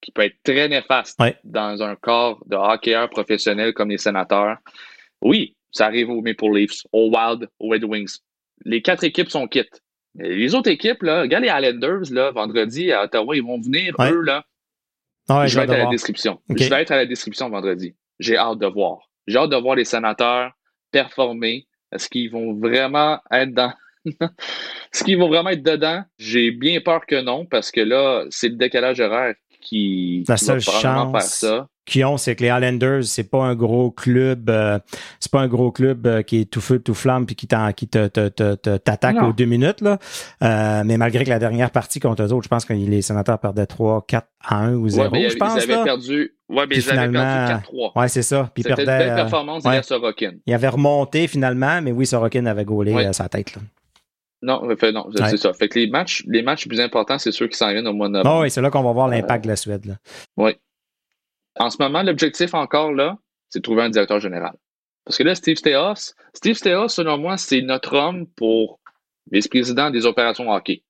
qui 0.02 0.12
peut 0.12 0.24
être 0.24 0.38
très 0.44 0.68
néfaste 0.70 1.20
Ouais. 1.20 1.36
dans 1.44 1.84
un 1.84 1.96
corps 1.96 2.40
de 2.48 2.56
hockeyeurs 2.56 3.10
professionnels 3.10 3.74
comme 3.74 3.90
les 3.90 3.98
sénateurs. 3.98 4.58
Oui, 5.22 5.56
ça 5.72 5.86
arrive 5.86 6.10
aux 6.10 6.22
Maple 6.22 6.54
Leafs, 6.54 6.86
aux 6.92 7.10
Wild, 7.10 7.48
aux 7.60 7.70
Red 7.70 7.84
Wings. 7.84 8.18
Les 8.66 8.82
quatre 8.82 9.04
équipes 9.04 9.30
sont 9.30 9.48
quittes. 9.48 9.82
Les 10.16 10.54
autres 10.56 10.70
équipes, 10.70 11.04
là, 11.04 11.22
regarde 11.22 11.44
les 11.44 11.50
Islanders, 11.50 12.12
là, 12.12 12.32
vendredi 12.32 12.92
à 12.92 13.04
Ottawa, 13.06 13.36
ils 13.36 13.44
vont 13.44 13.60
venir, 13.62 13.96
Ouais. 13.98 14.12
eux, 14.12 14.22
là. 14.22 14.44
Ah 15.30 15.40
ouais, 15.42 15.48
je 15.48 15.56
vais 15.56 15.64
être 15.64 15.70
à 15.70 15.74
la 15.78 15.80
voir. 15.84 15.92
description. 15.92 16.42
Je 16.50 16.70
vais 16.70 16.82
être 16.82 16.92
à 16.92 16.98
la 16.98 17.06
description 17.06 17.50
vendredi. 17.50 17.96
J'ai 18.20 18.36
hâte 18.38 18.60
de 18.60 18.68
voir. 18.68 19.10
J'ai 19.28 19.38
hâte 19.38 19.50
de 19.52 19.56
voir 19.56 19.76
les 19.76 19.86
sénateurs 19.86 20.52
performer. 20.92 21.68
Est-ce 21.94 22.10
qu'ils 22.10 22.30
vont 22.32 22.54
vraiment 22.54 23.20
être 23.32 23.54
dans. 23.54 23.74
Est-ce 24.06 25.04
qu'ils 25.04 25.18
vont 25.18 25.30
vraiment 25.30 25.52
être 25.52 25.64
dedans? 25.64 26.04
J'ai 26.18 26.52
bien 26.52 26.82
peur 26.82 27.06
que 27.06 27.22
non, 27.22 27.46
parce 27.46 27.72
que 27.72 27.82
là, 27.82 28.26
c'est 28.30 28.50
le 28.50 28.56
décalage 28.56 29.00
horaire 29.00 29.36
qui, 29.62 30.24
La 30.28 30.36
qui 30.36 30.45
va 30.45 30.53
seule 30.53 30.62
faire 30.62 30.74
chance. 30.82 31.24
ça. 31.26 31.68
qui 31.86 32.03
ont, 32.05 32.16
c'est 32.18 32.36
que 32.36 32.43
les 32.43 32.49
Highlanders, 32.49 33.03
c'est 33.03 33.24
pas 33.30 33.43
un 33.43 33.55
gros 33.55 33.91
club, 33.91 34.49
euh, 34.49 34.80
c'est 35.20 35.32
pas 35.32 35.41
un 35.41 35.47
gros 35.47 35.72
club 35.72 36.05
euh, 36.07 36.22
qui 36.22 36.41
est 36.41 36.45
tout 36.45 36.62
feu, 36.62 36.80
tout 36.80 36.93
flamme, 36.93 37.26
puis 37.26 37.36
qui, 37.36 37.47
t'en- 37.47 37.74
qui 37.74 37.88
te, 37.88 38.07
te, 38.07 38.30
te, 38.30 38.55
te- 38.55 38.78
t'attaque 38.78 39.16
Non. 39.16 39.30
aux 39.30 39.34
deux 39.34 39.45
minutes, 39.45 39.82
là. 39.82 39.97
Euh, 40.43 40.84
mais 40.86 40.97
malgré 40.97 41.24
que 41.26 41.30
la 41.30 41.39
dernière 41.39 41.72
partie 41.72 41.99
contre 41.99 42.22
eux 42.24 42.32
autres, 42.34 42.43
je 42.43 42.49
pense 42.49 42.66
que 42.66 42.74
les 42.74 43.01
sénateurs 43.01 43.39
perdaient 43.39 43.66
3, 43.66 44.05
4 44.07 44.28
à 44.43 44.57
1 44.59 44.76
ou 44.76 44.88
0, 44.89 45.03
Ouais, 45.03 45.09
mais 45.12 45.30
je 45.30 45.36
ils 45.36 45.43
avaient 45.43 45.66
là. 45.76 45.84
perdu. 45.84 46.34
Ouais, 46.49 46.55
mais 46.62 46.68
Puis 46.68 46.78
ils 46.78 46.89
avaient 46.91 47.07
finalement- 47.07 47.47
perdu 47.47 47.64
4-3. 47.74 47.99
Ouais, 47.99 48.07
c'est 48.07 48.22
ça. 48.22 48.49
Puis 48.53 48.64
ils 48.64 48.70
C'était 48.70 48.82
une 48.82 48.86
perdaient. 48.88 49.05
belle 49.05 49.14
euh, 49.14 49.16
performance 49.16 49.57
ouais. 49.57 49.62
derrière 49.64 49.86
Sorokin. 49.86 50.32
il 50.45 50.53
avait 50.53 50.68
remonté 50.68 51.28
finalement, 51.28 51.82
mais 51.82 51.91
oui, 51.91 52.05
Sorokin 52.05 52.45
avait 52.45 52.66
gaulé 52.66 52.93
Ouais. 52.93 53.12
sa 53.14 53.28
tête, 53.28 53.55
là. 53.55 53.62
Non, 54.44 54.76
fait, 54.76 54.92
non, 54.92 55.08
c'est 55.30 55.38
ça. 55.38 55.54
Fait 55.54 55.70
que 55.70 55.78
les 55.78 55.88
matchs, 55.88 56.24
les 56.28 56.42
matchs 56.42 56.68
plus 56.68 56.80
importants, 56.82 57.20
c'est 57.20 57.32
ceux 57.32 57.48
qui 57.48 57.58
s'en 57.58 57.72
viennent 57.72 57.88
au 57.88 57.94
mois 57.94 58.10
de 58.10 58.16
Ah 58.16 58.24
novembre. 58.24 58.42
oui, 58.44 58.50
c'est 58.50 58.62
là 58.62 58.72
qu'on 58.72 58.82
va 58.82 58.92
voir 58.92 59.08
Euh, 59.08 59.12
l'impact 59.12 59.44
de 59.44 59.50
la 59.50 59.56
Suède, 59.56 59.86
là. 59.86 60.52
En 61.60 61.70
ce 61.70 61.78
moment, 61.80 62.02
l'objectif 62.02 62.54
encore 62.54 62.94
là, 62.94 63.18
c'est 63.50 63.60
de 63.60 63.64
trouver 63.64 63.84
un 63.84 63.89
directeur 63.89 64.20
général. 64.20 64.54
Parce 65.06 65.18
que 65.18 65.24
là, 65.24 65.36
Steve 65.36 65.58
Steos, 65.58 66.14
Steve 66.34 66.56
Steos, 66.56 66.88
selon 66.89 67.18
moi, 67.18 67.38
c'est 67.38 67.62
notre 67.62 67.96
homme 67.96 68.26
pour 68.36 68.80
vice-président 69.32 69.89
des 69.89 70.06
opérations 70.06 70.50
hockey. 70.52 70.84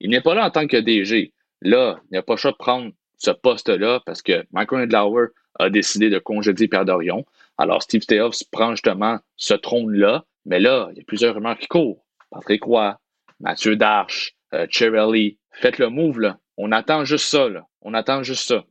Il 0.00 0.10
n'est 0.10 0.20
pas 0.20 0.34
là 0.34 0.46
en 0.46 0.50
tant 0.50 0.66
que 0.66 0.76
DG. 0.76 1.32
Là, 1.62 1.98
il 2.10 2.14
n'a 2.14 2.22
pas 2.22 2.34
le 2.34 2.38
choix 2.38 2.52
de 2.52 2.56
prendre 2.56 2.90
ce 3.18 3.30
poste-là 3.30 4.00
parce 4.06 4.22
que 4.22 4.44
Michael 4.52 4.82
Andlauer 4.84 5.28
a 5.58 5.70
décidé 5.70 6.10
de 6.10 6.18
congédier 6.18 6.68
Pierre 6.68 6.84
Dorion. 6.84 7.24
Alors, 7.58 7.82
Steve 7.82 8.02
Steos 8.02 8.44
prend 8.52 8.70
justement 8.72 9.18
ce 9.36 9.54
trône-là. 9.54 10.24
Mais 10.46 10.60
là, 10.60 10.88
il 10.92 10.98
y 10.98 11.00
a 11.00 11.04
plusieurs 11.06 11.34
rumeurs 11.34 11.58
qui 11.58 11.66
courent. 11.66 12.03
Patrick 12.34 12.64
Roy, 12.64 12.98
Mathieu 13.40 13.76
Darche, 13.76 14.34
euh, 14.52 14.66
Cherelli. 14.70 15.38
Faites 15.52 15.78
le 15.78 15.88
move, 15.88 16.20
là. 16.20 16.38
On 16.56 16.72
attend 16.72 17.04
juste 17.04 17.26
ça, 17.26 17.48
là. 17.48 17.64
On 17.80 17.94
attend 17.94 18.22
juste 18.22 18.46
ça. 18.48 18.64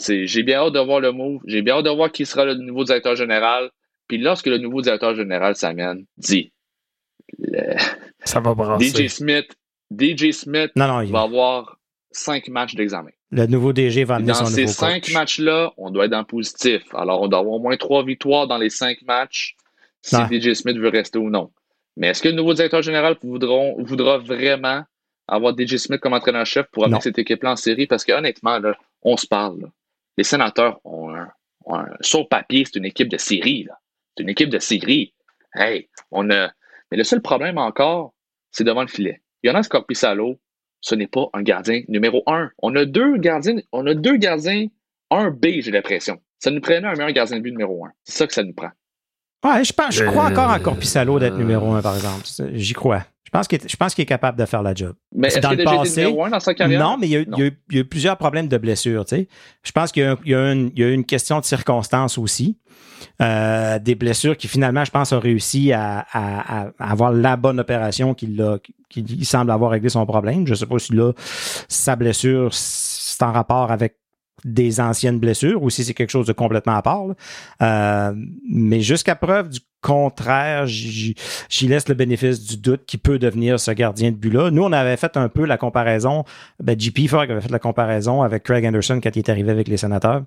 J'ai 0.00 0.42
bien 0.42 0.58
hâte 0.60 0.72
de 0.74 0.80
voir 0.80 1.00
le 1.00 1.12
move. 1.12 1.40
J'ai 1.46 1.62
bien 1.62 1.76
hâte 1.76 1.84
de 1.84 1.90
voir 1.90 2.10
qui 2.12 2.26
sera 2.26 2.44
le 2.44 2.54
nouveau 2.54 2.84
directeur 2.84 3.16
général. 3.16 3.70
Puis 4.08 4.18
lorsque 4.18 4.46
le 4.46 4.58
nouveau 4.58 4.80
directeur 4.82 5.14
général 5.14 5.54
s'amène, 5.56 6.04
dit 6.16 6.52
Ça 8.24 8.40
va 8.40 8.54
brasser. 8.54 9.06
DJ 9.06 9.08
Smith, 9.08 9.56
DJ 9.90 10.32
Smith 10.32 10.70
Non, 10.76 10.88
non, 10.88 11.00
il- 11.02 11.10
va 11.12 11.22
avoir 11.22 11.78
cinq 12.10 12.48
matchs 12.48 12.74
d'examen. 12.74 13.10
le 13.30 13.46
nouveau 13.46 13.72
DG 13.72 14.04
va 14.04 14.16
amener 14.16 14.28
Dans 14.28 14.34
son 14.34 14.46
ces 14.46 14.62
nouveau 14.62 14.72
cinq 14.72 15.02
coach. 15.04 15.12
matchs-là, 15.14 15.72
on 15.76 15.90
doit 15.90 16.06
être 16.06 16.10
dans 16.12 16.20
le 16.20 16.24
positif. 16.24 16.82
Alors, 16.94 17.20
on 17.22 17.28
doit 17.28 17.40
avoir 17.40 17.54
au 17.54 17.58
moins 17.60 17.76
trois 17.76 18.04
victoires 18.04 18.46
dans 18.46 18.58
les 18.58 18.70
cinq 18.70 19.02
matchs 19.02 19.56
si. 20.02 20.16
DJ 20.16 20.54
Smith 20.54 20.76
veut 20.78 20.88
rester 20.88 21.18
ou 21.18 21.28
non. 21.28 21.50
Mais 21.98 22.08
est-ce 22.08 22.22
que 22.22 22.28
le 22.28 22.34
nouveau 22.34 22.54
directeur 22.54 22.80
général 22.82 23.16
voudront- 23.22 23.76
voudra 23.84 24.18
vraiment 24.18 24.82
avoir 25.26 25.54
DJ 25.56 25.76
Smith 25.76 26.00
comme 26.00 26.14
entraîneur-chef 26.14 26.66
pour 26.72 26.84
amener 26.84 26.94
Non. 26.94 27.00
cette 27.00 27.18
équipe-là 27.18 27.52
en 27.52 27.56
série? 27.56 27.86
Parce 27.86 28.04
que 28.04 28.12
honnêtement, 28.12 28.58
là, 28.58 28.74
on 29.02 29.16
se 29.16 29.26
parle. 29.26 29.60
là. 29.60 29.66
Les 30.16 30.24
sénateurs 30.24 30.80
ont 30.84 31.14
un, 31.14 31.28
ont 31.66 31.74
un- 31.74 31.96
Sur 32.00 32.28
papier, 32.28 32.64
c'est 32.64 32.76
une 32.78 32.84
équipe 32.86 33.08
de 33.08 33.18
série. 33.18 33.64
là. 33.64 33.78
C'est 34.16 34.22
une 34.22 34.30
équipe 34.30 34.48
de 34.48 34.58
série. 34.58 35.12
Hey, 35.54 35.88
on 36.10 36.30
a. 36.30 36.50
Mais 36.90 36.96
le 36.96 37.04
seul 37.04 37.20
problème 37.20 37.58
encore, 37.58 38.14
c'est 38.52 38.64
devant 38.64 38.82
le 38.82 38.88
filet. 38.88 39.20
Jonas 39.44 39.66
Corpissalo, 39.68 40.38
ce 40.80 40.94
n'est 40.94 41.06
pas 41.08 41.28
un 41.34 41.42
gardien 41.42 41.82
numéro 41.88 42.22
un. 42.26 42.50
On 42.62 42.74
a 42.76 42.84
deux 42.84 43.16
gardiens, 43.18 43.56
on 43.72 43.86
a 43.86 43.94
deux 43.94 44.16
gardiens 44.16 44.66
1B, 45.10 45.62
j'ai 45.62 45.70
l'impression. 45.70 46.18
Ça 46.38 46.50
nous 46.50 46.60
prenait 46.60 46.86
un 46.86 46.92
meilleur 46.92 47.12
gardien 47.12 47.36
de 47.38 47.42
but 47.42 47.50
numéro 47.50 47.84
un. 47.84 47.92
C'est 48.04 48.16
ça 48.18 48.26
que 48.26 48.32
ça 48.34 48.42
nous 48.44 48.54
prend. 48.54 48.70
Ouais, 49.44 49.62
je, 49.64 49.72
pense, 49.72 49.94
je 49.94 50.04
crois 50.04 50.26
Euh, 50.26 50.30
encore 50.30 50.50
à 50.50 50.58
Corpissalo 50.58 51.18
d'être 51.18 51.34
euh, 51.34 51.38
numéro 51.38 51.72
un, 51.72 51.80
par 51.82 51.94
exemple. 51.94 52.24
J'y 52.54 52.72
crois. 52.74 53.04
Je 53.24 53.30
pense 53.30 53.46
qu'il 53.46 53.58
est, 53.62 53.70
je 53.70 53.76
pense 53.76 53.94
qu'il 53.94 54.02
est 54.02 54.06
capable 54.06 54.38
de 54.38 54.46
faire 54.46 54.62
la 54.62 54.74
job. 54.74 54.94
Mais 55.14 55.28
C'est 55.30 55.36
est-ce 55.38 55.42
dans 55.42 55.50
qu'il 55.50 55.60
a 55.60 55.64
le 55.64 55.66
déjà 55.70 55.78
passé. 55.78 55.92
été 55.92 56.00
numéro 56.06 56.24
un 56.24 56.30
dans 56.30 56.40
sa 56.40 56.54
carrière? 56.54 56.80
Non, 56.80 56.96
mais 56.98 57.06
il 57.08 57.10
y, 57.10 57.16
a, 57.16 57.24
Non. 57.26 57.36
il 57.36 57.40
y 57.40 57.42
a 57.42 57.46
eu- 57.46 57.58
il 57.70 57.74
y 57.74 57.78
a 57.78 57.80
eu 57.82 57.84
plusieurs 57.84 58.16
problèmes 58.16 58.48
de 58.48 58.56
blessures. 58.58 59.04
Tu 59.04 59.16
sais. 59.16 59.28
Je 59.62 59.70
pense 59.70 59.92
qu'il 59.92 60.02
y 60.02 60.06
a, 60.06 60.16
il 60.24 60.30
y 60.30 60.34
a 60.34 60.52
une, 60.52 60.70
il 60.74 60.80
y 60.80 60.84
a 60.84 60.88
eu 60.88 60.92
une 60.94 61.04
question 61.04 61.38
de 61.38 61.44
circonstances 61.44 62.16
aussi. 62.18 62.58
Euh, 63.22 63.78
des 63.78 63.94
blessures 63.94 64.36
qui 64.36 64.48
finalement, 64.48 64.84
je 64.84 64.90
pense, 64.90 65.12
ont 65.12 65.20
réussi 65.20 65.72
à, 65.72 65.98
à- 66.10 66.62
à- 66.64 66.70
à 66.78 66.90
avoir 66.90 67.12
la 67.12 67.36
bonne 67.36 67.60
opération 67.60 68.14
qui, 68.14 68.26
l'a- 68.28 68.58
qui, 68.88 69.04
qui 69.04 69.24
semble 69.24 69.50
avoir 69.50 69.70
réglé 69.72 69.88
son 69.90 70.04
problème. 70.06 70.46
Je 70.46 70.52
ne 70.52 70.56
sais 70.56 70.66
pas 70.66 70.78
si 70.78 70.94
là, 70.94 71.12
sa 71.68 71.96
blessure, 71.96 72.48
c'est 72.52 73.22
en 73.22 73.32
rapport 73.32 73.70
avec 73.70 73.96
des 74.44 74.80
anciennes 74.80 75.18
blessures 75.18 75.62
ou 75.62 75.70
si 75.70 75.84
c'est 75.84 75.94
quelque 75.94 76.10
chose 76.10 76.26
de 76.26 76.32
complètement 76.32 76.76
à 76.76 76.82
part. 76.82 77.06
Euh, 77.62 78.12
mais 78.48 78.80
jusqu'à 78.80 79.16
preuve 79.16 79.48
du 79.48 79.60
contraire, 79.80 80.66
j'y 80.66 81.14
laisse 81.62 81.88
le 81.88 81.94
bénéfice 81.94 82.44
du 82.46 82.56
doute 82.56 82.82
qui 82.86 82.98
peut 82.98 83.18
devenir 83.18 83.58
ce 83.60 83.70
gardien 83.70 84.10
de 84.10 84.16
but-là. 84.16 84.50
Nous, 84.50 84.62
on 84.62 84.72
avait 84.72 84.96
fait 84.96 85.16
un 85.16 85.28
peu 85.28 85.44
la 85.44 85.56
comparaison, 85.56 86.24
ben, 86.62 86.78
JP 86.78 87.08
Fogg 87.08 87.30
avait 87.30 87.40
fait 87.40 87.50
la 87.50 87.58
comparaison 87.58 88.22
avec 88.22 88.42
Craig 88.44 88.64
Anderson 88.66 89.00
quand 89.02 89.14
il 89.14 89.18
est 89.20 89.28
arrivé 89.28 89.50
avec 89.50 89.68
les 89.68 89.76
sénateurs, 89.76 90.22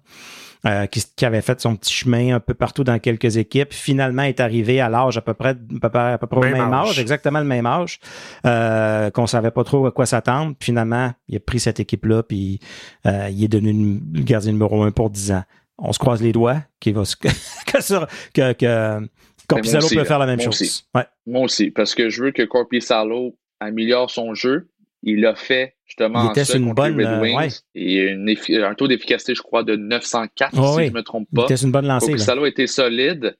euh, 0.68 0.86
qui, 0.86 1.04
qui 1.16 1.26
avait 1.26 1.42
fait 1.42 1.60
son 1.60 1.76
petit 1.76 1.92
chemin 1.94 2.36
un 2.36 2.40
peu 2.40 2.54
partout 2.54 2.84
dans 2.84 2.98
quelques 3.00 3.38
équipes. 3.38 3.74
Finalement, 3.74 4.24
est 4.24 4.40
arrivé 4.40 4.80
à 4.80 4.90
l'âge 4.90 5.18
à 5.18 5.22
peu 5.22 5.34
près, 5.34 5.50
à 5.50 5.56
peu 5.82 5.90
près, 5.90 6.12
à 6.14 6.18
peu 6.18 6.28
près 6.28 6.38
au 6.38 6.42
Même 6.44 6.54
même 6.54 6.74
âge, 6.74 6.90
âge. 6.92 7.00
exactement 7.00 7.40
le 7.40 7.46
même 7.46 7.66
âge, 7.66 8.00
euh, 8.46 9.10
qu'on 9.10 9.26
savait 9.28 9.52
pas 9.52 9.64
trop 9.64 9.86
à 9.88 9.92
quoi 9.92 10.06
s'attendre. 10.06 10.54
Finalement, 10.60 11.12
il 11.28 11.38
a 11.38 11.40
pris 11.40 11.60
cette 11.60 11.80
équipe-là, 11.80 12.24
puis 12.24 12.60
euh, 13.08 13.28
il 13.32 13.44
est 13.44 13.48
devenu 13.48 14.02
le 14.14 14.22
gardien 14.24 14.52
numéro 14.52 14.84
un 14.84 14.92
pour 14.92 15.10
10 15.10 15.32
ans. 15.32 15.44
On 15.84 15.92
se 15.94 15.98
croise 16.00 16.22
les 16.22 16.32
doigts 16.32 16.58
qu'il 16.80 16.94
va 16.94 17.06
se- 17.06 17.16
que, 17.18 18.06
que, 18.34 18.54
que 18.54 19.08
Corpissalo 19.56 19.86
aussi, 19.86 19.96
peut 19.96 20.04
faire 20.04 20.20
la 20.20 20.26
même 20.26 20.38
Moi 20.38 20.46
chose. 20.46 20.62
aussi. 20.62 20.84
Ouais. 20.96 21.04
Moi 21.26 21.42
aussi, 21.44 21.72
parce 21.72 21.96
que 21.96 22.10
je 22.10 22.24
veux 22.24 22.32
que 22.32 22.44
Corpi 22.44 22.82
Salo 22.82 23.38
améliore 23.60 24.10
son 24.10 24.34
jeu. 24.34 24.68
Il 25.04 25.22
l'a 25.22 25.34
fait 25.34 25.76
justement 25.88 26.24
Il 26.24 26.28
en 26.28 26.32
était 26.32 26.46
ça 26.46 26.58
une 26.58 26.74
bonne, 26.74 26.96
Red 26.96 27.08
euh, 27.08 27.20
ouais. 27.22 27.48
Et 27.74 27.96
une 28.04 28.30
un 28.64 28.76
taux 28.76 28.88
d'efficacité, 28.88 29.34
je 29.34 29.42
crois, 29.42 29.64
de 29.64 29.76
904, 29.76 30.54
Oh 30.56 30.74
si 30.74 30.78
oui. 30.78 30.86
je 30.86 30.92
ne 30.92 30.96
me 30.98 31.02
trompe 31.02 31.28
pas. 31.34 31.46
était 31.46 31.58
sur 31.58 31.66
une 31.66 31.72
bonne 31.72 31.88
lancée. 31.88 32.12
Été 32.46 32.68
solide, 32.68 33.36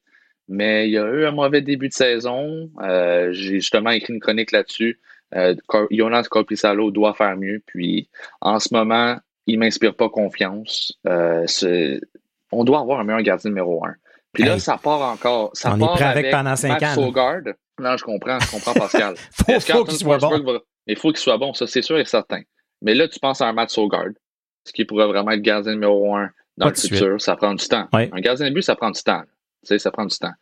mais 0.48 0.88
il 0.88 0.92
y 0.92 0.98
a 0.98 1.04
eu 1.08 1.24
un 1.24 1.30
mauvais 1.30 1.60
début 1.60 1.88
de 1.88 1.92
saison. 1.94 2.68
Euh, 2.82 3.28
J'ai 3.32 3.54
justement 3.60 3.90
écrit 3.90 4.12
une 4.12 4.18
chronique 4.20 4.50
là-dessus. 4.50 4.98
Euh, 5.36 5.54
Jonas 5.92 6.24
Corpissalo 6.28 6.90
doit 6.90 7.14
faire 7.14 7.36
mieux. 7.36 7.62
Puis 7.64 8.08
en 8.40 8.58
ce 8.58 8.74
moment, 8.74 9.16
il 9.46 9.58
m'inspire 9.60 9.94
pas 9.94 10.08
confiance. 10.08 10.98
Euh, 11.06 11.46
on 12.50 12.64
doit 12.64 12.80
avoir 12.80 13.00
un 13.00 13.04
meilleur 13.04 13.22
gardien 13.22 13.50
numéro 13.50 13.84
un. 13.86 13.94
Puis 14.32 14.44
là, 14.44 14.54
Hey. 14.54 14.60
ça 14.60 14.78
part 14.78 15.00
encore. 15.02 15.50
Ça 15.54 15.72
On 15.72 15.76
est 15.76 15.80
part 15.80 15.92
prêt 15.94 16.04
avec 16.04 16.30
pendant 16.30 16.56
cinq 16.56 16.68
Matt 16.80 16.82
ans, 16.82 16.86
là. 16.86 16.94
Saugard. 16.94 17.40
Non, 17.80 17.96
je 17.96 18.04
comprends, 18.04 18.38
je 18.40 18.50
comprends, 18.50 18.72
Pascal. 18.74 19.14
Faut, 19.32 19.60
faut 19.60 19.84
qu'il 19.84 19.98
soit 19.98 20.18
bon. 20.18 20.42
Va- 20.42 20.60
Il 20.86 20.96
faut 20.96 21.08
qu'il 21.10 21.18
soit 21.18 21.38
bon, 21.38 21.52
ça 21.54 21.66
c'est 21.66 21.82
sûr 21.82 21.98
et 21.98 22.04
certain. 22.04 22.42
Mais 22.80 22.94
là, 22.94 23.08
tu 23.08 23.18
penses 23.20 23.40
à 23.40 23.46
un 23.48 23.52
Matt 23.52 23.70
Saugard, 23.70 24.08
ce 24.64 24.72
qui 24.72 24.84
pourrait 24.84 25.06
vraiment 25.06 25.30
être 25.32 25.42
gardien 25.42 25.72
numéro 25.72 26.14
un 26.16 26.30
dans 26.56 26.66
Pas 26.66 26.70
le 26.70 26.76
suite. 26.76 26.94
futur. 26.94 27.20
Ça 27.20 27.36
prend 27.36 27.54
du 27.54 27.66
temps. 27.66 27.88
Ouais. 27.92 28.10
Un 28.12 28.20
gardien 28.20 28.48
de 28.48 28.54
but, 28.54 28.62
ça 28.62 28.74
prend 28.76 28.90
du 28.90 29.02
temps. 29.02 29.22
Tu 29.62 29.68
sais, 29.68 29.78
ça 29.78 29.90
prend 29.90 30.06
du 30.06 30.16
temps. 30.18 30.32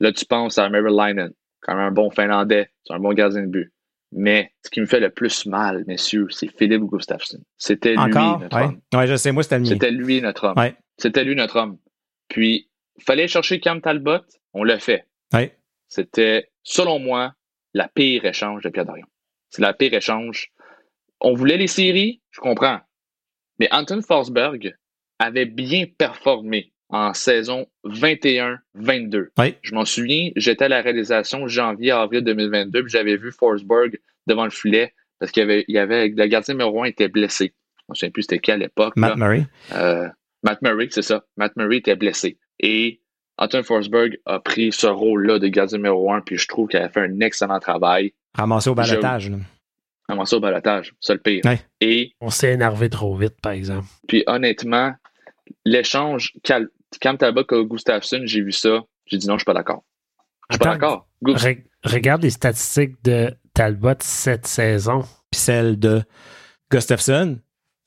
Là, 0.00 0.12
tu 0.12 0.24
penses 0.24 0.56
à 0.58 0.68
Mary 0.70 0.90
Linen, 0.90 1.32
quand 1.60 1.74
même 1.74 1.84
un 1.86 1.90
bon 1.90 2.10
Finlandais, 2.10 2.70
c'est 2.84 2.94
un 2.94 2.98
bon 2.98 3.12
gardien 3.12 3.42
de 3.42 3.46
but. 3.48 3.72
Mais 4.12 4.52
ce 4.64 4.70
qui 4.70 4.80
me 4.80 4.86
fait 4.86 5.00
le 5.00 5.10
plus 5.10 5.44
mal, 5.46 5.84
messieurs, 5.86 6.26
c'est 6.30 6.48
Philippe 6.56 6.82
Gustafsson. 6.84 7.38
C'était 7.58 7.90
lui, 7.94 7.98
notre 7.98 8.56
Ouais. 8.56 8.62
homme. 8.64 8.80
ouais, 8.94 9.06
je 9.06 9.16
sais, 9.16 9.30
moi, 9.32 9.42
c'était 9.42 9.58
mien. 9.58 9.66
C'était 9.68 9.90
lui, 9.90 10.20
notre 10.22 10.44
homme. 10.48 10.56
C'était 10.98 11.22
lui, 11.24 11.36
notre 11.36 11.56
homme. 11.56 11.76
Puis, 12.28 12.68
fallait 13.00 13.28
chercher 13.28 13.60
Cam 13.60 13.80
Talbot. 13.80 14.24
On 14.52 14.64
l'a 14.64 14.78
fait. 14.78 15.06
Ouais. 15.32 15.56
C'était, 15.88 16.50
selon 16.62 16.98
moi, 16.98 17.34
la 17.74 17.88
pire 17.88 18.24
échange 18.24 18.62
de 18.62 18.68
Pierre 18.68 18.86
Dorion. 18.86 19.06
C'est 19.48 19.62
la 19.62 19.72
pire 19.72 19.94
échange. 19.94 20.52
On 21.20 21.34
voulait 21.34 21.56
les 21.56 21.66
séries, 21.66 22.22
je 22.30 22.40
comprends. 22.40 22.80
Mais 23.58 23.68
Anton 23.72 24.00
Forsberg 24.02 24.74
avait 25.18 25.44
bien 25.44 25.84
performé 25.98 26.72
en 26.88 27.12
saison 27.14 27.66
21-22. 27.84 29.28
Oui. 29.38 29.54
Je 29.62 29.74
m'en 29.74 29.84
souviens, 29.84 30.30
j'étais 30.36 30.64
à 30.64 30.68
la 30.68 30.82
réalisation 30.82 31.46
janvier-avril 31.46 32.22
2022, 32.22 32.82
puis 32.82 32.90
j'avais 32.90 33.16
vu 33.16 33.30
Forsberg 33.30 33.98
devant 34.26 34.44
le 34.44 34.50
filet 34.50 34.94
parce 35.18 35.30
qu'il 35.32 35.42
y 35.42 35.44
avait, 35.44 35.64
il 35.68 35.74
y 35.74 35.78
avait 35.78 36.08
le 36.08 36.26
gardien 36.26 36.54
numéro 36.54 36.82
un 36.82 36.86
était 36.86 37.08
blessé. 37.08 37.52
Je 37.88 37.92
ne 37.92 37.94
sais 37.94 38.10
plus 38.10 38.22
c'était 38.22 38.38
qui 38.38 38.50
à 38.50 38.56
l'époque. 38.56 38.96
Matt 38.96 39.10
là. 39.10 39.16
Murray. 39.16 39.46
Euh, 39.74 40.08
Matt 40.42 40.62
Murray, 40.62 40.88
c'est 40.90 41.02
ça. 41.02 41.24
Matt 41.36 41.54
Murray 41.56 41.76
était 41.76 41.96
blessé. 41.96 42.38
Et 42.62 43.00
Anton 43.38 43.62
Forsberg 43.62 44.18
a 44.26 44.38
pris 44.38 44.70
ce 44.72 44.86
rôle-là 44.86 45.38
de 45.38 45.48
gardien 45.48 45.78
numéro 45.78 46.12
un, 46.12 46.20
puis 46.20 46.36
je 46.36 46.46
trouve 46.46 46.68
qu'il 46.68 46.78
a 46.80 46.88
fait 46.88 47.00
un 47.00 47.20
excellent 47.20 47.58
travail. 47.58 48.12
Ramassé 48.34 48.70
au 48.70 48.74
balotage. 48.74 49.32
ça 50.24 50.36
au 50.36 50.40
balotage? 50.40 50.94
C'est 51.00 51.14
le 51.14 51.20
pire. 51.20 51.40
Ouais. 51.44 51.60
Et 51.80 52.12
On 52.20 52.30
s'est 52.30 52.52
énervé 52.52 52.90
trop 52.90 53.16
vite, 53.16 53.40
par 53.42 53.52
exemple. 53.52 53.86
puis 54.06 54.22
honnêtement, 54.26 54.92
l'échange 55.64 56.32
Cal- 56.42 56.68
Cam 57.00 57.16
Talbot 57.16 57.44
Gustafsson, 57.64 58.22
j'ai 58.24 58.42
vu 58.42 58.52
ça. 58.52 58.82
J'ai 59.06 59.16
dit 59.18 59.26
non, 59.26 59.34
je 59.34 59.40
suis 59.40 59.44
pas 59.44 59.54
d'accord. 59.54 59.84
Je 60.50 60.54
suis 60.54 60.58
pas 60.58 60.70
Attends, 60.70 60.78
d'accord. 60.78 61.08
Re- 61.24 61.64
regarde 61.84 62.22
les 62.22 62.30
statistiques 62.30 63.02
de 63.04 63.34
Talbot 63.54 63.94
cette 64.00 64.46
saison. 64.46 65.00
Puis 65.30 65.40
celle 65.40 65.78
de 65.78 66.02
Gustafsson. 66.70 67.38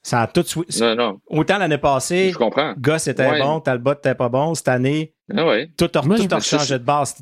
Ça 0.06 0.22
a 0.24 0.28
tout 0.28 0.42
de 0.42 0.48
suite. 0.48 0.80
Non, 0.82 0.96
non, 0.96 1.20
Autant 1.28 1.58
l'année 1.58 1.78
passée, 1.78 2.32
je 2.32 2.38
comprends. 2.38 2.74
Gus 2.78 3.08
était 3.08 3.26
Ouais. 3.30 3.40
bon, 3.40 3.62
Talbot 3.62 3.94
était 3.94 4.16
pas 4.16 4.28
bon. 4.30 4.54
Cette 4.54 4.68
année, 4.68 5.14
Ah 5.34 5.48
ouais. 5.48 5.72
tout 5.78 5.90
a, 5.96 6.02
Moi, 6.02 6.18
tout 6.18 6.28
a 6.36 6.40
changé 6.42 6.78
de 6.78 6.84
base. 6.84 7.16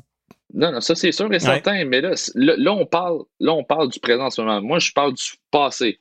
Non, 0.52 0.72
non, 0.72 0.80
ça 0.80 0.94
c'est 0.94 1.12
sûr 1.12 1.32
et 1.32 1.38
certain, 1.38 1.84
mais 1.86 2.00
là, 2.00 2.10
là, 2.34 2.54
là, 2.58 2.72
on 2.72 2.84
parle, 2.84 3.20
là, 3.40 3.52
on 3.52 3.64
parle 3.64 3.88
du 3.88 4.00
présent 4.00 4.24
en 4.26 4.30
ce 4.30 4.42
moment. 4.42 4.60
Moi, 4.60 4.78
je 4.80 4.90
parle 4.92 5.14
du 5.14 5.22
passé. 5.50 6.00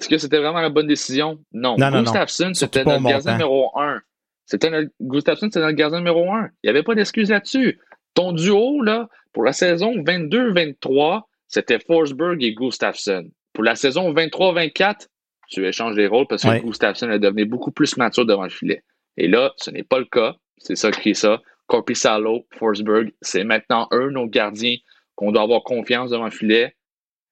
Est-ce 0.00 0.08
que 0.08 0.16
c'était 0.18 0.38
vraiment 0.38 0.60
la 0.60 0.70
bonne 0.70 0.86
décision? 0.86 1.38
Non. 1.52 1.76
Non. 1.76 2.02
Gustafsson, 2.02 2.54
c'était 2.54 2.84
notre 2.84 3.02
gardien 3.02 3.32
numéro 3.32 3.70
un. 3.78 4.00
C'était 4.46 4.70
notre, 4.70 4.90
Gustafsson, 5.00 5.46
c'était 5.46 5.60
notre 5.60 5.76
gardien 5.76 5.98
numéro 5.98 6.32
un. 6.32 6.48
Il 6.62 6.66
n'y 6.66 6.70
avait 6.70 6.82
pas 6.82 6.94
d'excuse 6.94 7.30
là-dessus. 7.30 7.80
Ton 8.14 8.32
duo, 8.32 8.82
là, 8.82 9.08
pour 9.32 9.42
la 9.44 9.52
saison 9.52 9.92
22-23, 9.96 11.22
c'était 11.48 11.78
Forsberg 11.78 12.42
et 12.42 12.54
Gustafsson. 12.54 13.28
Pour 13.52 13.64
la 13.64 13.74
saison 13.76 14.12
23-24, 14.12 15.08
tu 15.48 15.66
échanges 15.66 15.94
les 15.96 16.06
rôles 16.06 16.26
parce 16.26 16.42
que 16.42 16.48
Ouais. 16.48 16.60
Gustafsson 16.60 17.10
est 17.10 17.18
devenu 17.18 17.44
beaucoup 17.44 17.70
plus 17.70 17.96
mature 17.96 18.26
devant 18.26 18.44
le 18.44 18.50
filet. 18.50 18.82
Et 19.16 19.28
là, 19.28 19.52
ce 19.56 19.70
n'est 19.70 19.82
pas 19.84 19.98
le 19.98 20.04
cas. 20.06 20.34
C'est 20.58 20.76
ça 20.76 20.90
qui 20.90 21.10
est 21.10 21.14
ça. 21.14 21.40
Corpissalo, 21.66 22.46
Forsberg, 22.58 23.12
c'est 23.20 23.44
maintenant 23.44 23.88
eux, 23.92 24.10
nos 24.10 24.26
gardiens, 24.26 24.76
qu'on 25.14 25.32
doit 25.32 25.42
avoir 25.42 25.62
confiance 25.62 26.10
devant 26.10 26.24
le 26.26 26.30
filet. 26.30 26.74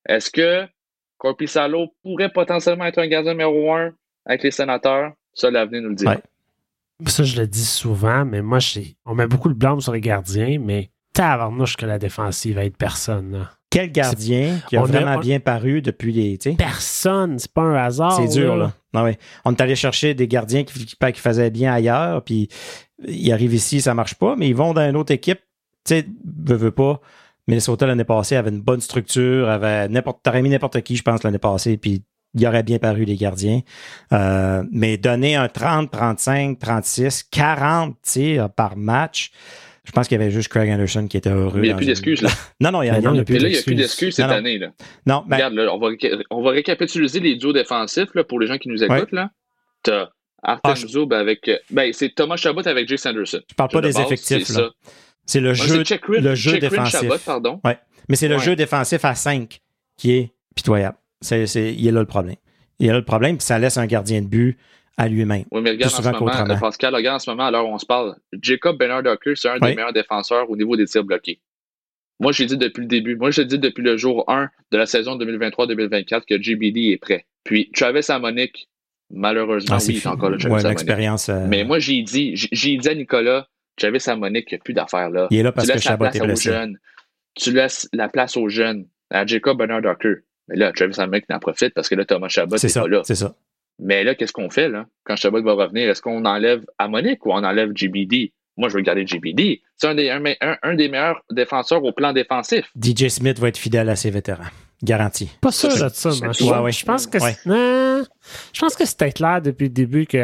Est-ce 0.09 0.31
que 0.31 0.65
Corpissalo 1.19 1.95
pourrait 2.03 2.31
potentiellement 2.31 2.85
être 2.87 2.99
un 2.99 3.07
gardien 3.07 3.33
numéro 3.33 3.73
un 3.75 3.93
avec 4.27 4.43
les 4.43 4.51
sénateurs? 4.51 5.13
Ça, 5.35 5.51
l'avenir 5.51 5.83
nous 5.83 5.91
le 5.91 5.95
dit. 5.95 6.07
Ouais. 6.07 6.19
Ça, 7.07 7.25
je 7.25 7.41
le 7.41 7.47
dis 7.47 7.65
souvent, 7.65 8.25
mais 8.25 8.43
moi, 8.43 8.59
on 9.07 9.15
met 9.15 9.27
beaucoup 9.27 9.49
de 9.49 9.55
blâme 9.55 9.81
sur 9.81 9.93
les 9.93 10.01
gardiens, 10.01 10.59
mais 10.61 10.91
tabarnouche 11.13 11.77
que 11.77 11.87
la 11.87 11.99
défensive 11.99 12.57
va 12.57 12.65
être 12.65 12.77
personne. 12.77 13.33
là. 13.33 13.51
Quel 13.73 13.91
gardien 13.91 14.61
qui 14.69 14.77
a 14.77 14.83
on 14.83 14.85
vraiment 14.85 15.19
bien 15.19 15.41
paru 15.41 15.81
depuis 15.81 16.13
les. 16.13 16.37
tu 16.37 16.51
sais, 16.51 16.57
Personne, 16.57 17.39
c'est 17.39 17.53
pas 17.53 17.63
un 17.63 17.75
hasard. 17.75 18.13
C'est 18.13 18.39
dur, 18.39 18.55
là. 18.57 18.73
Ah 18.95 19.03
ouais. 19.03 19.19
On 19.47 19.53
est 19.53 19.61
allé 19.61 19.75
chercher 19.75 20.13
des 20.13 20.29
gardiens 20.29 20.65
qui, 20.65 20.85
qui, 20.85 20.97
qui 20.97 21.21
faisaient 21.21 21.51
bien 21.51 21.73
ailleurs, 21.73 22.23
puis 22.23 22.49
ils 23.09 23.33
arrivent 23.33 23.55
ici, 23.55 23.81
ça 23.81 23.95
marche 23.95 24.15
pas, 24.15 24.37
mais 24.37 24.49
ils 24.49 24.55
vont 24.55 24.75
dans 24.75 24.89
une 24.89 24.97
autre 24.97 25.13
équipe. 25.13 25.41
Tu 25.85 25.95
sais, 25.95 26.07
veut, 26.45 26.57
veut 26.57 26.71
pas. 26.71 27.01
Minnesota 27.49 27.87
l'année 27.87 28.05
passée 28.05 28.37
avait 28.37 28.51
une 28.51 28.61
bonne 28.61 28.81
structure, 28.81 29.49
avait 29.49 29.89
n'importe, 29.89 30.23
t'aurais 30.23 30.43
mis 30.43 30.51
n'importe 30.51 30.81
qui, 30.83 30.97
je 30.97 31.03
pense, 31.03 31.23
l'année 31.25 31.39
passée, 31.39 31.77
puis 31.77 32.05
il 32.35 32.47
aurait 32.47 32.63
bien 32.63 32.79
paru 32.79 33.05
les 33.05 33.17
gardiens. 33.17 33.61
Euh, 34.13 34.63
mais 34.71 34.97
donner 34.97 35.35
un 35.35 35.49
30, 35.49 35.91
35, 35.91 36.59
36, 36.59 37.25
40 37.25 37.97
tirs 38.03 38.51
par 38.51 38.77
match, 38.77 39.33
je 39.85 39.93
pense 39.93 40.07
qu'il 40.09 40.19
y 40.19 40.23
avait 40.23 40.31
juste 40.31 40.49
Craig 40.49 40.71
Anderson 40.71 41.07
qui 41.09 41.17
était 41.17 41.31
heureux. 41.31 41.59
Mais 41.61 41.67
il 41.67 41.71
n'y 41.71 41.75
a 41.75 41.77
plus 41.77 41.87
d'excuses, 41.87 42.23
là. 42.23 42.31
Non, 42.61 42.71
non, 42.71 42.83
il 42.83 42.87
y 42.87 42.91
en 42.91 42.95
a, 42.95 43.01
Mais 43.01 43.03
non, 43.03 43.15
y 43.15 43.15
a 43.15 43.15
il 43.15 43.19
y 43.19 43.21
a 43.21 43.25
plus 43.25 43.35
Et 43.37 43.39
là, 43.39 43.49
il 43.49 43.51
n'y 43.51 43.57
a 43.57 43.59
d'excuses. 43.59 43.65
plus 43.65 43.75
d'excuses 43.75 44.15
cette 44.15 44.27
Non, 44.27 44.33
non. 44.33 44.39
année, 44.39 44.59
là. 44.59 44.69
Non, 45.07 45.25
ben, 45.27 45.37
Regarde, 45.37 45.55
là, 45.55 45.75
on 45.75 45.79
va, 45.79 45.89
on 46.31 46.43
va 46.43 46.51
récapituliser 46.51 47.21
les 47.21 47.37
duos 47.37 47.53
défensifs 47.53 48.15
là, 48.15 48.25
pour 48.25 48.39
les 48.41 48.47
gens 48.47 48.59
qui 48.59 48.69
nous 48.69 48.83
écoutent. 48.83 49.13
Là. 49.13 49.31
T'as 49.83 50.09
Artem 50.45 50.73
Ah, 50.73 50.75
je- 50.75 50.87
Zoub 50.89 51.13
avec. 51.13 51.49
euh, 51.49 51.57
Ben, 51.71 51.93
c'est 51.93 52.15
Thomas 52.15 52.37
Chabot 52.37 52.67
avec 52.67 52.89
Jay 52.89 52.97
Sanderson. 52.97 53.41
je 53.49 53.55
parle 53.55 53.71
pas 53.71 53.81
De 53.81 53.89
des 53.89 53.93
base, 53.95 54.07
effectifs. 54.07 54.45
c'est 54.47 54.53
là. 54.61 54.69
ça. 54.69 54.91
C'est 55.25 55.41
le 55.41 55.49
Ouais, 55.51 55.55
jeu, 55.55 55.85
le 56.21 56.35
jeu 56.35 56.59
défensif. 56.59 57.01
Chabot, 57.01 57.15
pardon. 57.25 57.61
Ouais. 57.65 57.79
Mais 58.09 58.17
c'est 58.17 58.27
le 58.29 58.37
Ouais. 58.37 58.43
jeu 58.43 58.57
défensif 58.57 59.05
à 59.05 59.15
5 59.15 59.61
qui 59.97 60.13
est 60.13 60.31
pitoyable. 60.57 60.97
C'est, 61.21 61.47
c'est, 61.47 61.73
il 61.73 61.87
est 61.87 61.93
là 61.93 62.01
le 62.01 62.07
problème. 62.07 62.35
Il 62.81 62.87
est 62.89 62.91
là 62.91 62.99
le 62.99 63.05
problème, 63.05 63.37
puis 63.37 63.47
ça 63.47 63.59
laisse 63.61 63.77
un 63.79 63.87
gardien 63.87 64.21
de 64.23 64.27
but 64.27 64.59
à 64.97 65.09
lui-même. 65.09 65.45
Oui, 65.51 65.61
mais 65.63 65.71
regarde 65.71 65.93
en 65.95 66.03
ce 66.03 66.09
moment, 66.11 66.59
Pascal, 66.61 66.95
regarde 66.95 67.17
en 67.17 67.19
ce 67.19 67.31
moment, 67.31 67.45
à 67.45 67.51
l'heure 67.51 67.67
où 67.67 67.73
on 67.73 67.79
se 67.79 67.87
parle, 67.87 68.15
Jacob 68.41 68.79
Bernard 68.79 69.03
Docker, 69.03 69.37
c'est 69.37 69.49
un 69.49 69.55
Oui. 69.55 69.61
des 69.71 69.75
meilleurs 69.75 69.93
défenseurs 69.93 70.49
au 70.51 70.57
niveau 70.57 70.77
des 70.77 70.85
tirs 70.87 71.05
bloqués. 71.05 71.41
Moi, 72.21 72.31
j'ai 72.33 72.47
dit 72.47 72.57
depuis 72.57 72.83
le 72.83 72.87
début. 72.87 73.17
Moi, 73.17 73.31
je 73.31 73.43
dis 73.43 73.59
depuis 73.59 73.83
le 73.83 73.97
jour 73.97 74.25
1 74.29 74.49
de 74.71 74.79
la 74.79 74.87
saison 74.87 75.17
2023-2024 75.17 76.23
que 76.29 76.41
JBD 76.41 76.93
est 76.93 76.99
prêt. 76.99 77.27
Puis, 77.45 77.71
Travis 77.75 78.05
Amonic, 78.11 78.69
malheureusement, 79.11 79.77
Ah, 79.81 79.83
oui, 79.87 79.95
il 79.95 79.97
est 79.97 80.07
encore 80.07 80.31
là, 80.31 80.37
Travis 80.39 80.55
Ouais, 80.55 80.63
l'expérience. 80.69 81.29
euh, 81.29 81.47
Mais 81.49 81.65
moi, 81.65 81.79
j'ai 81.79 82.01
dit, 82.03 82.37
j'ai 82.37 82.49
j'ai 82.53 82.77
dit 82.77 82.89
à 82.89 82.95
Nicolas, 82.95 83.49
Travis 83.77 84.03
Amonic, 84.07 84.47
il 84.51 84.55
n'y 84.55 84.61
a 84.61 84.63
plus 84.63 84.75
d'affaires 84.75 85.11
là. 85.11 85.27
il 85.31 85.39
est 85.39 85.43
là 85.43 85.51
parce 85.53 85.67
tu 85.67 85.73
que 85.73 85.77
laisses 85.79 85.85
la 85.85 85.91
Chabot 85.93 86.05
place 86.05 86.17
est 86.17 86.21
aux 86.21 86.25
blessé. 86.27 86.51
jeunes. 86.51 86.79
Tu 87.35 87.53
laisses 87.53 87.89
la 87.93 88.09
place 88.09 88.37
aux 88.37 88.49
jeunes, 88.49 88.87
à 89.11 89.27
Jacob 89.27 89.59
Bernard 89.59 89.83
Docker. 89.83 90.17
Mais 90.49 90.57
là, 90.57 90.71
Travis 90.73 91.01
Amonic 91.01 91.25
en 91.31 91.39
profite 91.39 91.73
parce 91.75 91.89
que 91.89 91.95
là, 91.95 92.05
Thomas 92.05 92.29
Chabot 92.29 92.57
C'est 92.59 92.67
n'est 92.69 92.73
ça, 92.73 92.83
pas 92.83 92.89
là. 92.89 93.01
c'est 93.05 93.15
ça. 93.15 93.35
Mais 93.85 94.05
là, 94.05 94.15
qu'est-ce 94.15 94.33
qu'on 94.33 94.49
fait, 94.51 94.69
là? 94.69 94.87
Quand 95.05 95.17
Chabot 95.17 95.43
va 95.43 95.55
revenir, 95.55 95.91
est-ce 95.91 96.01
qu'on 96.01 96.25
enlève 96.25 96.65
Amonic 96.79 97.27
ou 97.27 97.33
on 97.33 97.43
enlève 97.45 97.73
GBD? 97.75 98.33
Moi, 98.57 98.69
je 98.69 98.75
veux 98.77 98.83
garder 98.83 99.07
GBD. 99.07 99.61
C'est 99.77 99.89
un 99.89 99.95
des, 99.95 100.11
un, 100.11 100.23
un- 100.41 100.57
un 100.63 100.75
des 100.75 100.89
meilleurs 100.89 101.21
défenseurs 101.31 101.83
au 101.83 101.91
plan 101.93 102.13
défensif. 102.13 102.67
DJ 102.81 103.09
Smith 103.09 103.39
va 103.39 103.49
être 103.49 103.57
fidèle 103.57 103.89
à 103.89 103.97
ses 103.97 104.11
vétérans. 104.11 104.45
Garanti. 104.85 105.31
Pas 105.41 105.53
sûr 105.53 105.71
de 105.71 105.89
ça, 105.95 106.11
moi. 106.23 106.33
Je- 106.33 106.45
ouais, 106.45 106.59
ouais. 106.59 106.73
Je 106.73 106.85
pense 106.85 107.07
que 107.07 107.19
Ouais. 107.19 107.35
je 108.53 108.61
pense 108.61 108.75
que 108.77 108.85
c'était 108.85 109.13
clair 109.13 109.41
depuis 109.41 109.65
le 109.65 109.71
début 109.73 110.07
que 110.07 110.19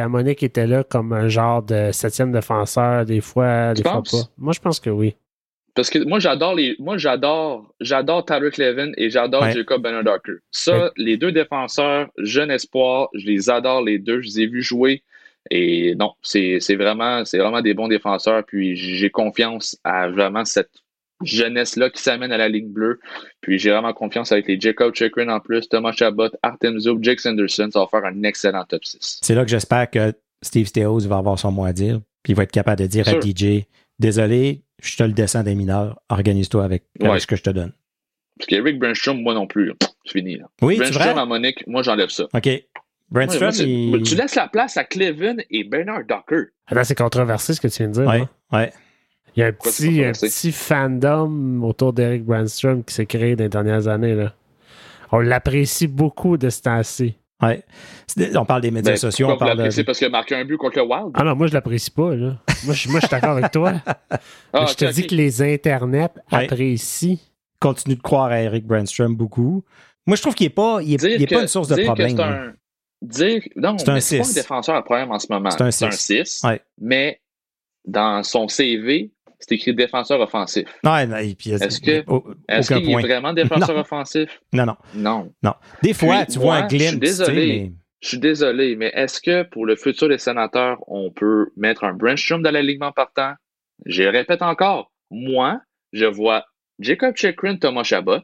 était 0.44 0.66
là 0.66 0.84
comme 0.84 1.12
un 1.12 1.28
genre 1.28 1.62
de 1.62 1.90
septième 1.92 2.32
défenseur, 2.32 3.04
des 3.04 3.20
fois, 3.20 3.72
des 3.74 3.82
Tu 3.82 3.88
fois 3.88 3.98
penses? 4.02 4.10
pas. 4.10 4.30
Moi, 4.36 4.52
je 4.52 4.60
pense 4.60 4.78
que 4.80 4.90
oui. 4.90 5.14
Parce 5.78 5.90
que 5.90 6.00
moi, 6.00 6.18
j'adore 6.18 6.56
les. 6.56 6.74
Moi, 6.80 6.98
j'adore. 6.98 7.72
J'adore 7.80 8.24
Tyler 8.24 8.50
Clevin 8.50 8.90
et 8.96 9.10
j'adore 9.10 9.42
Ouais. 9.42 9.52
Jacob 9.52 9.80
Bernard 9.80 10.02
Docker. 10.02 10.34
Ça, 10.50 10.76
Ouais. 10.86 10.90
les 10.96 11.16
deux 11.16 11.30
défenseurs, 11.30 12.08
jeune 12.18 12.50
espoir, 12.50 13.08
je 13.14 13.24
les 13.26 13.48
adore 13.48 13.82
les 13.84 14.00
deux. 14.00 14.20
Je 14.20 14.26
les 14.26 14.40
ai 14.40 14.46
vus 14.48 14.62
jouer. 14.64 15.04
Et 15.52 15.94
non, 15.94 16.14
c'est 16.20 16.58
vraiment, 16.74 17.24
c'est 17.24 17.38
vraiment 17.38 17.60
des 17.62 17.74
bons 17.74 17.86
défenseurs. 17.86 18.42
Puis 18.44 18.74
j'ai 18.74 19.08
confiance 19.10 19.78
à 19.84 20.08
vraiment 20.08 20.44
cette 20.44 20.72
jeunesse-là 21.22 21.90
qui 21.90 22.02
s'amène 22.02 22.32
à 22.32 22.36
la 22.38 22.48
ligne 22.48 22.68
bleue. 22.72 22.98
Puis 23.40 23.60
j'ai 23.60 23.70
vraiment 23.70 23.92
confiance 23.92 24.32
avec 24.32 24.48
les 24.48 24.60
Jacob 24.60 24.94
Chikrin 24.96 25.28
en 25.28 25.38
plus, 25.38 25.68
Thomas 25.68 25.92
Chabot, 25.92 26.28
Artem 26.42 26.78
Zoub, 26.80 26.98
Jake 27.02 27.20
Sanderson. 27.20 27.68
Ça 27.72 27.78
va 27.78 27.86
faire 27.86 28.04
un 28.04 28.22
excellent 28.24 28.64
top 28.64 28.84
6. 28.84 29.20
C'est 29.22 29.34
là 29.36 29.44
que 29.44 29.50
j'espère 29.50 29.88
que 29.88 30.12
Steve 30.42 30.66
Stéos 30.66 31.00
va 31.06 31.18
avoir 31.18 31.38
son 31.38 31.52
mot 31.52 31.64
à 31.64 31.72
dire. 31.72 32.00
Puis 32.24 32.32
il 32.32 32.36
va 32.36 32.42
être 32.42 32.50
capable 32.52 32.80
de 32.82 32.86
dire 32.86 33.06
à. 33.08 33.20
DJ 33.20 33.64
Désolé, 33.98 34.62
je 34.80 34.96
te 34.96 35.02
le 35.02 35.12
descends 35.12 35.42
des 35.42 35.54
mineurs. 35.54 36.00
Organise-toi 36.08 36.64
avec, 36.64 36.84
avec 37.00 37.12
Ouais. 37.12 37.20
ce 37.20 37.26
que 37.26 37.36
je 37.36 37.42
te 37.42 37.50
donne. 37.50 37.72
Parce 38.38 38.46
qu'Eric 38.46 38.78
Brenstrom, 38.78 39.20
moi 39.22 39.34
non 39.34 39.46
plus. 39.46 39.72
C'est 40.04 40.12
fini. 40.12 40.36
Là. 40.36 40.46
Oui, 40.62 40.76
vrai? 40.76 41.08
à 41.08 41.24
Monique, 41.24 41.66
moi 41.66 41.82
j'enlève 41.82 42.08
ça. 42.10 42.24
OK. 42.32 42.46
Ouais, 42.46 42.64
Brandstrom, 43.10 43.42
moi, 43.48 43.52
c'est- 43.52 43.68
il... 43.68 44.02
Tu 44.02 44.14
laisses 44.14 44.34
la 44.34 44.48
place 44.48 44.76
à 44.76 44.84
Clevin 44.84 45.36
et 45.50 45.64
Bernard 45.64 46.04
Docker. 46.04 46.44
Là, 46.70 46.84
c'est 46.84 46.94
controversé 46.94 47.54
ce 47.54 47.60
que 47.60 47.68
tu 47.68 47.78
viens 47.78 47.88
de 47.88 47.92
dire. 47.94 48.06
Ouais, 48.06 48.20
hein. 48.20 48.28
ouais. 48.52 48.72
Il 49.34 49.40
y 49.40 49.42
a 49.42 49.46
un 49.46 49.52
petit, 49.52 49.84
un 49.86 50.12
controversé? 50.12 50.26
petit 50.28 50.52
fandom 50.52 51.62
autour 51.62 51.92
d'Eric 51.92 52.24
Brandstrom 52.24 52.84
qui 52.84 52.94
s'est 52.94 53.06
créé 53.06 53.34
dans 53.34 53.44
les 53.44 53.48
dernières 53.48 53.88
années. 53.88 54.14
Là. 54.14 54.34
On 55.10 55.20
l'apprécie 55.20 55.86
beaucoup 55.86 56.36
de 56.36 56.50
ce 56.50 56.62
temps-ci. 56.62 57.14
Ouais. 57.42 57.64
C'est- 58.06 58.36
On 58.36 58.44
parle 58.44 58.62
des 58.62 58.70
médias 58.70 58.92
Ben, 58.92 58.96
sociaux, 58.96 59.26
pourquoi 59.28 59.34
on 59.34 59.36
vous 59.36 59.46
parle 59.46 59.58
de... 59.58 59.62
l'appréciez 59.64 59.84
parce 59.84 59.98
qu'il 59.98 60.06
a 60.06 60.10
marqué 60.10 60.34
un 60.34 60.44
but 60.44 60.56
contre 60.56 60.78
le 60.78 60.84
Wild? 60.84 61.10
Ah 61.14 61.24
non, 61.24 61.34
moi, 61.36 61.46
je 61.46 61.54
l'apprécie 61.54 61.90
pas. 61.90 62.14
Là. 62.14 62.36
Moi, 62.64 62.74
je, 62.74 62.88
moi, 62.88 63.00
je 63.00 63.06
suis 63.06 63.10
d'accord 63.10 63.36
avec 63.36 63.50
toi. 63.50 63.74
Ah, 64.52 64.64
je 64.66 64.74
te 64.74 64.84
dis 64.86 65.06
que 65.06 65.14
les 65.14 65.42
internets 65.42 66.08
Ouais. 66.32 66.44
apprécient. 66.44 67.16
continue 67.60 67.96
de 67.96 68.00
croire 68.02 68.30
à 68.30 68.40
Eric 68.40 68.64
Brandstrom 68.66 69.14
beaucoup. 69.16 69.62
Moi, 70.06 70.16
je 70.16 70.22
trouve 70.22 70.34
qu'il 70.34 70.46
n'est 70.46 70.50
pas, 70.54 70.78
il 70.82 70.94
est, 70.94 70.96
Dire 70.96 71.10
il 71.16 71.22
est 71.22 71.26
que- 71.26 71.34
pas 71.34 71.42
une 71.42 71.48
source 71.48 71.68
de 71.68 71.74
dire 71.74 71.82
que 71.84 71.86
problème. 71.88 72.16
c'est 72.16 72.22
un- 72.22 72.52
Dire, 73.02 73.42
non, 73.56 73.76
C'est 73.78 73.88
un 73.90 73.94
mais 73.94 74.00
c'est 74.00 74.18
pas 74.18 74.28
un 74.28 74.32
défenseur 74.32 74.74
à 74.76 74.82
problème 74.84 75.10
en 75.12 75.18
ce 75.18 75.26
moment. 75.30 75.50
C'est 75.50 75.62
un 75.62 75.70
C'est 75.70 75.84
un 75.86 75.90
six. 75.92 76.24
6. 76.24 76.40
Ouais. 76.44 76.60
Mais 76.80 77.20
dans 77.84 78.22
son 78.24 78.48
CV, 78.48 79.12
c'est 79.38 79.54
écrit 79.54 79.74
défenseur 79.74 80.20
offensif. 80.20 80.66
Non, 80.84 80.96
et 80.98 81.34
puis, 81.34 81.50
Est-ce 81.50 81.80
que- 81.80 82.04
au- 82.10 82.24
Est-ce 82.48 82.72
qu'il 82.74 82.88
est 82.88 82.92
point. 82.92 83.00
vraiment 83.02 83.32
défenseur 83.32 83.74
Non. 83.74 83.80
offensif? 83.82 84.40
Non, 84.52 84.66
non, 84.66 84.76
Non. 84.94 85.32
non. 85.42 85.54
Des 85.82 85.94
fois, 85.94 86.24
Puis, 86.24 86.34
tu 86.34 86.38
vois 86.38 86.56
moi, 86.58 86.64
un 86.64 86.68
je 86.68 86.76
suis 86.76 86.78
glimpse, 86.78 87.00
tu 87.00 87.06
sais, 87.06 87.18
désolé. 87.24 87.46
mais 87.46 87.72
Je 88.00 88.08
suis 88.08 88.18
désolé, 88.18 88.76
mais 88.76 88.92
est-ce 88.94 89.20
que 89.20 89.42
pour 89.42 89.66
le 89.66 89.74
futur 89.74 90.08
des 90.08 90.18
sénateurs, 90.18 90.78
on 90.86 91.10
peut 91.10 91.48
mettre 91.56 91.82
un 91.82 91.94
Brenstrom 91.94 92.42
dans 92.42 92.52
l'alignement 92.52 92.92
partant? 92.92 93.32
Je 93.86 94.04
répète 94.04 94.40
encore. 94.42 94.92
Moi, 95.10 95.60
je 95.92 96.04
vois 96.04 96.44
Jacob 96.78 97.16
Chikrin, 97.16 97.56
Thomas 97.56 97.82
Chabot. 97.82 98.18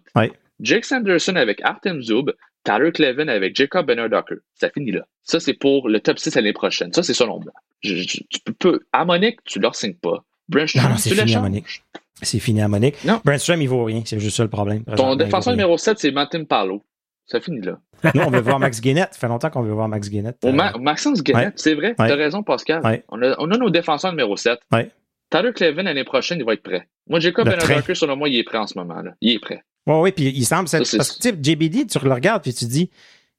Jake 0.60 0.84
Sanderson 0.84 1.34
avec 1.34 1.60
Artem 1.64 2.00
Zoub, 2.02 2.30
Tyler 2.62 2.92
Clevin 2.92 3.26
avec 3.26 3.56
Jacob 3.56 3.86
Bernard 3.86 4.10
Docker. 4.10 4.38
Ça 4.54 4.70
finit 4.70 4.92
là. 4.92 5.04
Ça, 5.24 5.40
c'est 5.40 5.54
pour 5.54 5.88
le 5.88 5.98
top 5.98 6.18
6 6.20 6.34
l'année 6.36 6.52
prochaine. 6.52 6.92
Ça, 6.92 7.02
c'est 7.02 7.12
selon 7.14 7.40
moi. 7.40 7.52
Je- 7.82 7.96
je- 7.96 8.20
tu 8.30 8.38
peux, 8.44 8.52
peux- 8.52 8.80
à 8.92 9.04
Monique, 9.04 9.40
tu 9.44 9.58
leur 9.58 9.74
signes 9.74 9.94
pas. 9.96 10.24
Brenstrom, 10.48 10.90
Non, 10.90 10.96
tu 10.96 11.02
fini 11.08 11.20
à 11.20 11.24
l'échanges. 11.24 11.42
Monique. 11.42 11.82
c'est 12.22 12.38
fini 12.38 12.60
à 12.62 12.68
Monique. 12.68 13.02
Non. 13.04 13.20
Brandstrom, 13.24 13.60
il 13.62 13.68
vaut 13.68 13.84
rien. 13.84 14.02
C'est 14.04 14.18
juste 14.20 14.36
ça 14.36 14.42
le 14.42 14.50
problème. 14.50 14.84
Ton 14.96 15.16
défenseur 15.16 15.52
numéro 15.54 15.76
7, 15.78 15.98
c'est 15.98 16.10
Martin 16.10 16.44
Palo. 16.44 16.82
Ça 17.26 17.40
finit 17.40 17.62
là. 17.62 17.78
Nous, 18.14 18.20
on 18.20 18.30
veut 18.30 18.40
voir 18.40 18.58
Max 18.58 18.82
Guénette. 18.82 19.14
Ça 19.14 19.20
fait 19.20 19.28
longtemps 19.28 19.48
qu'on 19.48 19.62
veut 19.62 19.72
voir 19.72 19.88
Max 19.88 20.10
Guénette. 20.10 20.36
Au 20.44 20.48
Euh, 20.48 20.52
Ma- 20.52 20.72
Maxence 20.78 21.22
Guénette, 21.22 21.46
ouais. 21.46 21.52
c'est 21.56 21.74
vrai. 21.74 21.94
Ouais. 21.98 22.08
T'as 22.08 22.16
raison, 22.16 22.42
Pascal. 22.42 22.82
Ouais. 22.84 23.02
On, 23.08 23.22
a, 23.22 23.34
on 23.38 23.50
a 23.50 23.56
nos 23.56 23.70
défenseurs 23.70 24.10
numéro 24.12 24.36
7. 24.36 24.58
Ouais. 24.72 24.90
Tyler 25.30 25.52
Clevin, 25.54 25.84
l'année 25.84 26.04
prochaine, 26.04 26.38
il 26.38 26.44
va 26.44 26.52
être 26.52 26.62
prêt. 26.62 26.86
Moi, 27.08 27.20
Jacob. 27.20 27.48
Docker, 27.48 27.96
selon 27.96 28.16
moi, 28.16 28.28
il 28.28 28.36
est 28.38 28.44
prêt 28.44 28.58
en 28.58 28.66
ce 28.66 28.78
moment. 28.78 29.00
Là. 29.00 29.12
Il 29.22 29.32
est 29.32 29.38
prêt. 29.38 29.64
Oui, 29.86 29.94
oui, 30.00 30.12
puis 30.12 30.24
il 30.28 30.44
semble. 30.44 30.68
Ça, 30.68 30.78
parce 30.78 30.90
que, 30.90 31.22
tu 31.22 31.30
sais, 31.30 31.34
JBD, 31.40 31.86
tu 31.86 31.98
le 31.98 32.12
regardes, 32.12 32.42
puis 32.42 32.52
tu 32.52 32.66
te 32.66 32.70
dis, 32.70 32.90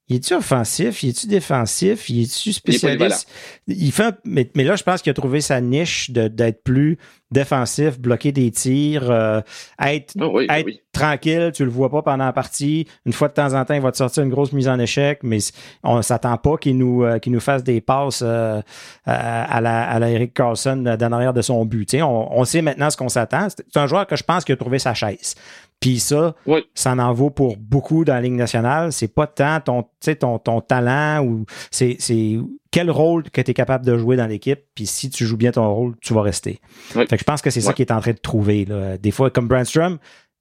il 0.08 0.16
est-tu 0.16 0.34
offensif? 0.34 1.02
Il 1.02 1.08
est-tu 1.10 1.26
défensif? 1.26 2.08
Il 2.08 2.22
est-tu 2.22 2.52
spécialiste? 2.52 3.28
Il 3.66 3.90
fait 3.92 4.04
un- 4.04 4.16
mais, 4.24 4.48
mais 4.54 4.64
là, 4.64 4.76
je 4.76 4.82
pense 4.84 5.02
qu'il 5.02 5.10
a 5.10 5.14
trouvé 5.14 5.40
sa 5.40 5.60
niche 5.60 6.10
d'être 6.10 6.62
plus 6.62 6.98
défensif, 7.32 7.98
bloquer 7.98 8.30
des 8.30 8.52
tirs, 8.52 9.10
euh, 9.10 9.40
être, 9.82 10.14
Oh, 10.20 10.30
oui, 10.32 10.46
être 10.48 10.64
oui. 10.66 10.80
tranquille, 10.92 11.50
tu 11.52 11.64
le 11.64 11.70
vois 11.72 11.90
pas 11.90 12.02
pendant 12.02 12.24
la 12.24 12.32
partie. 12.32 12.86
Une 13.04 13.12
fois 13.12 13.26
de 13.26 13.32
temps 13.32 13.52
en 13.52 13.64
temps, 13.64 13.74
il 13.74 13.80
va 13.80 13.90
te 13.90 13.96
sortir 13.96 14.22
une 14.22 14.30
grosse 14.30 14.52
mise 14.52 14.68
en 14.68 14.78
échec, 14.78 15.18
mais 15.24 15.38
on 15.82 16.00
s'attend 16.02 16.36
pas 16.36 16.56
qu'il 16.56 16.78
nous, 16.78 17.02
euh, 17.02 17.18
qu'il 17.18 17.32
nous 17.32 17.40
fasse 17.40 17.64
des 17.64 17.80
passes 17.80 18.22
euh, 18.24 18.60
à, 19.04 19.56
à 19.56 19.60
la, 19.60 19.90
à 19.90 19.98
la 19.98 20.10
Eric 20.10 20.34
Carlson 20.34 20.84
euh, 20.86 20.96
d'en 20.96 21.10
arrière 21.10 21.32
de 21.34 21.42
son 21.42 21.64
but. 21.64 21.86
Tu 21.86 21.96
sais, 21.96 22.02
on, 22.02 22.38
on 22.38 22.44
sait 22.44 22.62
maintenant 22.62 22.90
ce 22.90 22.96
qu'on 22.96 23.08
s'attend. 23.08 23.48
C'est 23.50 23.76
un 23.76 23.88
joueur 23.88 24.06
que 24.06 24.14
je 24.14 24.22
pense 24.22 24.44
qu'il 24.44 24.52
a 24.52 24.56
trouvé 24.56 24.78
sa 24.78 24.94
chaise. 24.94 25.34
Puis 25.80 26.00
ça, 26.00 26.34
Oui. 26.46 26.64
ça 26.74 26.92
en 26.92 27.12
vaut 27.12 27.30
pour 27.30 27.56
beaucoup 27.58 28.04
dans 28.04 28.14
la 28.14 28.20
Ligue 28.22 28.32
nationale. 28.32 28.92
C'est 28.92 29.08
pas 29.12 29.26
tant 29.26 29.60
ton, 29.60 29.84
ton, 30.18 30.38
ton 30.38 30.60
talent 30.60 31.22
ou 31.24 31.44
c'est 31.70 31.98
quel 32.70 32.90
rôle 32.90 33.24
que 33.30 33.40
tu 33.40 33.50
es 33.50 33.54
capable 33.54 33.84
de 33.84 33.96
jouer 33.96 34.16
dans 34.16 34.26
l'équipe. 34.26 34.60
Puis 34.74 34.86
si 34.86 35.10
tu 35.10 35.26
joues 35.26 35.36
bien 35.36 35.52
ton 35.52 35.72
rôle, 35.72 35.94
tu 36.00 36.14
vas 36.14 36.22
rester. 36.22 36.60
Oui. 36.94 37.04
Fait 37.08 37.16
que 37.16 37.20
je 37.20 37.24
pense 37.24 37.42
que 37.42 37.50
c'est 37.50 37.60
ça 37.60 37.72
qu'il 37.72 37.84
est 37.84 37.92
en 37.92 38.00
train 38.00 38.12
de 38.12 38.18
trouver. 38.18 38.64
Là. 38.64 38.96
Des 38.98 39.10
fois, 39.10 39.30
comme 39.30 39.48
Brandstrom, 39.48 39.98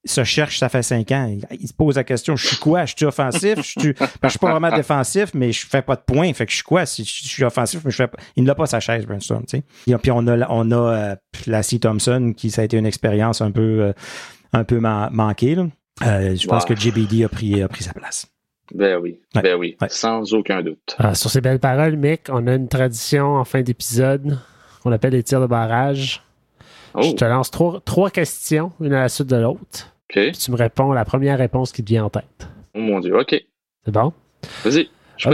se 0.08 0.24
cherche, 0.24 0.60
ça 0.60 0.70
fait 0.70 0.84
cinq 0.84 1.12
ans. 1.12 1.28
Il, 1.32 1.46
il 1.60 1.68
se 1.68 1.74
pose 1.74 1.96
la 1.96 2.04
question, 2.04 2.36
je 2.36 2.46
suis 2.48 2.58
quoi? 2.58 2.86
Je 2.86 2.94
suis 2.96 3.06
offensif? 3.06 3.56
Je 3.58 3.80
suis, 3.80 3.94
ben, 3.94 4.08
je 4.24 4.30
suis 4.30 4.40
pas 4.40 4.52
vraiment 4.52 4.70
défensif, 4.76 5.32
mais 5.34 5.52
je 5.52 5.66
fais 5.66 5.82
pas 5.82 5.96
de 5.96 6.02
points. 6.06 6.32
Fait 6.34 6.46
que 6.46 6.52
je 6.52 6.58
suis 6.58 6.64
quoi? 6.64 6.86
Si 6.86 7.04
je 7.04 7.28
suis 7.28 7.44
offensif, 7.44 7.82
mais 7.84 7.90
je 7.90 7.96
fais 7.98 8.08
pas... 8.08 8.18
Il 8.36 8.44
n'a 8.44 8.54
pas 8.54 8.68
sa 8.68 8.80
chaise, 8.80 9.04
Brainstorm, 9.08 9.46
tu 9.48 9.58
sais. 9.58 9.64
Et 9.88 9.96
Puis 9.98 10.12
on 10.12 10.28
a, 10.28 10.48
on 10.52 10.70
a 10.72 10.76
euh, 10.76 11.16
Lassie 11.48 11.80
Thompson, 11.80 12.34
qui 12.38 12.52
ça 12.52 12.62
a 12.62 12.66
été 12.66 12.78
une 12.78 12.86
expérience 12.86 13.42
un 13.42 13.50
peu, 13.50 13.82
euh, 13.82 13.94
un 14.56 14.64
peu 14.64 14.80
man- 14.80 15.10
manquée. 15.12 15.56
là. 15.56 15.68
Euh, 16.06 16.36
je 16.36 16.48
pense 16.48 16.66
que 16.66 16.76
JBD 16.76 17.24
a 17.24 17.30
pris, 17.30 17.62
a 17.62 17.68
pris 17.68 17.84
sa 17.84 17.94
place. 17.94 18.28
Ben 18.74 18.98
oui. 19.00 19.20
Ouais. 19.36 19.42
Ben 19.42 19.56
oui. 19.58 19.78
Ouais. 19.82 19.88
Sans 19.90 20.34
aucun 20.34 20.62
doute. 20.62 20.96
Ah, 20.98 21.14
sur 21.16 21.30
ces 21.30 21.40
belles 21.42 21.60
paroles, 21.60 21.96
Mick, 21.96 22.24
on 22.30 22.48
a 22.48 22.56
une 22.56 22.68
tradition 22.68 23.36
en 23.36 23.46
fin 23.46 23.62
d'épisode 23.62 24.40
qu'on 24.82 24.92
appelle 24.92 25.14
les 25.14 25.24
tirs 25.24 25.40
de 25.42 25.46
barrage. 25.46 26.22
Oh, 26.96 27.02
Je 27.04 27.12
te 27.12 27.26
lance 27.26 27.52
trois, 27.52 27.80
trois 27.82 28.10
questions, 28.10 28.72
une 28.82 28.94
à 28.94 29.02
la 29.02 29.10
suite 29.10 29.28
de 29.28 29.36
l'autre. 29.36 29.94
OK. 30.10 30.14
Puis 30.22 30.32
tu 30.32 30.52
me 30.52 30.56
réponds 30.58 30.92
la 30.94 31.06
première 31.06 31.38
réponse 31.38 31.72
qui 31.72 31.84
te 31.84 31.90
vient 31.90 32.06
en 32.06 32.10
tête. 32.10 32.48
Oh 32.74 32.80
mon 32.80 33.00
Dieu. 33.00 33.18
OK. 33.18 33.36
C'est 33.86 33.92
bon? 33.92 34.14
Vas-y. 34.64 34.90
Je. 35.18 35.30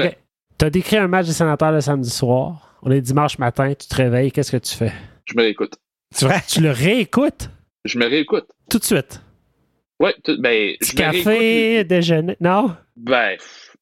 Tu 0.57 0.65
as 0.65 0.69
décrit 0.69 0.97
un 0.97 1.07
match 1.07 1.25
des 1.27 1.33
sénateurs 1.33 1.71
le 1.71 1.81
samedi 1.81 2.09
soir. 2.09 2.75
On 2.83 2.91
est 2.91 3.01
dimanche 3.01 3.37
matin, 3.39 3.73
tu 3.73 3.87
te 3.87 3.95
réveilles, 3.95 4.31
qu'est-ce 4.31 4.51
que 4.51 4.57
tu 4.57 4.75
fais? 4.75 4.91
Je 5.25 5.35
me 5.35 5.41
réécoute. 5.43 5.75
C'est 6.11 6.25
vrai? 6.25 6.41
Tu 6.47 6.61
le 6.61 6.71
réécoutes? 6.71 7.49
Je 7.85 7.97
me 7.97 8.05
réécoute. 8.05 8.45
tout 8.69 8.79
de 8.79 8.83
suite. 8.83 9.21
Tout- 10.23 10.39
ben, 10.39 10.75
je 10.81 10.95
me 10.95 11.01
réécoute. 11.11 11.23
café, 11.23 11.83
déjeuner. 11.83 12.35
Non? 12.39 12.75
Ben, 12.95 13.37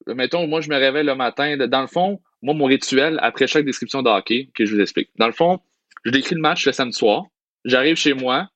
mettons, 0.08 0.48
moi, 0.48 0.62
je 0.62 0.70
me 0.70 0.76
réveille 0.78 1.06
le 1.06 1.16
matin. 1.16 1.56
Dans 1.58 1.82
le 1.82 1.88
fond, 1.88 2.22
moi, 2.42 2.54
mon 2.54 2.66
rituel, 2.66 3.20
après 3.22 3.48
chaque 3.48 3.66
description 3.66 4.02
de 4.02 4.10
hockey, 4.10 4.50
que 4.54 4.66
je 4.66 4.76
vous 4.76 4.82
explique. 4.82 5.10
Dans 5.18 5.28
le 5.28 5.34
fond, 5.34 5.60
je 6.06 6.12
décris 6.12 6.36
le 6.36 6.42
match 6.42 6.66
le 6.66 6.72
samedi 6.72 6.98
soir. 6.98 7.24
J'arrive 7.66 7.96
chez 7.96 8.14
moi, 8.14 8.50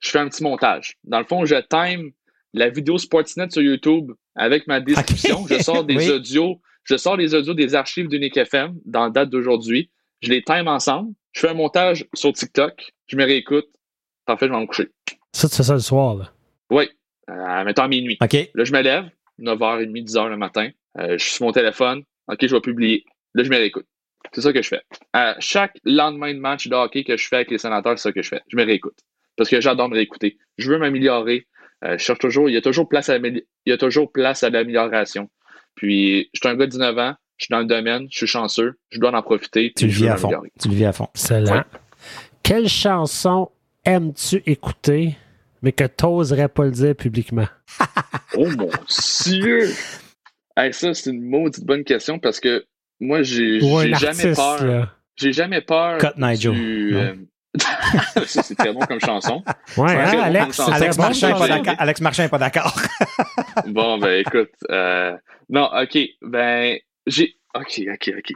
je 0.00 0.10
fais 0.10 0.18
un 0.18 0.28
petit 0.28 0.42
montage. 0.42 0.96
Dans 1.04 1.18
le 1.18 1.24
fond, 1.24 1.44
je 1.44 1.56
time 1.68 2.10
la 2.52 2.68
vidéo 2.68 2.98
Sportsnet 2.98 3.50
sur 3.50 3.62
YouTube 3.62 4.12
avec 4.34 4.66
ma 4.66 4.80
description. 4.80 5.46
Je 5.46 5.62
sors 5.62 5.84
des 5.84 5.96
Oui. 5.96 6.10
audios, 6.10 6.60
je 6.84 6.96
sors 6.96 7.16
les 7.16 7.34
audios 7.34 7.54
des 7.54 7.74
archives 7.74 8.08
d'Unique 8.08 8.36
FM 8.36 8.74
dans 8.84 9.04
la 9.04 9.10
date 9.10 9.30
d'aujourd'hui. 9.30 9.90
Je 10.22 10.30
les 10.30 10.42
time 10.42 10.68
ensemble. 10.68 11.12
Je 11.32 11.40
fais 11.40 11.48
un 11.48 11.54
montage 11.54 12.04
sur 12.14 12.32
TikTok. 12.32 12.92
Je 13.06 13.16
me 13.16 13.24
réécoute. 13.24 13.68
En 14.30 14.36
fait, 14.36 14.46
je 14.46 14.52
vais 14.52 14.60
me 14.60 14.66
coucher. 14.66 14.88
Ça, 15.32 15.48
tu 15.48 15.56
fais 15.56 15.62
ça 15.62 15.74
le 15.74 15.80
soir, 15.80 16.14
là. 16.16 16.32
Oui, 16.70 16.88
euh, 17.28 17.64
mettons 17.64 17.82
à 17.82 17.88
minuit. 17.88 18.16
OK. 18.22 18.32
Là, 18.54 18.64
je 18.64 18.72
me 18.72 18.80
lève, 18.80 19.08
9h30, 19.40 20.04
10h 20.04 20.28
le 20.28 20.36
matin. 20.36 20.70
Euh, 20.98 21.18
je 21.18 21.24
suis 21.24 21.34
sur 21.34 21.46
mon 21.46 21.52
téléphone. 21.52 22.02
OK, 22.28 22.38
je 22.46 22.54
vais 22.54 22.60
publier. 22.60 23.04
Là, 23.34 23.44
je 23.44 23.50
me 23.50 23.56
réécoute. 23.56 23.86
C'est 24.32 24.40
ça 24.42 24.52
que 24.52 24.62
je 24.62 24.68
fais. 24.68 24.82
À 25.12 25.36
chaque 25.40 25.76
lendemain 25.84 26.32
de 26.34 26.38
match 26.38 26.68
de 26.68 26.74
hockey 26.74 27.04
que 27.04 27.16
je 27.16 27.26
fais 27.26 27.36
avec 27.36 27.50
les 27.50 27.58
sénateurs, 27.58 27.98
c'est 27.98 28.02
ça 28.08 28.12
que 28.12 28.22
je 28.22 28.28
fais. 28.28 28.40
Je 28.48 28.56
me 28.56 28.64
réécoute. 28.64 28.98
Parce 29.36 29.48
que 29.48 29.60
j'adore 29.60 29.88
me 29.88 29.94
réécouter. 29.94 30.38
Je 30.58 30.70
veux 30.70 30.78
m'améliorer. 30.78 31.46
Euh, 31.84 31.96
je 31.96 32.04
cherche 32.04 32.18
toujours, 32.18 32.48
il 32.50 32.52
y 32.52 32.56
a 32.58 32.60
toujours 32.60 32.88
place 32.88 33.08
à, 33.08 33.14
l'amé- 33.14 33.46
il 33.64 33.70
y 33.70 33.72
a 33.72 33.78
toujours 33.78 34.12
place 34.12 34.42
à 34.42 34.50
l'amélioration. 34.50 35.30
Puis, 35.74 36.28
je 36.34 36.40
suis 36.40 36.48
un 36.48 36.54
gars 36.56 36.66
de 36.66 36.70
19 36.72 36.98
ans, 36.98 37.14
je 37.38 37.44
suis 37.46 37.52
dans 37.52 37.60
le 37.60 37.64
domaine, 37.64 38.06
je 38.10 38.18
suis 38.18 38.26
chanceux, 38.26 38.74
je 38.90 38.98
dois 39.00 39.14
en 39.16 39.22
profiter. 39.22 39.72
Tu 39.74 39.86
le 39.86 39.92
vis 39.92 40.08
à 40.08 40.16
fond. 40.16 40.30
Tu 40.60 40.68
le 40.68 40.74
vis 40.74 40.84
à 40.84 40.92
fond. 40.92 41.08
Excellent. 41.14 41.54
Ouais. 41.54 41.62
Quelle 42.42 42.68
chanson 42.68 43.50
aimes-tu 43.84 44.42
écouter, 44.46 45.16
mais 45.62 45.72
que 45.72 45.84
t'oserais 45.84 46.48
pas 46.48 46.64
le 46.64 46.70
dire 46.70 46.94
publiquement? 46.94 47.46
Oh 48.36 48.46
mon 48.56 48.70
Dieu! 49.24 49.74
Hey, 50.56 50.72
ça, 50.72 50.94
c'est 50.94 51.10
une 51.10 51.22
maudite 51.22 51.64
bonne 51.64 51.82
question 51.82 52.20
parce 52.20 52.38
que 52.38 52.64
moi, 53.00 53.22
j'ai 53.22 53.58
jamais 53.94 54.32
peur. 54.34 54.96
J'ai 55.16 55.32
jamais 55.32 55.60
peur. 55.60 55.98
Cut 55.98 56.16
Nigel. 56.16 56.52
du, 56.52 56.96
euh, 56.96 57.14
ça, 58.26 58.42
c'est 58.42 58.54
très 58.54 58.72
bon 58.72 58.80
comme 58.80 59.00
chanson. 59.00 59.42
Ouais, 59.76 59.90
hein, 59.96 60.12
bon, 60.12 60.20
Alex? 60.20 60.60
Alex 60.60 60.96
bon, 60.96 61.02
Marchand, 61.02 61.28
est 61.28 61.32
ça. 61.32 61.38
pas 61.38 61.48
d'accord. 61.48 61.74
Alex 61.78 62.00
Marchand 62.00 62.22
est 62.22 62.28
pas 62.28 62.38
d'accord. 62.38 62.80
Bon, 63.66 63.98
ben 63.98 64.20
écoute. 64.20 64.52
euh, 64.70 65.16
non, 65.48 65.68
ok. 65.82 65.98
Ben, 66.22 66.78
j'ai. 67.06 67.34
Ok, 67.54 67.82
ok, 67.92 68.12
ok. 68.16 68.32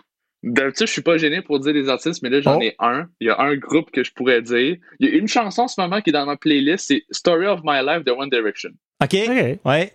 D'habitude, 0.46 0.86
je 0.86 0.92
suis 0.92 1.00
pas 1.02 1.16
gêné 1.16 1.40
pour 1.40 1.58
dire 1.58 1.72
des 1.72 1.88
artistes, 1.88 2.22
mais 2.22 2.28
là, 2.28 2.40
j'en 2.42 2.58
Oh. 2.58 2.62
ai 2.62 2.74
un. 2.78 3.08
Il 3.18 3.28
y 3.28 3.30
a 3.30 3.40
un 3.40 3.56
groupe 3.56 3.90
que 3.90 4.04
je 4.04 4.12
pourrais 4.12 4.42
dire. 4.42 4.76
Il 5.00 5.08
y 5.08 5.10
a 5.10 5.14
une 5.16 5.26
chanson 5.26 5.62
en 5.62 5.68
ce 5.68 5.80
moment 5.80 6.02
qui 6.02 6.10
est 6.10 6.12
dans 6.12 6.26
ma 6.26 6.36
playlist, 6.36 6.86
c'est 6.88 7.02
Story 7.10 7.46
of 7.46 7.60
My 7.64 7.80
Life 7.84 8.04
de 8.04 8.10
One 8.12 8.28
Direction. 8.28 8.70
OK. 9.02 9.14
OK. 9.26 9.58
Ouais. 9.64 9.92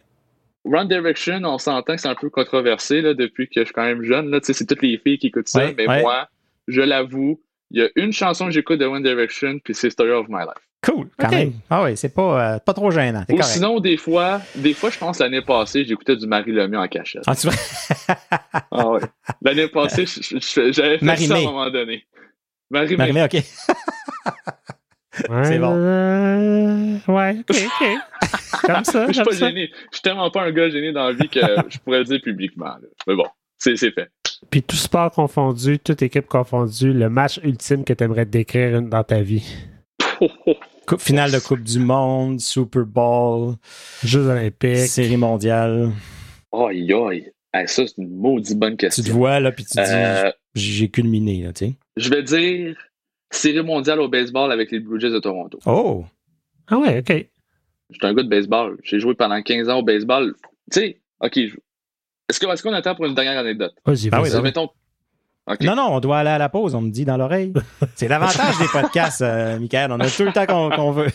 One 0.66 0.88
Direction, 0.88 1.42
on 1.46 1.60
s'entend 1.60 1.96
que 1.96 2.02
c'est 2.02 2.08
un 2.08 2.16
peu 2.16 2.30
controversé 2.32 3.02
là, 3.02 3.14
depuis 3.14 3.48
que 3.48 3.62
je 3.62 3.66
suis 3.66 3.74
quand 3.74 3.86
même 3.86 4.04
jeune. 4.04 4.30
Là, 4.32 4.40
Tu 4.42 4.48
sais, 4.48 4.54
c'est 4.54 4.66
toutes 4.66 4.82
les 4.82 4.98
filles 4.98 5.20
qui 5.20 5.28
écoutent 5.28 5.48
ça, 5.48 5.66
Ouais, 5.68 5.76
mais 5.78 5.88
ouais. 5.88 6.02
moi, 6.02 6.28
je 6.68 6.82
l'avoue, 6.82 7.40
il 7.72 7.82
y 7.82 7.84
a 7.84 7.90
une 7.96 8.12
chanson 8.14 8.46
que 8.46 8.52
j'écoute 8.52 8.80
de 8.80 8.86
One 8.86 9.04
Direction, 9.04 9.60
puis 9.64 9.74
c'est 9.76 9.90
Story 9.90 10.12
of 10.12 10.28
My 10.30 10.40
Life. 10.42 10.64
Cool, 10.82 11.10
quand 11.20 11.30
même. 11.30 11.54
Ah 11.70 11.84
oui, 11.84 11.98
c'est 11.98 12.14
pas, 12.14 12.56
euh, 12.56 12.60
pas 12.60 12.74
trop 12.74 12.90
gênant. 12.90 13.24
Ou 13.28 13.34
correct. 13.34 13.44
sinon, 13.44 13.80
des 13.82 13.98
fois, 13.98 14.42
des 14.56 14.74
fois, 14.74 14.90
je 14.90 14.98
pense 14.98 15.20
l'année 15.20 15.42
passée, 15.42 15.84
j'écoutais 15.84 16.16
du 16.16 16.26
Marie 16.26 16.54
Lemieux 16.54 16.80
en 16.80 16.88
cachette. 16.88 17.24
Ah, 17.28 17.36
tu 17.36 17.48
vois? 17.48 17.56
Ah 18.72 18.88
ouais. 18.88 19.02
L'année 19.42 19.68
passée, 19.68 20.06
j'avais 20.06 20.98
fait 21.00 21.16
ça 21.18 21.36
à 21.36 21.38
un 21.38 21.42
moment 21.44 21.70
donné. 21.70 22.06
Marie 22.72 22.96
Marimé, 22.96 23.24
OK. 23.24 23.38
C'est 25.44 25.60
bon. 25.60 25.76
euh, 25.76 26.98
ouais, 27.08 27.38
OK, 27.50 27.58
OK. 27.82 27.88
Comme 28.66 28.84
ça, 28.86 29.08
Je 29.08 29.14
suis 29.14 29.24
pas 29.24 29.32
ça. 29.32 29.48
gêné. 29.50 29.70
Je 29.92 29.98
suis 29.98 30.02
tellement 30.02 30.32
pas 30.32 30.44
un 30.44 30.52
gars 30.52 30.70
gêné 30.70 30.92
dans 30.94 31.08
la 31.08 31.14
vie 31.14 31.28
que 31.28 31.40
je 31.68 31.78
pourrais 31.80 32.00
le 32.00 32.06
dire 32.06 32.22
publiquement. 32.22 32.66
là. 32.68 32.88
Mais 33.08 33.16
bon, 33.16 33.26
c'est 33.58 33.76
c'est 33.76 33.92
fait. 33.92 34.10
Puis 34.50 34.64
tout 34.64 34.76
sport 34.76 35.12
confondu, 35.12 35.80
toute 35.80 36.02
équipe 36.02 36.28
confondue, 36.28 36.94
le 36.94 37.10
match 37.10 37.40
ultime 37.44 37.84
que 37.84 37.94
tu 37.94 38.04
aimerais 38.04 38.26
décrire 38.26 38.82
dans 38.82 39.04
ta 39.04 39.22
vie? 39.22 39.46
Coupe 40.88 41.02
finale 41.02 41.32
de 41.32 41.40
Coupe 41.40 41.62
du 41.62 41.80
Monde, 41.80 42.40
Super 42.40 42.86
Bowl, 42.86 43.56
Jeux 44.04 44.28
olympiques. 44.28 44.78
Série 44.78 45.18
mondiale. 45.18 45.92
Aïe, 46.52 46.92
aïe. 46.94 47.32
Hey, 47.54 47.68
ça, 47.68 47.86
c'est 47.86 47.98
une 47.98 48.16
maudite 48.16 48.58
bonne 48.58 48.74
Tu 48.78 48.86
question. 48.88 49.04
te 49.04 49.10
vois, 49.12 49.40
là, 49.40 49.52
puis 49.52 49.66
tu 49.66 49.72
te 49.76 49.82
dis, 49.84 49.92
Euh, 49.92 50.32
j'ai 50.56 50.90
culminé, 50.90 51.44
là, 51.44 51.54
tu 51.54 51.66
sais. 51.68 51.74
je 51.98 52.10
vais 52.10 52.24
dire 52.24 52.76
série 53.32 53.62
mondiale 53.64 54.00
au 54.00 54.08
baseball 54.08 54.52
avec 54.52 54.72
les 54.72 54.80
Blue 54.80 55.00
Jays 55.00 55.12
de 55.12 55.20
Toronto. 55.20 55.60
Oh! 55.66 56.06
Ah 56.68 56.78
ouais, 56.78 57.00
OK. 57.00 57.28
J'étais 57.92 58.06
un 58.06 58.14
gars 58.14 58.24
de 58.24 58.30
baseball. 58.30 58.78
J'ai 58.84 59.00
joué 59.00 59.16
pendant 59.16 59.42
15 59.42 59.70
ans 59.70 59.80
au 59.80 59.84
baseball. 59.84 60.36
Tu 60.72 60.80
sais, 60.80 61.02
OK. 61.22 61.40
Est-ce 62.30 62.40
qu'on 62.40 62.52
est 62.54 62.62
qu'on 62.62 62.74
attend 62.74 62.96
pour 62.96 63.06
une 63.06 63.16
dernière 63.16 63.38
anecdote? 63.40 63.74
Vas-y, 63.86 64.10
Ah 64.12 64.22
oui. 64.22 64.30
Mettons. 64.44 64.70
OK. 65.48 65.62
Non, 65.62 65.76
non, 65.76 65.88
on 65.94 66.00
doit 66.00 66.20
aller 66.20 66.30
à 66.30 66.38
la 66.38 66.48
pause, 66.50 66.76
on 66.76 66.82
me 66.82 66.92
dit 66.92 67.06
dans 67.06 67.18
l'oreille. 67.18 67.54
C'est 67.96 68.08
l'avantage 68.08 68.58
des 68.60 68.68
podcasts, 68.72 69.22
euh, 69.22 69.58
Michael. 69.58 69.92
On 69.92 70.00
a 70.00 70.08
tout 70.08 70.24
le 70.24 70.32
temps 70.32 70.46
qu'on 70.46 70.92
veut. 70.92 71.08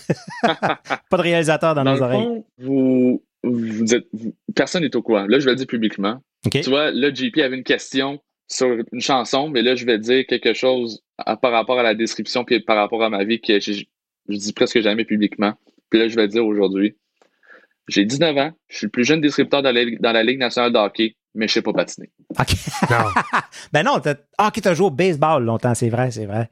pas 0.42 1.16
de 1.16 1.22
réalisateur 1.22 1.74
dans, 1.76 1.84
Dans 1.84 1.92
nos 1.92 1.98
le 1.98 2.02
oreilles. 2.02 2.22
fond, 2.24 2.44
vous, 2.58 3.22
vous 3.44 3.94
êtes, 3.94 4.06
vous- 4.12 4.34
personne 4.56 4.82
n'est 4.82 4.96
au 4.96 5.02
courant. 5.02 5.26
Là, 5.28 5.38
je 5.38 5.44
vais 5.44 5.52
le 5.52 5.56
dire 5.56 5.66
publiquement. 5.68 6.20
Tu 6.50 6.68
vois, 6.68 6.90
là, 6.90 7.12
JP 7.14 7.38
avait 7.38 7.56
une 7.56 7.62
question 7.64 8.18
sur 8.48 8.76
une 8.92 9.00
chanson, 9.00 9.48
mais 9.48 9.62
là, 9.62 9.76
je 9.76 9.86
vais 9.86 9.98
dire 9.98 10.24
quelque 10.26 10.52
chose 10.52 11.00
à- 11.18 11.36
par 11.36 11.52
rapport 11.52 11.78
à 11.78 11.82
la 11.84 11.94
description 11.94 12.44
puis 12.44 12.58
par 12.60 12.76
rapport 12.76 13.02
à 13.04 13.08
ma 13.10 13.22
vie 13.24 13.40
que 13.40 13.60
je 13.60 13.84
dis 14.28 14.52
presque 14.52 14.80
jamais 14.80 15.04
publiquement. 15.04 15.52
Puis 15.90 16.00
là, 16.00 16.08
je 16.08 16.16
vais 16.16 16.22
le 16.22 16.28
dire 16.28 16.44
aujourd'hui. 16.44 16.96
J'ai 17.88 18.04
19 18.04 18.36
ans, 18.38 18.52
je 18.68 18.76
suis 18.78 18.86
le 18.86 18.90
plus 18.90 19.04
jeune 19.04 19.20
descripteur 19.20 19.62
dans 19.62 19.72
la, 19.72 19.82
dans 20.00 20.12
la 20.12 20.22
Ligue 20.22 20.38
nationale 20.38 20.72
de 20.72 20.78
hockey, 20.78 21.16
mais 21.34 21.48
je 21.48 21.52
sais 21.54 21.62
pas 21.62 21.72
patiner. 21.72 22.10
OK. 22.38 22.54
Non, 22.90 22.96
Ben 23.72 23.82
non, 23.84 24.00
t'as... 24.00 24.14
Ah, 24.38 24.48
OK, 24.48 24.60
t'as 24.62 24.74
joué 24.74 24.86
au 24.86 24.90
baseball 24.90 25.44
longtemps, 25.44 25.74
c'est 25.74 25.90
vrai, 25.90 26.10
c'est 26.10 26.26
vrai. 26.26 26.48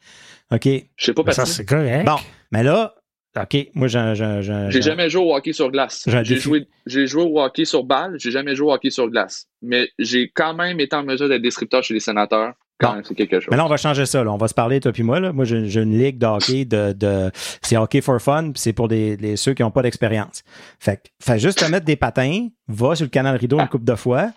OK. 0.53 0.65
Je 0.65 1.05
sais 1.05 1.15
pas 1.15 1.23
mais 1.27 1.33
ça, 1.33 1.43
patiner. 1.43 1.57
c'est 1.57 1.65
correct. 1.65 2.05
Bon, 2.07 2.17
mais 2.51 2.63
là, 2.63 2.95
OK, 3.41 3.57
moi, 3.75 3.89
j'ai... 3.89 4.13
j'ai- 4.15 4.43
j'ai- 4.43 4.53
J'ai 4.67 4.71
j'ai- 4.73 4.83
jamais 4.83 5.09
joué 5.09 5.23
au 5.23 5.35
hockey 5.35 5.55
sur 5.55 5.71
glace. 5.71 6.05
J'ai 6.07 6.37
joué, 6.37 6.69
j'ai 6.85 7.07
joué 7.07 7.23
au 7.23 7.41
hockey 7.41 7.65
sur 7.65 7.83
balle, 7.83 8.17
j'ai 8.19 8.31
jamais 8.31 8.55
joué 8.55 8.67
au 8.69 8.73
hockey 8.75 8.91
sur 8.91 9.09
glace. 9.09 9.47
Mais 9.63 9.89
j'ai 9.99 10.31
quand 10.35 10.53
même 10.53 10.81
été 10.81 10.95
en 10.97 11.03
mesure 11.03 11.31
d'être 11.31 11.41
descripteur 11.41 11.83
chez 11.83 11.95
les 11.95 12.01
sénateurs. 12.01 12.53
Quand 12.83 12.89
Bon. 12.91 12.95
même, 12.97 13.05
c'est 13.05 13.15
quelque 13.15 13.41
chose. 13.41 13.49
Mais 13.51 13.57
là, 13.57 13.65
on 13.65 13.69
va 13.69 13.77
changer 13.77 14.05
ça. 14.07 14.23
Là. 14.25 14.31
On 14.33 14.37
va 14.37 14.49
se 14.49 14.55
parler, 14.55 14.81
toi 14.81 14.93
puis 14.93 15.03
moi. 15.03 15.21
Là. 15.21 15.33
Moi, 15.33 15.45
j'ai, 15.45 15.67
j'ai 15.69 15.81
une 15.83 15.97
ligue 15.99 16.19
de 16.19 16.27
hockey 16.27 16.65
de, 16.65 16.93
de 16.93 17.31
c'est 17.63 17.77
hockey 17.77 18.01
for 18.01 18.21
fun, 18.21 18.45
puis 18.53 18.61
c'est 18.61 18.73
pour 18.73 18.89
des, 18.89 19.17
les- 19.17 19.37
ceux 19.37 19.55
qui 19.55 19.63
n'ont 19.63 19.71
pas 19.71 19.83
d'expérience. 19.83 20.43
Fait 20.81 20.97
que, 20.97 21.03
fais 21.23 21.39
juste 21.39 21.59
te 21.65 21.71
mettre 21.71 21.87
des 21.87 21.97
patins, 21.97 22.49
va 22.69 22.95
sur 22.95 23.05
le 23.05 23.11
canal 23.11 23.37
rideau 23.37 23.59
une 23.61 23.69
coupe 23.69 23.85
de 23.85 23.95
fois, 23.95 24.31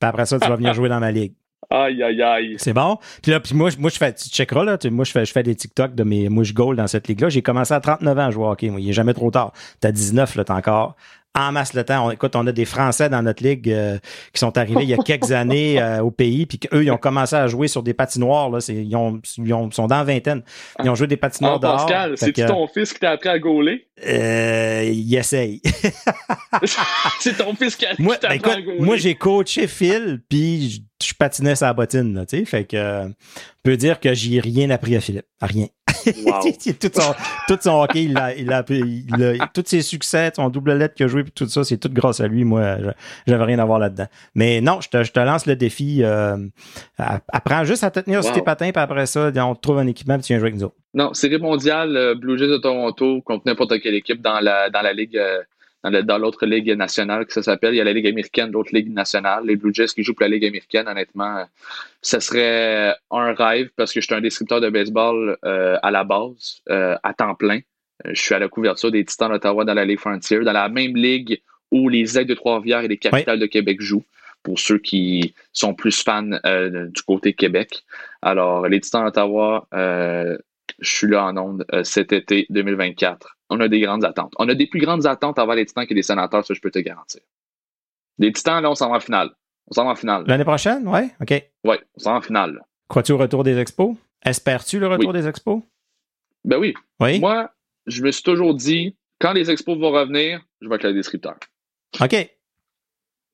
puis 0.00 0.08
après 0.08 0.26
ça, 0.26 0.38
tu 0.40 0.48
vas 0.48 0.56
venir 0.56 0.74
jouer 0.74 0.88
dans 0.88 1.00
ma 1.00 1.10
ligue. 1.10 1.32
Aïe, 1.70 2.02
aïe, 2.02 2.20
aïe. 2.20 2.54
C'est 2.58 2.74
bon? 2.74 2.98
Puis 3.22 3.30
là, 3.32 3.40
puis 3.40 3.54
moi, 3.54 3.70
je- 3.70 3.78
moi, 3.78 3.88
je 3.88 3.96
fais, 3.96 4.12
tu 4.12 4.28
checkeras, 4.28 4.64
là, 4.64 4.76
tu- 4.76 4.90
moi, 4.90 5.04
je 5.06 5.12
fais, 5.12 5.24
je 5.24 5.32
fais 5.32 5.42
des 5.42 5.54
TikTok 5.54 5.94
de 5.94 6.02
mes 6.04 6.28
mouches 6.28 6.52
goal 6.52 6.76
dans 6.76 6.86
cette 6.86 7.08
ligue-là. 7.08 7.30
J'ai 7.30 7.40
commencé 7.40 7.72
à 7.72 7.80
39 7.80 8.18
ans 8.18 8.26
à 8.26 8.30
jouer 8.30 8.44
au 8.44 8.50
hockey. 8.50 8.68
Moi, 8.68 8.80
il 8.80 8.90
est 8.90 8.92
jamais 8.92 9.14
trop 9.14 9.30
tard. 9.30 9.52
T'as 9.80 9.90
19, 9.92 10.34
là, 10.34 10.44
t'as 10.44 10.54
encore 10.56 10.96
en 11.34 11.50
masse 11.52 11.72
le 11.74 11.82
temps. 11.84 12.06
On, 12.06 12.10
écoute, 12.10 12.36
on 12.36 12.46
a 12.46 12.52
des 12.52 12.64
Français 12.64 13.08
dans 13.08 13.22
notre 13.22 13.42
ligue 13.42 13.70
euh, 13.70 13.98
qui 14.32 14.38
sont 14.40 14.56
arrivés 14.58 14.82
il 14.82 14.88
y 14.90 14.94
a 14.94 14.98
quelques 14.98 15.32
années 15.32 15.80
euh, 15.80 16.02
au 16.02 16.10
pays, 16.10 16.44
puis 16.46 16.58
qu'eux, 16.58 16.84
ils 16.84 16.90
ont 16.90 16.98
commencé 16.98 17.34
à 17.36 17.46
jouer 17.46 17.68
sur 17.68 17.82
des 17.82 17.94
patinoires. 17.94 18.50
Là, 18.50 18.60
c'est, 18.60 18.74
ils, 18.74 18.94
ont, 18.96 19.20
ils 19.38 19.52
ont- 19.54 19.70
sont 19.70 19.86
dans 19.86 19.96
la 19.98 20.04
vingtaine. 20.04 20.42
Ils 20.82 20.90
ont 20.90 20.94
joué 20.94 21.06
des 21.06 21.16
patinoires 21.16 21.54
Oh, 21.56 21.58
dehors. 21.58 21.76
Pascal, 21.78 22.18
c'est-tu 22.18 22.42
que, 22.42 22.46
ton 22.48 22.66
fils 22.66 22.92
qui 22.92 23.00
t'a 23.00 23.12
appris 23.12 23.28
à 23.30 23.38
gauler? 23.38 23.86
euh, 24.06 24.90
il 24.92 25.14
essaye. 25.14 25.60
c'est 27.20 27.36
ton 27.36 27.54
fils 27.54 27.76
qui, 27.76 27.86
a- 27.86 27.94
moi, 27.98 28.14
qui 28.14 28.20
t'a 28.20 28.28
ben, 28.28 28.36
appris 28.38 28.50
à 28.52 28.60
gauler. 28.62 28.80
moi, 28.80 28.96
j'ai 28.96 29.14
coaché 29.14 29.66
Phil, 29.66 30.20
puis 30.28 30.70
je, 31.00 31.06
je 31.08 31.14
patinais 31.14 31.54
sa 31.56 31.72
bottine, 31.72 32.14
là, 32.14 32.26
tu 32.26 32.38
sais. 32.38 32.44
Fait 32.44 32.64
que, 32.64 32.76
euh, 32.76 33.04
on 33.06 33.12
peut 33.62 33.76
dire 33.76 34.00
que 34.00 34.12
j'ai 34.14 34.40
rien 34.40 34.70
appris 34.70 34.96
à 34.96 35.00
Philippe. 35.00 35.26
À 35.40 35.46
rien. 35.46 35.66
Wow. 36.26 36.40
tout, 36.80 36.90
son, 37.00 37.14
tout 37.48 37.58
son 37.60 37.80
hockey, 37.82 38.04
il 38.04 38.16
a, 38.16 38.34
il 38.34 38.52
a, 38.52 38.64
il 38.68 39.40
a- 39.40 39.46
tous 39.52 39.64
ses 39.66 39.82
succès, 39.82 40.30
son 40.34 40.48
double 40.48 40.74
lettre 40.74 40.94
qu'il 40.94 41.04
a 41.06 41.08
joué, 41.08 41.22
puis 41.22 41.32
tout 41.32 41.46
ça, 41.46 41.64
c'est 41.64 41.76
tout 41.78 41.88
grâce 41.92 42.20
à 42.20 42.26
lui. 42.28 42.44
Moi, 42.44 42.78
je- 42.80 42.90
j'avais 43.26 43.44
rien 43.44 43.58
à 43.58 43.64
voir 43.64 43.78
là-dedans. 43.78 44.06
Mais 44.34 44.60
non, 44.60 44.80
je 44.80 44.88
te, 44.88 45.02
je 45.04 45.12
te 45.12 45.20
lance 45.20 45.46
le 45.46 45.56
défi. 45.56 46.00
Euh, 46.02 46.36
apprends 46.98 47.64
juste 47.64 47.84
à 47.84 47.90
te 47.90 48.00
tenir 48.00 48.22
sur 48.22 48.32
tes 48.32 48.42
patins, 48.42 48.70
puis 48.72 48.82
après 48.82 49.06
ça, 49.06 49.30
on 49.36 49.54
te 49.54 49.60
trouve 49.60 49.78
un 49.78 49.86
équipement, 49.86 50.14
puis 50.14 50.22
tu 50.24 50.32
viens 50.32 50.38
jouer 50.38 50.48
avec 50.48 50.58
nous 50.60 50.66
autres. 50.66 50.76
Non, 50.94 51.14
série 51.14 51.38
mondiale, 51.38 51.96
euh, 51.96 52.14
Blue 52.14 52.36
Jays 52.38 52.48
de 52.48 52.58
Toronto 52.58 53.22
contre 53.22 53.44
n'importe 53.46 53.80
quelle 53.80 53.94
équipe 53.94 54.20
dans 54.20 54.40
la, 54.40 54.68
dans 54.68 54.82
la 54.82 54.92
ligue, 54.92 55.16
euh, 55.16 55.38
dans, 55.84 56.18
l'autre 56.18 56.46
ligue 56.46 56.70
nationale 56.76 57.26
que 57.26 57.32
ça 57.32 57.42
s'appelle. 57.42 57.74
Il 57.74 57.78
y 57.78 57.80
a 57.80 57.84
la 57.84 57.92
ligue 57.92 58.06
américaine, 58.06 58.50
l'autre 58.50 58.70
ligue 58.72 58.92
nationale. 58.92 59.44
Les 59.46 59.56
Blue 59.56 59.74
Jays 59.74 59.86
qui 59.86 60.02
jouent 60.02 60.14
pour 60.14 60.22
la 60.22 60.28
ligue 60.28 60.44
américaine, 60.44 60.86
honnêtement, 60.88 61.38
euh, 61.38 61.44
ça 62.00 62.20
serait 62.20 62.94
un 63.10 63.32
rêve 63.34 63.70
parce 63.76 63.92
que 63.92 64.00
je 64.00 64.06
suis 64.06 64.14
un 64.14 64.20
descripteur 64.20 64.60
de 64.60 64.70
baseball 64.70 65.36
euh, 65.44 65.76
à 65.82 65.90
la 65.90 66.04
base, 66.04 66.62
euh, 66.70 66.96
à 67.02 67.14
temps 67.14 67.34
plein. 67.34 67.60
Euh, 68.06 68.10
Je 68.14 68.20
suis 68.20 68.34
à 68.34 68.38
la 68.38 68.48
couverture 68.48 68.90
des 68.90 69.04
Titans 69.04 69.30
d'Ottawa 69.30 69.64
dans 69.64 69.74
la 69.74 69.84
Ligue 69.84 69.98
Frontier, 69.98 70.40
dans 70.40 70.52
la 70.52 70.68
même 70.68 70.96
ligue 70.96 71.40
où 71.70 71.88
les 71.88 72.18
Aigles 72.18 72.30
de 72.30 72.34
Trois-Rivières 72.34 72.82
et 72.82 72.88
les 72.88 72.98
Capitales 72.98 73.38
de 73.38 73.46
Québec 73.46 73.80
jouent, 73.80 74.04
pour 74.42 74.58
ceux 74.58 74.78
qui 74.78 75.34
sont 75.52 75.74
plus 75.74 76.02
fans 76.02 76.30
euh, 76.44 76.86
du 76.86 77.02
côté 77.02 77.32
Québec. 77.32 77.84
Alors, 78.20 78.68
les 78.68 78.80
Titans 78.80 79.04
d'Ottawa, 79.04 79.66
euh, 79.72 80.36
je 80.80 80.90
suis 80.90 81.06
là 81.06 81.26
en 81.26 81.36
onde 81.36 81.64
euh, 81.72 81.84
cet 81.84 82.12
été 82.12 82.46
2024. 82.50 83.36
On 83.54 83.60
a 83.60 83.68
des 83.68 83.80
grandes 83.80 84.02
attentes. 84.04 84.32
On 84.38 84.48
a 84.48 84.54
des 84.54 84.66
plus 84.66 84.80
grandes 84.80 85.06
attentes 85.06 85.38
envers 85.38 85.56
les 85.56 85.66
Titans 85.66 85.86
que 85.86 85.92
les 85.92 86.02
sénateurs, 86.02 86.44
ça 86.46 86.54
je 86.54 86.60
peux 86.60 86.70
te 86.70 86.78
garantir. 86.78 87.20
Les 88.18 88.32
Titans, 88.32 88.62
là, 88.62 88.70
on 88.70 88.74
s'en 88.74 88.88
va 88.90 88.96
en 88.96 89.00
finale. 89.00 89.30
On 89.68 89.74
s'en 89.74 89.84
va 89.84 89.90
en 89.90 89.94
finale. 89.94 90.24
L'année 90.26 90.44
prochaine, 90.44 90.88
ouais? 90.88 91.10
OK. 91.20 91.34
Oui, 91.64 91.76
on 91.96 91.98
s'en 92.00 92.12
va 92.12 92.16
en 92.16 92.20
finale. 92.22 92.62
Crois-tu 92.88 93.12
au 93.12 93.18
retour 93.18 93.44
des 93.44 93.58
expos? 93.58 93.94
Espères-tu 94.24 94.78
le 94.78 94.86
retour 94.86 95.10
Oui. 95.12 95.20
des 95.20 95.28
expos? 95.28 95.62
Ben 96.44 96.56
oui. 96.58 96.72
Oui? 97.00 97.20
Moi, 97.20 97.50
je 97.86 98.02
me 98.02 98.10
suis 98.10 98.22
toujours 98.22 98.54
dit, 98.54 98.96
quand 99.20 99.32
les 99.34 99.50
expos 99.50 99.78
vont 99.78 99.90
revenir, 99.90 100.40
je 100.62 100.68
vais 100.68 100.76
être 100.76 100.84
le 100.84 100.94
descripteur. 100.94 101.36
OK. 102.00 102.14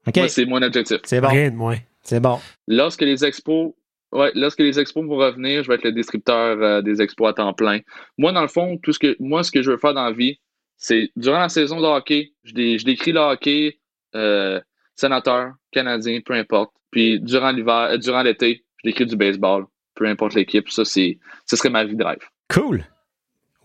OK. 0.07 0.17
Moi, 0.17 0.29
c'est 0.29 0.47
mon 0.47 0.63
objectif. 0.63 0.99
C'est 1.05 1.21
bon. 1.21 1.29
Rien 1.29 1.51
de 1.51 1.57
moins. 1.57 1.79
C'est 2.03 2.21
bon. 2.21 2.41
Lorsque 2.67 3.03
les 3.03 3.25
expos, 3.25 3.73
ouais, 4.13 4.31
lorsque 4.35 4.61
les 4.61 4.79
expos 4.81 5.05
vont 5.07 5.17
revenir, 5.17 5.63
je 5.63 5.69
vais 5.69 5.75
être 5.77 5.85
le 5.85 5.93
descripteur 5.93 6.61
euh, 6.63 6.83
des 6.83 7.01
expos 7.03 7.29
à 7.29 7.33
temps 7.33 7.53
plein. 7.55 7.81
Moi, 8.17 8.33
dans 8.33 8.43
le 8.43 8.49
fond, 8.49 8.79
tout 8.83 8.93
ce 8.93 8.99
que 8.99 9.17
moi, 9.21 9.43
ce 9.43 9.51
que 9.51 9.63
je 9.63 9.71
veux 9.71 9.79
faire 9.79 9.95
dans 9.95 10.05
la 10.05 10.13
vie, 10.13 10.39
c'est 10.77 11.11
durant 11.17 11.41
la 11.41 11.49
saison 11.49 11.81
de 11.81 11.87
hockey, 11.87 12.33
je, 12.45 12.53
dé- 12.55 12.79
je 12.79 12.85
décris 12.85 13.13
le 13.13 13.21
hockey, 13.21 13.79
euh, 14.15 14.61
sénateur, 14.95 15.53
canadien, 15.73 16.21
peu 16.25 16.35
importe. 16.35 16.73
Puis 16.91 17.21
durant 17.21 17.51
l'hiver, 17.51 17.89
euh, 17.93 17.97
durant 17.99 18.23
l'été, 18.23 18.65
je 18.83 18.89
décris 18.91 19.07
du 19.07 19.17
baseball, 19.17 19.65
peu 19.95 20.07
importe 20.07 20.35
l'équipe. 20.35 20.69
Ça, 20.71 20.85
c'est, 20.85 21.19
ce 21.47 21.57
serait 21.57 21.71
ma 21.71 21.85
vie 21.85 21.97
de 21.97 22.05
rêve. 22.05 22.19
Cool. 22.49 22.85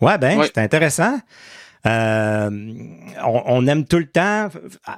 Ouais, 0.00 0.18
ben, 0.18 0.38
Ouais. 0.38 0.46
c'est 0.46 0.58
intéressant. 0.58 1.18
Euh, 1.86 2.50
on, 3.26 3.42
on 3.46 3.66
aime 3.66 3.84
tout 3.84 3.98
le 3.98 4.06
temps 4.06 4.48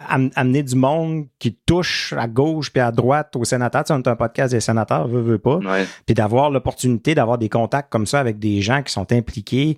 am- 0.09 0.31
amener 0.37 0.63
du 0.63 0.77
monde 0.77 1.27
qui 1.39 1.55
touche 1.67 2.13
à 2.17 2.29
gauche 2.29 2.73
puis 2.73 2.81
à 2.81 2.93
droite 2.93 3.35
aux 3.35 3.45
sénateurs. 3.45 3.83
Tu 3.85 3.89
sais, 3.89 3.95
on 3.95 3.99
est 4.03 4.09
un 4.09 4.15
podcast 4.17 4.53
des 4.55 4.61
sénateurs, 4.61 5.09
veut, 5.09 5.21
veut 5.21 5.39
pas. 5.39 5.57
Ouais. 5.57 5.85
Puis 6.07 6.15
d'avoir 6.15 6.51
l'opportunité 6.51 7.15
d'avoir 7.15 7.39
des 7.39 7.49
contacts 7.49 7.91
comme 7.91 8.07
ça 8.07 8.21
avec 8.21 8.39
des 8.39 8.61
gens 8.63 8.83
qui 8.83 8.93
sont 8.93 9.11
impliqués 9.13 9.77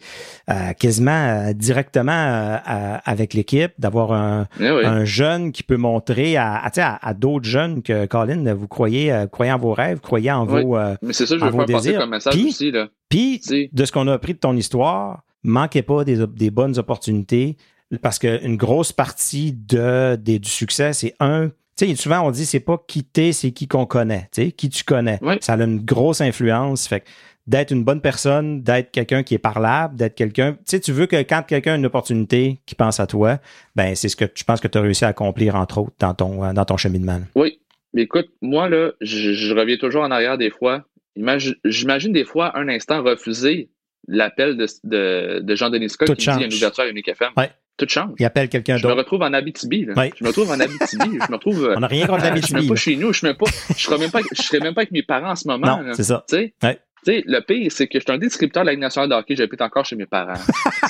euh, 0.51 0.73
quasiment 0.79 1.11
euh, 1.49 1.53
directement 1.55 2.13
euh, 2.13 2.97
avec 3.05 3.33
l'équipe, 3.35 3.73
d'avoir 3.79 4.13
un, 4.13 4.47
Eh 4.61 4.67
un 4.69 5.05
jeune 5.05 5.53
qui 5.53 5.63
peut 5.63 5.77
montrer 5.79 6.37
à, 6.37 6.57
à, 6.63 6.71
tu 6.71 6.77
sais, 6.77 6.83
à, 6.83 6.99
à 7.01 7.15
d'autres 7.15 7.47
jeunes 7.47 7.83
que 7.83 8.05
Colin, 8.07 8.53
vous 8.55 8.69
croyez, 8.69 9.13
euh, 9.13 9.27
croyez 9.27 9.53
en 9.53 9.59
vos 9.59 9.73
rêves, 9.73 10.01
croyez 10.01 10.31
en 10.31 10.45
vos. 10.45 10.77
Mais 11.03 11.13
c'est 11.13 11.27
ça 11.27 11.35
que 11.37 11.41
je 11.41 11.45
veux 11.47 11.53
faire 11.53 11.67
passer 11.67 11.95
comme 11.95 12.11
message 12.11 12.35
Puis- 12.35 12.49
aussi, 12.49 12.71
là. 12.71 12.89
puis, 13.09 13.41
de 13.73 13.85
ce 13.85 13.93
qu'on 13.93 14.07
a 14.09 14.13
appris 14.13 14.35
de 14.35 14.39
ton 14.39 14.55
histoire, 14.57 15.23
manquez 15.43 15.83
pas 15.83 16.05
des, 16.05 16.51
bonnes 16.51 16.79
opportunités 16.79 17.57
parce 18.03 18.19
qu'une 18.19 18.57
grosse 18.57 18.93
partie 18.93 19.53
de, 19.53 20.17
des- 20.17 20.39
du 20.39 20.49
succès, 20.51 20.93
c'est 20.93 21.15
un. 21.21 21.51
Tu 21.77 21.87
sais, 21.87 21.95
souvent 21.95 22.21
on 22.27 22.31
dit 22.33 22.45
c'est 22.45 22.61
pas 22.61 22.83
qui 22.89 23.05
t'es, 23.05 23.33
c'est 23.33 23.53
qui 23.53 23.69
qu'on 23.69 23.87
connaît, 23.87 24.29
tu 24.33 24.43
sais, 24.47 24.53
qui 24.53 24.69
tu 24.69 24.83
connais. 24.85 25.19
Oui. 25.23 25.37
Ça 25.41 25.53
a 25.55 25.63
une 25.63 25.81
grosse 25.85 26.21
influence. 26.21 26.89
Fait 26.89 27.05
d'être 27.47 27.71
une 27.71 27.83
bonne 27.85 28.03
personne, 28.03 28.63
d'être 28.63 28.91
quelqu'un 28.91 29.23
qui 29.23 29.33
est 29.35 29.39
parlable, 29.39 29.97
d'être 29.97 30.15
quelqu'un. 30.17 30.53
Tu 30.55 30.59
sais, 30.67 30.81
tu 30.81 30.93
veux 30.93 31.07
que 31.07 31.17
quand 31.23 31.43
quelqu'un 31.47 31.75
a 31.75 31.77
une 31.77 31.87
opportunité 31.87 32.61
qui 32.67 32.75
pense 32.75 33.01
à 33.01 33.07
toi, 33.07 33.39
ben 33.77 33.95
c'est 33.95 34.09
ce 34.11 34.17
que 34.17 34.27
je 34.35 34.45
pense 34.45 34.61
que 34.61 34.69
tu 34.69 34.77
as 34.77 34.81
réussi 34.83 35.05
à 35.07 35.09
accomplir, 35.09 35.55
entre 35.55 35.79
autres, 35.79 35.95
dans 35.99 36.13
ton, 36.15 36.45
euh, 36.45 36.53
dans 36.53 36.65
ton 36.67 36.77
cheminement. 36.77 37.21
Oui. 37.37 37.61
Mais 37.95 38.03
écoute, 38.03 38.27
moi, 38.43 38.69
là, 38.69 38.91
je, 39.01 39.33
je 39.33 39.55
reviens 39.55 39.79
toujours 39.79 40.03
en 40.03 40.11
arrière 40.11 40.37
des 40.37 40.51
fois. 40.51 40.85
Imagi- 41.17 41.57
J'imagine 41.65 42.13
des 42.13 42.27
fois 42.27 42.55
un 42.59 42.69
instant 42.69 43.03
refuser 43.03 43.71
l'appel 44.07 44.57
de, 44.57 44.67
de, 44.85 45.41
de 45.43 45.55
Jean-Denis 45.55 45.91
Scott 45.91 46.09
Tout 46.09 46.15
qui 46.15 46.29
me 46.29 46.35
dit 46.35 46.39
il 46.39 46.41
y 46.41 46.43
a 46.43 46.47
une 46.47 46.51
change. 46.53 46.59
ouverture 46.61 46.85
à 46.85 46.89
Unique 46.89 47.09
FM. 47.09 47.31
Ouais. 47.37 47.51
Tout 47.77 47.87
change. 47.89 48.11
Il 48.19 48.25
appelle 48.25 48.49
quelqu'un 48.49 48.77
Je 48.77 48.87
me 48.87 48.93
retrouve 48.93 49.23
en 49.23 49.33
Abitibi. 49.33 49.85
Là. 49.85 49.95
Ouais. 49.95 50.13
Je 50.17 50.25
me 50.25 50.29
retrouve 50.29 50.51
en 50.51 50.59
Abitibi. 50.59 51.11
je 51.13 51.31
me 51.31 51.35
retrouve. 51.37 51.65
euh, 51.65 51.75
On 51.77 51.81
n'a 51.81 51.87
rien 51.87 52.07
contre 52.07 52.25
la 52.25 52.35
je 52.37 52.43
suis 52.43 52.55
même 52.55 52.63
BTB. 52.65 52.69
pas 52.71 52.77
chez 52.77 52.97
nous. 52.97 53.13
Je 53.13 53.27
ne 53.27 53.33
serais 53.75 53.99
même 53.99 54.11
pas, 54.11 54.21
je 54.37 54.43
serais 54.43 54.61
même 54.61 54.75
pas 54.75 54.81
avec 54.81 54.91
mes 54.91 55.03
parents 55.03 55.31
en 55.31 55.37
ce 55.37 55.47
moment. 55.47 55.81
C'est 55.95 56.03
ça. 56.05 56.25
Tu 56.29 56.37
sais? 56.37 57.23
Le 57.27 57.39
pire, 57.41 57.71
c'est 57.71 57.87
que 57.87 57.99
je 58.01 58.05
suis 58.05 58.13
un 58.13 58.19
descripteur 58.19 58.65
de 58.65 58.67
la 58.67 58.73
Ligue 58.73 58.81
nationale 58.83 59.09
de 59.09 59.15
hockey, 59.15 59.37
j'habite 59.37 59.63
encore 59.63 59.85
chez 59.85 59.95
mes 59.97 60.07
parents. 60.07 60.35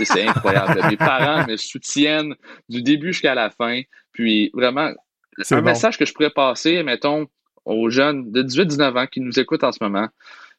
C'est 0.03 0.27
incroyable. 0.27 0.81
Mes 0.89 0.97
parents 0.97 1.47
me 1.47 1.57
soutiennent 1.57 2.35
du 2.69 2.83
début 2.83 3.13
jusqu'à 3.13 3.35
la 3.35 3.51
fin. 3.51 3.83
Puis 4.13 4.51
vraiment, 4.55 4.91
un 5.51 5.57
bon. 5.59 5.63
message 5.63 5.99
que 5.99 6.07
je 6.07 6.13
pourrais 6.15 6.31
passer, 6.31 6.83
mettons, 6.83 7.27
aux 7.67 7.91
jeunes 7.91 8.33
de 8.33 8.43
18-19 8.43 8.99
ans 8.99 9.07
qui 9.07 9.21
nous 9.21 9.39
écoutent 9.39 9.63
en 9.65 9.73
ce 9.73 9.79
moment, 9.83 10.09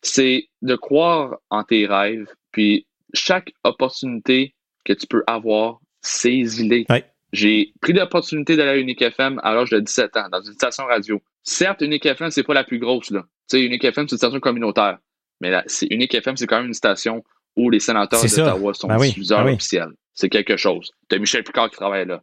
c'est 0.03 0.47
de 0.61 0.75
croire 0.75 1.37
en 1.49 1.63
tes 1.63 1.87
rêves. 1.87 2.27
Puis 2.59 2.85
chaque 3.13 3.53
opportunité 3.63 4.53
que 4.83 4.91
tu 4.91 5.07
peux 5.07 5.23
avoir, 5.27 5.79
saisis-les. 6.01 6.87
Ouais. 6.89 7.05
J'ai 7.31 7.71
pris 7.79 7.93
l'opportunité 7.93 8.57
d'aller 8.57 8.71
à 8.71 8.77
Unique 8.77 9.01
FM 9.01 9.39
à 9.43 9.53
l'âge 9.55 9.69
de 9.69 9.79
17 9.79 10.17
ans, 10.17 10.27
dans 10.29 10.41
une 10.41 10.51
station 10.51 10.83
radio. 10.83 11.21
Certes, 11.41 11.79
Unique 11.79 12.05
FM, 12.05 12.31
c'est 12.31 12.43
pas 12.43 12.53
la 12.53 12.65
plus 12.65 12.77
grosse, 12.77 13.11
là. 13.11 13.21
Tu 13.49 13.59
sais, 13.59 13.61
Unique 13.61 13.85
FM, 13.85 14.09
c'est 14.09 14.15
une 14.15 14.17
station 14.17 14.41
communautaire. 14.41 14.97
Mais 15.39 15.51
là, 15.51 15.63
c'est 15.67 15.87
Unique 15.89 16.13
FM, 16.13 16.35
c'est 16.35 16.47
quand 16.47 16.57
même 16.57 16.67
une 16.67 16.73
station 16.73 17.23
où 17.55 17.69
les 17.69 17.79
sénateurs 17.79 18.21
d'Ottawa 18.21 18.73
sont 18.73 18.89
Ben 18.89 18.99
oui, 18.99 19.07
diffuseurs 19.07 19.39
ben 19.39 19.51
oui. 19.51 19.53
officiels. 19.53 19.93
C'est 20.13 20.27
quelque 20.27 20.57
chose. 20.57 20.91
T'as 21.07 21.17
Michel 21.17 21.45
Picard 21.45 21.69
qui 21.69 21.77
travaille 21.77 22.07
là. 22.07 22.21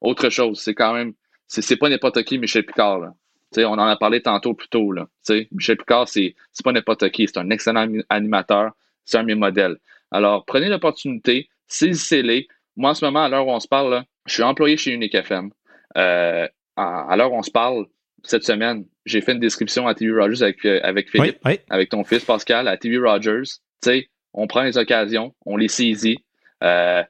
Autre 0.00 0.28
chose, 0.28 0.58
c'est 0.58 0.74
quand 0.74 0.92
même, 0.92 1.12
c'est 1.46 1.76
pas 1.76 1.88
n'importe 1.88 2.24
qui, 2.24 2.40
Michel 2.40 2.66
Picard, 2.66 2.98
là. 2.98 3.14
Tu 3.52 3.60
sais, 3.60 3.64
on 3.64 3.74
en 3.74 3.86
a 3.86 3.96
parlé 3.96 4.22
tantôt 4.22 4.54
plus 4.54 4.68
tôt. 4.68 4.90
Là. 4.90 5.06
Tu 5.24 5.46
Michel 5.52 5.76
Picard, 5.76 6.08
c'est 6.08 6.34
pas 6.64 6.72
n'importe 6.72 7.08
qui. 7.10 7.28
C'est 7.28 7.38
un 7.38 7.50
excellent 7.50 7.86
animateur. 8.08 8.72
C'est 9.08 9.16
un 9.16 9.22
de 9.22 9.28
mes 9.28 9.34
modèles. 9.34 9.78
Alors, 10.10 10.44
prenez 10.44 10.68
l'opportunité, 10.68 11.48
saisissez-les. 11.66 12.46
Moi, 12.76 12.90
en 12.90 12.94
ce 12.94 13.04
moment, 13.06 13.24
à 13.24 13.28
l'heure 13.30 13.46
où 13.46 13.50
on 13.50 13.58
se 13.58 13.66
parle, 13.66 13.90
là, 13.90 14.04
je 14.26 14.34
suis 14.34 14.42
employé 14.42 14.76
chez 14.76 14.92
Unique 14.92 15.14
FM. 15.14 15.50
Euh, 15.96 16.46
à 16.76 17.10
à 17.10 17.16
l'heure 17.16 17.32
où 17.32 17.36
on 17.36 17.42
se 17.42 17.50
parle, 17.50 17.86
cette 18.22 18.44
semaine, 18.44 18.84
j'ai 19.06 19.22
fait 19.22 19.32
une 19.32 19.40
description 19.40 19.86
à 19.86 19.94
TV 19.94 20.12
Rogers 20.12 20.42
avec, 20.42 20.62
euh, 20.66 20.80
avec 20.82 21.08
Philippe, 21.08 21.38
oui. 21.46 21.58
avec 21.70 21.88
ton 21.88 22.04
fils 22.04 22.22
Pascal, 22.22 22.68
à 22.68 22.76
TV 22.76 22.98
Rogers. 22.98 23.44
Tu 23.82 23.90
sais, 23.90 24.08
on 24.34 24.46
prend 24.46 24.62
les 24.62 24.76
occasions, 24.76 25.34
on 25.46 25.56
les 25.56 25.68
saisit. 25.68 26.18
Euh, 26.62 27.02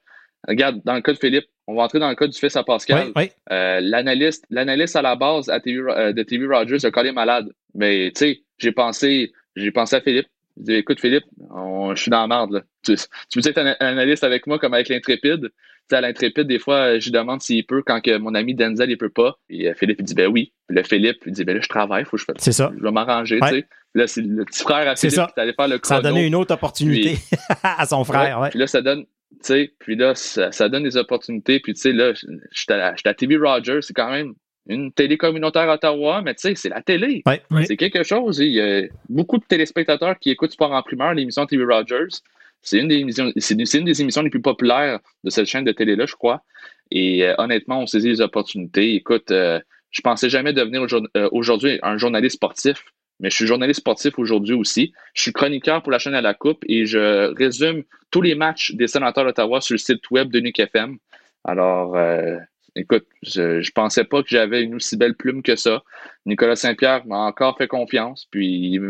regarde, 0.47 0.81
dans 0.85 0.95
le 0.95 1.01
cas 1.01 1.13
de 1.13 1.19
Philippe, 1.19 1.47
on 1.67 1.75
va 1.75 1.83
entrer 1.83 1.99
dans 1.99 2.11
le 2.11 2.15
cas 2.15 2.29
du 2.29 2.39
fils 2.39 2.55
à 2.55 2.63
Pascal. 2.63 3.13
Oui, 3.17 3.25
oui. 3.25 3.31
L'analyste, 3.51 4.47
l'analyste 4.51 4.95
à 4.95 5.03
la 5.03 5.17
base 5.17 5.49
à 5.49 5.59
TV, 5.59 5.81
de 6.13 6.23
TV 6.23 6.47
Rogers 6.47 6.87
a 6.87 6.93
collé 6.93 7.11
malade. 7.11 7.49
Mais 7.75 8.13
tu 8.15 8.21
sais, 8.21 8.43
j'ai 8.59 8.71
pensé, 8.71 9.33
j'ai 9.57 9.73
pensé 9.73 9.97
à 9.97 10.01
Philippe. 10.01 10.29
J'ai 10.59 10.65
dit, 10.65 10.75
écoute 10.75 11.01
Philippe, 11.01 11.25
on- 11.51 11.95
je 11.95 12.03
suis 12.03 12.11
dans 12.11 12.21
la 12.21 12.27
merde. 12.27 12.53
Là. 12.53 12.63
Tu, 12.85 12.95
tu 13.31 13.41
veux 13.41 13.49
être 13.49 13.59
un 13.59 13.75
analyste 13.81 14.25
avec 14.25 14.47
moi 14.47 14.59
comme 14.59 14.75
avec 14.75 14.89
l'intrépide? 14.89 15.43
Tu 15.51 15.95
sais, 15.95 15.97
à 15.97 16.01
l'intrépide, 16.03 16.47
des 16.47 16.59
fois, 16.59 16.75
euh, 16.77 17.01
je 17.01 17.07
lui 17.07 17.13
demande 17.13 17.41
s'il 17.41 17.65
peut 17.65 17.83
quand 17.87 18.01
que 18.03 18.19
mon 18.19 18.35
ami 18.35 18.55
Denzel 18.55 18.91
il 18.91 18.99
peut 18.99 19.09
pas. 19.09 19.39
Et 19.49 19.69
euh, 19.69 19.75
Philippe 19.75 20.01
il 20.01 20.05
dit 20.05 20.15
ben 20.15 20.27
oui. 20.27 20.53
Puis 20.67 20.77
là, 20.77 20.83
Philippe 20.85 21.23
il 21.27 21.33
dit 21.33 21.45
ben 21.45 21.55
là, 21.55 21.61
je 21.63 21.69
travaille, 21.69 22.05
faut 22.05 22.13
que 22.17 22.21
je 22.21 22.25
fasse. 22.25 22.37
C'est 22.41 22.53
ça. 22.53 22.71
Je 22.77 22.83
vais 22.83 22.91
m'arranger, 22.91 23.39
Ouais. 23.41 23.49
tu 23.51 23.55
sais. 23.61 23.67
Là, 23.95 24.07
c'est 24.07 24.21
le 24.21 24.45
petit 24.45 24.63
frère 24.63 24.87
à 24.89 24.97
Philippe 24.97 25.15
ça. 25.15 25.31
qui 25.33 25.41
est 25.41 25.43
allé 25.43 25.53
faire 25.55 25.67
le 25.69 25.81
Ça 25.83 25.97
a 25.97 25.99
chrono. 26.01 26.15
donné 26.15 26.27
une 26.27 26.35
autre 26.35 26.53
opportunité 26.55 27.17
à 27.63 27.87
son 27.87 28.05
frère. 28.05 28.37
Ouais, 28.39 28.43
Ouais. 28.45 28.51
Puis 28.51 28.59
là, 28.59 28.67
ça 28.67 28.83
donne, 28.83 29.05
tu 29.05 29.09
sais, 29.43 29.73
puis 29.79 29.97
là, 29.97 30.15
ça, 30.15 30.53
ça 30.53 30.69
donne 30.69 30.83
des 30.83 30.97
opportunités. 30.99 31.59
Puis 31.61 31.73
tu 31.73 31.81
sais, 31.81 31.93
là, 31.93 32.13
j'étais 32.53 32.75
à, 32.75 32.95
à 33.03 33.15
TV 33.15 33.37
Rogers, 33.39 33.79
c'est 33.81 33.95
quand 33.95 34.11
même 34.11 34.35
une 34.69 34.93
télé 34.93 35.17
communautaire 35.17 35.69
à 35.69 35.75
Ottawa, 35.75 36.23
mais 36.23 36.35
tu 36.35 36.43
sais, 36.43 36.55
c'est 36.55 36.69
la 36.69 36.83
télé. 36.83 37.23
Ouais. 37.27 37.43
Ouais. 37.51 37.65
C'est 37.65 37.77
quelque 37.77 38.03
chose. 38.03 38.39
Il 38.39 38.53
y 38.53 38.61
a 38.61 38.83
beaucoup 39.09 39.39
de 39.39 39.45
téléspectateurs 39.45 40.19
qui 40.19 40.31
écoutent 40.31 40.53
Sport 40.53 40.73
en 40.73 40.83
primeur, 40.83 41.15
l'émission 41.15 41.47
TV 41.47 41.65
Rogers. 41.65 42.21
C'est 42.63 42.79
une 42.79 42.89
des 42.89 42.97
émissions, 42.97 43.33
c'est 43.37 43.55
une, 43.55 43.67
c'est 43.67 43.79
une 43.79 43.85
des 43.85 44.01
émissions 44.01 44.23
les 44.23 44.31
plus 44.31 44.43
populaires 44.43 45.01
de 45.25 45.31
cette 45.31 45.47
chaîne 45.47 45.65
de 45.65 45.73
télé-là, 45.73 46.07
je 46.07 46.15
crois. 46.15 46.43
Et 46.91 47.25
euh, 47.25 47.35
honnêtement, 47.39 47.81
on 47.81 47.87
saisit 47.87 48.09
les 48.09 48.21
opportunités. 48.21 48.95
Écoute, 48.95 49.31
euh, 49.31 49.61
je 49.91 50.01
pensais 50.03 50.29
jamais 50.29 50.53
devenir 50.53 50.85
euh, 51.17 51.29
aujourd'hui 51.33 51.79
un 51.83 51.97
journaliste 51.97 52.37
sportif, 52.37 52.85
mais 53.21 53.31
je 53.31 53.37
suis 53.37 53.47
journaliste 53.47 53.81
sportif 53.81 54.19
aujourd'hui 54.19 54.55
aussi. 54.55 54.93
Je 55.15 55.23
suis 55.23 55.33
chroniqueur 55.33 55.83
pour 55.83 55.93
la 55.93 55.99
chaîne 55.99 56.15
à 56.15 56.21
la 56.21 56.35
Coupe 56.35 56.65
et 56.69 56.85
je 56.85 57.35
résume 57.35 57.85
tous 58.11 58.23
les 58.23 58.35
matchs 58.35 58.73
des 58.73 58.87
sénateurs 58.87 59.25
d'Ottawa 59.25 59.61
sur 59.61 59.75
le 59.75 59.79
site 59.79 60.11
web 60.11 60.31
de 60.31 60.41
Nick 60.41 60.59
FM. 60.59 60.99
Alors, 61.45 61.97
euh, 61.97 62.37
écoute, 62.77 63.07
je, 63.23 63.61
je 63.61 63.71
pensais 63.73 64.05
pas 64.05 64.23
que 64.23 64.29
j'avais 64.29 64.63
une 64.63 64.75
aussi 64.77 64.97
belle 64.97 65.15
plume 65.15 65.43
que 65.43 65.57
ça. 65.57 65.83
Nicolas 66.27 66.57
Saint-Pierre 66.57 67.07
m'a 67.07 67.19
encore 67.19 67.57
fait 67.59 67.69
confiance, 67.69 68.27
puis 68.31 68.71
il 68.73 68.81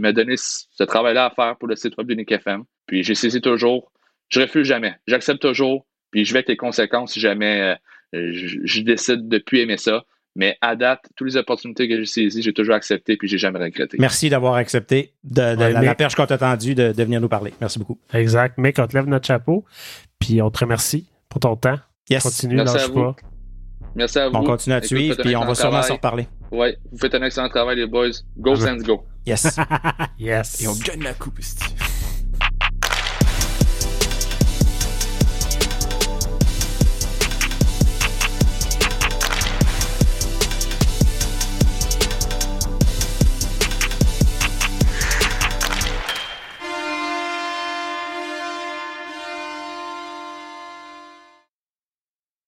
m'a- 0.00 0.12
donné 0.12 0.34
ce 0.36 0.82
travail-là 0.84 1.26
à 1.26 1.30
faire 1.30 1.56
pour 1.56 1.68
le 1.68 1.76
site 1.76 1.96
web 1.98 2.06
de 2.06 2.14
Nick 2.14 2.32
FM. 2.32 2.64
Puis 2.86 3.02
j'ai 3.02 3.14
saisi 3.14 3.40
toujours. 3.40 3.90
Je 4.30 4.40
refuse 4.40 4.66
jamais. 4.66 4.94
J'accepte 5.06 5.40
toujours, 5.42 5.86
puis 6.10 6.24
je 6.24 6.32
vais 6.32 6.38
avec 6.38 6.48
les 6.48 6.56
conséquences 6.56 7.12
si 7.12 7.20
jamais 7.20 7.76
euh, 8.14 8.30
je, 8.32 8.58
je 8.64 8.80
décide 8.82 9.28
de 9.28 9.38
plus 9.38 9.58
aimer 9.60 9.76
ça. 9.76 10.04
Mais 10.36 10.56
à 10.60 10.74
date, 10.74 11.04
toutes 11.14 11.28
les 11.28 11.36
opportunités 11.36 11.88
que 11.88 11.96
j'ai 11.96 12.06
saisies, 12.06 12.42
j'ai 12.42 12.52
toujours 12.52 12.74
accepté, 12.74 13.16
puis 13.16 13.28
j'ai 13.28 13.38
jamais 13.38 13.60
regretté. 13.60 13.96
Merci 14.00 14.28
d'avoir 14.30 14.54
accepté 14.54 15.12
de, 15.22 15.34
de 15.34 15.40
Ouais, 15.60 15.72
la, 15.72 15.80
mais- 15.80 15.86
la 15.86 15.94
perche 15.94 16.16
qu'on 16.16 16.26
t'a 16.26 16.38
tendue 16.38 16.74
de, 16.74 16.90
de 16.90 17.04
venir 17.04 17.20
nous 17.20 17.28
parler. 17.28 17.52
Merci 17.60 17.78
beaucoup. 17.78 18.00
Exact. 18.12 18.58
Mec, 18.58 18.76
on 18.80 18.86
te 18.88 18.96
lève 18.96 19.06
notre 19.06 19.26
chapeau. 19.28 19.64
Puis 20.18 20.42
on 20.42 20.50
te 20.50 20.58
remercie 20.58 21.06
pour 21.28 21.38
ton 21.40 21.54
temps. 21.54 21.78
Yes. 22.10 22.22
Continue, 22.22 22.56
Merci 22.56 22.74
lâche 22.74 22.84
à 22.84 22.88
vous. 22.88 22.94
pas. 22.94 23.16
Merci 23.94 24.18
à 24.18 24.28
vous. 24.28 24.36
On 24.36 24.44
continue 24.44 24.74
à 24.74 24.80
te 24.80 24.86
Écoute, 24.86 24.98
suivre, 24.98 25.16
puis 25.22 25.36
on 25.36 25.44
va 25.44 25.54
sûrement 25.54 25.70
travail. 25.70 25.88
s'en 25.88 25.94
reparler. 25.94 26.28
Ouais, 26.50 26.76
vous 26.92 26.98
faites 26.98 27.14
un 27.14 27.22
excellent 27.22 27.48
travail, 27.48 27.76
les 27.76 27.86
boys. 27.86 28.10
Go 28.36 28.52
Ah, 28.54 28.56
Sens 28.56 28.82
Go. 28.82 29.04
Yes. 29.26 29.58
yes. 30.18 30.60
Et 30.62 30.68
on 30.68 30.74
gagne 30.74 31.02
la 31.02 31.14
coupe, 31.14 31.38
esti. 31.38 31.64